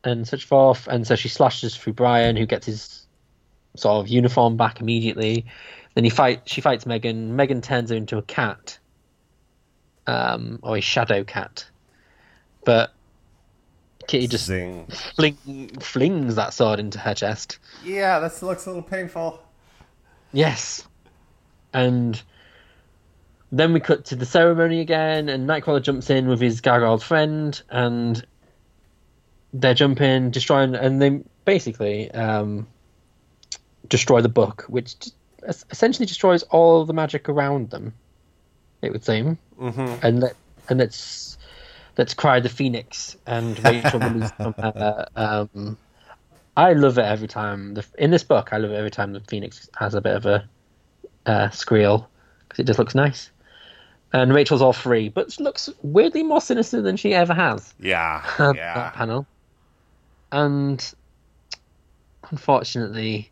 and 0.05 0.27
such 0.27 0.45
forth. 0.45 0.87
And 0.89 1.07
so 1.07 1.17
she 1.17 1.29
slashes 1.29 1.77
through 1.77 1.95
Brian, 1.95 2.37
who 2.37 2.47
gets 2.47 2.67
his 2.67 3.07
sort 3.77 4.05
of 4.05 4.09
uniform 4.09 4.57
back 4.57 4.81
immediately. 4.81 5.47
Then 5.95 6.05
he 6.05 6.11
fight. 6.11 6.43
She 6.47 6.61
fights 6.61 6.87
Megan. 6.87 7.37
Megan 7.37 7.61
turns 7.61 7.91
her 7.91 7.97
into 7.97 8.19
a 8.19 8.23
cat, 8.23 8.79
um, 10.07 10.61
or 10.63 10.77
a 10.77 10.81
shadow 10.81 11.25
cat. 11.25 11.67
But 12.65 12.93
Kitty 14.07 14.29
just 14.29 14.47
Zing. 14.47 14.87
fling, 15.17 15.69
flings 15.81 16.37
that 16.37 16.55
sword 16.55 16.81
into 16.81 16.99
her 16.99 17.15
chest. 17.15 17.59
Yeah, 17.85 18.21
that 18.21 18.43
looks 18.43 18.67
a 18.67 18.71
little 18.71 18.83
painful. 18.83 19.41
Yes. 20.33 20.87
And 21.73 22.21
then 23.51 23.73
we 23.73 23.81
cut 23.81 24.05
to 24.07 24.17
the 24.17 24.27
ceremony 24.27 24.81
again, 24.81 25.29
and 25.29 25.49
Nightcrawler 25.49 25.83
jumps 25.83 26.11
in 26.11 26.29
with 26.29 26.41
his 26.41 26.61
gargoyle 26.61 26.99
friend, 26.99 27.61
and 27.71 28.25
they're 29.53 29.75
jumping, 29.75 30.31
destroying, 30.31 30.75
and 30.75 31.01
they 31.01 31.23
basically 31.45 32.11
um, 32.11 32.67
destroy 33.89 34.21
the 34.21 34.29
book, 34.29 34.65
which 34.69 34.95
essentially 35.71 36.05
destroys 36.07 36.43
all 36.45 36.85
the 36.85 36.93
magic 36.93 37.29
around 37.29 37.71
them. 37.71 37.95
It 38.83 38.93
would 38.93 39.05
seem, 39.05 39.39
Mm-hmm. 39.59 40.07
and 40.07 40.21
let 40.21 40.37
and 40.69 40.79
let's 40.79 41.37
let's 41.97 42.15
cry 42.15 42.39
the 42.39 42.49
phoenix, 42.49 43.17
and 43.27 43.59
Rachel 43.65 43.99
from 44.01 44.53
her. 44.59 45.07
Um, 45.17 45.77
I 46.57 46.73
love 46.75 46.99
it 46.99 47.05
every 47.05 47.27
time. 47.29 47.75
The, 47.75 47.85
in 47.99 48.11
this 48.11 48.23
book, 48.25 48.53
I 48.53 48.59
love 48.59 48.71
it 48.71 48.75
every 48.77 48.91
time 48.91 49.13
the 49.15 49.21
phoenix 49.21 49.69
has 49.79 49.95
a 49.95 50.01
bit 50.01 50.15
of 50.17 50.27
a 50.27 50.49
uh, 51.27 51.51
squeal 51.51 52.09
because 52.49 52.61
it 52.61 52.67
just 52.67 52.79
looks 52.79 52.95
nice. 52.95 53.31
And 54.13 54.33
Rachel's 54.33 54.63
all 54.63 54.73
free, 54.73 55.11
but 55.11 55.39
looks 55.39 55.69
weirdly 55.83 56.23
more 56.23 56.41
sinister 56.41 56.81
than 56.81 56.97
she 56.97 57.13
ever 57.15 57.35
has. 57.35 57.75
Yeah, 57.79 58.25
that 58.39 58.57
yeah. 58.57 58.91
panel. 58.91 59.27
And 60.33 60.95
unfortunately, 62.31 63.31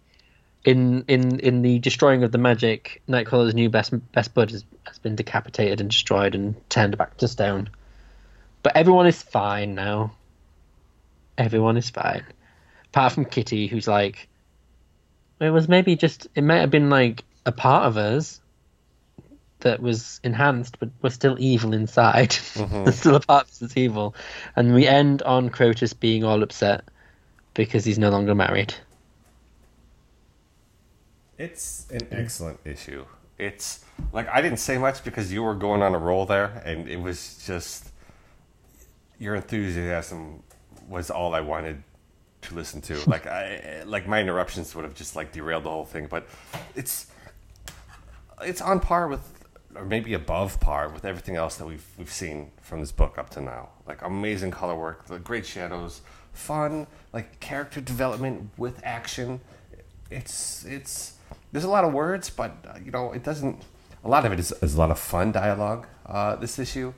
in 0.64 1.04
in 1.08 1.40
in 1.40 1.62
the 1.62 1.78
destroying 1.78 2.24
of 2.24 2.32
the 2.32 2.38
magic, 2.38 3.02
Nightcrawler's 3.08 3.54
new 3.54 3.70
best 3.70 3.94
best 4.12 4.34
bud 4.34 4.50
has, 4.50 4.64
has 4.86 4.98
been 4.98 5.16
decapitated 5.16 5.80
and 5.80 5.88
destroyed 5.88 6.34
and 6.34 6.54
turned 6.68 6.98
back 6.98 7.16
to 7.18 7.28
stone. 7.28 7.70
But 8.62 8.76
everyone 8.76 9.06
is 9.06 9.22
fine 9.22 9.74
now. 9.74 10.12
Everyone 11.38 11.76
is 11.76 11.88
fine, 11.88 12.24
apart 12.86 13.12
from 13.12 13.26
Kitty, 13.26 13.66
who's 13.66 13.86
like, 13.86 14.28
it 15.40 15.50
was 15.50 15.68
maybe 15.68 15.96
just 15.96 16.26
it 16.34 16.42
might 16.42 16.60
have 16.60 16.70
been 16.70 16.90
like 16.90 17.24
a 17.46 17.52
part 17.52 17.84
of 17.84 17.96
us 17.96 18.40
that 19.66 19.82
was 19.82 20.20
enhanced, 20.22 20.78
but 20.78 20.88
was 21.02 21.12
still 21.12 21.36
evil 21.40 21.74
inside. 21.74 22.30
There's 22.30 22.70
mm-hmm. 22.70 22.90
still 22.92 23.16
a 23.16 23.20
part 23.20 23.44
of 23.44 23.50
us 23.50 23.58
that's 23.58 23.76
evil, 23.76 24.14
and 24.54 24.72
we 24.72 24.86
end 24.86 25.22
on 25.22 25.48
Crotus 25.50 25.92
being 25.92 26.22
all 26.22 26.42
upset 26.42 26.84
because 27.54 27.84
he's 27.84 27.98
no 27.98 28.10
longer 28.10 28.34
married. 28.34 28.74
It's 31.36 31.86
an 31.90 32.06
excellent 32.12 32.60
issue. 32.64 33.04
It's 33.38 33.84
like 34.12 34.28
I 34.28 34.40
didn't 34.40 34.58
say 34.58 34.78
much 34.78 35.02
because 35.02 35.32
you 35.32 35.42
were 35.42 35.54
going 35.54 35.82
on 35.82 35.94
a 35.94 35.98
roll 35.98 36.26
there, 36.26 36.62
and 36.64 36.88
it 36.88 37.00
was 37.00 37.42
just 37.44 37.90
your 39.18 39.34
enthusiasm 39.34 40.42
was 40.88 41.10
all 41.10 41.34
I 41.34 41.40
wanted 41.40 41.82
to 42.42 42.54
listen 42.54 42.80
to. 42.82 43.02
Like 43.08 43.26
I 43.26 43.82
like 43.84 44.06
my 44.06 44.20
interruptions 44.20 44.74
would 44.76 44.84
have 44.84 44.94
just 44.94 45.16
like 45.16 45.32
derailed 45.32 45.64
the 45.64 45.70
whole 45.70 45.84
thing, 45.84 46.06
but 46.06 46.28
it's 46.76 47.08
it's 48.42 48.60
on 48.60 48.78
par 48.80 49.08
with 49.08 49.35
or 49.76 49.84
maybe 49.84 50.14
above 50.14 50.60
par 50.60 50.88
with 50.88 51.04
everything 51.04 51.36
else 51.36 51.56
that 51.56 51.66
we've 51.66 51.86
we've 51.98 52.12
seen 52.12 52.50
from 52.60 52.80
this 52.80 52.92
book 52.92 53.18
up 53.18 53.30
to 53.30 53.40
now. 53.40 53.70
Like 53.86 54.02
amazing 54.02 54.50
color 54.50 54.74
work, 54.74 55.06
the 55.06 55.18
great 55.18 55.46
shadows, 55.46 56.02
fun, 56.32 56.86
like 57.12 57.40
character 57.40 57.80
development 57.80 58.50
with 58.56 58.80
action. 58.84 59.40
It's 60.10 60.64
it's 60.64 61.14
there's 61.52 61.64
a 61.64 61.70
lot 61.70 61.84
of 61.84 61.92
words, 61.92 62.30
but 62.30 62.52
uh, 62.68 62.78
you 62.84 62.90
know 62.90 63.12
it 63.12 63.22
doesn't. 63.22 63.62
A 64.04 64.08
lot 64.08 64.24
of 64.24 64.32
it 64.32 64.38
is, 64.38 64.52
is 64.62 64.74
a 64.74 64.78
lot 64.78 64.90
of 64.90 64.98
fun 64.98 65.32
dialogue. 65.32 65.86
Uh, 66.04 66.36
this 66.36 66.60
issue, 66.60 66.92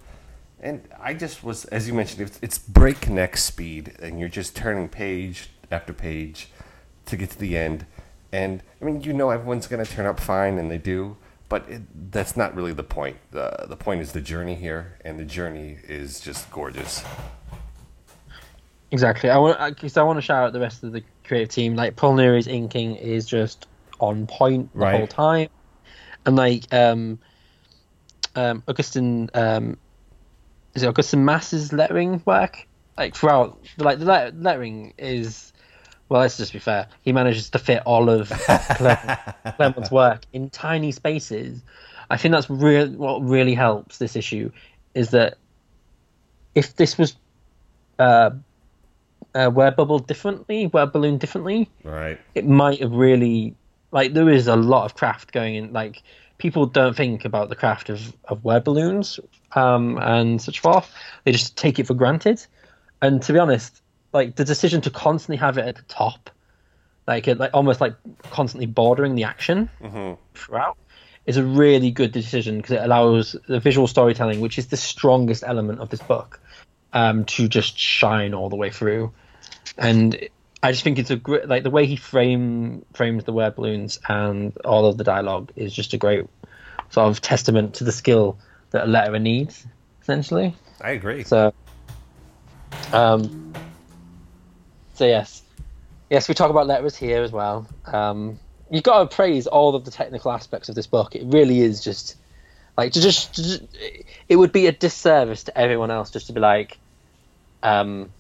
and 0.60 0.86
I 1.00 1.14
just 1.14 1.42
was, 1.42 1.64
as 1.66 1.88
you 1.88 1.94
mentioned, 1.94 2.22
it's, 2.28 2.38
it's 2.42 2.58
breakneck 2.58 3.36
speed, 3.36 3.94
and 4.00 4.18
you're 4.20 4.28
just 4.28 4.54
turning 4.56 4.88
page 4.88 5.50
after 5.70 5.92
page 5.92 6.48
to 7.06 7.16
get 7.16 7.30
to 7.30 7.38
the 7.38 7.56
end. 7.56 7.86
And 8.32 8.62
I 8.82 8.84
mean, 8.84 9.00
you 9.00 9.12
know, 9.12 9.30
everyone's 9.30 9.66
going 9.66 9.84
to 9.84 9.90
turn 9.90 10.04
up 10.04 10.20
fine, 10.20 10.58
and 10.58 10.70
they 10.70 10.76
do, 10.76 11.16
but 11.48 11.68
it, 11.68 11.82
that's 12.12 12.36
not 12.36 12.54
really 12.54 12.72
the 12.72 12.82
point. 12.84 13.16
the 13.30 13.66
The 13.68 13.76
point 13.76 14.00
is 14.00 14.12
the 14.12 14.20
journey 14.20 14.54
here, 14.54 14.98
and 15.04 15.18
the 15.18 15.24
journey 15.24 15.78
is 15.84 16.20
just 16.20 16.50
gorgeous. 16.50 17.04
Exactly. 18.90 19.28
I 19.30 19.36
want 19.38 19.58
because 19.74 19.96
I 19.96 20.02
want 20.02 20.16
to 20.16 20.22
shout 20.22 20.44
out 20.44 20.52
the 20.52 20.60
rest 20.60 20.82
of 20.82 20.92
the 20.92 21.02
creative 21.24 21.50
team. 21.50 21.74
Like 21.74 21.96
Paul 21.96 22.14
Neary's 22.14 22.46
inking 22.46 22.96
is 22.96 23.26
just 23.26 23.66
on 24.00 24.26
point 24.26 24.72
the 24.72 24.78
Right. 24.78 24.96
whole 24.96 25.06
time, 25.06 25.48
and 26.24 26.36
like 26.36 26.72
um, 26.72 27.18
um, 28.34 28.62
Augustin 28.66 29.28
um, 29.34 29.76
is 30.74 30.82
it 30.82 30.86
Augustin 30.88 31.24
Mass's 31.24 31.72
lettering 31.72 32.22
work? 32.24 32.66
Like 32.96 33.14
throughout, 33.14 33.58
like 33.76 33.98
the 33.98 34.32
lettering 34.36 34.94
is. 34.98 35.47
Well, 36.08 36.20
let's 36.22 36.36
just 36.38 36.52
be 36.52 36.58
fair. 36.58 36.88
He 37.02 37.12
manages 37.12 37.50
to 37.50 37.58
fit 37.58 37.82
all 37.84 38.08
of 38.08 38.30
Clem- 38.76 39.18
Clement's 39.56 39.90
work 39.90 40.22
in 40.32 40.48
tiny 40.50 40.90
spaces. 40.92 41.62
I 42.10 42.16
think 42.16 42.32
that's 42.32 42.48
real. 42.48 42.88
What 42.90 43.20
really 43.22 43.54
helps 43.54 43.98
this 43.98 44.16
issue 44.16 44.50
is 44.94 45.10
that 45.10 45.36
if 46.54 46.76
this 46.76 46.96
was 46.96 47.14
uh, 47.98 48.30
uh, 49.34 49.50
were 49.54 49.70
bubbled 49.70 50.06
differently, 50.06 50.66
were 50.68 50.86
ballooned 50.86 51.20
differently, 51.20 51.68
Right. 51.84 52.18
it 52.34 52.46
might 52.46 52.80
have 52.80 52.92
really 52.92 53.54
like 53.90 54.14
there 54.14 54.30
is 54.30 54.46
a 54.46 54.56
lot 54.56 54.84
of 54.86 54.94
craft 54.94 55.32
going 55.32 55.56
in. 55.56 55.72
Like 55.74 56.02
people 56.38 56.64
don't 56.66 56.96
think 56.96 57.24
about 57.26 57.50
the 57.50 57.54
craft 57.56 57.90
of 57.90 58.16
of 58.24 58.42
wear 58.44 58.60
balloons 58.60 59.20
um, 59.52 59.98
and 59.98 60.40
such 60.40 60.60
forth. 60.60 60.90
They 61.24 61.32
just 61.32 61.56
take 61.58 61.78
it 61.78 61.86
for 61.86 61.94
granted. 61.94 62.44
And 63.02 63.20
to 63.22 63.32
be 63.34 63.38
honest, 63.38 63.82
like 64.18 64.34
the 64.34 64.44
decision 64.44 64.80
to 64.80 64.90
constantly 64.90 65.36
have 65.36 65.58
it 65.58 65.64
at 65.64 65.76
the 65.76 65.82
top, 65.82 66.30
like 67.06 67.28
it, 67.28 67.38
like 67.38 67.52
almost 67.54 67.80
like 67.80 67.94
constantly 68.30 68.66
bordering 68.66 69.14
the 69.14 69.24
action 69.24 69.70
throughout, 70.34 70.76
is 71.24 71.36
a 71.36 71.44
really 71.44 71.92
good 71.92 72.10
decision 72.10 72.56
because 72.56 72.72
it 72.72 72.82
allows 72.82 73.36
the 73.46 73.60
visual 73.60 73.86
storytelling, 73.86 74.40
which 74.40 74.58
is 74.58 74.66
the 74.66 74.76
strongest 74.76 75.44
element 75.46 75.78
of 75.78 75.88
this 75.88 76.02
book, 76.02 76.40
um, 76.92 77.24
to 77.26 77.48
just 77.48 77.78
shine 77.78 78.34
all 78.34 78.48
the 78.48 78.56
way 78.56 78.70
through. 78.70 79.12
And 79.76 80.28
I 80.64 80.72
just 80.72 80.82
think 80.82 80.98
it's 80.98 81.10
a 81.10 81.16
great, 81.16 81.46
like 81.46 81.62
the 81.62 81.70
way 81.70 81.86
he 81.86 81.94
frame 81.94 82.84
frames 82.94 83.22
the 83.22 83.32
wear 83.32 83.52
balloons 83.52 84.00
and 84.08 84.56
all 84.64 84.86
of 84.86 84.98
the 84.98 85.04
dialogue 85.04 85.52
is 85.54 85.72
just 85.72 85.94
a 85.94 85.96
great 85.96 86.26
sort 86.90 87.06
of 87.06 87.20
testament 87.20 87.74
to 87.74 87.84
the 87.84 87.92
skill 87.92 88.36
that 88.70 88.82
a 88.82 88.86
letterer 88.86 89.22
needs, 89.22 89.64
essentially. 90.02 90.56
I 90.80 90.90
agree. 90.90 91.22
So, 91.22 91.54
um, 92.92 93.52
so 94.98 95.06
yes, 95.06 95.42
yes, 96.10 96.28
we 96.28 96.34
talk 96.34 96.50
about 96.50 96.66
letters 96.66 96.96
here 96.96 97.22
as 97.22 97.30
well. 97.30 97.68
Um, 97.86 98.38
you've 98.68 98.82
got 98.82 99.08
to 99.08 99.14
praise 99.14 99.46
all 99.46 99.76
of 99.76 99.84
the 99.84 99.92
technical 99.92 100.32
aspects 100.32 100.68
of 100.68 100.74
this 100.74 100.88
book. 100.88 101.14
It 101.14 101.22
really 101.26 101.60
is 101.60 101.82
just 101.82 102.16
like 102.76 102.92
to 102.92 103.00
just, 103.00 103.34
to 103.36 103.42
just 103.42 103.62
it 104.28 104.36
would 104.36 104.50
be 104.50 104.66
a 104.66 104.72
disservice 104.72 105.44
to 105.44 105.56
everyone 105.56 105.92
else 105.92 106.10
just 106.10 106.26
to 106.26 106.32
be 106.32 106.40
like, 106.40 106.78
um, 107.62 108.10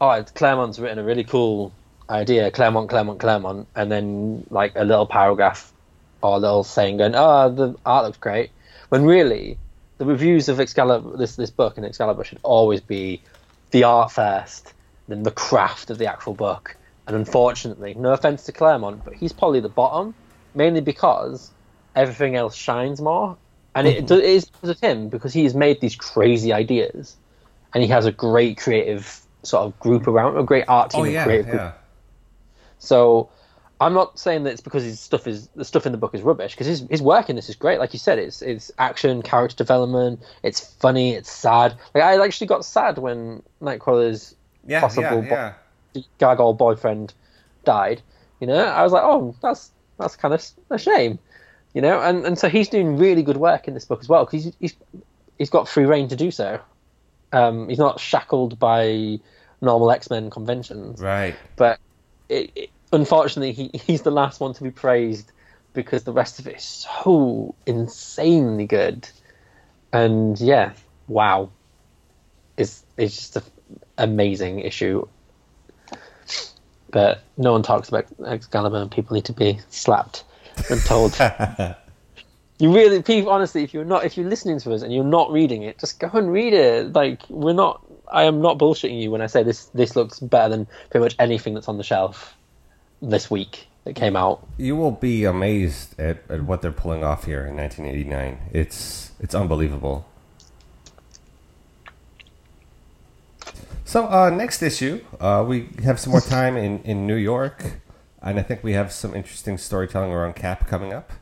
oh, 0.00 0.24
Claremont's 0.34 0.78
written 0.78 1.00
a 1.00 1.04
really 1.04 1.24
cool 1.24 1.72
idea, 2.08 2.52
Claremont, 2.52 2.88
Claremont, 2.88 3.18
Claremont, 3.18 3.66
and 3.74 3.90
then 3.90 4.46
like 4.50 4.72
a 4.76 4.84
little 4.84 5.06
paragraph 5.06 5.72
or 6.22 6.36
a 6.36 6.38
little 6.38 6.62
saying 6.62 6.98
going, 6.98 7.14
oh, 7.16 7.50
the 7.50 7.74
art 7.84 8.04
looks 8.04 8.18
great, 8.18 8.50
when 8.90 9.04
really 9.04 9.58
the 9.98 10.04
reviews 10.04 10.48
of 10.48 10.60
Excalibur, 10.60 11.16
this 11.16 11.34
this 11.34 11.50
book 11.50 11.76
and 11.78 11.84
Excalibur 11.84 12.22
should 12.22 12.38
always 12.44 12.80
be 12.80 13.20
the 13.72 13.82
art 13.84 14.12
first, 14.12 14.72
then 15.08 15.22
the 15.22 15.30
craft 15.30 15.90
of 15.90 15.98
the 15.98 16.06
actual 16.06 16.34
book. 16.34 16.76
And 17.06 17.16
unfortunately, 17.16 17.94
no 17.94 18.12
offense 18.12 18.44
to 18.44 18.52
Claremont, 18.52 19.04
but 19.04 19.14
he's 19.14 19.32
probably 19.32 19.60
the 19.60 19.68
bottom, 19.68 20.14
mainly 20.54 20.80
because 20.80 21.50
everything 21.96 22.36
else 22.36 22.54
shines 22.54 23.00
more. 23.00 23.36
And 23.74 23.88
it, 23.88 24.04
mm-hmm. 24.04 24.14
it 24.14 24.24
is 24.24 24.44
because 24.44 24.70
of 24.70 24.80
him, 24.80 25.08
because 25.08 25.32
he's 25.32 25.54
made 25.54 25.80
these 25.80 25.96
crazy 25.96 26.52
ideas, 26.52 27.16
and 27.74 27.82
he 27.82 27.88
has 27.88 28.06
a 28.06 28.12
great 28.12 28.58
creative 28.58 29.20
sort 29.42 29.64
of 29.64 29.78
group 29.80 30.06
around, 30.06 30.36
a 30.36 30.44
great 30.44 30.64
art 30.68 30.90
team, 30.90 31.00
Oh 31.00 31.04
yeah, 31.04 31.24
creative 31.24 31.46
group 31.46 31.60
yeah. 31.60 31.72
so 32.78 33.30
I'm 33.82 33.94
not 33.94 34.18
saying 34.18 34.44
that 34.44 34.52
it's 34.52 34.60
because 34.60 34.84
his 34.84 35.00
stuff 35.00 35.26
is 35.26 35.48
the 35.56 35.64
stuff 35.64 35.86
in 35.86 35.92
the 35.92 35.98
book 35.98 36.14
is 36.14 36.22
rubbish 36.22 36.52
because 36.52 36.68
his 36.68 36.86
his 36.88 37.02
work 37.02 37.28
in 37.28 37.34
this 37.34 37.48
is 37.48 37.56
great. 37.56 37.80
Like 37.80 37.92
you 37.92 37.98
said, 37.98 38.18
it's 38.18 38.40
it's 38.40 38.70
action, 38.78 39.22
character 39.22 39.56
development, 39.56 40.20
it's 40.44 40.60
funny, 40.74 41.14
it's 41.14 41.30
sad. 41.30 41.74
Like 41.94 42.04
I 42.04 42.24
actually 42.24 42.46
got 42.46 42.64
sad 42.64 42.98
when 42.98 43.42
Nightcrawler's 43.60 44.36
Yeah, 44.66 44.80
possible 44.80 45.24
yeah, 45.24 45.54
yeah. 45.94 46.02
gargoyle 46.18 46.54
boyfriend 46.54 47.14
died. 47.64 48.02
You 48.40 48.46
know, 48.46 48.64
I 48.64 48.82
was 48.82 48.92
like, 48.92 49.02
oh, 49.04 49.34
that's 49.42 49.70
that's 49.98 50.16
kind 50.16 50.34
of 50.34 50.44
a 50.70 50.78
shame. 50.78 51.18
You 51.74 51.80
know, 51.80 52.00
and 52.00 52.24
and 52.24 52.38
so 52.38 52.48
he's 52.48 52.68
doing 52.68 52.98
really 52.98 53.22
good 53.22 53.36
work 53.36 53.68
in 53.68 53.74
this 53.74 53.84
book 53.84 54.00
as 54.00 54.08
well 54.08 54.24
because 54.24 54.44
he's, 54.44 54.56
he's 54.60 54.76
he's 55.38 55.50
got 55.50 55.68
free 55.68 55.84
reign 55.84 56.08
to 56.08 56.16
do 56.16 56.30
so. 56.30 56.60
Um, 57.32 57.68
he's 57.68 57.78
not 57.78 57.98
shackled 57.98 58.58
by 58.58 59.20
normal 59.60 59.90
X 59.90 60.10
Men 60.10 60.28
conventions. 60.28 61.00
Right. 61.00 61.34
But 61.56 61.80
it, 62.28 62.50
it, 62.54 62.70
unfortunately, 62.92 63.52
he, 63.52 63.70
he's 63.72 64.02
the 64.02 64.10
last 64.10 64.40
one 64.40 64.52
to 64.54 64.62
be 64.62 64.70
praised 64.70 65.32
because 65.72 66.04
the 66.04 66.12
rest 66.12 66.38
of 66.38 66.46
it 66.46 66.56
is 66.56 66.64
so 66.64 67.54
insanely 67.66 68.66
good. 68.66 69.08
And 69.92 70.38
yeah, 70.40 70.72
wow, 71.08 71.50
it's 72.56 72.84
it's 72.96 73.16
just 73.16 73.36
an 73.36 73.42
amazing 73.98 74.60
issue. 74.60 75.06
But 76.90 77.22
no 77.36 77.52
one 77.52 77.62
talks 77.62 77.88
about 77.88 78.06
Excalibur, 78.26 78.76
and 78.76 78.90
people 78.90 79.14
need 79.14 79.24
to 79.26 79.32
be 79.32 79.58
slapped 79.70 80.24
and 80.70 80.80
told. 80.82 81.18
you 82.58 82.74
really, 82.74 83.02
people, 83.02 83.30
honestly, 83.32 83.64
if 83.64 83.72
you're 83.72 83.84
not, 83.84 84.04
if 84.04 84.16
you're 84.16 84.28
listening 84.28 84.60
to 84.60 84.74
us 84.74 84.82
and 84.82 84.92
you're 84.92 85.04
not 85.04 85.32
reading 85.32 85.62
it, 85.62 85.78
just 85.78 85.98
go 85.98 86.10
and 86.12 86.30
read 86.30 86.52
it. 86.52 86.92
Like 86.92 87.22
we're 87.28 87.54
not. 87.54 87.82
I 88.08 88.24
am 88.24 88.42
not 88.42 88.58
bullshitting 88.58 89.00
you 89.00 89.10
when 89.10 89.22
I 89.22 89.26
say 89.26 89.42
this. 89.42 89.66
This 89.66 89.96
looks 89.96 90.20
better 90.20 90.50
than 90.50 90.66
pretty 90.90 91.04
much 91.04 91.16
anything 91.18 91.54
that's 91.54 91.68
on 91.68 91.78
the 91.78 91.84
shelf 91.84 92.36
this 93.00 93.30
week 93.30 93.66
that 93.84 93.94
came 93.94 94.16
out. 94.16 94.46
You 94.58 94.76
will 94.76 94.92
be 94.92 95.24
amazed 95.24 95.98
at, 95.98 96.22
at 96.28 96.42
what 96.42 96.62
they're 96.62 96.72
pulling 96.72 97.02
off 97.02 97.24
here 97.24 97.46
in 97.46 97.56
1989. 97.56 98.50
It's 98.52 99.12
it's 99.18 99.34
unbelievable. 99.34 100.06
So 103.92 104.08
uh, 104.08 104.30
next 104.30 104.62
issue, 104.62 105.04
uh, 105.20 105.44
we 105.46 105.68
have 105.84 106.00
some 106.00 106.12
more 106.12 106.22
time 106.22 106.56
in, 106.56 106.82
in 106.82 107.06
New 107.06 107.16
York, 107.16 107.82
and 108.22 108.38
I 108.38 108.42
think 108.42 108.64
we 108.64 108.72
have 108.72 108.90
some 108.90 109.14
interesting 109.14 109.58
storytelling 109.58 110.10
around 110.10 110.34
Cap 110.34 110.66
coming 110.66 110.94
up. 110.94 111.12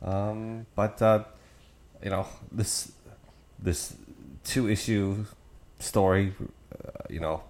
Um, 0.00 0.64
but 0.74 1.02
uh, 1.02 1.24
you 2.02 2.08
know 2.08 2.26
this 2.50 2.92
this 3.58 3.96
two 4.44 4.66
issue 4.66 5.26
story, 5.78 6.32
uh, 6.72 7.02
you 7.10 7.20
know, 7.20 7.42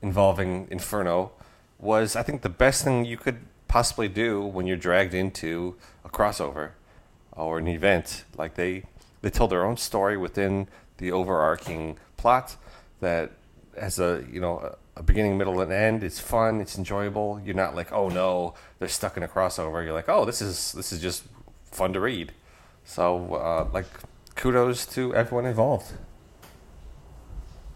involving 0.00 0.68
Inferno 0.70 1.32
was 1.78 2.16
I 2.16 2.22
think 2.22 2.40
the 2.40 2.48
best 2.48 2.84
thing 2.84 3.04
you 3.04 3.18
could 3.18 3.40
possibly 3.68 4.08
do 4.08 4.42
when 4.42 4.66
you're 4.66 4.78
dragged 4.78 5.12
into 5.12 5.76
a 6.02 6.08
crossover 6.08 6.70
or 7.32 7.58
an 7.58 7.68
event. 7.68 8.24
Like 8.38 8.54
they 8.54 8.84
they 9.20 9.28
told 9.28 9.50
their 9.50 9.66
own 9.66 9.76
story 9.76 10.16
within 10.16 10.66
the 10.96 11.12
overarching 11.12 11.98
plot 12.16 12.56
that 13.00 13.32
has 13.80 13.98
a 13.98 14.24
you 14.30 14.40
know 14.40 14.76
a 14.96 15.02
beginning, 15.02 15.38
middle, 15.38 15.60
and 15.60 15.72
end. 15.72 16.02
It's 16.02 16.18
fun. 16.18 16.60
It's 16.60 16.76
enjoyable. 16.76 17.40
You're 17.44 17.54
not 17.54 17.74
like, 17.74 17.92
oh 17.92 18.08
no, 18.08 18.54
they're 18.78 18.88
stuck 18.88 19.16
in 19.16 19.22
a 19.22 19.28
crossover. 19.28 19.84
You're 19.84 19.92
like, 19.92 20.08
oh, 20.08 20.24
this 20.24 20.42
is 20.42 20.72
this 20.72 20.92
is 20.92 21.00
just 21.00 21.24
fun 21.64 21.92
to 21.92 22.00
read. 22.00 22.32
So 22.84 23.34
uh, 23.34 23.68
like, 23.72 23.86
kudos 24.34 24.86
to 24.86 25.14
everyone 25.14 25.46
involved. 25.46 25.92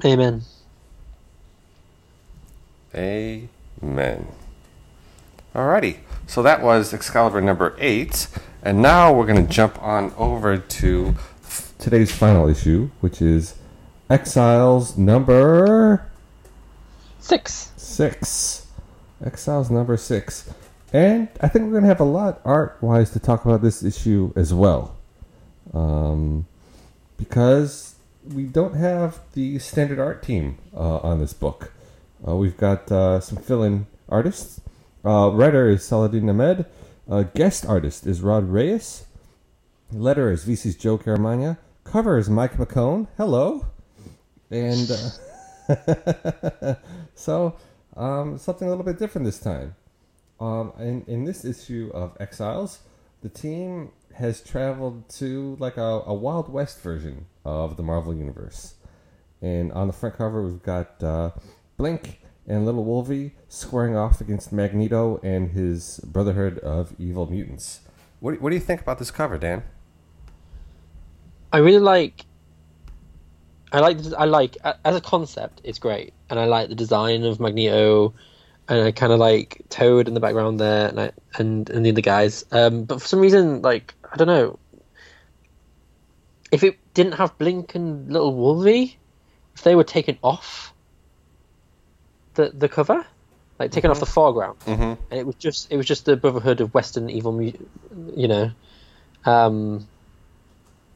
Amen. 0.04 0.42
Amen. 2.94 4.26
Alrighty, 5.54 5.98
so 6.26 6.42
that 6.42 6.62
was 6.62 6.92
Excalibur 6.92 7.40
number 7.40 7.76
eight, 7.78 8.26
and 8.62 8.80
now 8.80 9.12
we're 9.12 9.26
going 9.26 9.46
to 9.46 9.52
jump 9.52 9.80
on 9.82 10.12
over 10.16 10.56
to 10.56 11.14
today's 11.78 12.10
final 12.10 12.48
issue, 12.48 12.90
which 13.00 13.20
is 13.20 13.54
Exiles 14.12 14.98
number 14.98 16.04
Six. 17.18 17.72
six. 17.78 18.66
Exiles 19.24 19.70
number 19.70 19.96
six. 19.96 20.50
And 20.92 21.28
I 21.40 21.48
think 21.48 21.64
we're 21.64 21.70
going 21.70 21.84
to 21.84 21.88
have 21.88 22.00
a 22.00 22.04
lot 22.04 22.42
art 22.44 22.76
wise 22.82 23.08
to 23.12 23.18
talk 23.18 23.46
about 23.46 23.62
this 23.62 23.82
issue 23.82 24.30
as 24.36 24.52
well. 24.52 24.94
Um, 25.72 26.44
because 27.16 27.94
we 28.34 28.42
don't 28.42 28.74
have 28.74 29.20
the 29.32 29.58
standard 29.58 29.98
art 29.98 30.22
team 30.22 30.58
uh, 30.76 30.98
on 30.98 31.18
this 31.18 31.32
book. 31.32 31.72
Uh, 32.28 32.36
we've 32.36 32.58
got 32.58 32.92
uh, 32.92 33.18
some 33.18 33.38
fill 33.38 33.62
in 33.62 33.86
artists. 34.10 34.60
Uh, 35.02 35.30
writer 35.32 35.70
is 35.70 35.84
Saladin 35.84 36.28
Ahmed. 36.28 36.66
Uh, 37.10 37.22
guest 37.22 37.64
artist 37.64 38.06
is 38.06 38.20
Rod 38.20 38.50
Reyes. 38.50 39.06
Letter 39.90 40.30
is 40.30 40.44
VC's 40.44 40.76
Joe 40.76 40.98
Caramagna. 40.98 41.56
Cover 41.84 42.18
is 42.18 42.28
Mike 42.28 42.58
McKone. 42.58 43.06
Hello. 43.16 43.64
And 44.52 44.90
uh, 44.90 46.74
so, 47.14 47.56
um, 47.96 48.36
something 48.36 48.68
a 48.68 48.70
little 48.70 48.84
bit 48.84 48.98
different 48.98 49.24
this 49.24 49.38
time. 49.38 49.74
Um, 50.38 50.72
in, 50.78 51.04
in 51.06 51.24
this 51.24 51.44
issue 51.44 51.90
of 51.94 52.16
Exiles, 52.20 52.80
the 53.22 53.28
team 53.28 53.92
has 54.14 54.42
traveled 54.42 55.08
to 55.08 55.56
like 55.58 55.76
a, 55.76 56.02
a 56.04 56.12
Wild 56.12 56.52
West 56.52 56.80
version 56.82 57.26
of 57.44 57.76
the 57.76 57.82
Marvel 57.82 58.14
Universe. 58.14 58.74
And 59.40 59.72
on 59.72 59.86
the 59.86 59.92
front 59.92 60.16
cover, 60.16 60.42
we've 60.42 60.62
got 60.62 61.02
uh, 61.02 61.30
Blink 61.76 62.20
and 62.46 62.66
Little 62.66 62.84
Wolvie 62.84 63.32
squaring 63.48 63.96
off 63.96 64.20
against 64.20 64.52
Magneto 64.52 65.18
and 65.22 65.50
his 65.50 66.00
Brotherhood 66.00 66.58
of 66.58 66.94
Evil 66.98 67.30
Mutants. 67.30 67.80
What, 68.20 68.40
what 68.40 68.50
do 68.50 68.56
you 68.56 68.60
think 68.60 68.80
about 68.80 68.98
this 68.98 69.10
cover, 69.10 69.38
Dan? 69.38 69.62
I 71.52 71.58
really 71.58 71.80
like. 71.80 72.26
I 73.72 73.80
like. 73.80 73.98
I 74.18 74.24
like 74.26 74.56
as 74.84 74.96
a 74.96 75.00
concept. 75.00 75.60
It's 75.64 75.78
great, 75.78 76.12
and 76.30 76.38
I 76.38 76.44
like 76.44 76.68
the 76.68 76.74
design 76.74 77.24
of 77.24 77.40
Magneto, 77.40 78.12
and 78.68 78.80
I 78.84 78.92
kind 78.92 79.12
of 79.12 79.18
like 79.18 79.62
Toad 79.70 80.08
in 80.08 80.14
the 80.14 80.20
background 80.20 80.60
there, 80.60 80.88
and 80.88 81.00
I, 81.00 81.12
and 81.38 81.68
and 81.70 81.84
the 81.84 81.90
other 81.90 82.00
guys. 82.02 82.44
Um, 82.52 82.84
but 82.84 83.00
for 83.00 83.08
some 83.08 83.20
reason, 83.20 83.62
like 83.62 83.94
I 84.12 84.16
don't 84.16 84.28
know. 84.28 84.58
If 86.50 86.62
it 86.62 86.76
didn't 86.92 87.14
have 87.14 87.36
Blink 87.38 87.74
and 87.74 88.12
Little 88.12 88.34
Wolvie, 88.34 88.98
if 89.54 89.62
they 89.62 89.74
were 89.74 89.84
taken 89.84 90.18
off 90.22 90.74
the 92.34 92.50
the 92.54 92.68
cover, 92.68 93.06
like 93.58 93.70
taken 93.70 93.90
off 93.90 94.00
the 94.00 94.06
foreground, 94.06 94.58
Mm-hmm. 94.60 94.82
and 94.82 95.12
it 95.20 95.24
was 95.26 95.36
just 95.36 95.72
it 95.72 95.78
was 95.78 95.86
just 95.86 96.04
the 96.04 96.16
Brotherhood 96.16 96.60
of 96.60 96.74
Western 96.74 97.08
Evil, 97.08 97.40
you 97.42 98.28
know. 98.28 98.50
Um, 99.24 99.88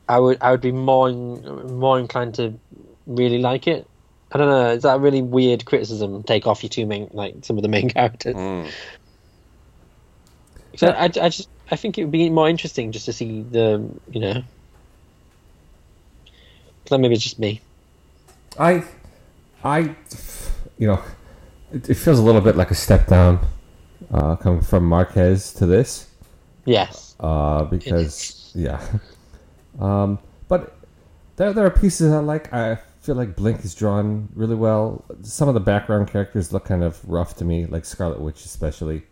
I 0.09 0.19
would 0.19 0.39
I 0.41 0.51
would 0.51 0.61
be 0.61 0.73
more 0.73 1.09
in, 1.09 1.79
more 1.79 1.99
inclined 1.99 2.35
to 2.37 2.59
really 3.07 3.39
like 3.39 3.67
it. 3.67 3.89
I 4.33 4.39
don't 4.39 4.49
know. 4.49 4.71
Is 4.71 4.83
that 4.83 4.97
a 4.97 4.99
really 4.99 5.23
weird 5.23 5.65
criticism? 5.65 6.23
Take 6.23 6.47
off 6.47 6.63
your 6.63 6.71
two 6.71 6.87
main 6.87 7.09
like 7.13 7.37
some 7.43 7.57
of 7.57 7.63
the 7.63 7.69
main 7.69 7.91
characters. 7.97 8.35
Mm. 8.35 8.71
So 10.77 10.89
I, 10.89 11.05
I 11.05 11.09
just 11.09 11.49
I 11.71 11.77
think 11.77 11.99
it 11.99 12.05
would 12.05 12.13
be 12.13 12.29
more 12.31 12.49
interesting 12.49 12.93
just 12.93 13.07
to 13.07 13.13
see 13.13 13.43
the 13.43 13.89
you 14.11 14.21
know. 14.21 14.43
But 16.89 17.01
maybe 17.01 17.15
it's 17.15 17.25
just 17.25 17.39
me. 17.39 17.61
I, 18.59 18.85
I, 19.65 19.95
you 20.79 20.87
know, 20.87 21.03
it, 21.73 21.91
it 21.91 21.95
feels 21.95 22.21
a 22.21 22.23
little 22.23 22.41
bit 22.41 22.57
like 22.57 22.71
a 22.71 22.77
step 22.77 23.09
down 23.09 23.41
uh, 24.13 24.37
coming 24.37 24.61
from 24.61 24.85
Marquez 24.85 25.53
to 25.55 25.67
this. 25.67 26.09
Yes. 26.65 27.17
uh, 27.21 27.65
because 27.65 28.53
yeah. 28.55 28.81
Um, 29.81 30.19
but 30.49 30.77
there, 31.37 31.53
there 31.53 31.67
are 31.67 31.71
pieces 31.71 32.13
I 32.13 32.19
like. 32.19 32.53
I 32.53 32.77
feel 33.01 33.15
like 33.15 33.37
Blink 33.37 33.65
is 33.65 33.75
drawn 33.75 34.29
really 34.35 34.55
well. 34.55 35.05
Some 35.23 35.49
of 35.49 35.55
the 35.55 35.61
background 35.61 36.09
characters 36.09 36.53
look 36.53 36.65
kind 36.65 36.83
of 36.83 36.99
rough 37.09 37.37
to 37.37 37.45
me, 37.45 37.67
like 37.67 37.85
Scarlet 37.85 38.21
Witch 38.21 38.45
especially. 38.45 39.03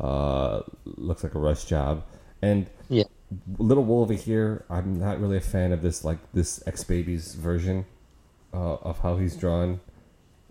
Uh, 0.00 0.60
looks 0.84 1.22
like 1.22 1.34
a 1.34 1.38
rush 1.38 1.64
job, 1.66 2.02
and 2.42 2.66
Yeah. 2.88 3.04
Little 3.58 3.84
Wolvie 3.84 4.16
here. 4.16 4.64
I'm 4.68 4.98
not 4.98 5.20
really 5.20 5.36
a 5.36 5.40
fan 5.40 5.72
of 5.72 5.82
this 5.82 6.04
like 6.04 6.18
this 6.32 6.62
X 6.66 6.82
Babies 6.84 7.34
version 7.34 7.86
uh, 8.52 8.74
of 8.82 8.98
how 9.00 9.16
he's 9.16 9.36
drawn. 9.36 9.80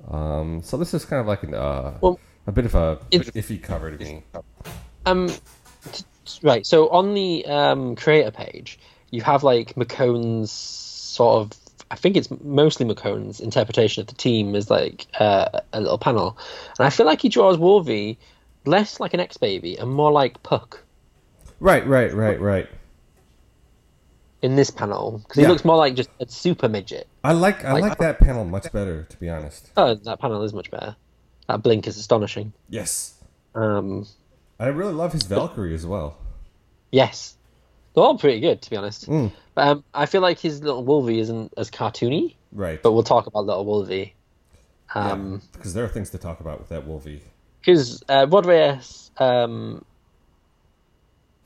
Um, 0.09 0.61
so 0.63 0.77
this 0.77 0.93
is 0.93 1.03
kind 1.05 1.19
of 1.19 1.27
like 1.27 1.43
an, 1.43 1.53
uh, 1.53 1.97
Well, 2.01 2.19
a 2.47 2.51
bit 2.53 2.65
of 2.65 2.75
a 2.75 2.99
it's- 3.11 3.29
iffy 3.31 3.61
cover 3.61 3.91
to 3.91 3.97
me. 4.03 4.23
Um, 5.05 5.27
t- 5.91 6.03
right. 6.41 6.65
So 6.65 6.87
on 6.89 7.13
the 7.13 7.45
um, 7.45 7.95
creator 7.97 8.31
page, 8.31 8.79
you 9.13 9.21
have 9.21 9.43
like 9.43 9.75
McKone's 9.75 10.51
sort 10.51 11.41
of. 11.41 11.57
I 11.91 11.95
think 11.95 12.17
it's 12.17 12.29
mostly 12.43 12.85
McKone's 12.87 13.39
interpretation 13.39 14.01
of 14.01 14.07
the 14.07 14.15
team 14.15 14.55
as 14.55 14.71
like 14.71 15.05
uh, 15.19 15.59
a 15.71 15.79
little 15.79 15.99
panel, 15.99 16.37
and 16.79 16.87
I 16.87 16.89
feel 16.89 17.05
like 17.05 17.21
he 17.21 17.29
draws 17.29 17.57
Wolvie 17.57 18.17
less 18.65 18.99
like 18.99 19.13
an 19.13 19.19
ex 19.19 19.37
baby 19.37 19.77
and 19.77 19.91
more 19.91 20.11
like 20.11 20.41
Puck 20.41 20.83
Right, 21.59 21.85
right, 21.85 22.11
right, 22.13 22.39
right. 22.41 22.67
in 24.41 24.55
this 24.55 24.69
panel 24.71 25.19
because 25.19 25.35
he 25.37 25.41
Yeah. 25.43 25.49
looks 25.49 25.63
more 25.63 25.77
like 25.77 25.95
just 25.95 26.09
a 26.19 26.27
super 26.27 26.67
midget. 26.67 27.07
I 27.23 27.33
like 27.33 27.63
I 27.63 27.73
Like- 27.73 27.83
like 27.83 27.97
that 27.99 28.19
panel 28.19 28.43
much 28.45 28.71
better, 28.71 29.03
to 29.03 29.17
be 29.17 29.29
honest. 29.29 29.69
Oh, 29.77 29.93
that 29.93 30.19
panel 30.19 30.43
is 30.43 30.53
much 30.53 30.71
better. 30.71 30.95
That 31.47 31.61
blink 31.61 31.87
is 31.87 31.97
astonishing. 31.97 32.53
Yes, 32.69 33.13
Um, 33.55 34.07
I 34.59 34.67
really 34.67 34.93
love 34.93 35.13
his 35.13 35.23
Valkyrie 35.23 35.75
as 35.75 35.85
well. 35.85 36.17
yes, 36.91 37.35
they're 37.93 38.03
all 38.03 38.17
pretty 38.17 38.39
good 38.39 38.61
to 38.61 38.69
be 38.69 38.75
honest. 38.77 39.09
Mm. 39.09 39.31
But 39.55 39.67
um, 39.67 39.83
I 39.93 40.05
feel 40.05 40.21
like 40.21 40.39
his 40.39 40.61
little 40.63 40.83
Wolvie 40.83 41.19
isn't 41.19 41.53
as 41.57 41.69
cartoony. 41.69 42.35
Right, 42.51 42.81
But 42.81 42.91
we'll 42.93 43.03
talk 43.03 43.25
about 43.27 43.45
little 43.45 43.65
Wolvie. 43.65 44.13
Um, 44.95 45.41
because 45.53 45.73
there 45.73 45.83
are 45.83 45.87
things 45.87 46.11
to 46.11 46.17
talk 46.19 46.39
about 46.39 46.59
with 46.59 46.69
that 46.69 46.85
Wolvie. 46.85 47.21
because 47.61 48.03
uh, 48.09 48.27
Rod 48.29 48.45
Reyes 48.45 49.09
um, 49.17 49.83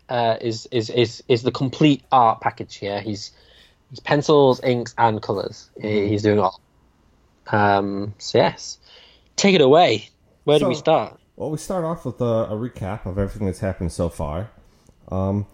uh, 0.10 0.38
is, 0.42 0.68
is 0.72 0.90
is 0.90 1.24
is 1.28 1.44
the 1.44 1.52
complete 1.52 2.04
art 2.12 2.42
package 2.42 2.76
here. 2.76 3.00
He's 3.02 3.32
he's 3.90 4.00
pencils, 4.02 4.62
inks, 4.64 4.94
and 4.98 5.22
colors. 5.22 5.70
He, 5.82 6.08
he's 6.10 6.24
doing 6.24 6.40
all. 6.40 6.60
Um, 7.48 8.14
so 8.18 8.38
yes, 8.40 8.80
take 9.38 9.56
it 9.56 9.62
away. 9.62 10.10
Where 10.44 10.60
do 10.60 10.68
we 10.68 10.76
start? 10.76 11.18
Well, 11.38 11.50
we 11.52 11.58
start 11.58 11.86
off 11.86 12.04
with 12.06 12.20
a, 12.20 12.48
a 12.50 12.56
recap 12.56 13.06
of 13.06 13.18
everything 13.18 13.46
that's 13.48 13.60
happened 13.60 13.92
so 13.92 14.10
far, 14.10 14.50
um, 15.10 15.46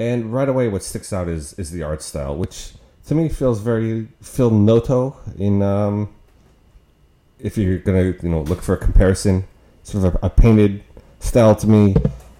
and 0.00 0.32
right 0.32 0.48
away, 0.48 0.66
what 0.68 0.82
sticks 0.82 1.12
out 1.12 1.28
is 1.28 1.52
is 1.58 1.70
the 1.70 1.82
art 1.82 2.00
style, 2.00 2.34
which 2.34 2.72
to 3.06 3.14
me 3.14 3.28
feels 3.28 3.60
very 3.60 4.08
Phil 4.22 4.50
Noto. 4.50 5.16
In 5.38 5.60
um, 5.62 6.08
if 7.38 7.58
you're 7.58 7.78
gonna 7.78 8.14
you 8.22 8.28
know 8.30 8.40
look 8.40 8.62
for 8.62 8.74
a 8.74 8.78
comparison, 8.78 9.44
sort 9.82 10.06
of 10.06 10.14
a, 10.14 10.26
a 10.26 10.30
painted 10.30 10.82
style 11.18 11.54
to 11.56 11.66
me, 11.66 11.94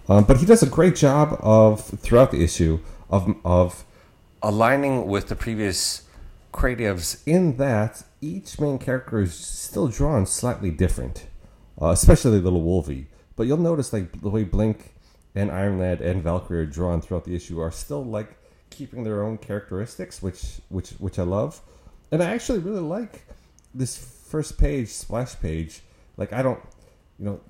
um, 0.08 0.24
but 0.24 0.38
he 0.38 0.46
does 0.46 0.62
a 0.62 0.66
great 0.66 0.96
job 0.96 1.36
of 1.40 1.84
throughout 1.84 2.30
the 2.30 2.42
issue 2.42 2.80
of 3.10 3.36
of 3.44 3.84
aligning 4.42 5.06
with 5.06 5.28
the 5.28 5.36
previous 5.36 6.08
creatives 6.54 7.22
in 7.26 7.58
that 7.58 8.02
each 8.22 8.58
main 8.58 8.78
character 8.78 9.20
is 9.20 9.34
still 9.34 9.86
drawn 9.86 10.24
slightly 10.24 10.70
different, 10.70 11.26
uh, 11.80 11.88
especially 11.88 12.40
little 12.40 12.62
Wolvie. 12.62 13.08
But 13.36 13.46
you'll 13.46 13.58
notice 13.58 13.92
like 13.92 14.22
the 14.22 14.30
way 14.30 14.44
Blink 14.44 14.94
and 15.34 15.50
Iron 15.50 15.78
Lad 15.78 16.00
and 16.00 16.22
Valkyrie 16.22 16.60
are 16.60 16.66
drawn 16.66 17.00
throughout 17.00 17.24
the 17.24 17.34
issue 17.34 17.60
are 17.60 17.70
still 17.70 18.04
like 18.04 18.36
keeping 18.70 19.04
their 19.04 19.22
own 19.22 19.38
characteristics, 19.38 20.22
which 20.22 20.60
which 20.68 20.90
which 20.92 21.18
I 21.18 21.22
love, 21.24 21.60
and 22.10 22.22
I 22.22 22.30
actually 22.30 22.58
really 22.60 22.80
like 22.80 23.26
this 23.74 23.96
first 23.96 24.58
page 24.58 24.88
splash 24.88 25.38
page. 25.40 25.82
Like 26.16 26.32
I 26.32 26.42
don't, 26.42 26.60
you 27.18 27.24
know, 27.26 27.40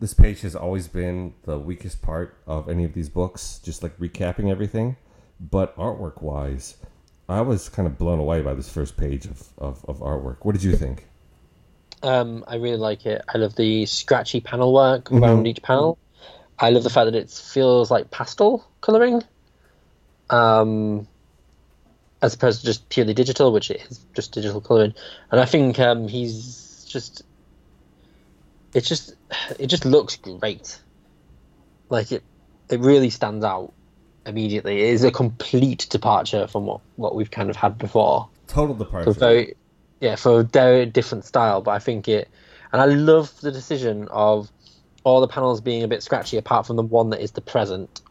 this 0.00 0.14
page 0.14 0.42
has 0.42 0.54
always 0.54 0.88
been 0.88 1.34
the 1.44 1.58
weakest 1.58 2.02
part 2.02 2.36
of 2.46 2.68
any 2.68 2.84
of 2.84 2.92
these 2.94 3.08
books, 3.08 3.60
just 3.64 3.82
like 3.82 3.96
recapping 3.98 4.50
everything. 4.50 4.96
But 5.40 5.76
artwork 5.76 6.22
wise, 6.22 6.76
I 7.28 7.40
was 7.42 7.68
kind 7.68 7.86
of 7.86 7.98
blown 7.98 8.18
away 8.18 8.40
by 8.42 8.54
this 8.54 8.68
first 8.70 8.96
page 8.96 9.26
of, 9.26 9.48
of, 9.58 9.84
of 9.86 9.98
artwork. 10.00 10.38
What 10.42 10.52
did 10.52 10.62
you 10.62 10.76
think? 10.76 11.06
Um, 12.02 12.44
I 12.46 12.56
really 12.56 12.76
like 12.76 13.04
it. 13.06 13.22
I 13.34 13.38
love 13.38 13.56
the 13.56 13.86
scratchy 13.86 14.40
panel 14.40 14.72
work 14.72 15.04
Mm-hmm. 15.06 15.24
around 15.24 15.46
each 15.46 15.62
panel. 15.62 15.98
I 16.58 16.70
love 16.70 16.84
the 16.84 16.90
fact 16.90 17.06
that 17.06 17.14
it 17.14 17.30
feels 17.30 17.90
like 17.90 18.10
pastel 18.10 18.66
coloring, 18.80 19.22
um, 20.30 21.06
as 22.22 22.34
opposed 22.34 22.60
to 22.60 22.66
just 22.66 22.88
purely 22.88 23.14
digital, 23.14 23.52
which 23.52 23.70
it 23.70 23.82
is 23.90 24.04
just 24.14 24.32
digital 24.32 24.60
coloring. 24.60 24.94
And 25.30 25.40
I 25.40 25.44
think 25.44 25.78
um, 25.78 26.08
he's 26.08 26.86
just, 26.88 27.22
it 28.72 28.82
just, 28.82 29.14
it 29.58 29.66
just 29.66 29.84
looks 29.84 30.16
great. 30.16 30.80
Like 31.90 32.10
it, 32.10 32.22
it 32.70 32.80
really 32.80 33.10
stands 33.10 33.44
out 33.44 33.72
immediately. 34.26 34.82
It 34.82 34.94
is 34.94 35.04
a 35.04 35.10
complete 35.10 35.86
departure 35.90 36.46
from 36.46 36.66
what 36.66 36.80
what 36.96 37.14
we've 37.14 37.30
kind 37.30 37.48
of 37.48 37.56
had 37.56 37.78
before 37.78 38.28
Total 38.48 38.74
departure. 38.74 39.12
for 39.12 39.18
very 39.18 39.54
yeah 40.00 40.16
for 40.16 40.40
a 40.40 40.42
very 40.42 40.86
different 40.86 41.24
style 41.24 41.62
but 41.62 41.70
i 41.70 41.78
think 41.78 42.08
it 42.08 42.28
and 42.72 42.82
i 42.82 42.84
love 42.84 43.40
the 43.40 43.50
decision 43.50 44.08
of 44.08 44.50
all 45.06 45.20
the 45.20 45.28
panels 45.28 45.60
being 45.60 45.84
a 45.84 45.88
bit 45.88 46.02
scratchy 46.02 46.36
apart 46.36 46.66
from 46.66 46.74
the 46.74 46.82
one 46.82 47.10
that 47.10 47.20
is 47.20 47.30
the 47.30 47.40
present 47.40 48.02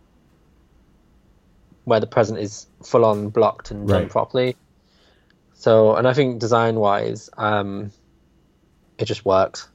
where 1.84 2.00
the 2.00 2.08
present 2.08 2.40
is 2.40 2.68
full 2.86 3.04
on 3.04 3.28
blocked 3.28 3.70
and 3.70 3.86
done 3.86 4.08
properly. 4.08 4.56
So 5.56 5.96
and 5.98 6.08
i 6.08 6.14
think 6.14 6.40
design 6.40 6.76
wise 6.76 7.30
um 7.38 7.92
it 8.98 9.06
just 9.06 9.26
works. 9.26 9.68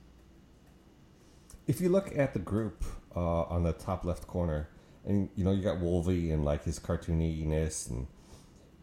If 1.67 1.79
you 1.83 1.91
look 1.91 2.17
at 2.17 2.33
the 2.33 2.39
group 2.39 2.85
uh, 3.15 3.43
on 3.43 3.65
the 3.65 3.75
top 3.75 4.03
left 4.07 4.27
corner, 4.27 4.71
and 5.05 5.29
you 5.37 5.45
know 5.45 5.53
you 5.53 5.63
got 5.63 5.79
Wolvie 5.79 6.31
and 6.31 6.43
like 6.43 6.65
his 6.65 6.79
cartooniness, 6.79 7.91
and 7.91 8.07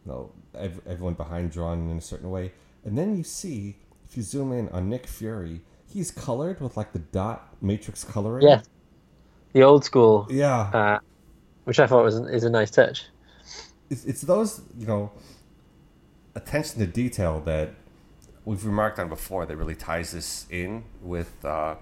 you 0.04 0.12
know 0.12 0.32
ev- 0.54 0.80
everyone 0.86 1.14
behind 1.14 1.50
drawn 1.50 1.90
in 1.90 1.98
a 1.98 2.00
certain 2.00 2.30
way, 2.30 2.52
and 2.84 2.96
then 2.96 3.16
you 3.16 3.24
see 3.24 3.78
if 4.08 4.16
you 4.16 4.22
zoom 4.22 4.52
in 4.52 4.68
on 4.68 4.88
Nick 4.88 5.08
Fury, 5.08 5.62
he's 5.92 6.10
colored 6.10 6.60
with 6.60 6.76
like 6.76 6.92
the 6.92 6.98
dot 6.98 7.54
matrix 7.60 8.04
coloring. 8.04 8.46
yeah 8.46 8.60
the 9.52 9.62
old 9.62 9.84
school 9.84 10.26
yeah. 10.30 10.70
uh 10.72 10.98
which 11.64 11.80
i 11.80 11.86
thought 11.86 12.04
was 12.04 12.16
is 12.16 12.44
a 12.44 12.50
nice 12.50 12.70
touch 12.70 13.06
it's, 13.90 14.04
it's 14.04 14.22
those 14.22 14.62
you 14.78 14.86
know 14.86 15.10
attention 16.34 16.78
to 16.80 16.86
detail 16.86 17.40
that 17.40 17.70
we've 18.48 18.64
remarked 18.64 18.98
on 18.98 19.10
before 19.10 19.44
that 19.44 19.56
really 19.56 19.74
ties 19.74 20.12
this 20.12 20.46
in 20.48 20.82
with 21.02 21.44
uh, 21.44 21.74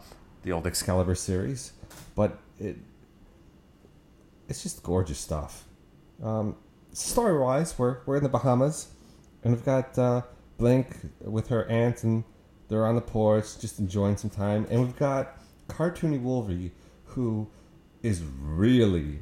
the 0.42 0.50
old 0.50 0.66
Excalibur 0.66 1.14
series, 1.14 1.72
but 2.16 2.38
it 2.58 2.76
it's 4.48 4.62
just 4.62 4.82
gorgeous 4.82 5.18
stuff. 5.18 5.64
Um, 6.22 6.56
story 6.92 7.38
wise, 7.38 7.78
we're 7.78 7.98
we're 8.04 8.16
in 8.16 8.24
the 8.24 8.28
Bahamas, 8.28 8.88
and 9.44 9.54
we've 9.54 9.64
got 9.64 9.96
uh, 9.96 10.22
Blink 10.58 10.96
with 11.20 11.48
her 11.48 11.66
aunt, 11.66 12.02
and 12.02 12.24
they're 12.68 12.86
on 12.86 12.94
the 12.94 13.00
porch 13.00 13.58
just 13.58 13.78
enjoying 13.78 14.16
some 14.16 14.30
time, 14.30 14.66
and 14.70 14.80
we've 14.80 14.96
got 14.96 15.36
cartoony 15.68 16.20
Wolverine 16.20 16.72
who 17.04 17.48
is 18.02 18.22
really 18.40 19.20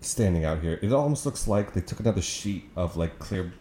standing 0.00 0.44
out 0.44 0.60
here. 0.60 0.78
It 0.82 0.92
almost 0.92 1.26
looks 1.26 1.46
like 1.48 1.72
they 1.74 1.80
took 1.80 2.00
another 2.00 2.22
sheet 2.22 2.64
of 2.76 2.96
like 2.96 3.18
clear, 3.18 3.52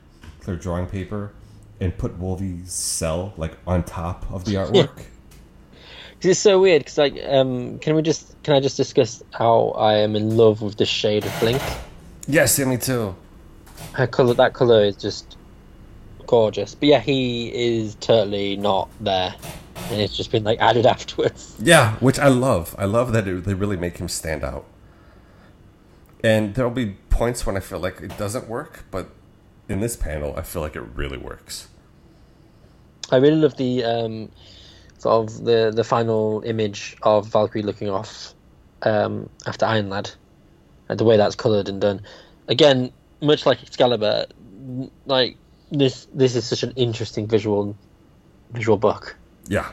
clear 0.42 0.56
drawing 0.56 0.88
paper 0.88 1.34
and 1.82 1.98
put 1.98 2.18
Wolvie's 2.20 2.72
cell 2.72 3.34
like 3.38 3.58
on 3.68 3.84
top 3.84 4.30
of 4.32 4.46
the 4.46 4.54
artwork. 4.56 5.06
'Cause 6.22 6.32
it's 6.32 6.40
so 6.42 6.60
weird 6.60 6.82
because 6.82 6.98
like 6.98 7.18
um 7.30 7.80
can 7.80 7.96
we 7.96 8.02
just 8.02 8.36
can 8.44 8.54
i 8.54 8.60
just 8.60 8.76
discuss 8.76 9.24
how 9.32 9.70
i 9.78 9.94
am 9.96 10.18
in 10.18 10.36
love 10.36 10.62
with 10.62 10.76
the 10.76 10.86
shade 10.86 11.24
of 11.26 11.40
blink 11.40 11.62
yes, 12.28 12.60
yeah, 12.60 12.66
me 12.66 12.76
too. 12.76 13.16
her 13.94 14.06
color 14.06 14.34
that 14.34 14.52
color 14.54 14.84
is 14.84 14.98
just 14.98 15.38
gorgeous 16.30 16.76
but 16.76 16.88
yeah 16.90 17.00
he 17.00 17.50
is 17.54 17.96
totally 17.96 18.56
not 18.56 18.88
there 19.00 19.34
and 19.90 20.00
it's 20.00 20.16
just 20.16 20.32
been 20.32 20.44
like 20.44 20.60
added 20.60 20.86
afterwards 20.96 21.56
Yeah, 21.60 21.96
which 21.96 22.20
I 22.20 22.28
love. 22.28 22.76
I 22.78 22.86
love 22.86 23.12
that 23.14 23.28
it, 23.28 23.44
they 23.46 23.56
really 23.56 23.78
make 23.78 23.98
him 23.98 24.08
stand 24.08 24.44
out. 24.44 24.66
And 26.24 26.54
there'll 26.54 26.70
be 26.84 26.98
points 27.10 27.46
when 27.46 27.56
I 27.58 27.62
feel 27.62 27.80
like 27.80 28.02
it 28.02 28.16
doesn't 28.18 28.48
work, 28.48 28.84
but 28.92 29.10
in 29.68 29.80
this 29.80 29.96
panel, 29.96 30.36
I 30.38 30.44
feel 30.44 30.62
like 30.62 30.76
it 30.76 30.86
really 31.02 31.18
works. 31.18 31.68
i 33.12 33.16
really 33.24 33.38
love 33.46 33.56
the 33.58 33.84
um 33.84 34.30
sort 35.00 35.14
of 35.32 35.44
the 35.46 35.72
the 35.80 35.84
final 35.84 36.44
image 36.46 36.96
of 37.02 37.28
valkyrie 37.36 37.64
looking 37.70 37.90
off 37.90 38.36
um 38.84 39.28
after 39.48 39.66
iron 39.66 39.90
lad 39.90 40.12
and 40.90 41.00
the 41.00 41.04
way 41.10 41.18
that's 41.18 41.36
colored 41.36 41.68
and 41.70 41.82
done 41.82 42.00
again 42.48 42.92
much 43.22 43.46
like 43.50 43.60
excalibur 43.64 44.26
like 45.16 45.34
this 45.72 46.08
this 46.14 46.36
is 46.36 46.46
such 46.46 46.64
an 46.64 46.74
interesting 46.76 47.28
visual 47.28 47.76
visual 48.52 48.78
book 48.78 49.16
Yeah. 49.48 49.72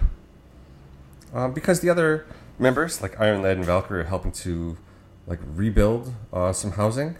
Um, 1.35 1.52
because 1.52 1.81
the 1.81 1.90
other 1.90 2.27
members, 2.59 3.02
like 3.02 3.20
Iron 3.20 3.43
Lad 3.43 3.56
and 3.56 3.66
Valkyrie, 3.66 4.01
are 4.01 4.05
helping 4.05 4.32
to 4.32 4.78
like 5.27 5.40
rebuild 5.55 6.14
uh, 6.32 6.52
some 6.52 6.73
housing 6.73 7.16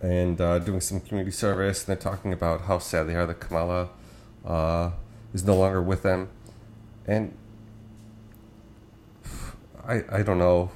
and 0.00 0.40
uh, 0.40 0.58
doing 0.58 0.80
some 0.80 1.00
community 1.00 1.30
service. 1.30 1.80
And 1.80 1.88
they're 1.88 2.02
talking 2.02 2.32
about 2.32 2.62
how 2.62 2.78
sad 2.78 3.04
they 3.04 3.14
are 3.14 3.26
that 3.26 3.38
Kamala 3.38 3.90
uh, 4.44 4.90
is 5.32 5.44
no 5.44 5.56
longer 5.56 5.82
with 5.82 6.02
them. 6.02 6.30
And 7.06 7.36
I 9.86 10.02
I 10.10 10.22
don't 10.22 10.38
know, 10.38 10.70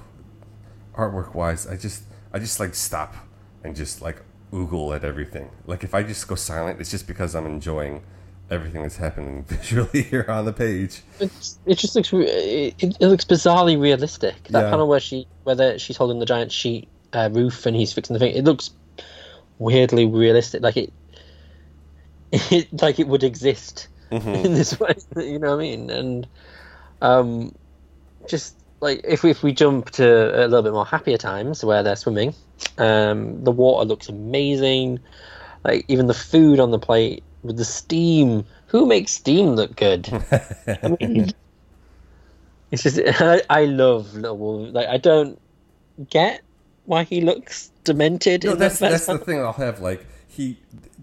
artwork 0.95 1.35
wise, 1.35 1.67
I 1.67 1.77
just 1.77 2.05
I 2.33 2.39
just 2.39 2.61
like 2.61 2.75
stop 2.75 3.15
and 3.63 3.75
just 3.75 4.03
like 4.03 4.23
oogle 4.55 4.95
at 4.95 5.05
everything. 5.05 5.51
Like 5.67 5.83
if 5.85 5.95
I 5.95 6.03
just 6.03 6.27
go 6.29 6.37
silent, 6.37 6.81
it's 6.81 6.91
just 6.91 7.07
because 7.07 7.35
I'm 7.35 7.47
enjoying 7.47 8.03
everything 8.51 8.83
that's 8.83 8.97
happening 8.99 9.45
visually 9.49 10.03
here 10.03 10.27
on 10.29 10.45
the 10.45 10.53
page. 10.53 11.03
It's, 11.19 11.59
it 11.67 11.77
just 11.79 11.97
looks 11.97 12.13
it, 12.13 12.75
it 12.81 13.01
looks 13.01 13.25
bizarrely 13.25 13.81
realistic. 13.81 14.45
That 14.49 14.63
Yeah. 14.65 14.71
panel 14.71 14.87
where 14.87 15.01
she 15.01 15.27
whether 15.43 15.79
she's 15.79 15.97
holding 15.97 16.21
the 16.21 16.27
giant 16.27 16.53
sheet 16.53 16.89
uh, 17.13 17.29
roof 17.33 17.67
and 17.67 17.77
he's 17.77 17.93
fixing 17.93 18.15
the 18.15 18.21
thing, 18.21 18.35
it 18.35 18.45
looks 18.45 18.71
weirdly 19.59 20.07
realistic. 20.07 20.63
Like 20.63 20.77
it, 20.77 20.93
it 22.33 22.69
like 22.81 22.99
it 23.01 23.09
would 23.09 23.25
exist 23.25 23.89
in 24.11 24.55
this 24.55 24.79
way. 24.79 24.95
You 25.17 25.39
know 25.41 25.51
what 25.51 25.57
I 25.57 25.63
mean? 25.63 25.91
And 25.91 26.27
um, 27.03 27.55
just 28.29 28.55
like 28.81 29.01
if 29.05 29.23
we, 29.23 29.31
if 29.31 29.43
we 29.43 29.53
jump 29.53 29.91
to 29.93 30.05
a 30.05 30.47
little 30.47 30.63
bit 30.63 30.73
more 30.73 30.87
happier 30.87 31.17
times 31.17 31.65
where 31.65 31.83
they're 31.83 31.97
swimming, 31.97 32.35
um, 32.79 33.43
the 33.45 33.51
water 33.51 33.87
looks 33.87 34.09
amazing. 34.09 35.01
Like 35.65 35.85
even 35.89 36.07
the 36.07 36.15
food 36.15 36.61
on 36.61 36.71
the 36.71 36.79
plate 36.79 37.23
with 37.43 37.57
the 37.57 37.65
steam. 37.65 38.45
Who 38.67 38.87
makes 38.87 39.13
steam 39.13 39.51
look 39.51 39.77
good? 39.77 40.09
I 40.67 40.97
mean, 41.01 41.31
it's 42.71 42.83
just 42.83 43.01
I, 43.21 43.43
I 43.49 43.65
love 43.67 44.15
Little 44.15 44.37
Wolf. 44.37 44.75
Like 44.75 44.89
I 44.89 44.97
don't 44.97 45.41
get 46.11 46.43
why 46.87 47.05
he 47.05 47.21
looks 47.21 47.71
demented. 47.85 48.45
No, 48.45 48.55
that's 48.55 48.79
that 48.79 48.91
that's 48.91 49.07
the 49.07 49.19
thing 49.19 49.39
I'll 49.39 49.53
have. 49.53 49.81
Like 49.81 50.07
he, 50.27 50.59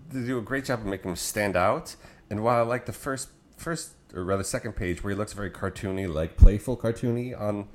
they 0.10 0.26
do 0.26 0.38
a 0.38 0.42
great 0.42 0.66
job 0.66 0.80
of 0.80 0.86
making 0.86 1.12
him 1.12 1.16
stand 1.16 1.56
out. 1.56 1.96
And 2.30 2.44
while 2.44 2.60
I 2.60 2.68
like 2.68 2.86
the 2.86 2.94
first 2.94 3.30
first 3.58 3.92
or 4.14 4.24
rather 4.24 4.44
second 4.44 4.74
page 4.74 5.04
where 5.04 5.12
he 5.12 5.18
looks 5.18 5.34
very 5.34 5.50
cartoony, 5.50 6.12
like 6.12 6.38
playful 6.38 6.78
cartoony 6.78 7.40
on 7.40 7.68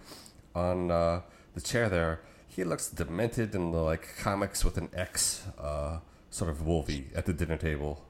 on 0.54 0.90
uh, 0.90 1.22
the 1.54 1.60
chair 1.60 1.88
there, 1.88 2.20
he 2.56 2.64
looks 2.64 2.88
demented 2.88 3.54
in 3.54 3.70
the 3.70 3.78
like 3.78 4.16
comics 4.18 4.64
with 4.64 4.78
an 4.78 4.88
X 4.94 5.44
uh, 5.58 5.98
sort 6.30 6.50
of 6.50 6.66
Wolvie 6.66 7.08
at 7.14 7.26
the 7.26 7.34
dinner 7.34 7.58
table. 7.58 8.02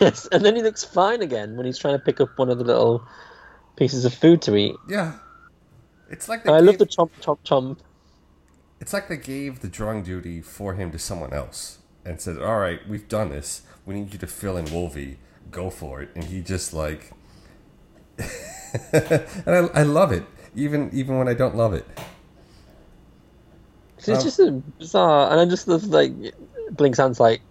Yes, 0.00 0.26
and 0.32 0.44
then 0.44 0.56
he 0.56 0.62
looks 0.62 0.84
fine 0.84 1.22
again 1.22 1.56
when 1.56 1.66
he's 1.66 1.76
trying 1.76 1.98
to 1.98 2.04
pick 2.04 2.20
up 2.20 2.30
one 2.36 2.48
of 2.48 2.58
the 2.58 2.64
little 2.64 3.04
pieces 3.76 4.04
of 4.04 4.14
food 4.14 4.40
to 4.42 4.56
eat. 4.56 4.76
Yeah. 4.88 5.14
It's 6.08 6.28
like 6.28 6.48
I 6.48 6.60
love 6.60 6.78
the 6.78 6.86
chomp 6.86 7.10
chomp 7.20 7.38
chomp. 7.44 7.78
it's 8.80 8.92
like 8.92 9.08
they 9.08 9.16
gave 9.16 9.60
the 9.60 9.68
drawing 9.68 10.02
duty 10.02 10.40
for 10.40 10.74
him 10.74 10.92
to 10.92 10.98
someone 10.98 11.32
else 11.32 11.78
and 12.04 12.20
said, 12.20 12.40
"All 12.40 12.58
right, 12.58 12.80
we've 12.88 13.08
done 13.08 13.30
this. 13.30 13.62
We 13.84 13.94
need 13.96 14.12
you 14.12 14.18
to 14.20 14.26
fill 14.26 14.56
in 14.56 14.72
Wolvie. 14.72 15.18
Go 15.50 15.68
for 15.68 16.00
it." 16.00 16.10
And 16.14 16.24
he 16.24 16.42
just 16.42 16.72
like, 16.72 17.10
and 18.18 19.24
I, 19.46 19.68
I 19.74 19.82
love 19.82 20.12
it, 20.12 20.24
even 20.54 20.90
even 20.92 21.18
when 21.18 21.28
I 21.28 21.34
don't 21.34 21.56
love 21.56 21.74
it. 21.74 21.86
It's 24.06 24.22
Um, 24.22 24.22
just 24.22 24.38
a 24.40 24.50
bizarre, 24.78 25.30
and 25.30 25.40
I 25.40 25.44
just 25.46 25.68
love 25.68 25.84
like 25.84 26.12
Blink 26.72 26.96
sounds 26.96 27.20
like, 27.20 27.42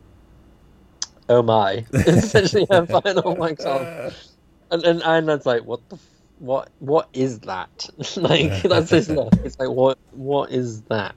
"Oh 1.29 1.41
my!" 1.41 1.85
It's 2.05 2.23
essentially 2.23 2.67
her 2.69 2.85
final 2.87 3.35
like 3.37 3.61
song, 3.61 3.89
and 4.71 4.83
and 4.83 5.01
Ironman's 5.01 5.45
like, 5.45 5.63
"What 5.65 5.87
the, 5.89 5.95
f- 5.97 6.21
what, 6.37 6.69
what 6.79 7.09
is 7.13 7.39
that?" 7.41 7.89
like 8.17 8.61
that's 8.63 8.89
his 8.91 9.09
look. 9.09 9.33
It's 9.43 9.59
like, 9.59 9.69
what, 9.69 9.99
what 10.11 10.51
is 10.51 10.83
that? 10.83 11.15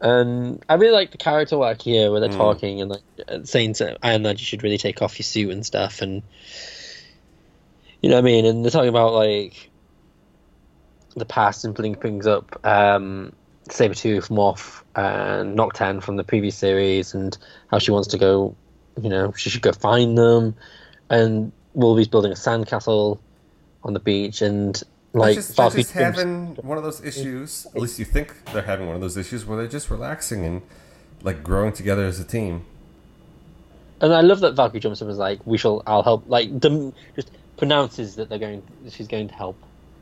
And 0.00 0.62
I 0.68 0.74
really 0.74 0.92
like 0.92 1.12
the 1.12 1.18
character 1.18 1.56
work 1.58 1.82
here, 1.82 2.10
where 2.10 2.20
they're 2.20 2.28
Mm. 2.28 2.36
talking 2.36 2.80
and 2.80 2.90
like 2.90 3.02
uh, 3.28 3.44
saying 3.44 3.74
to 3.74 3.96
Iron 4.02 4.22
Lad, 4.24 4.40
"You 4.40 4.46
should 4.46 4.62
really 4.62 4.78
take 4.78 5.02
off 5.02 5.18
your 5.18 5.24
suit 5.24 5.50
and 5.50 5.64
stuff," 5.64 6.02
and 6.02 6.22
you 8.02 8.08
know 8.10 8.16
what 8.16 8.22
I 8.22 8.26
mean. 8.26 8.44
And 8.46 8.64
they're 8.64 8.70
talking 8.72 8.88
about 8.90 9.12
like 9.14 9.70
the 11.16 11.24
past 11.26 11.64
and 11.64 11.74
Blink 11.74 12.00
brings 12.00 12.26
up 12.26 12.60
um, 12.66 13.32
Sabretooth, 13.68 14.30
Moth, 14.30 14.84
and 14.94 15.54
Nocturne 15.56 16.00
from 16.00 16.16
the 16.16 16.24
previous 16.24 16.56
series, 16.56 17.14
and 17.14 17.36
how 17.68 17.78
she 17.78 17.90
wants 17.90 18.08
to 18.08 18.18
go, 18.18 18.54
you 19.00 19.08
know, 19.08 19.32
she 19.32 19.50
should 19.50 19.62
go 19.62 19.72
find 19.72 20.16
them. 20.18 20.54
And 21.10 21.52
Wolvie's 21.74 22.08
building 22.08 22.32
a 22.32 22.36
sandcastle 22.36 23.18
on 23.82 23.92
the 23.94 24.00
beach, 24.00 24.42
and 24.42 24.74
They're 25.12 25.20
like 25.22 25.34
just, 25.36 25.56
they're 25.56 25.70
just 25.70 25.92
having 25.92 26.56
one 26.56 26.78
of 26.78 26.84
those 26.84 27.02
issues. 27.04 27.66
At 27.74 27.80
least 27.80 27.98
you 27.98 28.04
think 28.04 28.34
they're 28.52 28.62
having 28.62 28.86
one 28.86 28.94
of 28.96 29.00
those 29.02 29.16
issues 29.16 29.44
where 29.44 29.56
they're 29.58 29.66
just 29.66 29.90
relaxing 29.90 30.44
and 30.44 30.62
like 31.22 31.42
growing 31.42 31.72
together 31.72 32.04
as 32.04 32.20
a 32.20 32.24
team. 32.24 32.64
and 34.00 34.12
I 34.12 34.20
love 34.20 34.40
that 34.40 34.54
Valkyrie 34.54 34.80
jumps 34.80 35.00
up 35.00 35.06
and 35.06 35.12
is 35.12 35.18
like, 35.18 35.40
"We 35.46 35.56
shall, 35.58 35.82
I'll 35.86 36.02
help." 36.02 36.24
Like, 36.28 36.58
dem- 36.58 36.92
just 37.16 37.30
pronounces 37.56 38.16
that 38.16 38.28
they're 38.28 38.38
going, 38.38 38.62
she's 38.90 39.06
going 39.08 39.28
to 39.28 39.34
help 39.34 39.56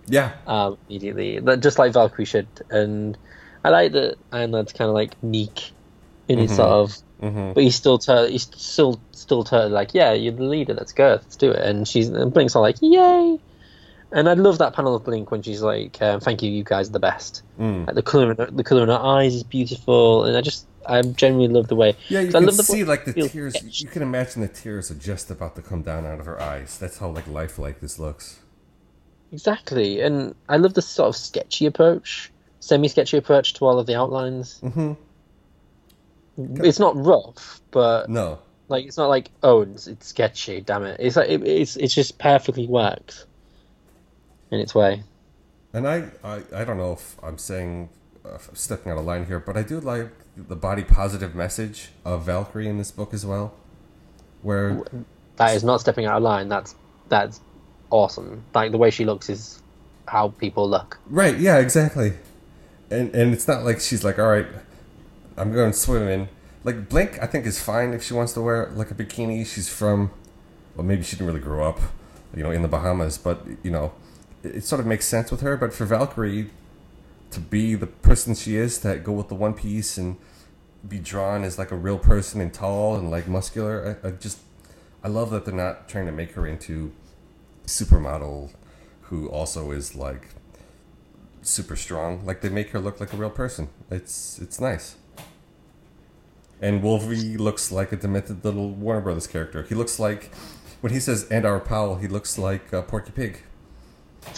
Yeah, 0.09 0.33
um, 0.47 0.79
immediately, 0.89 1.39
That- 1.39 1.61
just 1.61 1.79
like 1.79 1.93
Valkyrie 1.93 2.25
should. 2.25 2.49
And 2.71 3.17
I 3.65 3.71
like 3.71 3.93
that 3.93 4.17
Iron 4.33 4.51
Lad's 4.53 4.73
kind 4.73 4.89
of 4.89 4.95
like 4.95 5.21
meek 5.23 5.71
in 6.29 6.39
his 6.39 6.51
Mhm. 6.53 6.57
sort 6.57 6.69
of 6.69 6.97
hmm 7.21 7.53
but 7.53 7.63
he's 7.63 7.77
still 7.77 7.99
tur- 7.99 8.27
he's 8.29 8.43
still 8.57 9.01
still 9.13 9.45
tur- 9.45 9.69
like 9.69 9.95
yeah 9.95 10.13
you're 10.13 10.33
the 10.33 10.43
leader 10.43 10.75
let's 10.75 10.93
go 10.93 11.11
let's 11.23 11.37
do 11.37 11.51
it 11.53 11.61
and 11.65 11.87
she's 11.87 12.09
and 12.09 12.33
blink's 12.35 12.57
all 12.57 12.63
like 12.63 12.77
yay 12.81 13.39
and 14.11 14.29
i 14.29 14.35
love 14.35 14.59
that 14.59 14.75
panel 14.75 14.97
of 14.97 15.05
blink 15.05 15.31
when 15.31 15.41
she's 15.43 15.63
like 15.63 16.03
um, 16.03 16.19
thank 16.19 16.43
you 16.43 16.51
you 16.51 16.65
guys 16.65 16.89
are 16.89 16.93
the 16.93 16.99
best 16.99 17.43
mm. 17.61 17.87
like 17.87 17.95
the 17.95 18.03
color 18.03 18.33
in 18.33 18.37
her, 18.39 18.47
the 18.51 18.65
color 18.65 18.83
in 18.83 18.89
her 18.89 18.99
eyes 18.99 19.35
is 19.37 19.45
beautiful 19.45 20.25
and 20.25 20.37
i 20.37 20.41
just 20.41 20.67
i 20.87 21.01
genuinely 21.03 21.55
love 21.55 21.69
the 21.69 21.77
way 21.77 21.95
yeah. 22.09 22.21
You 22.21 22.27
'cause 22.27 22.35
I 22.35 22.39
can 22.39 22.47
love 22.47 22.57
the 22.57 22.63
see 22.65 22.83
like 22.83 23.05
the 23.05 23.13
tears. 23.29 23.81
You 23.81 23.89
can 23.89 24.03
imagine 24.03 24.43
the 24.43 24.49
tears 24.49 24.91
are 24.91 24.95
just 24.97 25.31
about 25.31 25.55
to 25.55 25.63
come 25.63 25.83
down 25.83 26.05
out 26.05 26.19
of 26.19 26.27
her 26.27 26.41
eyes. 26.43 26.77
That's 26.77 26.99
how 26.99 27.09
like 27.11 27.29
lifelike 27.29 27.79
this 27.81 28.01
looks. 28.01 28.41
exactly 29.31 30.01
and 30.01 30.35
i 30.49 30.57
love 30.57 30.75
the 30.75 30.83
sort 30.83 31.09
of 31.09 31.17
sketchy 31.17 31.67
approach 31.67 32.32
semi-sketchy 32.63 33.17
approach 33.17 33.55
to 33.55 33.65
all 33.65 33.79
of 33.79 33.87
the 33.87 33.95
outlines 33.97 34.61
hmm 34.61 34.93
it's 36.39 36.79
not 36.79 36.97
rough 36.97 37.61
but 37.71 38.09
No, 38.09 38.39
like 38.69 38.87
it's 38.87 38.97
not 38.97 39.09
like 39.09 39.31
oh 39.43 39.63
it's, 39.63 39.87
it's 39.87 40.07
sketchy 40.07 40.61
damn 40.63 40.85
it 40.85 40.99
it's 40.99 41.17
like 41.17 41.29
it, 41.29 41.47
it's 41.47 41.77
it's 41.77 41.95
just 41.95 42.19
perfectly 42.19 42.67
works 42.67 43.27
in 44.51 44.59
its 44.61 44.75
way 44.75 45.03
and 45.75 45.89
I, 45.89 46.11
I, 46.23 46.43
I 46.55 46.65
don't 46.65 46.77
know 46.77 46.93
if 46.93 47.17
I'm 47.23 47.39
saying 47.39 47.89
uh, 48.25 48.39
stepping 48.53 48.93
out 48.93 48.99
of 48.99 49.05
line 49.05 49.27
here, 49.27 49.41
but 49.41 49.57
I 49.57 49.63
do 49.63 49.81
like 49.81 50.11
the 50.37 50.57
body 50.57 50.85
positive 50.85 51.35
message 51.35 51.91
of 52.05 52.27
Valkyrie 52.27 52.69
in 52.69 52.79
this 52.79 52.91
book 52.91 53.15
as 53.15 53.25
well, 53.25 53.55
where 54.43 54.83
That 55.37 55.55
is 55.57 55.65
not 55.65 55.81
stepping 55.81 56.07
out 56.07 56.19
of 56.19 56.23
line. 56.23 56.49
That's 56.49 56.75
that's 57.09 57.41
awesome. 57.91 58.45
Like 58.55 58.71
the 58.71 58.79
way 58.79 58.91
she 58.91 59.05
looks 59.05 59.29
is 59.29 59.63
how 60.07 60.29
people 60.29 60.69
look. 60.69 60.99
Right, 61.07 61.39
yeah, 61.39 61.59
exactly. 61.59 62.15
And 62.93 63.15
and 63.15 63.33
it's 63.33 63.49
not 63.49 63.65
like 63.65 63.81
she's 63.81 64.05
like, 64.05 64.19
all 64.19 64.29
right, 64.29 64.47
I'm 65.37 65.53
going 65.53 65.73
swimming. 65.73 66.29
Like 66.65 66.89
Blink, 66.89 67.21
I 67.21 67.27
think 67.27 67.47
is 67.47 67.61
fine 67.61 67.93
if 67.93 68.03
she 68.03 68.15
wants 68.15 68.33
to 68.35 68.41
wear 68.41 68.71
like 68.75 68.91
a 68.91 68.95
bikini. 68.95 69.47
She's 69.47 69.69
from, 69.69 70.13
well, 70.77 70.87
maybe 70.87 71.03
she 71.03 71.17
didn't 71.17 71.27
really 71.27 71.41
grow 71.41 71.67
up, 71.67 71.81
you 72.37 72.43
know, 72.43 72.51
in 72.51 72.63
the 72.63 72.69
Bahamas, 72.69 73.19
but 73.19 73.45
you 73.63 73.71
know, 73.71 73.93
it, 74.43 74.57
it 74.57 74.65
sort 74.65 74.81
of 74.81 74.87
makes 74.87 75.07
sense 75.07 75.31
with 75.31 75.41
her. 75.41 75.57
But 75.57 75.73
for 75.73 75.85
Valkyrie 75.85 76.51
to 77.31 77.41
be 77.41 77.75
the 77.75 77.87
person 77.87 78.35
she 78.35 78.57
is, 78.57 78.79
to 78.79 78.99
go 78.99 79.13
with 79.13 79.29
the 79.29 79.35
one 79.35 79.55
piece 79.55 79.97
and 79.97 80.17
be 80.87 80.99
drawn 80.99 81.45
as 81.45 81.59
like 81.59 81.71
a 81.71 81.77
real 81.77 81.99
person 81.99 82.41
and 82.41 82.53
tall 82.53 82.95
and 82.95 83.11
like 83.11 83.27
muscular, 83.27 83.99
I, 84.05 84.09
I 84.09 84.11
just, 84.13 84.39
I 85.03 85.09
love 85.09 85.31
that 85.31 85.45
they're 85.45 85.55
not 85.55 85.89
trying 85.89 86.07
to 86.07 86.13
make 86.13 86.33
her 86.33 86.47
into 86.47 86.93
supermodel 87.67 88.51
who 89.03 89.29
also 89.29 89.71
is 89.71 89.95
like 89.95 90.29
super 91.43 91.77
strong. 91.77 92.25
Like 92.25 92.41
they 92.41 92.49
make 92.49 92.71
her 92.71 92.79
look 92.81 93.01
like 93.01 93.13
a 93.13 93.17
real 93.17 93.31
person. 93.31 93.69
It's 93.91 94.39
it's 94.39 94.61
nice. 94.61 94.97
And 96.61 96.83
Wolverine 96.83 97.39
looks 97.39 97.73
like 97.73 97.91
a 97.93 97.97
demented 97.97 98.45
little 98.45 98.71
Warner 98.71 99.01
Brothers 99.01 99.27
character. 99.27 99.63
He 99.65 99.75
looks 99.75 99.99
like 99.99 100.31
when 100.81 100.93
he 100.93 101.01
says 101.01 101.27
"and 101.31 101.45
our 101.45 101.59
Powell," 101.61 101.97
he 101.97 102.07
looks 102.09 102.39
like 102.39 102.73
uh, 102.73 102.83
Porky 102.83 103.11
Pig. 103.13 103.43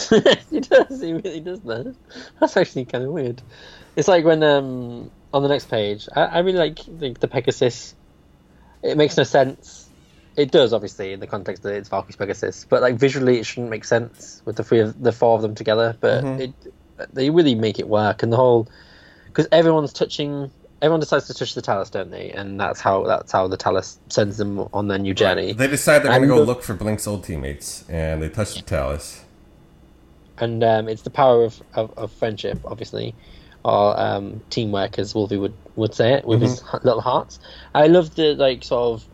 he 0.49 0.59
does. 0.61 1.01
He 1.01 1.13
really 1.13 1.39
does 1.39 1.61
that. 1.61 1.95
That's 2.39 2.57
actually 2.57 2.85
kind 2.85 3.03
of 3.03 3.11
weird. 3.11 3.41
It's 3.95 4.07
like 4.07 4.25
when 4.25 4.41
um 4.43 5.11
on 5.33 5.43
the 5.43 5.49
next 5.49 5.69
page, 5.69 6.07
I, 6.15 6.21
I 6.25 6.39
really 6.39 6.57
like 6.57 6.79
the, 6.85 7.15
the 7.19 7.27
Pegasus. 7.27 7.93
It 8.81 8.97
makes 8.97 9.17
no 9.17 9.23
sense. 9.23 9.87
It 10.35 10.51
does 10.51 10.73
obviously 10.73 11.13
in 11.13 11.19
the 11.19 11.27
context 11.27 11.63
that 11.63 11.75
it's 11.75 11.87
Valkyrie's 11.89 12.15
Pegasus, 12.15 12.65
but 12.67 12.81
like 12.81 12.95
visually 12.95 13.37
it 13.39 13.45
shouldn't 13.45 13.69
make 13.69 13.85
sense 13.85 14.41
with 14.45 14.55
the 14.57 14.63
three 14.63 14.79
of 14.79 15.01
the 15.01 15.11
four 15.11 15.35
of 15.35 15.41
them 15.43 15.53
together. 15.55 15.95
But 15.99 16.23
Mhm. 16.23 16.39
it 16.39 16.53
they 17.13 17.29
really 17.29 17.55
make 17.55 17.79
it 17.79 17.87
work, 17.87 18.23
and 18.23 18.31
the 18.31 18.37
whole 18.37 18.67
because 19.27 19.47
everyone's 19.51 19.93
touching. 19.93 20.51
Everyone 20.81 20.99
decides 20.99 21.25
to 21.27 21.33
touch 21.33 21.55
the 21.55 21.61
Tallus, 21.61 21.89
don't 21.89 22.11
they? 22.11 22.31
And 22.31 22.59
that's 22.59 22.79
how 22.81 23.03
that's 23.05 23.31
how 23.31 23.47
the 23.47 23.57
Tallus 23.57 23.97
sends 24.09 24.37
them 24.37 24.59
on 24.73 24.87
their 24.87 24.99
new 24.99 25.13
journey. 25.13 25.53
They 25.53 25.67
decide 25.67 25.99
they're 26.03 26.11
going 26.11 26.21
to 26.23 26.27
go 26.27 26.39
the- 26.39 26.45
look 26.45 26.63
for 26.63 26.73
Blink's 26.73 27.07
old 27.07 27.23
teammates, 27.23 27.85
and 27.89 28.21
they 28.21 28.29
touch 28.29 28.55
the 28.55 28.61
Tallus. 28.61 29.21
and 30.37 30.63
um, 30.63 30.89
it's 30.89 31.03
the 31.03 31.09
power 31.09 31.45
of, 31.45 31.63
of, 31.73 31.97
of 31.97 32.11
friendship, 32.11 32.59
obviously, 32.65 33.15
or 33.63 33.97
um, 33.99 34.41
teamwork, 34.49 34.99
as 34.99 35.15
Wolvie 35.15 35.37
would, 35.37 35.53
would 35.77 35.93
say 35.93 36.13
it 36.13 36.25
with 36.25 36.41
his 36.41 36.61
little 36.83 37.01
hearts. 37.01 37.39
I 37.73 37.87
love 37.87 38.13
the 38.15 38.35
like 38.35 38.63
sort 38.63 38.99
of 39.01 39.07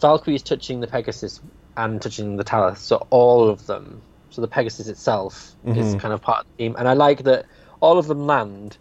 Valkyrie's 0.00 0.42
touching 0.42 0.80
the 0.80 0.86
Pegasus 0.86 1.40
and 1.76 2.00
touching 2.00 2.36
the 2.36 2.44
Tallus, 2.44 2.78
so 2.78 3.06
all 3.10 3.48
of 3.48 3.66
them. 3.66 4.02
So 4.38 4.42
the 4.42 4.46
Pegasus 4.46 4.86
itself 4.86 5.56
is 5.66 5.96
Mhm. 5.96 5.98
kind 5.98 6.14
of 6.14 6.22
part 6.22 6.42
of 6.42 6.46
the 6.56 6.62
team, 6.62 6.76
and 6.78 6.86
I 6.86 6.92
like 6.92 7.24
that 7.24 7.46
all 7.80 7.98
of 7.98 8.06
them 8.06 8.24
land 8.24 8.78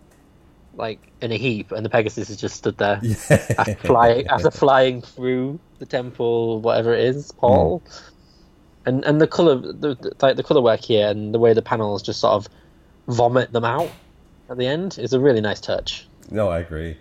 like 0.75 0.99
in 1.19 1.31
a 1.31 1.35
heap, 1.35 1.71
and 1.71 1.83
the 1.83 1.89
Pegasus 1.89 2.29
is 2.29 2.37
just 2.37 2.57
stood 2.57 2.77
there 2.77 3.01
after 3.57 3.73
flying 3.73 4.27
after 4.27 4.51
flying 4.51 5.01
through 5.01 5.59
the 5.79 5.87
temple, 5.87 6.61
whatever 6.61 6.93
it 6.93 7.05
is, 7.05 7.31
Paul. 7.31 7.81
And 8.85 9.03
and 9.03 9.19
the 9.19 9.25
color, 9.25 9.55
the, 9.55 9.95
the 9.95 10.11
like 10.21 10.35
the 10.35 10.43
color 10.43 10.61
work 10.61 10.81
here, 10.81 11.07
and 11.07 11.33
the 11.33 11.39
way 11.39 11.53
the 11.53 11.63
panels 11.63 12.03
just 12.03 12.19
sort 12.19 12.33
of 12.33 12.47
vomit 13.07 13.51
them 13.51 13.65
out 13.65 13.89
at 14.51 14.59
the 14.59 14.67
end 14.67 14.99
is 14.99 15.11
a 15.13 15.19
really 15.19 15.41
nice 15.41 15.59
touch. 15.59 16.07
No, 16.29 16.49
I 16.49 16.59
agree. 16.59 16.97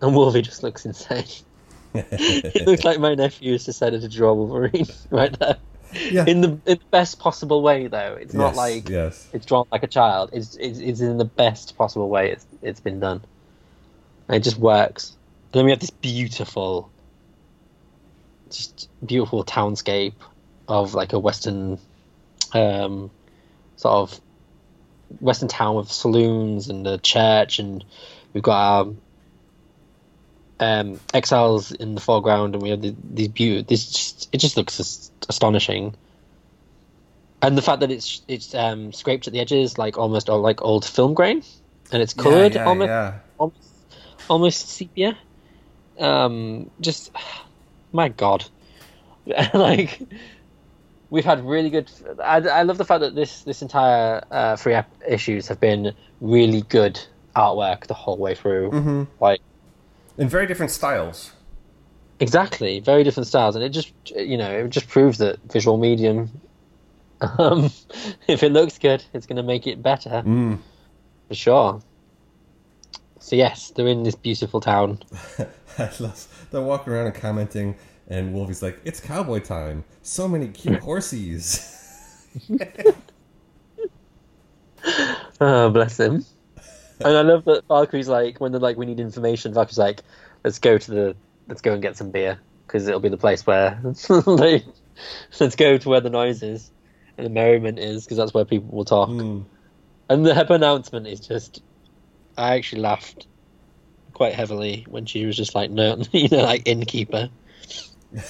And 0.00 0.14
Wolverine 0.14 0.44
just 0.44 0.62
looks 0.62 0.86
insane. 0.86 1.24
it 1.94 2.68
looks 2.68 2.84
like 2.84 3.00
my 3.00 3.16
nephew 3.16 3.50
has 3.50 3.64
decided 3.64 4.02
to 4.02 4.08
draw 4.08 4.32
Wolverine 4.32 4.86
right 5.10 5.36
there. 5.40 5.58
Yeah. 5.92 6.24
In 6.26 6.40
the 6.40 6.48
in 6.66 6.78
the 6.78 6.80
best 6.90 7.18
possible 7.18 7.62
way, 7.62 7.86
though. 7.88 8.16
It's 8.20 8.34
not 8.34 8.48
Yes, 8.48 8.56
like 8.56 8.88
yes. 8.88 9.28
it's 9.32 9.46
drawn 9.46 9.66
like 9.72 9.82
a 9.82 9.88
child. 9.88 10.30
It's, 10.32 10.56
it's 10.56 10.78
it's 10.78 11.00
in 11.00 11.18
the 11.18 11.24
best 11.24 11.76
possible 11.76 12.08
way 12.08 12.30
it's 12.32 12.46
it's 12.62 12.80
been 12.80 13.00
done. 13.00 13.22
And 14.28 14.36
it 14.36 14.44
just 14.44 14.58
works. 14.58 15.16
then 15.52 15.64
we 15.64 15.70
have 15.72 15.80
this 15.80 15.90
beautiful, 15.90 16.90
just 18.50 18.88
beautiful 19.04 19.44
townscape 19.44 20.14
of 20.68 20.94
like 20.94 21.12
a 21.12 21.18
western, 21.18 21.78
um, 22.52 23.10
sort 23.76 23.94
of 23.94 24.20
western 25.18 25.48
town 25.48 25.74
with 25.74 25.90
saloons 25.90 26.68
and 26.68 26.86
a 26.86 26.98
church, 26.98 27.58
and 27.58 27.84
we've 28.32 28.42
got 28.44 28.56
our 28.56 28.92
um, 30.60 31.00
exiles 31.12 31.72
in 31.72 31.94
the 31.96 32.00
foreground, 32.00 32.54
and 32.54 32.62
we 32.62 32.70
have 32.70 32.82
the, 32.82 32.94
these 33.12 33.28
beauty. 33.28 33.62
This 33.62 33.90
just 33.90 34.28
it 34.32 34.38
just 34.38 34.56
looks 34.56 34.78
as- 34.78 35.10
astonishing 35.28 35.96
and 37.42 37.56
the 37.56 37.62
fact 37.62 37.80
that 37.80 37.90
it's 37.90 38.22
it's 38.28 38.54
um, 38.54 38.92
scraped 38.92 39.26
at 39.26 39.32
the 39.32 39.40
edges 39.40 39.78
like 39.78 39.98
almost 39.98 40.28
like 40.28 40.62
old 40.62 40.84
film 40.84 41.14
grain, 41.14 41.42
and 41.90 42.02
it's 42.02 42.14
coloured 42.14 42.54
yeah, 42.54 42.62
yeah, 42.62 42.68
almost, 42.68 42.88
yeah. 42.88 43.14
almost 43.38 43.72
almost 44.28 44.68
sepia. 44.68 45.18
Um, 45.98 46.70
just 46.80 47.10
my 47.92 48.08
god, 48.08 48.44
like 49.54 50.02
we've 51.08 51.24
had 51.24 51.44
really 51.44 51.70
good. 51.70 51.90
I, 52.22 52.36
I 52.40 52.62
love 52.62 52.78
the 52.78 52.84
fact 52.84 53.00
that 53.00 53.14
this 53.14 53.42
this 53.42 53.62
entire 53.62 54.22
uh, 54.30 54.56
three 54.56 54.74
ep- 54.74 54.94
issues 55.08 55.48
have 55.48 55.60
been 55.60 55.94
really 56.20 56.62
good 56.62 57.00
artwork 57.34 57.86
the 57.86 57.94
whole 57.94 58.18
way 58.18 58.34
through. 58.34 58.70
Mhm. 58.70 59.06
Like 59.18 59.40
In 60.18 60.28
very 60.28 60.46
different 60.46 60.70
styles. 60.70 61.32
exactly, 62.20 62.80
very 62.80 63.02
different 63.04 63.26
styles, 63.26 63.54
and 63.56 63.64
it 63.64 63.70
just 63.70 63.92
you 64.14 64.36
know 64.36 64.50
it 64.64 64.70
just 64.70 64.88
proves 64.88 65.18
that 65.18 65.38
visual 65.52 65.78
medium, 65.78 66.30
um, 67.38 67.70
if 68.28 68.42
it 68.42 68.52
looks 68.52 68.78
good, 68.78 69.02
it's 69.14 69.26
going 69.26 69.36
to 69.36 69.42
make 69.42 69.66
it 69.66 69.82
better 69.82 70.22
Mm. 70.24 70.58
for 71.28 71.34
sure. 71.34 71.80
So 73.18 73.36
yes, 73.36 73.70
they're 73.70 73.86
in 73.86 74.02
this 74.02 74.14
beautiful 74.14 74.60
town. 74.60 74.98
I 75.78 75.88
love, 76.00 76.46
they're 76.50 76.60
walking 76.62 76.92
around 76.92 77.06
and 77.06 77.14
commenting, 77.14 77.76
and 78.08 78.34
Wolvie's 78.34 78.62
like, 78.62 78.78
"It's 78.84 79.00
cowboy 79.00 79.40
time! 79.40 79.84
So 80.02 80.26
many 80.28 80.48
cute 80.48 80.80
horses." 80.88 81.76
Oh, 85.42 85.70
bless 85.70 85.98
him. 85.98 86.24
And 87.02 87.16
I 87.16 87.22
love 87.22 87.44
that 87.46 87.66
Valkyrie's 87.66 88.08
like, 88.08 88.40
when 88.40 88.52
they're 88.52 88.60
like, 88.60 88.76
we 88.76 88.86
need 88.86 89.00
information, 89.00 89.54
Valkyrie's 89.54 89.78
like, 89.78 90.02
let's 90.44 90.58
go 90.58 90.78
to 90.78 90.90
the, 90.90 91.16
let's 91.48 91.62
go 91.62 91.72
and 91.72 91.82
get 91.82 91.96
some 91.96 92.10
beer, 92.10 92.38
because 92.66 92.86
it'll 92.86 93.00
be 93.00 93.08
the 93.08 93.16
place 93.16 93.46
where, 93.46 93.80
they, 94.38 94.64
let's 95.38 95.56
go 95.56 95.78
to 95.78 95.88
where 95.88 96.00
the 96.00 96.10
noise 96.10 96.42
is, 96.42 96.70
and 97.16 97.26
the 97.26 97.30
merriment 97.30 97.78
is, 97.78 98.04
because 98.04 98.18
that's 98.18 98.34
where 98.34 98.44
people 98.44 98.68
will 98.70 98.84
talk. 98.84 99.08
Mm. 99.08 99.44
And 100.08 100.26
the 100.26 100.52
announcement 100.52 101.06
is 101.06 101.20
just, 101.20 101.62
I 102.36 102.56
actually 102.56 102.82
laughed 102.82 103.26
quite 104.12 104.34
heavily 104.34 104.84
when 104.88 105.06
she 105.06 105.24
was 105.24 105.36
just 105.36 105.54
like, 105.54 105.70
no, 105.70 106.02
you 106.12 106.28
know, 106.28 106.42
like 106.42 106.62
innkeeper. 106.66 107.30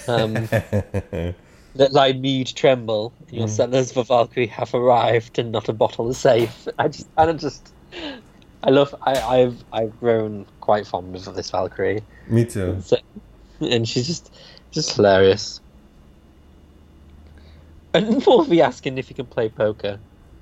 Um, 0.07 0.35
Let 1.75 1.93
thy 1.93 2.13
mead 2.13 2.49
tremble, 2.49 3.13
your 3.31 3.47
cellars 3.47 3.93
for 3.93 4.05
Valkyrie 4.05 4.49
have 4.49 4.75
arrived, 4.75 5.39
and 5.39 5.53
not 5.53 5.69
a 5.69 5.73
bottle 5.73 6.11
is 6.11 6.19
safe. 6.19 6.67
I 6.79 6.89
just, 6.89 7.09
I 7.17 7.33
just, 7.33 7.73
I 8.63 8.71
love, 8.71 8.95
I, 9.03 9.21
I've, 9.21 9.65
I've 9.73 9.99
grown 10.01 10.47
quite 10.61 10.87
fond 10.87 11.15
of 11.17 11.35
this 11.35 11.51
Valkyrie, 11.51 12.03
Me 12.29 12.45
too. 12.45 12.81
so, 12.83 12.97
and 13.61 13.89
she's 13.89 14.07
just, 14.07 14.33
just 14.71 14.95
hilarious. 14.95 15.61
And 17.95 18.25
Wolvie 18.27 18.63
asking 18.63 18.99
if 18.99 19.09
he 19.09 19.15
can 19.15 19.27
play 19.27 19.49
poker 19.49 19.99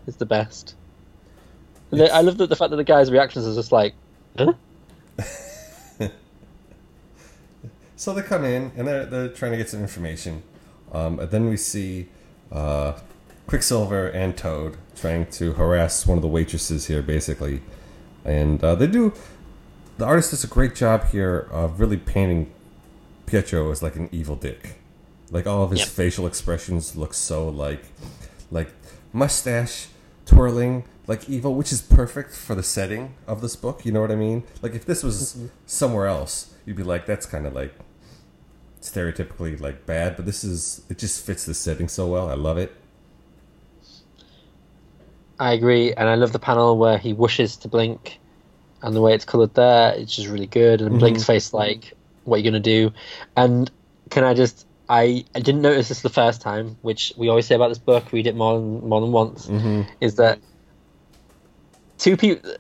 is 0.07 0.17
the 0.17 0.27
best. 0.27 0.75
I 1.93 2.21
love 2.21 2.37
that 2.39 2.49
the 2.49 2.57
fact 2.57 2.71
that 2.71 2.77
the 2.77 2.85
guy's 2.85 3.11
reactions 3.11 3.47
are 3.47 3.55
just 3.55 3.73
like, 3.73 3.95
huh? 4.37 4.53
So 7.99 8.15
they 8.15 8.23
come 8.23 8.45
in 8.45 8.71
and 8.77 8.87
they're 8.87 9.05
they're 9.07 9.29
trying 9.29 9.51
to 9.51 9.57
get 9.59 9.69
some 9.69 9.81
information. 9.81 10.45
Um, 10.93 11.19
and 11.19 11.33
then 11.33 11.49
we 11.49 11.57
see 11.57 12.07
uh, 12.53 12.93
Quicksilver 13.49 14.07
and 14.07 14.37
Toad 14.37 14.77
trying 14.95 15.27
to 15.33 15.55
harass 15.55 16.07
one 16.07 16.17
of 16.17 16.23
the 16.23 16.29
waitresses 16.29 16.87
here, 16.87 17.03
basically. 17.03 17.61
And 18.29 18.63
uh, 18.63 18.75
they 18.75 18.87
do. 18.87 19.13
The 19.97 20.05
artist 20.05 20.31
does 20.31 20.45
a 20.45 20.49
great 20.49 20.75
job 20.75 21.09
here 21.11 21.49
of 21.51 21.81
really 21.81 21.97
painting 21.97 22.53
Pietro 23.27 23.71
as 23.71 23.83
like 23.83 23.97
an 23.97 24.09
evil 24.13 24.37
dick. 24.37 24.77
Like 25.31 25.47
all 25.47 25.63
of 25.63 25.71
his 25.71 25.81
Yep. 25.81 25.89
facial 25.89 26.27
expressions 26.27 26.95
look 26.95 27.15
so 27.15 27.49
like, 27.49 27.85
like 28.51 28.69
mustache 29.13 29.89
twirling, 30.27 30.85
like 31.07 31.29
evil, 31.29 31.55
which 31.55 31.73
is 31.73 31.81
perfect 31.81 32.35
for 32.35 32.55
the 32.55 32.63
setting 32.63 33.15
of 33.27 33.41
this 33.41 33.57
book. 33.57 33.85
You 33.87 33.93
know 33.93 34.01
what 34.03 34.11
I 34.11 34.17
mean? 34.17 34.45
Like 34.63 34.75
if 34.75 34.85
this 34.85 35.03
was 35.03 35.39
somewhere 35.67 36.07
else, 36.07 36.55
you'd 36.67 36.77
be 36.77 36.83
like, 36.83 37.07
that's 37.07 37.27
kind 37.27 37.47
of 37.47 37.55
like 37.55 37.75
stereotypically 38.81 39.59
like 39.61 39.87
bad, 39.87 40.17
but 40.17 40.25
this 40.27 40.45
is 40.45 40.83
it 40.89 40.99
just 40.99 41.25
fits 41.25 41.45
the 41.45 41.55
setting 41.55 41.89
so 41.89 42.07
well. 42.07 42.29
I 42.29 42.35
love 42.35 42.59
it. 42.59 42.75
I 45.39 45.53
agree, 45.53 45.93
and 45.93 46.09
I 46.09 46.15
love 46.17 46.33
the 46.33 46.39
panel 46.39 46.77
where 46.77 46.99
he 46.99 47.13
wishes 47.13 47.57
to 47.59 47.69
blink, 47.69 48.19
and 48.83 48.95
the 48.95 49.01
way 49.01 49.15
it's 49.15 49.25
coloured 49.25 49.55
there, 49.55 49.95
it's 49.95 50.15
just 50.15 50.29
really 50.29 50.47
good. 50.47 50.81
And 50.81 50.99
Blink's 50.99 51.25
face, 51.25 51.53
like, 51.53 51.95
"What 52.25 52.37
are 52.37 52.39
you 52.39 52.45
gonna 52.45 52.61
do?" 52.61 52.93
And 53.37 53.71
can 54.11 54.25
I 54.25 54.35
just, 54.35 54.67
I, 54.89 55.25
I 55.35 55.41
didn't 55.41 55.63
notice 55.63 55.89
this 55.89 56.01
the 56.03 56.09
first 56.09 56.41
time, 56.41 56.77
which 56.83 57.13
we 57.17 57.29
always 57.29 57.47
say 57.47 57.55
about 57.55 57.69
this 57.69 57.79
book. 57.79 58.13
Read 58.13 58.27
it 58.27 58.35
more 58.35 58.59
than 58.59 58.89
more 58.89 59.01
than 59.01 59.13
once. 59.13 59.47
Mm-hmm. 59.47 59.83
Is 60.01 60.17
that 60.17 60.39
two 61.99 62.17
people? 62.17 62.51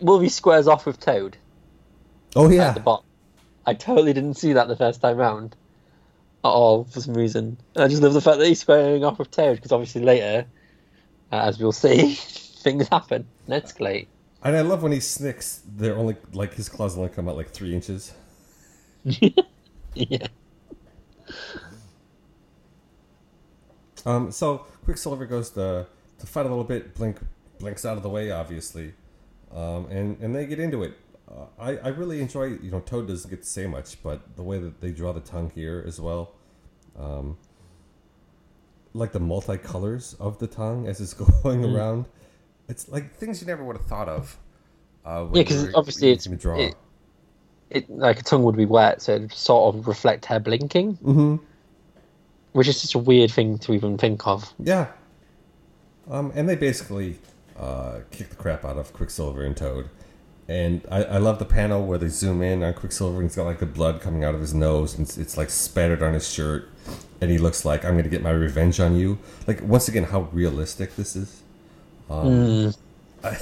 Wolvie 0.00 0.28
squares 0.28 0.68
off 0.68 0.84
with 0.86 1.00
Toad 1.00 1.36
Oh 2.34 2.48
yeah, 2.48 2.68
at 2.68 2.74
the 2.74 2.80
bottom. 2.80 3.06
I 3.66 3.74
totally 3.74 4.12
didn't 4.12 4.34
see 4.34 4.54
that 4.54 4.68
the 4.68 4.76
first 4.76 5.00
time 5.00 5.16
round 5.16 5.54
at 6.44 6.48
all 6.48 6.84
for 6.84 7.00
some 7.00 7.14
reason. 7.14 7.58
And 7.74 7.84
I 7.84 7.88
just 7.88 8.02
love 8.02 8.14
the 8.14 8.20
fact 8.20 8.38
that 8.38 8.46
he's 8.46 8.60
squaring 8.60 9.04
off 9.04 9.18
with 9.18 9.30
Toad 9.30 9.56
because 9.56 9.72
obviously 9.72 10.02
later, 10.02 10.46
as 11.32 11.58
we'll 11.58 11.72
see, 11.72 12.14
things 12.14 12.88
happen 12.88 13.26
and 13.46 13.62
escalate. 13.62 14.06
and 14.42 14.56
I 14.56 14.60
love 14.60 14.82
when 14.82 14.92
he 14.92 15.00
snicks. 15.00 15.62
They're 15.66 15.96
only 15.96 16.16
like 16.32 16.54
his 16.54 16.68
claws 16.68 16.96
only 16.96 17.10
come 17.10 17.28
out 17.28 17.36
like 17.36 17.50
three 17.50 17.74
inches. 17.74 18.12
yeah. 19.94 20.26
Um, 24.04 24.30
so 24.32 24.66
Quicksilver 24.84 25.26
goes 25.26 25.50
to 25.50 25.86
to 26.18 26.26
fight 26.26 26.46
a 26.46 26.48
little 26.48 26.64
bit. 26.64 26.94
Blink 26.94 27.18
blinks 27.58 27.84
out 27.84 27.96
of 27.96 28.02
the 28.02 28.08
way, 28.08 28.30
obviously, 28.30 28.94
um, 29.54 29.86
and 29.86 30.18
and 30.20 30.34
they 30.34 30.46
get 30.46 30.58
into 30.60 30.82
it. 30.82 30.98
Uh, 31.30 31.46
I 31.58 31.76
I 31.78 31.88
really 31.88 32.20
enjoy. 32.20 32.44
You 32.44 32.70
know, 32.70 32.80
Toad 32.80 33.08
doesn't 33.08 33.30
get 33.30 33.42
to 33.42 33.48
say 33.48 33.66
much, 33.66 34.02
but 34.02 34.36
the 34.36 34.42
way 34.42 34.58
that 34.58 34.80
they 34.80 34.90
draw 34.90 35.12
the 35.12 35.20
tongue 35.20 35.50
here 35.54 35.82
as 35.86 36.00
well, 36.00 36.32
um, 36.98 37.38
like 38.94 39.12
the 39.12 39.20
multicolors 39.20 40.18
of 40.20 40.38
the 40.38 40.46
tongue 40.46 40.86
as 40.86 41.00
it's 41.00 41.14
going 41.42 41.64
around, 41.64 42.06
it's 42.68 42.88
like 42.88 43.14
things 43.14 43.40
you 43.40 43.46
never 43.46 43.64
would 43.64 43.76
have 43.76 43.86
thought 43.86 44.08
of. 44.08 44.38
Uh, 45.04 45.24
when 45.24 45.36
Yeah, 45.42 45.48
'cause 45.48 45.62
you 45.62 45.68
were 45.70 45.76
obviously 45.78 46.08
it's- 46.10 46.26
using 46.26 46.38
draw. 46.38 46.58
it- 46.58 46.76
It 47.70 47.88
like 47.88 48.20
a 48.20 48.22
tongue 48.22 48.42
would 48.44 48.56
be 48.56 48.66
wet, 48.66 49.00
so 49.00 49.14
it'd 49.14 49.32
sort 49.32 49.74
of 49.74 49.88
reflect 49.88 50.26
her 50.26 50.38
blinking, 50.38 50.96
mm-hmm. 50.98 51.36
which 52.52 52.68
is 52.68 52.78
such 52.82 52.94
a 52.94 52.98
weird 52.98 53.30
thing 53.30 53.56
to 53.60 53.72
even 53.72 53.96
think 53.96 54.26
of. 54.26 54.52
Yeah. 54.58 54.88
Um, 56.10 56.32
and 56.34 56.46
they 56.46 56.54
basically 56.56 57.18
uh, 57.58 58.00
kick 58.10 58.28
the 58.28 58.36
crap 58.36 58.64
out 58.66 58.76
of 58.76 58.92
Quicksilver 58.92 59.42
and 59.44 59.56
Toad. 59.56 59.88
And 60.48 60.86
I, 60.90 61.04
I 61.04 61.18
love 61.18 61.38
the 61.38 61.44
panel 61.44 61.86
where 61.86 61.98
they 61.98 62.08
zoom 62.08 62.42
in 62.42 62.62
on 62.62 62.74
Quicksilver 62.74 63.16
and 63.16 63.24
he's 63.24 63.36
got 63.36 63.44
like 63.44 63.60
the 63.60 63.66
blood 63.66 64.00
coming 64.00 64.24
out 64.24 64.34
of 64.34 64.40
his 64.40 64.52
nose 64.52 64.94
and 64.94 65.06
it's, 65.06 65.16
it's 65.16 65.36
like 65.36 65.50
spattered 65.50 66.02
on 66.02 66.14
his 66.14 66.28
shirt. 66.28 66.68
And 67.20 67.30
he 67.30 67.38
looks 67.38 67.64
like, 67.64 67.84
I'm 67.84 67.92
going 67.92 68.04
to 68.04 68.10
get 68.10 68.22
my 68.22 68.30
revenge 68.30 68.80
on 68.80 68.96
you. 68.96 69.18
Like, 69.46 69.62
once 69.62 69.86
again, 69.86 70.04
how 70.04 70.22
realistic 70.32 70.96
this 70.96 71.14
is. 71.14 71.42
Um, 72.10 72.74
I, 73.22 73.38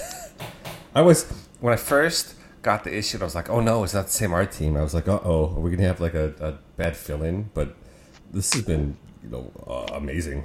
I 0.95 1.01
was, 1.01 1.31
when 1.61 1.73
I 1.73 1.77
first 1.77 2.35
got 2.63 2.85
the 2.85 2.95
issue, 2.97 3.19
I 3.21 3.25
was 3.25 3.35
like, 3.35 3.49
oh 3.49 3.61
no, 3.61 3.83
it's 3.85 3.95
not 3.95 4.07
the 4.07 4.13
same 4.13 4.33
art 4.33 4.53
team. 4.53 4.77
I 4.77 4.83
was 4.83 4.93
like, 4.93 5.09
uh 5.09 5.21
oh, 5.25 5.55
are 5.57 5.61
we 5.61 5.71
going 5.71 5.81
to 5.81 5.87
have 5.87 6.01
like 6.01 6.15
a, 6.15 6.35
a 6.41 6.59
bad 6.77 6.97
fill 6.97 7.23
in? 7.23 7.51
But 7.55 7.75
this 8.33 8.53
has 8.53 8.63
been, 8.63 8.97
you 9.23 9.31
know, 9.31 9.51
uh, 9.67 9.95
amazing. 9.95 10.45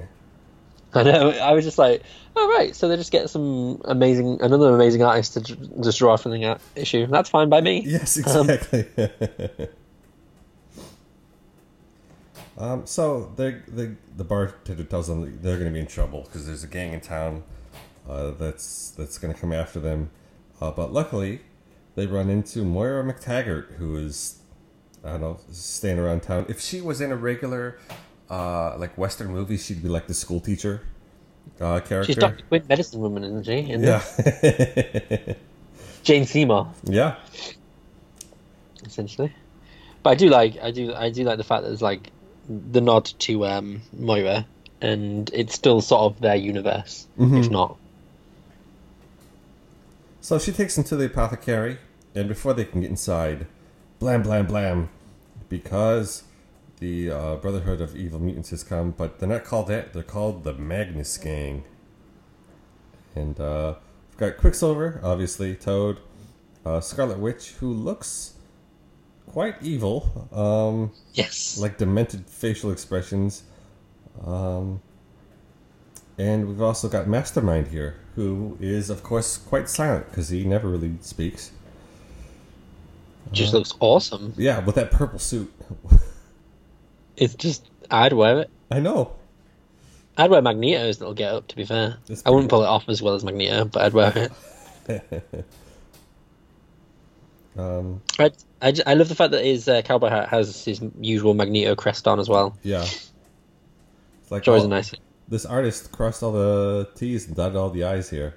I 1.00 1.02
know. 1.02 1.30
I 1.30 1.52
was 1.52 1.64
just 1.64 1.78
like, 1.78 2.02
oh 2.36 2.48
right, 2.56 2.74
so 2.74 2.88
they 2.88 2.96
just 2.96 3.12
get 3.12 3.28
some 3.28 3.80
amazing, 3.84 4.40
another 4.40 4.74
amazing 4.74 5.02
artist 5.02 5.34
to 5.34 5.40
just 5.40 5.98
draw 5.98 6.16
from 6.16 6.32
the 6.32 6.58
issue. 6.74 7.06
That's 7.06 7.28
fine 7.28 7.48
by 7.48 7.60
me. 7.60 7.82
Yes, 7.84 8.16
exactly. 8.16 8.86
Um, 12.58 12.86
so 12.86 13.32
they, 13.36 13.60
they, 13.68 13.96
the 14.16 14.24
bartender 14.24 14.84
tells 14.84 15.08
them 15.08 15.40
they're 15.42 15.58
going 15.58 15.68
to 15.68 15.74
be 15.74 15.80
in 15.80 15.86
trouble 15.86 16.22
because 16.22 16.46
there's 16.46 16.64
a 16.64 16.66
gang 16.66 16.94
in 16.94 17.00
town 17.00 17.42
uh, 18.08 18.30
that's 18.30 18.92
that's 18.92 19.18
going 19.18 19.34
to 19.34 19.38
come 19.38 19.52
after 19.52 19.78
them. 19.78 20.10
Uh, 20.60 20.70
but 20.70 20.92
luckily, 20.92 21.40
they 21.96 22.06
run 22.06 22.30
into 22.30 22.64
Moira 22.64 23.04
McTaggart, 23.04 23.74
who 23.74 23.96
is 23.96 24.38
I 25.04 25.12
don't 25.12 25.20
know 25.20 25.40
staying 25.50 25.98
around 25.98 26.22
town. 26.22 26.46
If 26.48 26.60
she 26.60 26.80
was 26.80 27.00
in 27.02 27.12
a 27.12 27.16
regular 27.16 27.78
uh, 28.30 28.76
like 28.78 28.96
Western 28.98 29.28
movie, 29.28 29.56
she'd 29.56 29.82
be 29.82 29.88
like 29.88 30.06
the 30.06 30.14
school 30.14 30.40
teacher 30.40 30.82
uh, 31.60 31.80
character. 31.80 32.04
She's 32.04 32.16
Doctor 32.16 32.44
Quinn, 32.48 32.64
medicine 32.68 33.00
woman, 33.00 33.24
isn't 33.24 33.44
she? 33.44 33.70
In 33.70 33.82
yeah. 33.82 35.34
Jane 36.02 36.26
Seymour, 36.26 36.72
yeah. 36.84 37.16
essentially. 38.84 39.32
But 40.02 40.10
I 40.10 40.14
do 40.14 40.28
like, 40.28 40.58
I 40.62 40.70
do, 40.70 40.94
I 40.94 41.10
do 41.10 41.24
like 41.24 41.38
the 41.38 41.44
fact 41.44 41.62
that 41.62 41.68
there's 41.68 41.82
like 41.82 42.10
the 42.48 42.80
nod 42.80 43.06
to 43.06 43.46
um, 43.46 43.82
Moira, 43.92 44.46
and 44.80 45.28
it's 45.32 45.54
still 45.54 45.80
sort 45.80 46.02
of 46.02 46.20
their 46.20 46.36
universe, 46.36 47.06
if 47.18 47.50
not. 47.50 47.76
So 50.20 50.38
she 50.38 50.52
takes 50.52 50.74
them 50.76 50.84
to 50.84 50.96
the 50.96 51.06
apothecary, 51.06 51.78
and 52.14 52.28
before 52.28 52.54
they 52.54 52.64
can 52.64 52.82
get 52.82 52.90
inside, 52.90 53.46
blam, 53.98 54.22
blam, 54.22 54.46
blam, 54.46 54.88
because 55.48 56.22
the 56.80 57.10
uh, 57.10 57.36
Brotherhood 57.36 57.80
of 57.80 57.96
Evil 57.96 58.20
Mutants 58.20 58.50
has 58.50 58.62
come, 58.62 58.90
but 58.92 59.18
they're 59.18 59.28
not 59.28 59.44
called 59.44 59.68
that, 59.68 59.92
they're 59.92 60.02
called 60.02 60.44
the 60.44 60.52
Magnus 60.54 61.16
Gang. 61.18 61.64
And 63.14 63.38
uh, 63.40 63.74
we've 64.10 64.18
got 64.18 64.36
Quicksilver, 64.36 65.00
obviously, 65.02 65.54
Toad, 65.54 66.00
uh, 66.66 66.80
Scarlet 66.80 67.18
Witch, 67.18 67.52
who 67.60 67.72
looks 67.72 68.34
quite 69.26 69.56
evil, 69.62 70.28
um, 70.32 70.92
Yes. 71.14 71.58
like 71.58 71.78
demented 71.78 72.26
facial 72.26 72.70
expressions. 72.70 73.42
Um, 74.24 74.80
And 76.18 76.48
we've 76.48 76.62
also 76.62 76.88
got 76.88 77.06
Mastermind 77.06 77.68
here, 77.68 77.96
who 78.14 78.56
is, 78.58 78.88
of 78.88 79.02
course, 79.02 79.36
quite 79.36 79.68
silent 79.68 80.06
because 80.08 80.30
he 80.30 80.44
never 80.44 80.66
really 80.68 80.94
speaks. 81.02 81.50
Just 83.32 83.52
looks 83.52 83.74
awesome. 83.80 84.32
Yeah, 84.36 84.60
with 84.64 84.76
that 84.76 84.90
purple 84.90 85.18
suit. 85.18 85.52
It's 87.16 87.34
just 87.34 87.68
I'd 87.90 88.12
wear 88.12 88.40
it. 88.40 88.50
I 88.70 88.80
know. 88.80 89.12
I'd 90.18 90.30
wear 90.30 90.40
Magneto's 90.42 90.98
little 91.00 91.14
get 91.14 91.32
up. 91.32 91.46
To 91.48 91.56
be 91.56 91.64
fair, 91.64 91.96
I 92.24 92.30
wouldn't 92.30 92.48
pull 92.50 92.62
it 92.62 92.66
off 92.66 92.88
as 92.88 93.02
well 93.02 93.14
as 93.14 93.22
Magneto, 93.24 93.64
but 93.66 93.82
I'd 93.84 93.92
wear 93.92 94.30
it. 94.88 95.44
Um, 97.58 98.02
I, 98.18 98.32
I, 98.60 98.74
I 98.86 98.94
love 98.94 99.08
the 99.08 99.14
fact 99.14 99.30
that 99.30 99.42
his 99.44 99.66
uh, 99.66 99.80
cowboy 99.82 100.10
hat 100.10 100.28
has 100.28 100.62
his 100.64 100.82
usual 101.00 101.32
Magneto 101.32 101.74
crest 101.74 102.06
on 102.06 102.20
as 102.20 102.28
well. 102.28 102.56
yeah. 102.62 102.82
It's 102.82 104.30
like 104.30 104.46
always 104.48 104.62
all- 104.64 104.66
a 104.66 104.74
nice. 104.74 104.92
this 105.28 105.46
artist 105.46 105.90
crossed 105.92 106.22
all 106.22 106.32
the 106.32 106.88
T's 106.96 107.26
and 107.28 107.34
dotted 107.36 107.56
all 107.56 107.70
the 107.70 107.84
I's 107.84 108.10
here. 108.10 108.34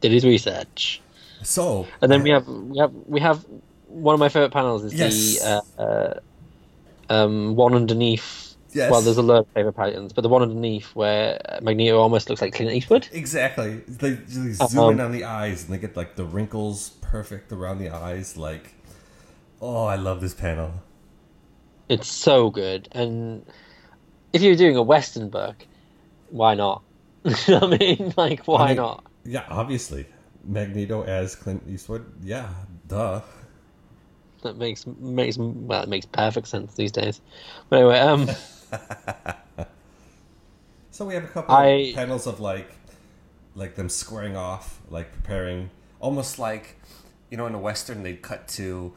Did 0.00 0.12
his 0.12 0.24
research, 0.24 1.00
So, 1.42 1.86
and 2.02 2.12
then 2.12 2.22
we 2.22 2.30
have 2.30 2.46
we 2.46 2.78
have 2.78 2.92
we 3.06 3.20
have 3.20 3.44
one 3.88 4.12
of 4.12 4.20
my 4.20 4.28
favorite 4.28 4.52
panels 4.52 4.84
is 4.84 4.92
Yes. 4.94 5.40
the 5.40 5.48
uh, 5.80 5.82
uh, 5.82 6.20
um, 7.10 7.56
one 7.56 7.74
underneath. 7.74 8.56
Yes. 8.72 8.90
Well, 8.90 9.02
there's 9.02 9.18
a 9.18 9.22
lot 9.22 9.38
of 9.38 9.46
favorite 9.54 9.74
patterns, 9.74 10.12
but 10.12 10.22
the 10.22 10.28
one 10.28 10.42
underneath 10.42 10.96
where 10.96 11.38
Magneto 11.62 11.98
almost 11.98 12.28
looks 12.28 12.42
like 12.42 12.54
Clint 12.54 12.72
Eastwood. 12.72 13.08
Exactly. 13.12 13.76
They, 13.86 14.10
they 14.12 14.52
zoom 14.52 14.78
Um, 14.80 14.92
in 14.94 15.00
on 15.00 15.12
the 15.12 15.24
eyes 15.24 15.64
and 15.64 15.72
they 15.72 15.78
get 15.78 15.96
like 15.96 16.16
the 16.16 16.24
wrinkles 16.24 16.90
perfect 17.00 17.52
around 17.52 17.78
the 17.78 17.90
eyes. 17.90 18.36
Like, 18.36 18.74
oh, 19.62 19.84
I 19.84 19.94
love 19.94 20.20
this 20.20 20.34
panel. 20.34 20.82
It's 21.88 22.08
so 22.08 22.50
good, 22.50 22.88
and 22.92 23.44
if 24.32 24.42
you're 24.42 24.56
doing 24.56 24.76
a 24.76 24.82
Western 24.82 25.28
book, 25.28 25.66
why 26.30 26.54
not? 26.54 26.82
you 27.24 27.32
know 27.48 27.60
what 27.60 27.74
I 27.74 27.78
mean? 27.78 28.14
Like, 28.16 28.46
why 28.46 28.64
I 28.64 28.68
mean, 28.68 28.76
not? 28.76 29.04
Yeah, 29.24 29.44
obviously. 29.48 30.06
Magneto 30.42 31.04
as 31.04 31.36
Clint 31.36 31.62
Eastwood. 31.68 32.04
Yeah, 32.22 32.48
duh. 32.88 33.20
That 34.44 34.56
makes 34.56 34.86
makes 34.86 35.36
well, 35.38 35.82
it 35.82 35.88
makes 35.88 36.06
perfect 36.06 36.46
sense 36.48 36.74
these 36.74 36.92
days. 36.92 37.20
But 37.68 37.76
anyway, 37.80 37.98
um, 37.98 38.28
So 40.90 41.04
we 41.04 41.14
have 41.14 41.24
a 41.24 41.28
couple 41.28 41.54
I- 41.54 41.66
of 41.66 41.94
panels 41.96 42.26
of 42.28 42.38
like, 42.38 42.70
like 43.56 43.74
them 43.74 43.88
squaring 43.88 44.36
off, 44.36 44.80
like 44.88 45.12
preparing, 45.12 45.70
almost 45.98 46.38
like, 46.38 46.76
you 47.30 47.36
know, 47.36 47.46
in 47.46 47.54
a 47.54 47.58
western 47.58 48.04
they'd 48.04 48.22
cut 48.22 48.46
to 48.48 48.92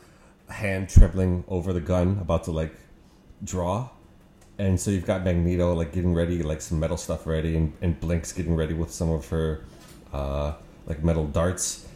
a 0.48 0.54
hand 0.54 0.90
trembling 0.90 1.44
over 1.48 1.74
the 1.74 1.82
gun, 1.82 2.20
about 2.22 2.44
to 2.44 2.52
like 2.52 2.76
draw, 3.44 3.90
and 4.60 4.80
so 4.80 4.92
you've 4.92 5.08
got 5.08 5.24
Magneto 5.24 5.74
like 5.74 5.92
getting 5.92 6.14
ready, 6.14 6.44
like 6.44 6.62
some 6.62 6.80
metal 6.80 6.98
stuff 6.98 7.26
ready, 7.26 7.56
and, 7.58 7.74
and 7.82 8.00
Blink's 8.00 8.32
getting 8.32 8.56
ready 8.56 8.76
with 8.76 8.92
some 8.92 9.10
of 9.10 9.28
her, 9.30 9.66
uh, 10.14 10.54
like 10.86 11.04
metal 11.04 11.26
darts, 11.26 11.88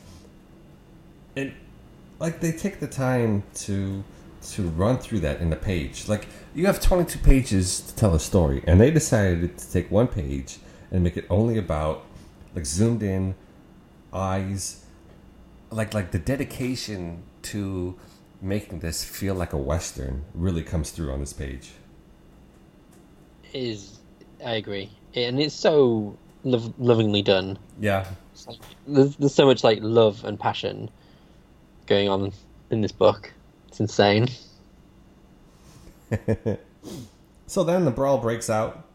and 1.35 1.53
like 2.21 2.39
they 2.39 2.51
take 2.51 2.79
the 2.79 2.87
time 2.87 3.43
to 3.55 4.03
to 4.53 4.63
run 4.69 4.97
through 4.97 5.19
that 5.19 5.41
in 5.41 5.49
the 5.49 5.55
page. 5.55 6.07
Like 6.07 6.27
you 6.55 6.65
have 6.67 6.79
22 6.79 7.19
pages 7.19 7.81
to 7.81 7.95
tell 7.95 8.13
a 8.13 8.19
story, 8.19 8.63
and 8.67 8.79
they 8.79 8.91
decided 8.91 9.57
to 9.57 9.71
take 9.71 9.89
one 9.91 10.07
page 10.07 10.59
and 10.91 11.03
make 11.03 11.17
it 11.17 11.25
only 11.29 11.57
about 11.57 12.05
like 12.55 12.65
zoomed 12.65 13.01
in 13.01 13.33
eyes, 14.13 14.85
like 15.71 15.93
like 15.95 16.11
the 16.11 16.19
dedication 16.19 17.23
to 17.41 17.97
making 18.39 18.79
this 18.79 19.03
feel 19.03 19.33
like 19.35 19.53
a 19.53 19.57
western 19.57 20.23
really 20.35 20.63
comes 20.63 20.91
through 20.91 21.11
on 21.11 21.19
this 21.19 21.33
page. 21.33 21.71
is 23.53 23.99
I 24.45 24.53
agree, 24.53 24.91
and 25.15 25.39
it's 25.39 25.55
so 25.55 26.15
lov- 26.43 26.73
lovingly 26.79 27.23
done. 27.23 27.57
Yeah, 27.79 28.07
like- 28.47 28.59
There's, 28.87 29.15
there's 29.17 29.33
so 29.33 29.45
much 29.47 29.63
like 29.63 29.79
love 29.81 30.23
and 30.23 30.39
passion 30.39 30.89
going 31.91 32.09
on 32.09 32.31
in 32.71 32.81
this 32.81 32.93
book. 32.93 33.33
It's 33.67 33.79
insane. 33.81 34.27
So 37.47 37.65
then 37.65 37.83
the 37.83 37.91
brawl 37.91 38.17
breaks 38.19 38.49
out, 38.49 38.87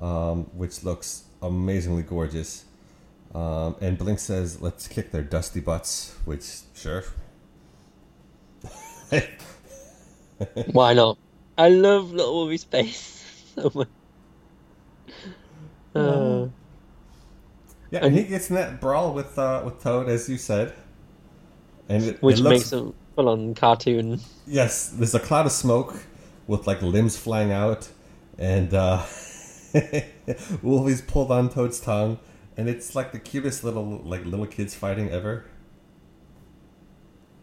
um, 0.00 0.50
which 0.54 0.82
looks 0.82 1.22
amazingly 1.40 2.02
gorgeous. 2.02 2.64
Um, 3.32 3.76
and 3.80 3.96
Blink 3.96 4.18
says, 4.18 4.60
"Let's 4.60 4.88
kick 4.88 5.12
their 5.12 5.22
dusty 5.22 5.60
butts." 5.60 6.16
Which, 6.24 6.44
sure. 6.74 7.04
Why 10.72 10.94
not? 10.94 11.18
I 11.56 11.68
love 11.68 12.12
Little 12.12 12.34
Wolvie's 12.34 12.64
face 12.64 13.52
so 13.54 13.70
much. 13.76 13.88
Uh, 15.94 16.48
Yeah, 17.90 18.00
and 18.02 18.14
he 18.16 18.24
gets 18.24 18.50
in 18.50 18.56
that 18.56 18.80
brawl 18.80 19.14
with 19.14 19.38
uh, 19.38 19.62
with 19.64 19.82
Toad, 19.82 20.08
as 20.08 20.28
you 20.28 20.38
said. 20.38 20.74
And 21.92 22.04
it, 22.04 22.22
which 22.22 22.38
it 22.38 22.42
looks, 22.42 22.72
makes 22.72 22.72
a 22.72 22.90
full 23.14 23.28
on 23.28 23.54
cartoon. 23.54 24.18
yes, 24.46 24.88
there's 24.88 25.14
a 25.14 25.20
cloud 25.20 25.44
of 25.44 25.52
smoke 25.52 26.06
with 26.46 26.66
like 26.66 26.80
limbs 26.80 27.18
flying 27.18 27.52
out, 27.52 27.90
and 28.38 28.72
uh, 28.72 29.04
Wolvie's 30.62 31.02
pulled 31.02 31.30
on 31.30 31.50
Toad's 31.50 31.80
tongue, 31.80 32.18
and 32.56 32.66
it's 32.66 32.94
like 32.94 33.12
the 33.12 33.18
cutest 33.18 33.62
little 33.62 34.00
like 34.04 34.24
little 34.24 34.46
kids 34.46 34.74
fighting 34.74 35.10
ever. 35.10 35.44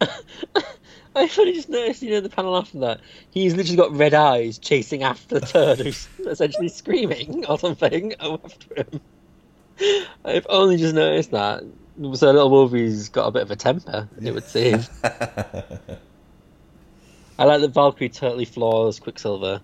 I 0.00 1.30
only 1.38 1.52
just 1.52 1.68
noticed, 1.68 2.02
you 2.02 2.10
know, 2.10 2.20
the 2.20 2.28
panel 2.28 2.56
after 2.56 2.80
that. 2.80 3.00
He's 3.30 3.54
literally 3.54 3.76
got 3.76 3.92
red 3.92 4.14
eyes 4.14 4.58
chasing 4.58 5.04
after 5.04 5.38
the 5.38 5.46
turd 5.46 5.78
who's 5.78 6.08
essentially 6.26 6.68
screaming 6.68 7.46
or 7.46 7.56
something 7.56 8.14
after 8.18 8.74
him. 8.74 9.00
I've 10.24 10.46
only 10.48 10.76
just 10.76 10.94
noticed 10.94 11.30
that. 11.30 11.62
So 11.98 12.26
little 12.32 12.50
Wolvie's 12.50 13.08
got 13.08 13.26
a 13.26 13.30
bit 13.30 13.42
of 13.42 13.50
a 13.50 13.56
temper, 13.56 14.08
it 14.22 14.32
would 14.32 14.44
seem. 14.44 14.80
I 17.38 17.44
like 17.44 17.60
that 17.60 17.72
Valkyrie 17.72 18.08
totally 18.10 18.44
flaws 18.44 18.98
Quicksilver, 19.00 19.60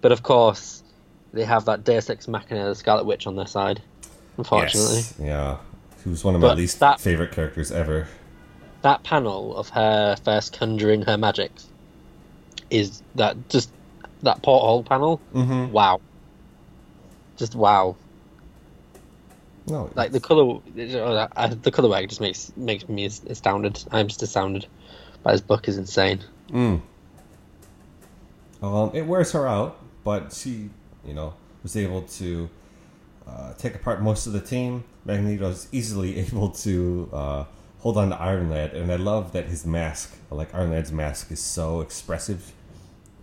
but 0.00 0.12
of 0.12 0.22
course, 0.22 0.82
they 1.32 1.44
have 1.44 1.66
that 1.66 1.84
Deus 1.84 2.08
Ex 2.10 2.26
Machina, 2.28 2.64
the 2.66 2.74
Scarlet 2.74 3.04
Witch, 3.04 3.26
on 3.26 3.36
their 3.36 3.46
side. 3.46 3.82
Unfortunately, 4.38 4.96
Yes, 4.96 5.14
yeah, 5.20 5.58
who's 6.04 6.24
one 6.24 6.34
of 6.34 6.40
my 6.40 6.54
least 6.54 6.80
that- 6.80 7.00
favorite 7.00 7.32
characters 7.32 7.70
ever. 7.72 8.06
that 8.82 9.02
panel 9.02 9.56
of 9.56 9.68
her 9.70 10.16
first 10.24 10.52
conjuring 10.52 11.02
her 11.02 11.18
magic 11.18 11.50
is 12.70 13.02
that 13.16 13.48
just 13.48 13.70
that 14.22 14.42
porthole 14.42 14.82
panel. 14.84 15.20
Mm-hmm. 15.34 15.72
Wow, 15.72 16.00
just 17.36 17.54
wow! 17.54 17.96
No, 19.68 19.90
Like 19.94 20.12
the 20.12 20.20
color, 20.20 20.60
uh, 21.36 21.46
the 21.48 21.70
color 21.70 21.88
work 21.90 22.08
just 22.08 22.20
makes 22.20 22.52
makes 22.56 22.88
me 22.88 23.04
astounded. 23.04 23.82
I'm 23.90 24.08
just 24.08 24.22
astounded 24.22 24.66
by 25.22 25.32
this 25.32 25.40
book. 25.40 25.68
is 25.68 25.76
insane. 25.76 26.20
Mm. 26.50 26.80
Um, 28.62 28.90
it 28.94 29.02
wears 29.02 29.32
her 29.32 29.46
out, 29.46 29.78
but 30.04 30.32
she, 30.32 30.70
you 31.04 31.14
know, 31.14 31.34
was 31.62 31.76
able 31.76 32.02
to 32.02 32.48
uh, 33.26 33.52
take 33.54 33.74
apart 33.74 34.02
most 34.02 34.26
of 34.26 34.32
the 34.32 34.40
team. 34.40 34.84
Magneto 35.04 35.44
Magneto's 35.44 35.68
easily 35.70 36.18
able 36.26 36.50
to 36.50 37.08
uh, 37.12 37.44
hold 37.80 37.96
on 37.98 38.10
to 38.10 38.16
Iron 38.20 38.50
Lad, 38.50 38.72
and 38.72 38.90
I 38.90 38.96
love 38.96 39.32
that 39.32 39.46
his 39.46 39.66
mask, 39.66 40.16
like 40.30 40.54
Iron 40.54 40.70
Lad's 40.70 40.92
mask, 40.92 41.30
is 41.30 41.40
so 41.40 41.80
expressive 41.80 42.52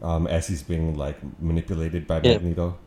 um, 0.02 0.28
as 0.28 0.48
he's 0.48 0.64
being 0.64 0.96
like 0.98 1.18
manipulated 1.42 2.08
by 2.08 2.22
Yeah. 2.22 2.34
Magneto. 2.34 2.78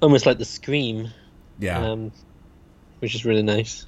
Almost 0.00 0.26
like 0.26 0.38
the 0.38 0.44
scream. 0.44 1.10
Yeah, 1.58 1.84
um, 1.90 2.12
which 3.00 3.14
is 3.14 3.24
really 3.24 3.42
nice. 3.42 3.86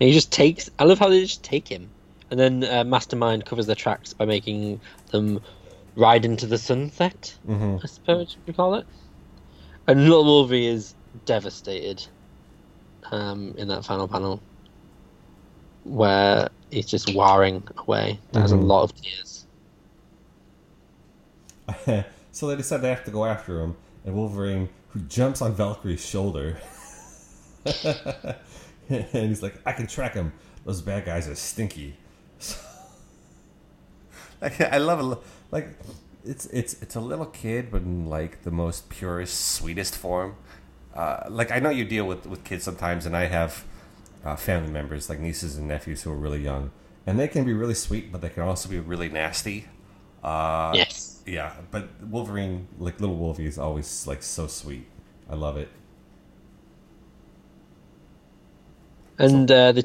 And 0.00 0.08
he 0.08 0.14
just 0.14 0.32
takes. 0.32 0.70
I 0.78 0.84
love 0.84 0.98
how 0.98 1.08
they 1.08 1.20
just 1.22 1.44
take 1.44 1.68
him, 1.68 1.90
and 2.30 2.38
then 2.38 2.64
uh, 2.64 2.84
Mastermind 2.84 3.46
covers 3.46 3.66
their 3.66 3.76
tracks 3.76 4.12
by 4.12 4.24
making 4.24 4.80
them 5.10 5.40
ride 5.96 6.24
into 6.24 6.46
the 6.46 6.58
sunset. 6.58 7.36
hmm 7.46 7.76
I 7.82 7.86
suppose 7.86 8.36
you 8.46 8.52
call 8.52 8.74
it. 8.74 8.86
And 9.86 10.02
Little 10.04 10.24
Wolverine 10.24 10.70
is 10.74 10.94
devastated 11.26 12.06
um, 13.12 13.54
in 13.58 13.68
that 13.68 13.84
final 13.84 14.08
panel, 14.08 14.42
where 15.84 16.48
he's 16.70 16.86
just 16.86 17.14
warring 17.14 17.62
away. 17.76 18.18
There's 18.32 18.52
Mhm. 18.52 18.62
a 18.62 18.64
lot 18.64 18.82
of 18.84 18.92
tears. 18.94 19.46
so 22.32 22.46
they 22.48 22.56
decide 22.56 22.82
they 22.82 22.88
have 22.90 23.04
to 23.04 23.10
go 23.10 23.24
after 23.24 23.60
him, 23.60 23.76
and 24.04 24.14
Wolverine, 24.14 24.68
who 24.88 25.00
jumps 25.00 25.40
on 25.42 25.54
Valkyrie's 25.54 26.04
shoulder, 26.04 26.58
and 28.88 29.28
he's 29.28 29.42
like, 29.42 29.54
"I 29.66 29.72
can 29.72 29.86
track 29.86 30.14
him. 30.14 30.32
Those 30.64 30.82
bad 30.82 31.04
guys 31.04 31.28
are 31.28 31.34
stinky." 31.34 31.96
like, 34.40 34.60
I 34.60 34.78
love 34.78 35.00
it. 35.00 35.18
Like, 35.50 35.68
it's 36.24 36.46
it's 36.46 36.80
it's 36.82 36.94
a 36.94 37.00
little 37.00 37.26
kid, 37.26 37.70
but 37.70 37.82
in 37.82 38.06
like 38.06 38.42
the 38.42 38.50
most 38.50 38.88
purest, 38.88 39.52
sweetest 39.52 39.96
form. 39.96 40.36
Uh, 40.94 41.24
like 41.28 41.50
I 41.50 41.58
know 41.58 41.70
you 41.70 41.84
deal 41.84 42.06
with 42.06 42.26
with 42.26 42.44
kids 42.44 42.64
sometimes, 42.64 43.06
and 43.06 43.16
I 43.16 43.26
have 43.26 43.64
uh, 44.24 44.36
family 44.36 44.70
members 44.70 45.08
like 45.08 45.20
nieces 45.20 45.56
and 45.56 45.68
nephews 45.68 46.02
who 46.02 46.12
are 46.12 46.16
really 46.16 46.42
young, 46.42 46.70
and 47.06 47.18
they 47.18 47.28
can 47.28 47.44
be 47.44 47.52
really 47.52 47.74
sweet, 47.74 48.12
but 48.12 48.20
they 48.20 48.28
can 48.28 48.42
also 48.42 48.68
be 48.68 48.78
really 48.78 49.08
nasty. 49.08 49.66
Uh, 50.22 50.72
yes. 50.74 51.22
yeah, 51.26 51.52
but 51.70 51.88
Wolverine, 52.02 52.66
like 52.78 53.00
little 53.00 53.16
Wolvie, 53.16 53.46
is 53.46 53.58
always 53.58 54.06
like 54.06 54.22
so 54.22 54.46
sweet. 54.46 54.86
I 55.28 55.34
love 55.34 55.56
it. 55.56 55.68
And 59.18 59.50
uh, 59.50 59.72
the, 59.72 59.84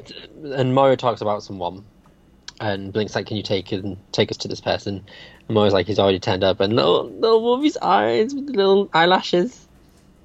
and 0.54 0.74
Moira 0.74 0.96
talks 0.96 1.20
about 1.20 1.42
someone, 1.42 1.84
and 2.60 2.92
Blink's 2.92 3.14
like, 3.14 3.26
"Can 3.26 3.36
you 3.36 3.42
take 3.42 3.70
and 3.72 3.96
take 4.12 4.30
us 4.30 4.36
to 4.38 4.48
this 4.48 4.60
person?" 4.60 5.04
And 5.48 5.54
Moira's 5.54 5.72
like, 5.72 5.86
"He's 5.86 5.98
already 5.98 6.18
turned 6.18 6.42
up." 6.42 6.60
And 6.60 6.74
little 6.74 7.08
little 7.08 7.42
Wolvie's 7.42 7.76
eyes 7.76 8.34
with 8.34 8.46
the 8.46 8.52
little 8.52 8.90
eyelashes. 8.92 9.66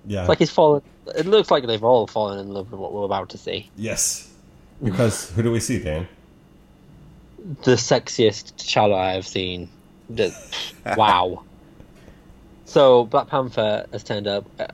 Yeah. 0.07 0.21
It's 0.21 0.29
like 0.29 0.39
he's 0.39 0.51
fallen. 0.51 0.81
It 1.15 1.25
looks 1.27 1.51
like 1.51 1.65
they've 1.67 1.83
all 1.83 2.07
fallen 2.07 2.39
in 2.39 2.49
love 2.49 2.71
with 2.71 2.79
what 2.79 2.93
we're 2.93 3.05
about 3.05 3.29
to 3.29 3.37
see. 3.37 3.69
yes. 3.75 4.31
Because 4.83 5.31
who 5.31 5.41
do 5.41 5.51
we 5.51 5.61
see, 5.61 5.79
Dan? 5.79 6.05
The 7.63 7.75
sexiest 7.75 8.55
T'Challa 8.55 8.95
I 8.95 9.13
have 9.13 9.25
seen. 9.25 9.69
The- 10.09 10.35
wow. 10.97 11.43
So 12.65 13.05
Black 13.05 13.27
Panther 13.27 13.85
has 13.93 14.03
turned 14.03 14.27
up, 14.27 14.45
uh, 14.59 14.67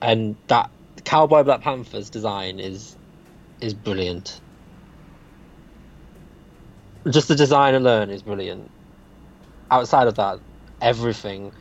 and 0.00 0.36
that 0.46 0.70
cowboy 1.04 1.42
Black 1.42 1.62
Panther's 1.62 2.10
design 2.10 2.60
is 2.60 2.94
is 3.60 3.74
brilliant. 3.74 4.40
Just 7.10 7.28
the 7.28 7.34
design 7.34 7.74
alone 7.74 8.10
is 8.10 8.22
brilliant. 8.22 8.70
Outside 9.70 10.06
of 10.08 10.14
that, 10.16 10.40
everything. 10.80 11.52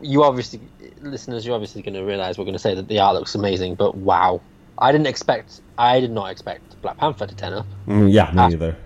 You 0.00 0.24
obviously, 0.24 0.60
listeners, 1.00 1.44
you're 1.46 1.54
obviously 1.54 1.82
going 1.82 1.94
to 1.94 2.02
realize 2.02 2.38
we're 2.38 2.44
going 2.44 2.54
to 2.54 2.58
say 2.58 2.74
that 2.74 2.88
the 2.88 2.98
art 2.98 3.14
looks 3.14 3.34
amazing, 3.34 3.74
but 3.74 3.96
wow, 3.96 4.42
I 4.78 4.92
didn't 4.92 5.06
expect. 5.06 5.60
I 5.78 6.00
did 6.00 6.10
not 6.10 6.30
expect 6.30 6.80
Black 6.82 6.96
Panther 6.98 7.26
to 7.26 7.34
turn 7.34 7.52
up. 7.52 7.66
Mm, 7.86 8.12
yeah, 8.12 8.30
me 8.32 8.38
Ah. 8.42 8.48
neither. 8.48 8.76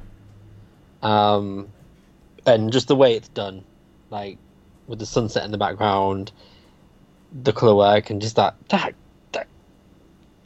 um, 1.02 1.72
and 2.46 2.72
just 2.72 2.88
the 2.88 2.96
way 2.96 3.14
it's 3.14 3.28
done, 3.28 3.64
like 4.10 4.38
with 4.86 4.98
the 4.98 5.06
sunset 5.06 5.44
in 5.44 5.50
the 5.50 5.58
background, 5.58 6.32
the 7.32 7.52
color 7.52 7.74
work, 7.74 8.10
and 8.10 8.20
just 8.20 8.36
that 8.36 8.56
that 8.70 8.94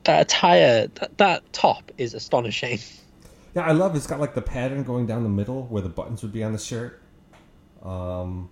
that 0.05 0.23
attire, 0.23 0.89
that, 0.95 1.19
that 1.19 1.53
top 1.53 1.91
is 1.99 2.15
astonishing. 2.15 2.79
Yeah, 3.55 3.63
I 3.63 3.71
love 3.71 3.95
it's 3.95 4.09
got 4.09 4.19
like 4.19 4.35
the 4.35 4.43
pattern 4.43 4.83
going 4.83 5.07
down 5.07 5.23
the 5.23 5.29
middle 5.29 5.67
where 5.67 5.81
the 5.81 5.89
buttons 5.89 6.23
would 6.23 6.33
be 6.33 6.43
on 6.43 6.53
the 6.53 6.59
shirt. 6.59 7.01
Um, 7.85 8.51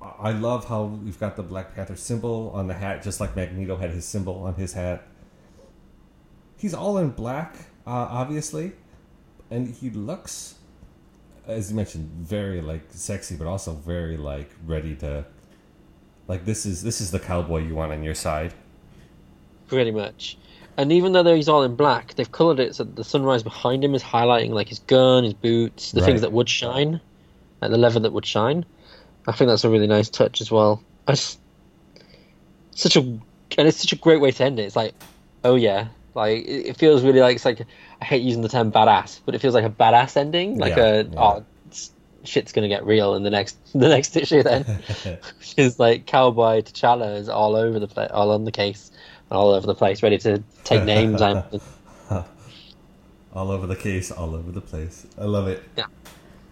I 0.00 0.32
love 0.32 0.66
how 0.66 0.84
we've 0.84 1.18
got 1.20 1.36
the 1.36 1.42
Black 1.42 1.74
Panther 1.74 1.96
symbol 1.96 2.50
on 2.54 2.66
the 2.66 2.74
hat, 2.74 3.02
just 3.02 3.20
like 3.20 3.36
Magneto 3.36 3.76
had 3.76 3.90
his 3.90 4.06
symbol 4.06 4.42
on 4.44 4.54
his 4.54 4.72
hat. 4.72 5.06
He's 6.56 6.72
all 6.72 6.96
in 6.98 7.10
black, 7.10 7.54
uh, 7.86 8.08
obviously, 8.10 8.72
and 9.50 9.68
he 9.68 9.90
looks, 9.90 10.54
as 11.46 11.70
you 11.70 11.76
mentioned, 11.76 12.10
very 12.10 12.62
like 12.62 12.82
sexy, 12.88 13.36
but 13.36 13.46
also 13.46 13.72
very 13.74 14.16
like 14.16 14.50
ready 14.64 14.94
to. 14.96 15.26
Like 16.28 16.44
this 16.44 16.64
is 16.64 16.82
this 16.82 17.00
is 17.00 17.10
the 17.10 17.18
cowboy 17.18 17.66
you 17.66 17.74
want 17.74 17.92
on 17.92 18.02
your 18.02 18.14
side. 18.14 18.54
Pretty 19.70 19.90
much. 19.92 20.38
And 20.76 20.92
even 20.92 21.12
though 21.12 21.34
he's 21.34 21.48
all 21.48 21.62
in 21.64 21.76
black, 21.76 22.14
they've 22.14 22.30
coloured 22.32 22.60
it 22.60 22.74
so 22.76 22.84
that 22.84 22.96
the 22.96 23.04
sunrise 23.04 23.42
behind 23.42 23.84
him 23.84 23.94
is 23.94 24.02
highlighting 24.02 24.50
like 24.50 24.68
his 24.68 24.80
gun, 24.80 25.24
his 25.24 25.34
boots, 25.34 25.92
the 25.92 26.00
Right. 26.00 26.06
things 26.06 26.22
that 26.22 26.32
would 26.32 26.48
shine, 26.48 27.00
like 27.62 27.70
the 27.72 27.78
leather 27.78 28.00
that 28.00 28.12
would 28.12 28.26
shine. 28.26 28.66
I 29.26 29.32
think 29.32 29.48
that's 29.48 29.64
a 29.64 29.70
really 29.70 29.86
nice 29.88 30.10
touch 30.10 30.40
as 30.42 30.50
well. 30.50 30.84
I 31.08 31.12
just, 31.12 31.40
such 32.72 32.96
a 32.96 33.00
and 33.00 33.68
it's 33.68 33.78
such 33.78 33.92
a 33.92 33.96
great 33.96 34.20
way 34.20 34.30
to 34.30 34.44
end 34.44 34.58
it. 34.60 34.64
It's 34.64 34.76
like, 34.76 34.94
oh 35.44 35.56
yeah, 35.56 35.88
like 36.14 36.44
it, 36.46 36.76
feels 36.78 37.02
really 37.04 37.20
like 37.20 37.36
it's 37.36 37.44
like 37.44 37.66
I 38.00 38.04
hate 38.04 38.22
using 38.22 38.42
the 38.42 38.48
term 38.48 38.72
badass, 38.72 39.20
but 39.26 39.34
it 39.34 39.40
feels 39.40 39.54
like 39.54 39.64
a 39.64 39.70
badass 39.70 40.16
ending. 40.16 40.58
Like 40.58 40.76
Yeah, 40.76 40.84
a 41.02 41.10
yeah. 41.12 41.18
oh 41.18 41.46
shit's 42.24 42.52
gonna 42.52 42.68
get 42.68 42.84
real 42.84 43.14
in 43.14 43.22
the 43.22 43.30
next 43.30 43.58
the 43.72 43.88
next 43.88 44.16
issue 44.16 44.42
then. 44.42 44.64
It's 45.56 45.78
like 45.78 46.06
cowboy 46.06 46.62
T'Challa 46.62 47.16
is 47.18 47.28
all 47.28 47.56
over 47.56 47.78
the 47.78 47.88
place, 47.88 48.10
all 48.12 48.30
on 48.30 48.44
the 48.44 48.52
case, 48.52 48.90
all 49.30 49.50
over 49.50 49.66
the 49.66 49.74
place, 49.74 50.02
ready 50.02 50.18
to 50.18 50.42
take 50.64 50.84
names. 50.84 51.22
I'm, 51.22 51.42
all 53.32 53.50
over 53.50 53.66
the 53.66 53.76
case, 53.76 54.10
all 54.10 54.34
over 54.34 54.50
the 54.50 54.60
place. 54.60 55.06
I 55.18 55.24
love 55.24 55.48
it. 55.48 55.62
Yeah. 55.76 55.86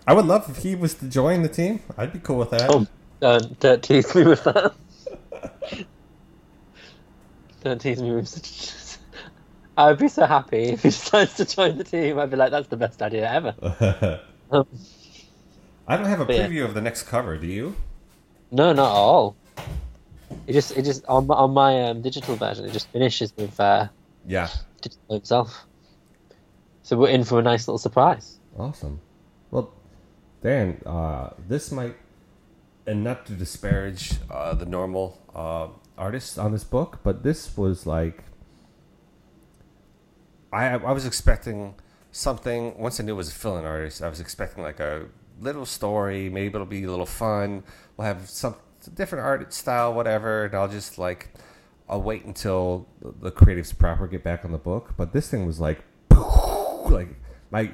I 0.06 0.12
would 0.14 0.26
love 0.26 0.48
if 0.48 0.62
he 0.62 0.74
was 0.74 0.94
to 0.94 1.06
join 1.08 1.42
the 1.42 1.48
team. 1.48 1.80
I'd 1.96 2.12
be 2.12 2.18
cool 2.20 2.38
with 2.38 2.50
that. 2.50 2.70
oh, 2.70 2.86
don't, 3.20 3.58
don't 3.60 3.82
tease 3.82 4.14
me 4.14 4.24
with 4.24 4.44
that. 4.44 4.74
don't 7.64 7.80
tease 7.80 8.00
me 8.00 8.12
with 8.12 8.28
such. 8.28 8.98
I 9.76 9.90
would 9.90 9.98
be 9.98 10.08
so 10.08 10.26
happy 10.26 10.64
if 10.64 10.82
he 10.82 10.88
decides 10.88 11.34
to 11.34 11.44
join 11.44 11.78
the 11.78 11.84
team. 11.84 12.18
I'd 12.18 12.30
be 12.30 12.36
like, 12.36 12.50
that's 12.50 12.68
the 12.68 12.76
best 12.76 13.00
idea 13.02 13.30
ever. 13.30 14.20
Um, 14.50 14.66
I 15.86 15.96
don't 15.96 16.06
have 16.06 16.20
a 16.20 16.24
But 16.24 16.36
yeah. 16.36 16.48
preview 16.48 16.64
of 16.64 16.74
the 16.74 16.80
next 16.80 17.02
cover. 17.04 17.36
Do 17.36 17.46
you? 17.46 17.76
no, 18.50 18.72
not 18.72 18.90
at 18.90 18.96
all. 18.96 19.36
It 20.46 20.52
just, 20.52 20.76
it 20.76 20.84
just 20.84 21.04
on 21.06 21.26
my, 21.26 21.34
on 21.34 21.52
my 21.52 21.82
um, 21.88 22.02
digital 22.02 22.36
version, 22.36 22.64
it 22.64 22.72
just 22.72 22.88
finishes 22.88 23.32
with 23.36 23.58
uh, 23.60 23.88
Yeah. 24.26 24.48
digital 24.80 25.16
himself. 25.16 25.66
So 26.82 26.96
we're 26.96 27.10
in 27.10 27.24
for 27.24 27.38
a 27.38 27.42
nice 27.42 27.68
little 27.68 27.78
surprise. 27.78 28.38
Awesome. 28.58 29.00
Well, 29.50 29.72
Dan, 30.42 30.80
uh, 30.86 31.30
this 31.48 31.70
might, 31.70 31.96
and 32.86 33.04
not 33.04 33.26
to 33.26 33.32
disparage 33.32 34.14
uh, 34.30 34.54
the 34.54 34.64
normal 34.64 35.20
uh, 35.34 35.68
artists 35.98 36.38
on 36.38 36.52
this 36.52 36.64
book, 36.64 37.00
but 37.02 37.22
this 37.22 37.56
was 37.56 37.86
like, 37.86 38.24
I 40.52 40.68
I 40.70 40.92
was 40.92 41.04
expecting 41.04 41.74
something. 42.10 42.78
Once 42.78 42.98
I 43.00 43.02
knew 43.04 43.12
it 43.12 43.16
was 43.16 43.28
a 43.28 43.32
fill-in 43.32 43.66
artist, 43.66 44.02
I 44.02 44.08
was 44.08 44.20
expecting 44.20 44.62
like 44.62 44.80
a 44.80 45.06
little 45.40 45.66
story. 45.66 46.30
Maybe 46.30 46.54
it'll 46.54 46.64
be 46.64 46.84
a 46.84 46.90
little 46.90 47.04
fun. 47.06 47.64
We'll 47.96 48.06
have 48.06 48.28
some 48.30 48.54
different 48.86 49.24
art 49.24 49.52
style, 49.52 49.92
whatever, 49.92 50.44
and 50.46 50.54
I'll 50.54 50.68
just 50.68 50.98
like. 50.98 51.30
I'll 51.90 52.02
wait 52.02 52.26
until 52.26 52.86
the 53.00 53.32
creatives 53.32 53.76
proper 53.76 54.06
get 54.06 54.22
back 54.22 54.44
on 54.44 54.52
the 54.52 54.58
book. 54.58 54.92
But 54.98 55.14
this 55.14 55.30
thing 55.30 55.46
was 55.46 55.58
like, 55.58 55.82
like 56.10 57.08
my 57.50 57.62
you 57.62 57.72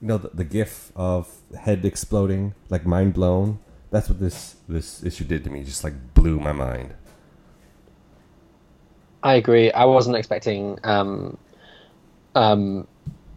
know 0.00 0.18
the, 0.18 0.30
the 0.34 0.42
gif 0.42 0.90
of 0.96 1.32
head 1.56 1.84
exploding 1.84 2.54
like 2.68 2.84
mind 2.84 3.14
blown 3.14 3.60
that's 3.90 4.08
what 4.08 4.18
this 4.18 4.56
this 4.68 5.04
issue 5.04 5.24
did 5.24 5.44
to 5.44 5.50
me 5.50 5.62
just 5.62 5.84
like 5.84 5.94
blew 6.14 6.40
my 6.40 6.52
mind 6.52 6.94
I 9.24 9.36
agree. 9.36 9.72
I 9.72 9.86
wasn't 9.86 10.16
expecting 10.16 10.78
um, 10.84 11.38
um, 12.34 12.86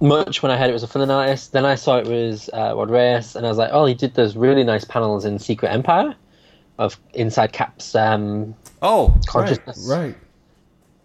much 0.02 0.44
when 0.44 0.52
I 0.52 0.58
heard 0.58 0.70
it 0.70 0.74
was 0.74 0.84
a 0.84 0.88
fill-in 0.88 1.10
artist. 1.10 1.54
Then 1.54 1.66
I 1.66 1.76
saw 1.76 1.98
it 1.98 2.08
was 2.08 2.50
uh, 2.54 2.74
Rod 2.76 2.92
Reis, 2.92 3.36
and 3.38 3.46
I 3.46 3.50
was 3.50 3.58
like, 3.58 3.70
oh, 3.72 3.86
he 3.86 3.94
did 3.94 4.14
those 4.14 4.36
really 4.36 4.66
nice 4.66 4.84
panels 4.84 5.24
in 5.24 5.40
Secret 5.40 5.70
Empire 5.70 6.14
of 6.78 6.98
Inside 7.14 7.54
Cap's. 7.54 7.96
Um, 7.96 8.56
oh 8.82 9.10
right, 9.10 9.26
Consciousness. 9.26 9.88
right 9.90 10.16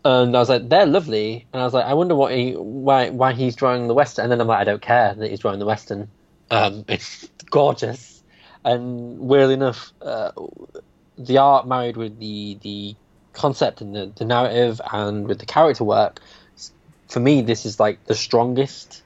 and 0.05 0.37
I 0.37 0.41
was 0.41 0.49
like, 0.49 0.69
they're 0.69 0.87
lovely. 0.87 1.47
And 1.53 1.63
I 1.63 1.65
was 1.65 1.75
like, 1.75 1.85
I 1.85 1.95
wonder 1.95 2.15
what 2.17 2.35
he, 2.35 2.53
why, 2.53 3.11
why 3.11 3.33
he's 3.33 3.55
drawing 3.55 3.87
the 3.87 3.95
western. 3.95 4.25
And 4.25 4.33
then 4.33 4.41
I'm 4.41 4.49
like, 4.49 4.59
I 4.61 4.65
don't 4.65 4.83
care 4.83 5.15
that 5.15 5.31
he's 5.31 5.39
drawing 5.41 5.59
the 5.61 5.67
western. 5.67 6.09
Um, 6.51 6.85
it's 6.89 7.29
gorgeous, 7.51 8.23
and 8.65 9.19
weirdly 9.21 9.55
enough, 9.55 9.93
uh, 10.03 10.33
the 11.19 11.39
art 11.39 11.67
married 11.67 11.97
with 11.97 12.19
the 12.19 12.59
the 12.63 12.97
concept 13.33 13.81
and 13.81 13.95
the, 13.95 14.13
the 14.17 14.25
narrative 14.25 14.81
and 14.93 15.27
with 15.27 15.39
the 15.39 15.47
character 15.47 15.85
work. 15.85 16.21
For 17.09 17.21
me, 17.21 17.43
this 17.43 17.65
is 17.65 17.79
like 17.79 18.05
the 18.07 18.15
strongest 18.15 19.03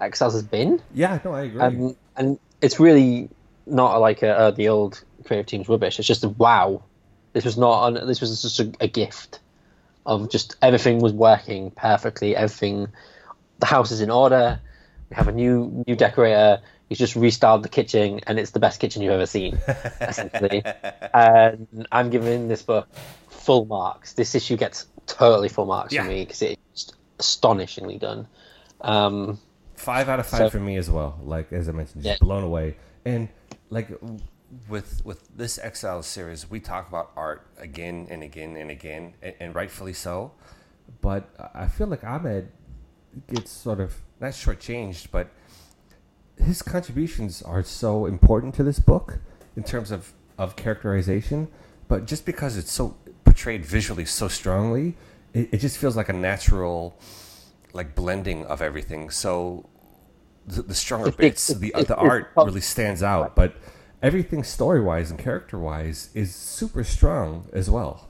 Exiles 0.00 0.32
has 0.32 0.42
been. 0.42 0.80
yeah 0.94 1.18
no 1.24 1.32
i 1.32 1.42
agree 1.42 1.60
Um, 1.60 1.96
and 2.16 2.38
it's 2.62 2.80
really 2.80 3.28
not 3.66 3.96
like 3.98 4.22
a, 4.22 4.30
uh, 4.30 4.50
the 4.50 4.68
old 4.68 5.02
creative 5.30 5.46
team's 5.46 5.68
rubbish. 5.68 6.00
It's 6.00 6.08
just 6.08 6.24
a 6.24 6.28
wow. 6.28 6.82
This 7.34 7.44
was 7.44 7.56
not. 7.56 7.82
On, 7.84 7.94
this 8.08 8.20
was 8.20 8.42
just 8.42 8.58
a, 8.58 8.72
a 8.80 8.88
gift 8.88 9.38
of 10.04 10.28
just 10.28 10.56
everything 10.60 10.98
was 10.98 11.12
working 11.12 11.70
perfectly. 11.70 12.34
Everything, 12.34 12.88
the 13.60 13.66
house 13.66 13.92
is 13.92 14.00
in 14.00 14.10
order. 14.10 14.58
We 15.08 15.14
have 15.14 15.28
a 15.28 15.32
new 15.32 15.84
new 15.86 15.94
decorator. 15.94 16.60
He's 16.88 16.98
just 16.98 17.14
restyled 17.14 17.62
the 17.62 17.68
kitchen, 17.68 18.18
and 18.26 18.40
it's 18.40 18.50
the 18.50 18.58
best 18.58 18.80
kitchen 18.80 19.02
you've 19.02 19.12
ever 19.12 19.26
seen, 19.26 19.56
essentially. 20.00 20.64
and 21.14 21.86
I'm 21.92 22.10
giving 22.10 22.48
this 22.48 22.62
book 22.62 22.88
full 23.28 23.66
marks. 23.66 24.14
This 24.14 24.34
issue 24.34 24.56
gets 24.56 24.86
totally 25.06 25.48
full 25.48 25.66
marks 25.66 25.92
Yeah. 25.92 26.02
for 26.02 26.08
me 26.08 26.24
because 26.24 26.42
it's 26.42 26.92
astonishingly 27.20 27.98
done. 27.98 28.26
Um, 28.80 29.38
five 29.76 30.08
out 30.08 30.18
of 30.18 30.26
five 30.26 30.38
So- 30.38 30.50
for 30.50 30.58
me 30.58 30.76
as 30.76 30.90
well 30.90 31.18
like 31.22 31.50
as 31.54 31.66
i 31.68 31.72
mentioned 31.72 32.02
just 32.02 32.20
Yeah. 32.20 32.26
blown 32.26 32.42
away 32.44 32.76
and 33.06 33.28
like 33.70 33.88
with 34.68 35.04
with 35.04 35.28
this 35.36 35.58
exile 35.58 36.02
series 36.02 36.50
we 36.50 36.58
talk 36.60 36.88
about 36.88 37.10
art 37.16 37.46
again 37.58 38.06
and 38.10 38.22
again 38.22 38.56
and 38.56 38.70
again 38.70 39.14
and, 39.22 39.34
and 39.40 39.54
rightfully 39.54 39.92
so. 39.92 40.32
But 41.00 41.28
i 41.54 41.66
feel 41.68 41.86
like 41.86 42.02
ahmed 42.04 42.50
gets 43.32 43.50
sort 43.50 43.80
of 43.80 43.96
not 44.20 44.32
shortchanged 44.32 45.08
but 45.10 45.30
his 46.36 46.62
contributions 46.62 47.42
are 47.42 47.62
so 47.62 48.06
important 48.06 48.54
to 48.54 48.62
this 48.62 48.78
book 48.80 49.18
in 49.56 49.62
terms 49.62 49.90
of, 49.90 50.12
of 50.38 50.56
characterization, 50.56 51.48
but 51.86 52.06
just 52.06 52.24
because 52.24 52.56
it's 52.56 52.72
so 52.72 52.96
portrayed 53.24 53.64
visually 53.66 54.06
so 54.06 54.26
strongly, 54.26 54.96
it, 55.34 55.50
it 55.52 55.56
just 55.58 55.76
feels 55.76 55.96
like 55.98 56.08
a 56.08 56.14
natural 56.14 56.98
like 57.74 57.94
blending 57.94 58.46
of 58.46 58.62
everything. 58.62 59.10
So 59.10 59.68
the, 60.46 60.62
the 60.62 60.74
stronger 60.74 61.08
It- 61.08 61.14
it- 61.14 61.18
bits, 61.18 61.50
it- 61.50 61.60
the 61.60 61.72
the 61.86 61.96
art 61.96 62.30
really 62.36 62.62
stands 62.62 63.02
out, 63.02 63.36
but 63.36 63.54
everything 64.02 64.42
story 64.42 64.80
wise 64.80 65.10
and 65.10 65.18
character 65.18 65.58
wise 65.58 66.10
is 66.14 66.34
super 66.34 66.84
strong 66.84 67.46
as 67.52 67.68
well. 67.70 68.08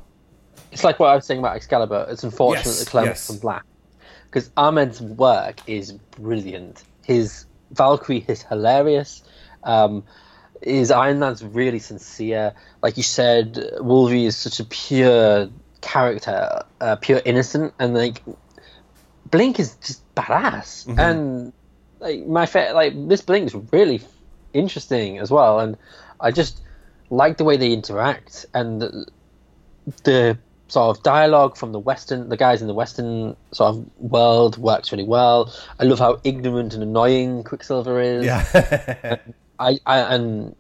It's 0.73 0.85
like 0.85 0.99
what 1.01 1.09
I 1.09 1.15
was 1.17 1.27
saying 1.27 1.41
about 1.41 1.57
Excalibur. 1.57 2.07
It's 2.11 2.23
unfortunate 2.25 2.67
Yes, 2.67 2.79
that 2.85 2.91
Clement 2.91 3.11
yes. 3.13 3.27
from 3.27 3.39
Black. 3.39 3.65
because 4.27 4.51
Ahmed's 4.57 5.01
work 5.01 5.61
is 5.67 5.93
brilliant. 5.93 6.85
His 7.05 7.47
Valkyrie 7.73 8.25
is 8.29 8.43
hilarious. 8.43 9.23
Um, 9.65 10.05
his 10.63 10.91
Iron 10.91 11.19
Man's 11.19 11.43
really 11.43 11.79
sincere. 11.79 12.55
Like 12.83 12.97
you 12.97 13.03
said, 13.03 13.59
Wolverine 13.81 14.27
is 14.27 14.37
such 14.37 14.61
a 14.61 14.65
pure 14.65 15.49
character, 15.81 16.63
uh, 16.81 16.97
pure 16.97 17.21
innocent, 17.25 17.73
and 17.79 17.95
like 17.95 18.23
Blink 19.31 19.59
is 19.59 19.75
just 19.77 20.03
badass. 20.15 20.87
Mm-hmm. 20.87 21.01
And 21.01 21.53
like 21.99 22.27
my 22.27 22.47
fa- 22.47 22.73
like 22.75 22.93
this 23.09 23.23
Blink's 23.23 23.55
really 23.73 24.01
interesting 24.53 25.19
as 25.19 25.31
well, 25.31 25.61
and 25.61 25.77
I 26.21 26.31
just 26.31 26.61
like 27.11 27.37
the 27.37 27.45
way 27.45 27.57
they 27.57 27.73
interact 27.73 28.47
and 28.55 28.81
the, 28.81 29.07
the 30.05 30.39
sort 30.69 30.97
of 30.97 31.03
dialogue 31.03 31.57
from 31.57 31.73
the 31.73 31.79
western 31.81 32.29
the 32.29 32.37
guys 32.37 32.63
in 32.63 32.69
the 32.69 32.75
western 32.75 33.37
sort 33.53 33.75
of 33.75 33.91
world 33.99 34.57
works 34.57 34.93
really 34.93 35.03
well 35.03 35.53
i 35.81 35.83
love 35.85 35.99
how 35.99 36.21
ignorant 36.23 36.75
and 36.75 36.83
annoying 36.85 37.43
quicksilver 37.43 38.01
is 38.01 38.25
Yeah. 38.25 39.17
I, 39.59 39.79
I 39.85 40.15
and 40.15 40.55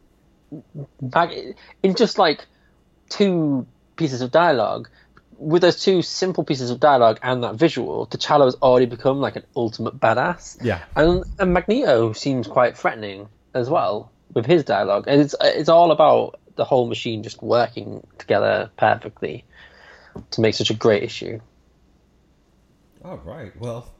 back 1.00 1.30
in 1.84 1.94
just 1.94 2.18
like 2.18 2.44
two 3.08 3.68
pieces 3.94 4.20
of 4.20 4.32
dialogue 4.32 4.88
with 5.38 5.62
those 5.62 5.80
two 5.80 6.02
simple 6.02 6.42
pieces 6.42 6.70
of 6.70 6.80
dialogue 6.80 7.20
and 7.22 7.44
that 7.44 7.54
visual 7.54 8.06
T'Challa 8.08 8.46
has 8.46 8.56
already 8.56 8.86
become 8.86 9.20
like 9.20 9.36
an 9.36 9.44
ultimate 9.54 10.00
badass 10.00 10.58
Yeah. 10.60 10.82
and, 10.96 11.22
and 11.38 11.54
Magneto 11.54 12.12
seems 12.14 12.48
quite 12.48 12.76
threatening 12.76 13.28
as 13.54 13.68
well 13.70 14.10
with 14.34 14.46
his 14.46 14.64
dialogue 14.64 15.04
and 15.08 15.20
it's 15.20 15.34
it's 15.42 15.68
all 15.68 15.90
about 15.90 16.38
the 16.56 16.64
whole 16.64 16.86
machine 16.86 17.22
just 17.22 17.42
working 17.42 18.06
together 18.18 18.70
perfectly 18.76 19.44
to 20.30 20.40
make 20.40 20.54
such 20.54 20.70
a 20.70 20.74
great 20.74 21.02
issue 21.02 21.40
All 23.04 23.16
right. 23.18 23.52
Well, 23.58 23.94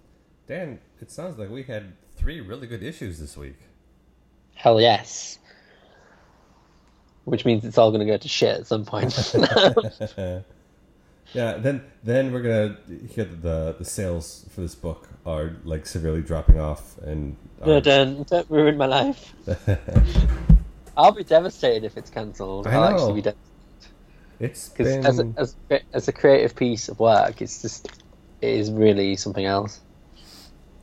Dan, 0.47 0.79
it 1.01 1.11
sounds 1.11 1.39
like 1.39 1.49
we 1.51 1.63
had 1.63 1.93
three 2.17 2.41
really 2.41 2.67
good 2.67 2.83
issues 2.83 3.19
this 3.19 3.37
week. 3.37 3.57
hell 4.55 4.81
yes 4.81 5.39
which 7.25 7.45
means 7.45 7.65
it's 7.65 7.79
all 7.79 7.91
going 7.91 8.07
to 8.07 8.13
go 8.13 8.17
to 8.19 8.29
shit 8.29 8.59
at 8.61 8.67
some 8.67 8.85
point 8.85 9.13
Yeah. 11.32 11.59
Then 11.59 11.82
then 12.02 12.32
we're 12.32 12.43
gonna 12.43 12.77
hear 13.09 13.24
that 13.24 13.43
the 13.43 13.74
the 13.78 13.85
sales 13.85 14.47
for 14.51 14.61
this 14.62 14.74
book 14.74 15.09
are 15.24 15.52
like 15.65 15.86
severely 15.86 16.23
dropping 16.23 16.59
off, 16.59 16.98
and 16.98 17.36
No, 17.65 17.77
are- 17.77 17.81
don't, 17.81 18.27
don't 18.27 18.51
ruin 18.51 18.77
my 18.77 18.86
life. 18.86 19.32
I'll 20.97 21.12
be 21.12 21.24
devastated 21.24 21.85
if 21.85 21.97
it's 21.97 22.11
cancelled. 22.11 22.66
I 22.66 22.74
I'll 22.74 22.81
know. 22.90 22.97
actually 22.97 23.15
be 23.15 23.23
devastated. 23.23 23.47
it's 24.40 24.69
Because 24.69 24.97
been 24.97 25.07
as, 25.07 25.19
a, 25.20 25.32
as, 25.36 25.57
as 25.93 26.09
a 26.09 26.12
creative 26.12 26.55
piece 26.57 26.89
of 26.89 26.98
work, 26.98 27.40
it's 27.40 27.62
just, 27.62 27.86
it 28.40 28.51
is 28.51 28.70
really 28.70 29.16
something 29.16 29.44
else. 29.47 29.81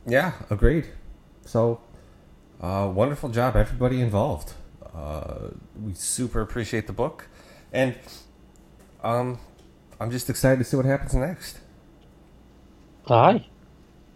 yeah, 0.06 0.32
agreed. 0.50 0.86
So, 1.44 1.80
uh, 2.60 2.90
wonderful 2.92 3.28
job, 3.28 3.54
everybody 3.56 4.00
involved. 4.00 4.54
Uh, 4.94 5.50
we 5.80 5.92
super 5.94 6.40
appreciate 6.40 6.86
the 6.86 6.92
book, 6.92 7.28
and 7.72 7.94
um, 9.04 9.38
I'm 10.00 10.10
just 10.10 10.30
excited 10.30 10.58
to 10.58 10.64
see 10.64 10.76
what 10.76 10.86
happens 10.86 11.14
next. 11.14 11.58
Aye. 13.08 13.46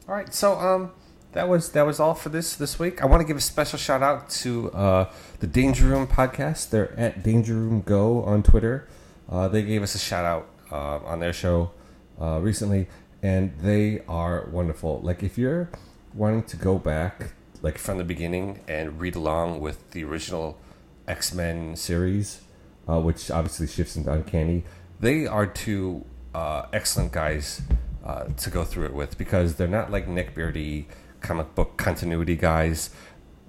All 0.08 0.14
right, 0.14 0.32
so 0.32 0.58
um, 0.58 0.92
that 1.32 1.48
was 1.48 1.70
that 1.72 1.86
was 1.86 1.98
all 1.98 2.14
for 2.14 2.28
this 2.28 2.54
this 2.54 2.78
week. 2.78 3.02
I 3.02 3.06
want 3.06 3.20
to 3.20 3.26
give 3.26 3.36
a 3.36 3.40
special 3.40 3.78
shout 3.78 4.02
out 4.02 4.28
to 4.30 4.70
uh, 4.72 5.10
the 5.40 5.46
Danger 5.46 5.86
Room 5.86 6.06
podcast. 6.06 6.70
They're 6.70 6.92
at 6.98 7.22
Danger 7.22 7.54
Room 7.54 7.80
Go 7.80 8.22
on 8.22 8.42
Twitter. 8.42 8.86
Uh, 9.28 9.48
they 9.48 9.62
gave 9.62 9.82
us 9.82 9.94
a 9.94 9.98
shout 9.98 10.24
out 10.24 10.48
uh, 10.70 11.04
on 11.06 11.20
their 11.20 11.32
show 11.32 11.70
uh, 12.20 12.38
recently, 12.40 12.88
and 13.22 13.56
they 13.60 14.02
are 14.08 14.48
wonderful. 14.50 15.00
Like 15.00 15.22
if 15.22 15.38
you're 15.38 15.70
wanting 16.14 16.42
to 16.44 16.56
go 16.56 16.78
back 16.78 17.32
like 17.62 17.78
from 17.78 17.96
the 17.98 18.04
beginning 18.04 18.60
and 18.68 19.00
read 19.00 19.14
along 19.14 19.60
with 19.60 19.92
the 19.92 20.04
original 20.04 20.58
X 21.08 21.32
Men 21.32 21.76
series, 21.76 22.42
uh, 22.88 23.00
which 23.00 23.30
obviously 23.30 23.66
shifts 23.66 23.96
into 23.96 24.12
Uncanny, 24.12 24.64
they 25.02 25.26
are 25.26 25.46
two 25.46 26.04
uh, 26.34 26.64
excellent 26.72 27.12
guys 27.12 27.60
uh, 28.04 28.24
to 28.38 28.48
go 28.50 28.64
through 28.64 28.86
it 28.86 28.94
with 28.94 29.18
because 29.18 29.56
they're 29.56 29.68
not 29.68 29.90
like 29.90 30.08
Nick 30.08 30.34
Beardy 30.34 30.88
comic 31.20 31.54
book 31.54 31.76
continuity 31.76 32.36
guys. 32.36 32.88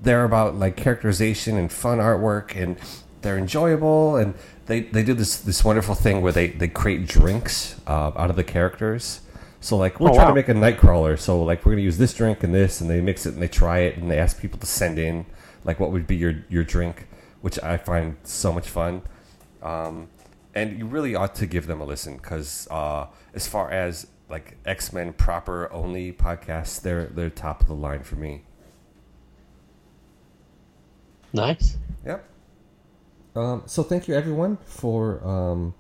They're 0.02 0.26
about 0.26 0.56
like 0.56 0.76
characterization 0.76 1.58
and 1.58 1.72
fun 1.72 2.00
artwork, 2.00 2.62
and 2.62 2.78
they're 3.22 3.38
enjoyable. 3.38 4.18
And 4.18 4.34
they, 4.66 4.82
they 4.82 5.04
do 5.04 5.14
this 5.14 5.40
this 5.40 5.64
wonderful 5.64 5.96
thing 5.96 6.22
where 6.22 6.34
they, 6.34 6.48
they 6.48 6.68
create 6.68 7.08
drinks 7.08 7.80
uh, 7.88 8.12
out 8.18 8.30
of 8.30 8.36
the 8.36 8.44
characters. 8.44 9.22
So 9.62 9.78
like 9.78 10.00
we're 10.02 10.10
Oh, 10.10 10.14
trying 10.14 10.28
wow. 10.28 10.34
to 10.34 10.36
make 10.36 10.50
a 10.50 10.54
Nightcrawler, 10.54 11.18
so 11.18 11.42
like 11.42 11.66
we're 11.66 11.72
gonna 11.74 11.84
use 11.84 11.98
this 11.98 12.14
drink 12.14 12.44
and 12.44 12.54
this, 12.54 12.82
and 12.82 12.90
they 12.90 13.00
mix 13.00 13.26
it 13.26 13.34
and 13.36 13.42
they 13.42 13.48
try 13.48 13.80
it 13.80 13.98
and 13.98 14.12
they 14.12 14.18
ask 14.20 14.42
people 14.42 14.60
to 14.60 14.66
send 14.66 15.00
in 15.00 15.26
like 15.64 15.80
what 15.80 15.92
would 15.92 16.06
be 16.06 16.18
your 16.18 16.44
your 16.50 16.66
drink, 16.66 17.08
which 17.42 17.58
I 17.64 17.78
find 17.78 18.18
so 18.24 18.52
much 18.52 18.68
fun. 18.68 19.04
Um, 19.62 20.10
and 20.54 20.78
you 20.78 20.86
really 20.86 21.16
ought 21.16 21.36
to 21.36 21.46
give 21.46 21.68
them 21.68 21.82
a 21.82 21.86
listen 21.86 22.18
because 22.18 22.68
uh, 22.70 23.08
as 23.34 23.48
far 23.48 23.72
as 23.72 24.08
like 24.30 24.58
X 24.66 24.94
Men 24.94 25.14
proper 25.14 25.72
only 25.72 26.12
podcasts, 26.12 26.82
they're 26.82 27.06
they're 27.06 27.30
top 27.30 27.62
of 27.62 27.68
the 27.68 27.76
line 27.76 28.04
for 28.04 28.16
me. 28.16 28.44
Nice. 31.34 31.78
Yep. 32.06 32.30
Um, 33.36 33.64
so 33.66 33.82
thank 33.82 34.08
you 34.08 34.14
everyone 34.14 34.58
for 34.66 35.26
um, 35.28 35.74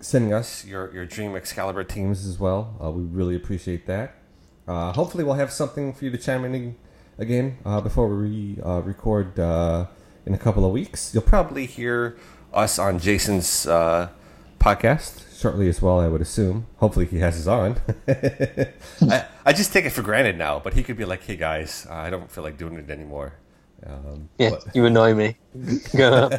sending 0.00 0.32
us 0.32 0.64
your 0.64 0.92
your 0.92 1.06
Dream 1.06 1.34
Excalibur 1.34 1.84
teams 1.84 2.26
as 2.26 2.38
well. 2.38 2.76
Uh, 2.82 2.90
we 2.90 3.02
really 3.02 3.34
appreciate 3.34 3.86
that. 3.86 4.14
Uh, 4.68 4.92
hopefully, 4.92 5.24
we'll 5.24 5.34
have 5.34 5.50
something 5.50 5.92
for 5.92 6.04
you 6.04 6.10
to 6.10 6.18
chime 6.18 6.44
in 6.44 6.76
again 7.18 7.58
uh, 7.64 7.80
before 7.80 8.08
we 8.08 8.58
uh, 8.64 8.80
record 8.80 9.38
uh, 9.38 9.86
in 10.26 10.34
a 10.34 10.38
couple 10.38 10.64
of 10.64 10.72
weeks. 10.72 11.12
You'll 11.14 11.22
probably 11.22 11.66
hear 11.66 12.16
us 12.54 12.78
on 12.78 12.98
Jason's 12.98 13.66
uh, 13.66 14.08
podcast 14.58 15.38
shortly 15.40 15.68
as 15.68 15.80
well. 15.82 15.98
I 16.00 16.08
would 16.08 16.20
assume. 16.20 16.66
Hopefully, 16.76 17.06
he 17.06 17.18
has 17.18 17.36
his 17.36 17.48
on. 17.48 17.76
I, 18.08 19.24
I 19.44 19.52
just 19.52 19.72
take 19.72 19.84
it 19.84 19.90
for 19.90 20.02
granted 20.02 20.36
now, 20.38 20.58
but 20.60 20.74
he 20.74 20.82
could 20.82 20.96
be 20.96 21.04
like, 21.04 21.22
"Hey 21.24 21.36
guys, 21.36 21.86
I 21.90 22.10
don't 22.10 22.30
feel 22.30 22.44
like 22.44 22.56
doing 22.58 22.74
it 22.76 22.88
anymore." 22.90 23.34
Um, 23.86 24.28
Yeah, 24.38 24.50
but- 24.50 24.74
you 24.76 24.84
annoy 24.86 25.14
me. 25.14 25.36
Go. 25.96 26.30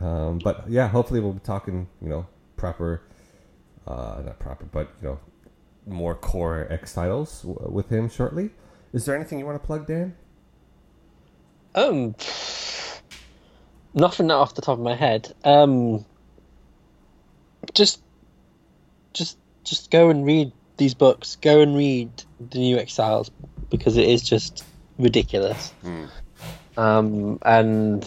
Um, 0.00 0.38
but 0.38 0.64
yeah, 0.68 0.86
hopefully 0.88 1.20
we'll 1.20 1.32
be 1.32 1.40
talking, 1.40 1.88
you 2.00 2.08
know, 2.08 2.26
proper, 2.56 3.02
uh, 3.86 4.22
not 4.24 4.38
proper, 4.38 4.64
but 4.66 4.90
you 5.02 5.08
know, 5.08 5.18
more 5.86 6.14
core 6.14 6.66
X 6.70 6.94
titles 6.94 7.42
w- 7.42 7.68
with 7.72 7.88
him 7.90 8.08
shortly. 8.08 8.50
Is 8.92 9.04
there 9.06 9.16
anything 9.16 9.38
you 9.40 9.46
want 9.46 9.60
to 9.60 9.66
plug, 9.66 9.86
Dan? 9.86 10.14
Um, 11.74 12.14
nothing 13.94 14.30
off 14.30 14.54
the 14.54 14.62
top 14.62 14.78
of 14.78 14.84
my 14.84 14.94
head. 14.94 15.32
Um, 15.44 16.04
just, 17.74 18.00
just, 19.12 19.36
just 19.64 19.90
go 19.90 20.10
and 20.10 20.24
read 20.24 20.52
these 20.76 20.94
books. 20.94 21.36
Go 21.36 21.60
and 21.60 21.76
read 21.76 22.10
the 22.40 22.58
New 22.58 22.78
Exiles 22.78 23.30
because 23.70 23.96
it 23.96 24.08
is 24.08 24.22
just 24.22 24.64
ridiculous. 24.98 25.72
Um, 26.76 27.38
and 27.42 28.02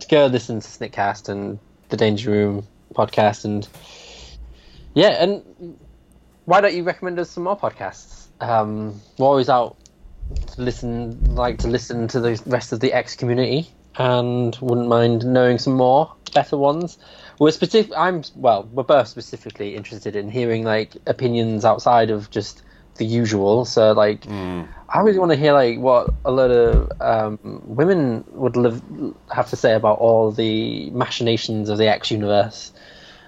to 0.00 0.08
go 0.08 0.26
listen 0.26 0.60
to 0.60 0.66
Snickcast 0.66 1.28
and 1.28 1.58
the 1.88 1.96
Danger 1.96 2.30
Room 2.30 2.66
podcast, 2.94 3.44
and 3.44 3.66
yeah, 4.94 5.22
and 5.22 5.78
why 6.44 6.60
don't 6.60 6.74
you 6.74 6.82
recommend 6.82 7.18
us 7.18 7.30
some 7.30 7.44
more 7.44 7.58
podcasts? 7.58 8.26
Um, 8.40 9.00
we're 9.16 9.26
always 9.26 9.48
out 9.48 9.76
to 10.48 10.60
listen, 10.62 11.34
like 11.34 11.58
to 11.58 11.68
listen 11.68 12.06
to 12.08 12.20
the 12.20 12.40
rest 12.46 12.72
of 12.72 12.80
the 12.80 12.92
X 12.92 13.16
community, 13.16 13.70
and 13.98 14.56
wouldn't 14.60 14.88
mind 14.88 15.26
knowing 15.26 15.58
some 15.58 15.74
more 15.74 16.14
better 16.32 16.56
ones. 16.56 16.98
We're 17.38 17.50
specific. 17.50 17.92
I'm 17.96 18.22
well. 18.36 18.68
We're 18.72 18.84
both 18.84 19.08
specifically 19.08 19.76
interested 19.76 20.16
in 20.16 20.30
hearing 20.30 20.64
like 20.64 20.96
opinions 21.06 21.64
outside 21.64 22.10
of 22.10 22.30
just 22.30 22.62
the 22.96 23.04
usual. 23.04 23.64
So 23.64 23.92
like, 23.92 24.24
I 24.88 25.00
really 25.00 25.18
want 25.18 25.32
to 25.32 25.36
hear 25.36 25.52
like 25.52 25.78
what 25.78 26.10
a 26.24 26.30
lot 26.30 26.50
of 26.50 26.90
um, 27.00 27.38
women 27.64 28.24
would 28.28 28.56
live, 28.56 28.82
have 29.32 29.48
to 29.50 29.56
say 29.56 29.74
about 29.74 29.98
all 29.98 30.30
the 30.30 30.90
machinations 30.90 31.68
of 31.68 31.78
the 31.78 31.88
X 31.88 32.10
universe 32.10 32.72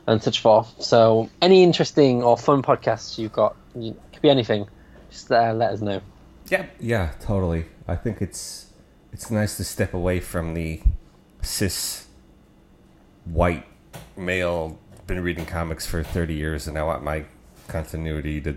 and 0.06 0.22
such 0.22 0.40
forth. 0.40 0.74
So 0.82 1.30
any 1.40 1.62
interesting 1.62 2.22
or 2.22 2.36
fun 2.36 2.62
podcasts 2.62 3.18
you've 3.18 3.32
got, 3.32 3.56
you, 3.76 3.96
could 4.12 4.22
be 4.22 4.30
anything. 4.30 4.68
Just 5.10 5.30
uh, 5.30 5.52
let 5.52 5.72
us 5.72 5.80
know. 5.80 6.00
Yeah, 6.48 6.66
yeah, 6.80 7.12
totally. 7.20 7.66
I 7.86 7.96
think 7.96 8.20
it's 8.20 8.69
it's 9.12 9.30
nice 9.30 9.56
to 9.56 9.64
step 9.64 9.94
away 9.94 10.20
from 10.20 10.54
the 10.54 10.80
cis 11.42 12.06
white 13.24 13.66
male. 14.16 14.78
Been 15.06 15.22
reading 15.22 15.46
comics 15.46 15.86
for 15.86 16.02
thirty 16.02 16.34
years, 16.34 16.68
and 16.68 16.78
I 16.78 16.82
want 16.84 17.02
my 17.02 17.24
continuity 17.66 18.40
to 18.42 18.56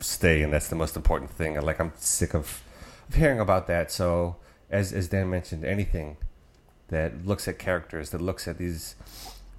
stay, 0.00 0.42
and 0.42 0.52
that's 0.52 0.68
the 0.68 0.76
most 0.76 0.96
important 0.96 1.30
thing. 1.30 1.60
Like 1.60 1.80
I'm 1.80 1.92
sick 1.96 2.34
of, 2.34 2.62
of 3.08 3.14
hearing 3.14 3.40
about 3.40 3.66
that. 3.68 3.90
So, 3.90 4.36
as 4.70 4.92
as 4.92 5.08
Dan 5.08 5.30
mentioned, 5.30 5.64
anything 5.64 6.18
that 6.88 7.26
looks 7.26 7.48
at 7.48 7.58
characters, 7.58 8.10
that 8.10 8.20
looks 8.20 8.46
at 8.46 8.58
these 8.58 8.96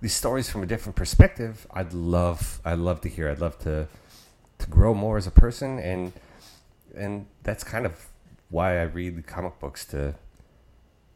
these 0.01 0.13
stories 0.13 0.49
from 0.49 0.61
a 0.61 0.67
different 0.67 0.95
perspective, 0.95 1.65
I'd 1.73 1.93
love 1.93 2.59
I'd 2.63 2.79
love 2.79 3.01
to 3.01 3.09
hear. 3.09 3.29
I'd 3.29 3.39
love 3.39 3.57
to 3.59 3.87
to 4.59 4.67
grow 4.67 4.93
more 4.93 5.17
as 5.17 5.27
a 5.27 5.31
person 5.31 5.79
and 5.79 6.13
and 6.95 7.25
that's 7.43 7.63
kind 7.63 7.85
of 7.85 8.07
why 8.49 8.79
I 8.79 8.83
read 8.83 9.25
comic 9.27 9.59
books 9.59 9.85
to 9.87 10.15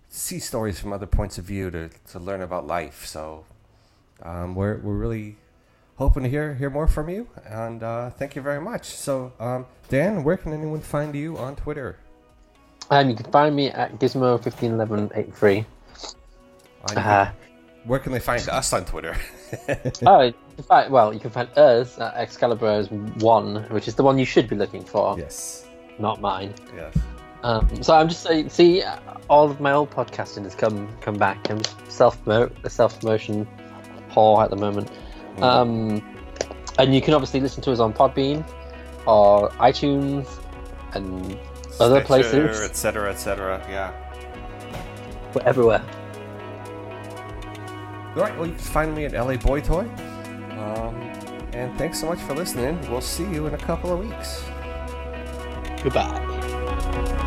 see 0.09 0.39
stories 0.39 0.79
from 0.79 0.91
other 0.91 1.05
points 1.05 1.37
of 1.37 1.45
view 1.45 1.71
to, 1.71 1.89
to 2.11 2.19
learn 2.19 2.41
about 2.41 2.67
life. 2.67 3.05
So 3.05 3.45
um, 4.23 4.55
we're 4.55 4.77
we're 4.79 4.95
really 4.95 5.37
hoping 5.95 6.23
to 6.23 6.29
hear 6.29 6.55
hear 6.55 6.69
more 6.69 6.87
from 6.87 7.09
you, 7.09 7.29
and 7.45 7.81
uh, 7.81 8.09
thank 8.09 8.35
you 8.35 8.41
very 8.41 8.59
much. 8.59 8.85
So 8.85 9.31
um, 9.39 9.65
Dan, 9.87 10.23
where 10.23 10.37
can 10.37 10.51
anyone 10.53 10.81
find 10.81 11.15
you 11.15 11.37
on 11.37 11.55
Twitter? 11.55 11.97
Um, 12.89 13.09
you 13.09 13.15
can 13.15 13.31
find 13.31 13.55
me 13.55 13.69
at 13.69 13.99
Gizmo151183. 13.99 15.65
Uh, 16.95 17.29
where 17.83 17.99
can 17.99 18.11
they 18.11 18.19
find 18.19 18.47
us 18.49 18.73
on 18.73 18.83
Twitter? 18.85 19.15
oh, 20.07 20.33
find, 20.67 20.91
well, 20.91 21.13
you 21.13 21.19
can 21.19 21.29
find 21.29 21.49
us 21.57 21.99
at 21.99 22.15
Excalibur's 22.15 22.89
One, 22.89 23.63
which 23.69 23.87
is 23.87 23.95
the 23.95 24.03
one 24.03 24.17
you 24.17 24.25
should 24.25 24.47
be 24.47 24.55
looking 24.55 24.83
for. 24.83 25.17
Yes. 25.19 25.67
Not 25.99 26.19
mine. 26.19 26.53
Yes. 26.75 26.97
Um, 27.43 27.81
so 27.81 27.95
I'm 27.95 28.09
just 28.09 28.23
saying, 28.23 28.49
see, 28.49 28.83
all 29.29 29.49
of 29.49 29.59
my 29.59 29.71
old 29.71 29.91
podcasting 29.91 30.43
has 30.43 30.55
come 30.55 30.89
come 31.01 31.15
back. 31.15 31.49
I'm 31.49 31.61
self 31.87 32.19
self 32.67 32.99
promotion 32.99 33.47
poor 34.09 34.43
at 34.43 34.49
the 34.49 34.55
moment. 34.55 34.91
Mm. 35.37 35.43
Um, 35.43 36.15
and 36.77 36.93
you 36.93 37.01
can 37.01 37.13
obviously 37.13 37.39
listen 37.39 37.61
to 37.63 37.71
us 37.71 37.79
on 37.79 37.93
Podbean 37.93 38.47
or 39.05 39.49
iTunes 39.51 40.27
and 40.93 41.25
Stitcher, 41.25 41.83
other 41.83 42.01
places, 42.01 42.61
etc., 42.61 43.11
etc. 43.11 43.65
Yeah, 43.69 43.93
we're 45.33 45.43
everywhere. 45.43 45.83
All 48.15 48.23
right. 48.23 48.35
Well, 48.37 48.47
you 48.47 48.53
can 48.53 48.63
find 48.63 48.95
me 48.95 49.05
at 49.05 49.13
LA 49.13 49.37
Boy 49.37 49.61
Toy. 49.61 49.87
Um, 50.59 50.95
and 51.53 51.77
thanks 51.77 51.99
so 51.99 52.07
much 52.07 52.19
for 52.19 52.33
listening. 52.33 52.79
We'll 52.89 53.01
see 53.01 53.23
you 53.23 53.47
in 53.47 53.53
a 53.53 53.57
couple 53.57 53.93
of 53.93 53.99
weeks. 53.99 54.43
Goodbye. 55.83 57.25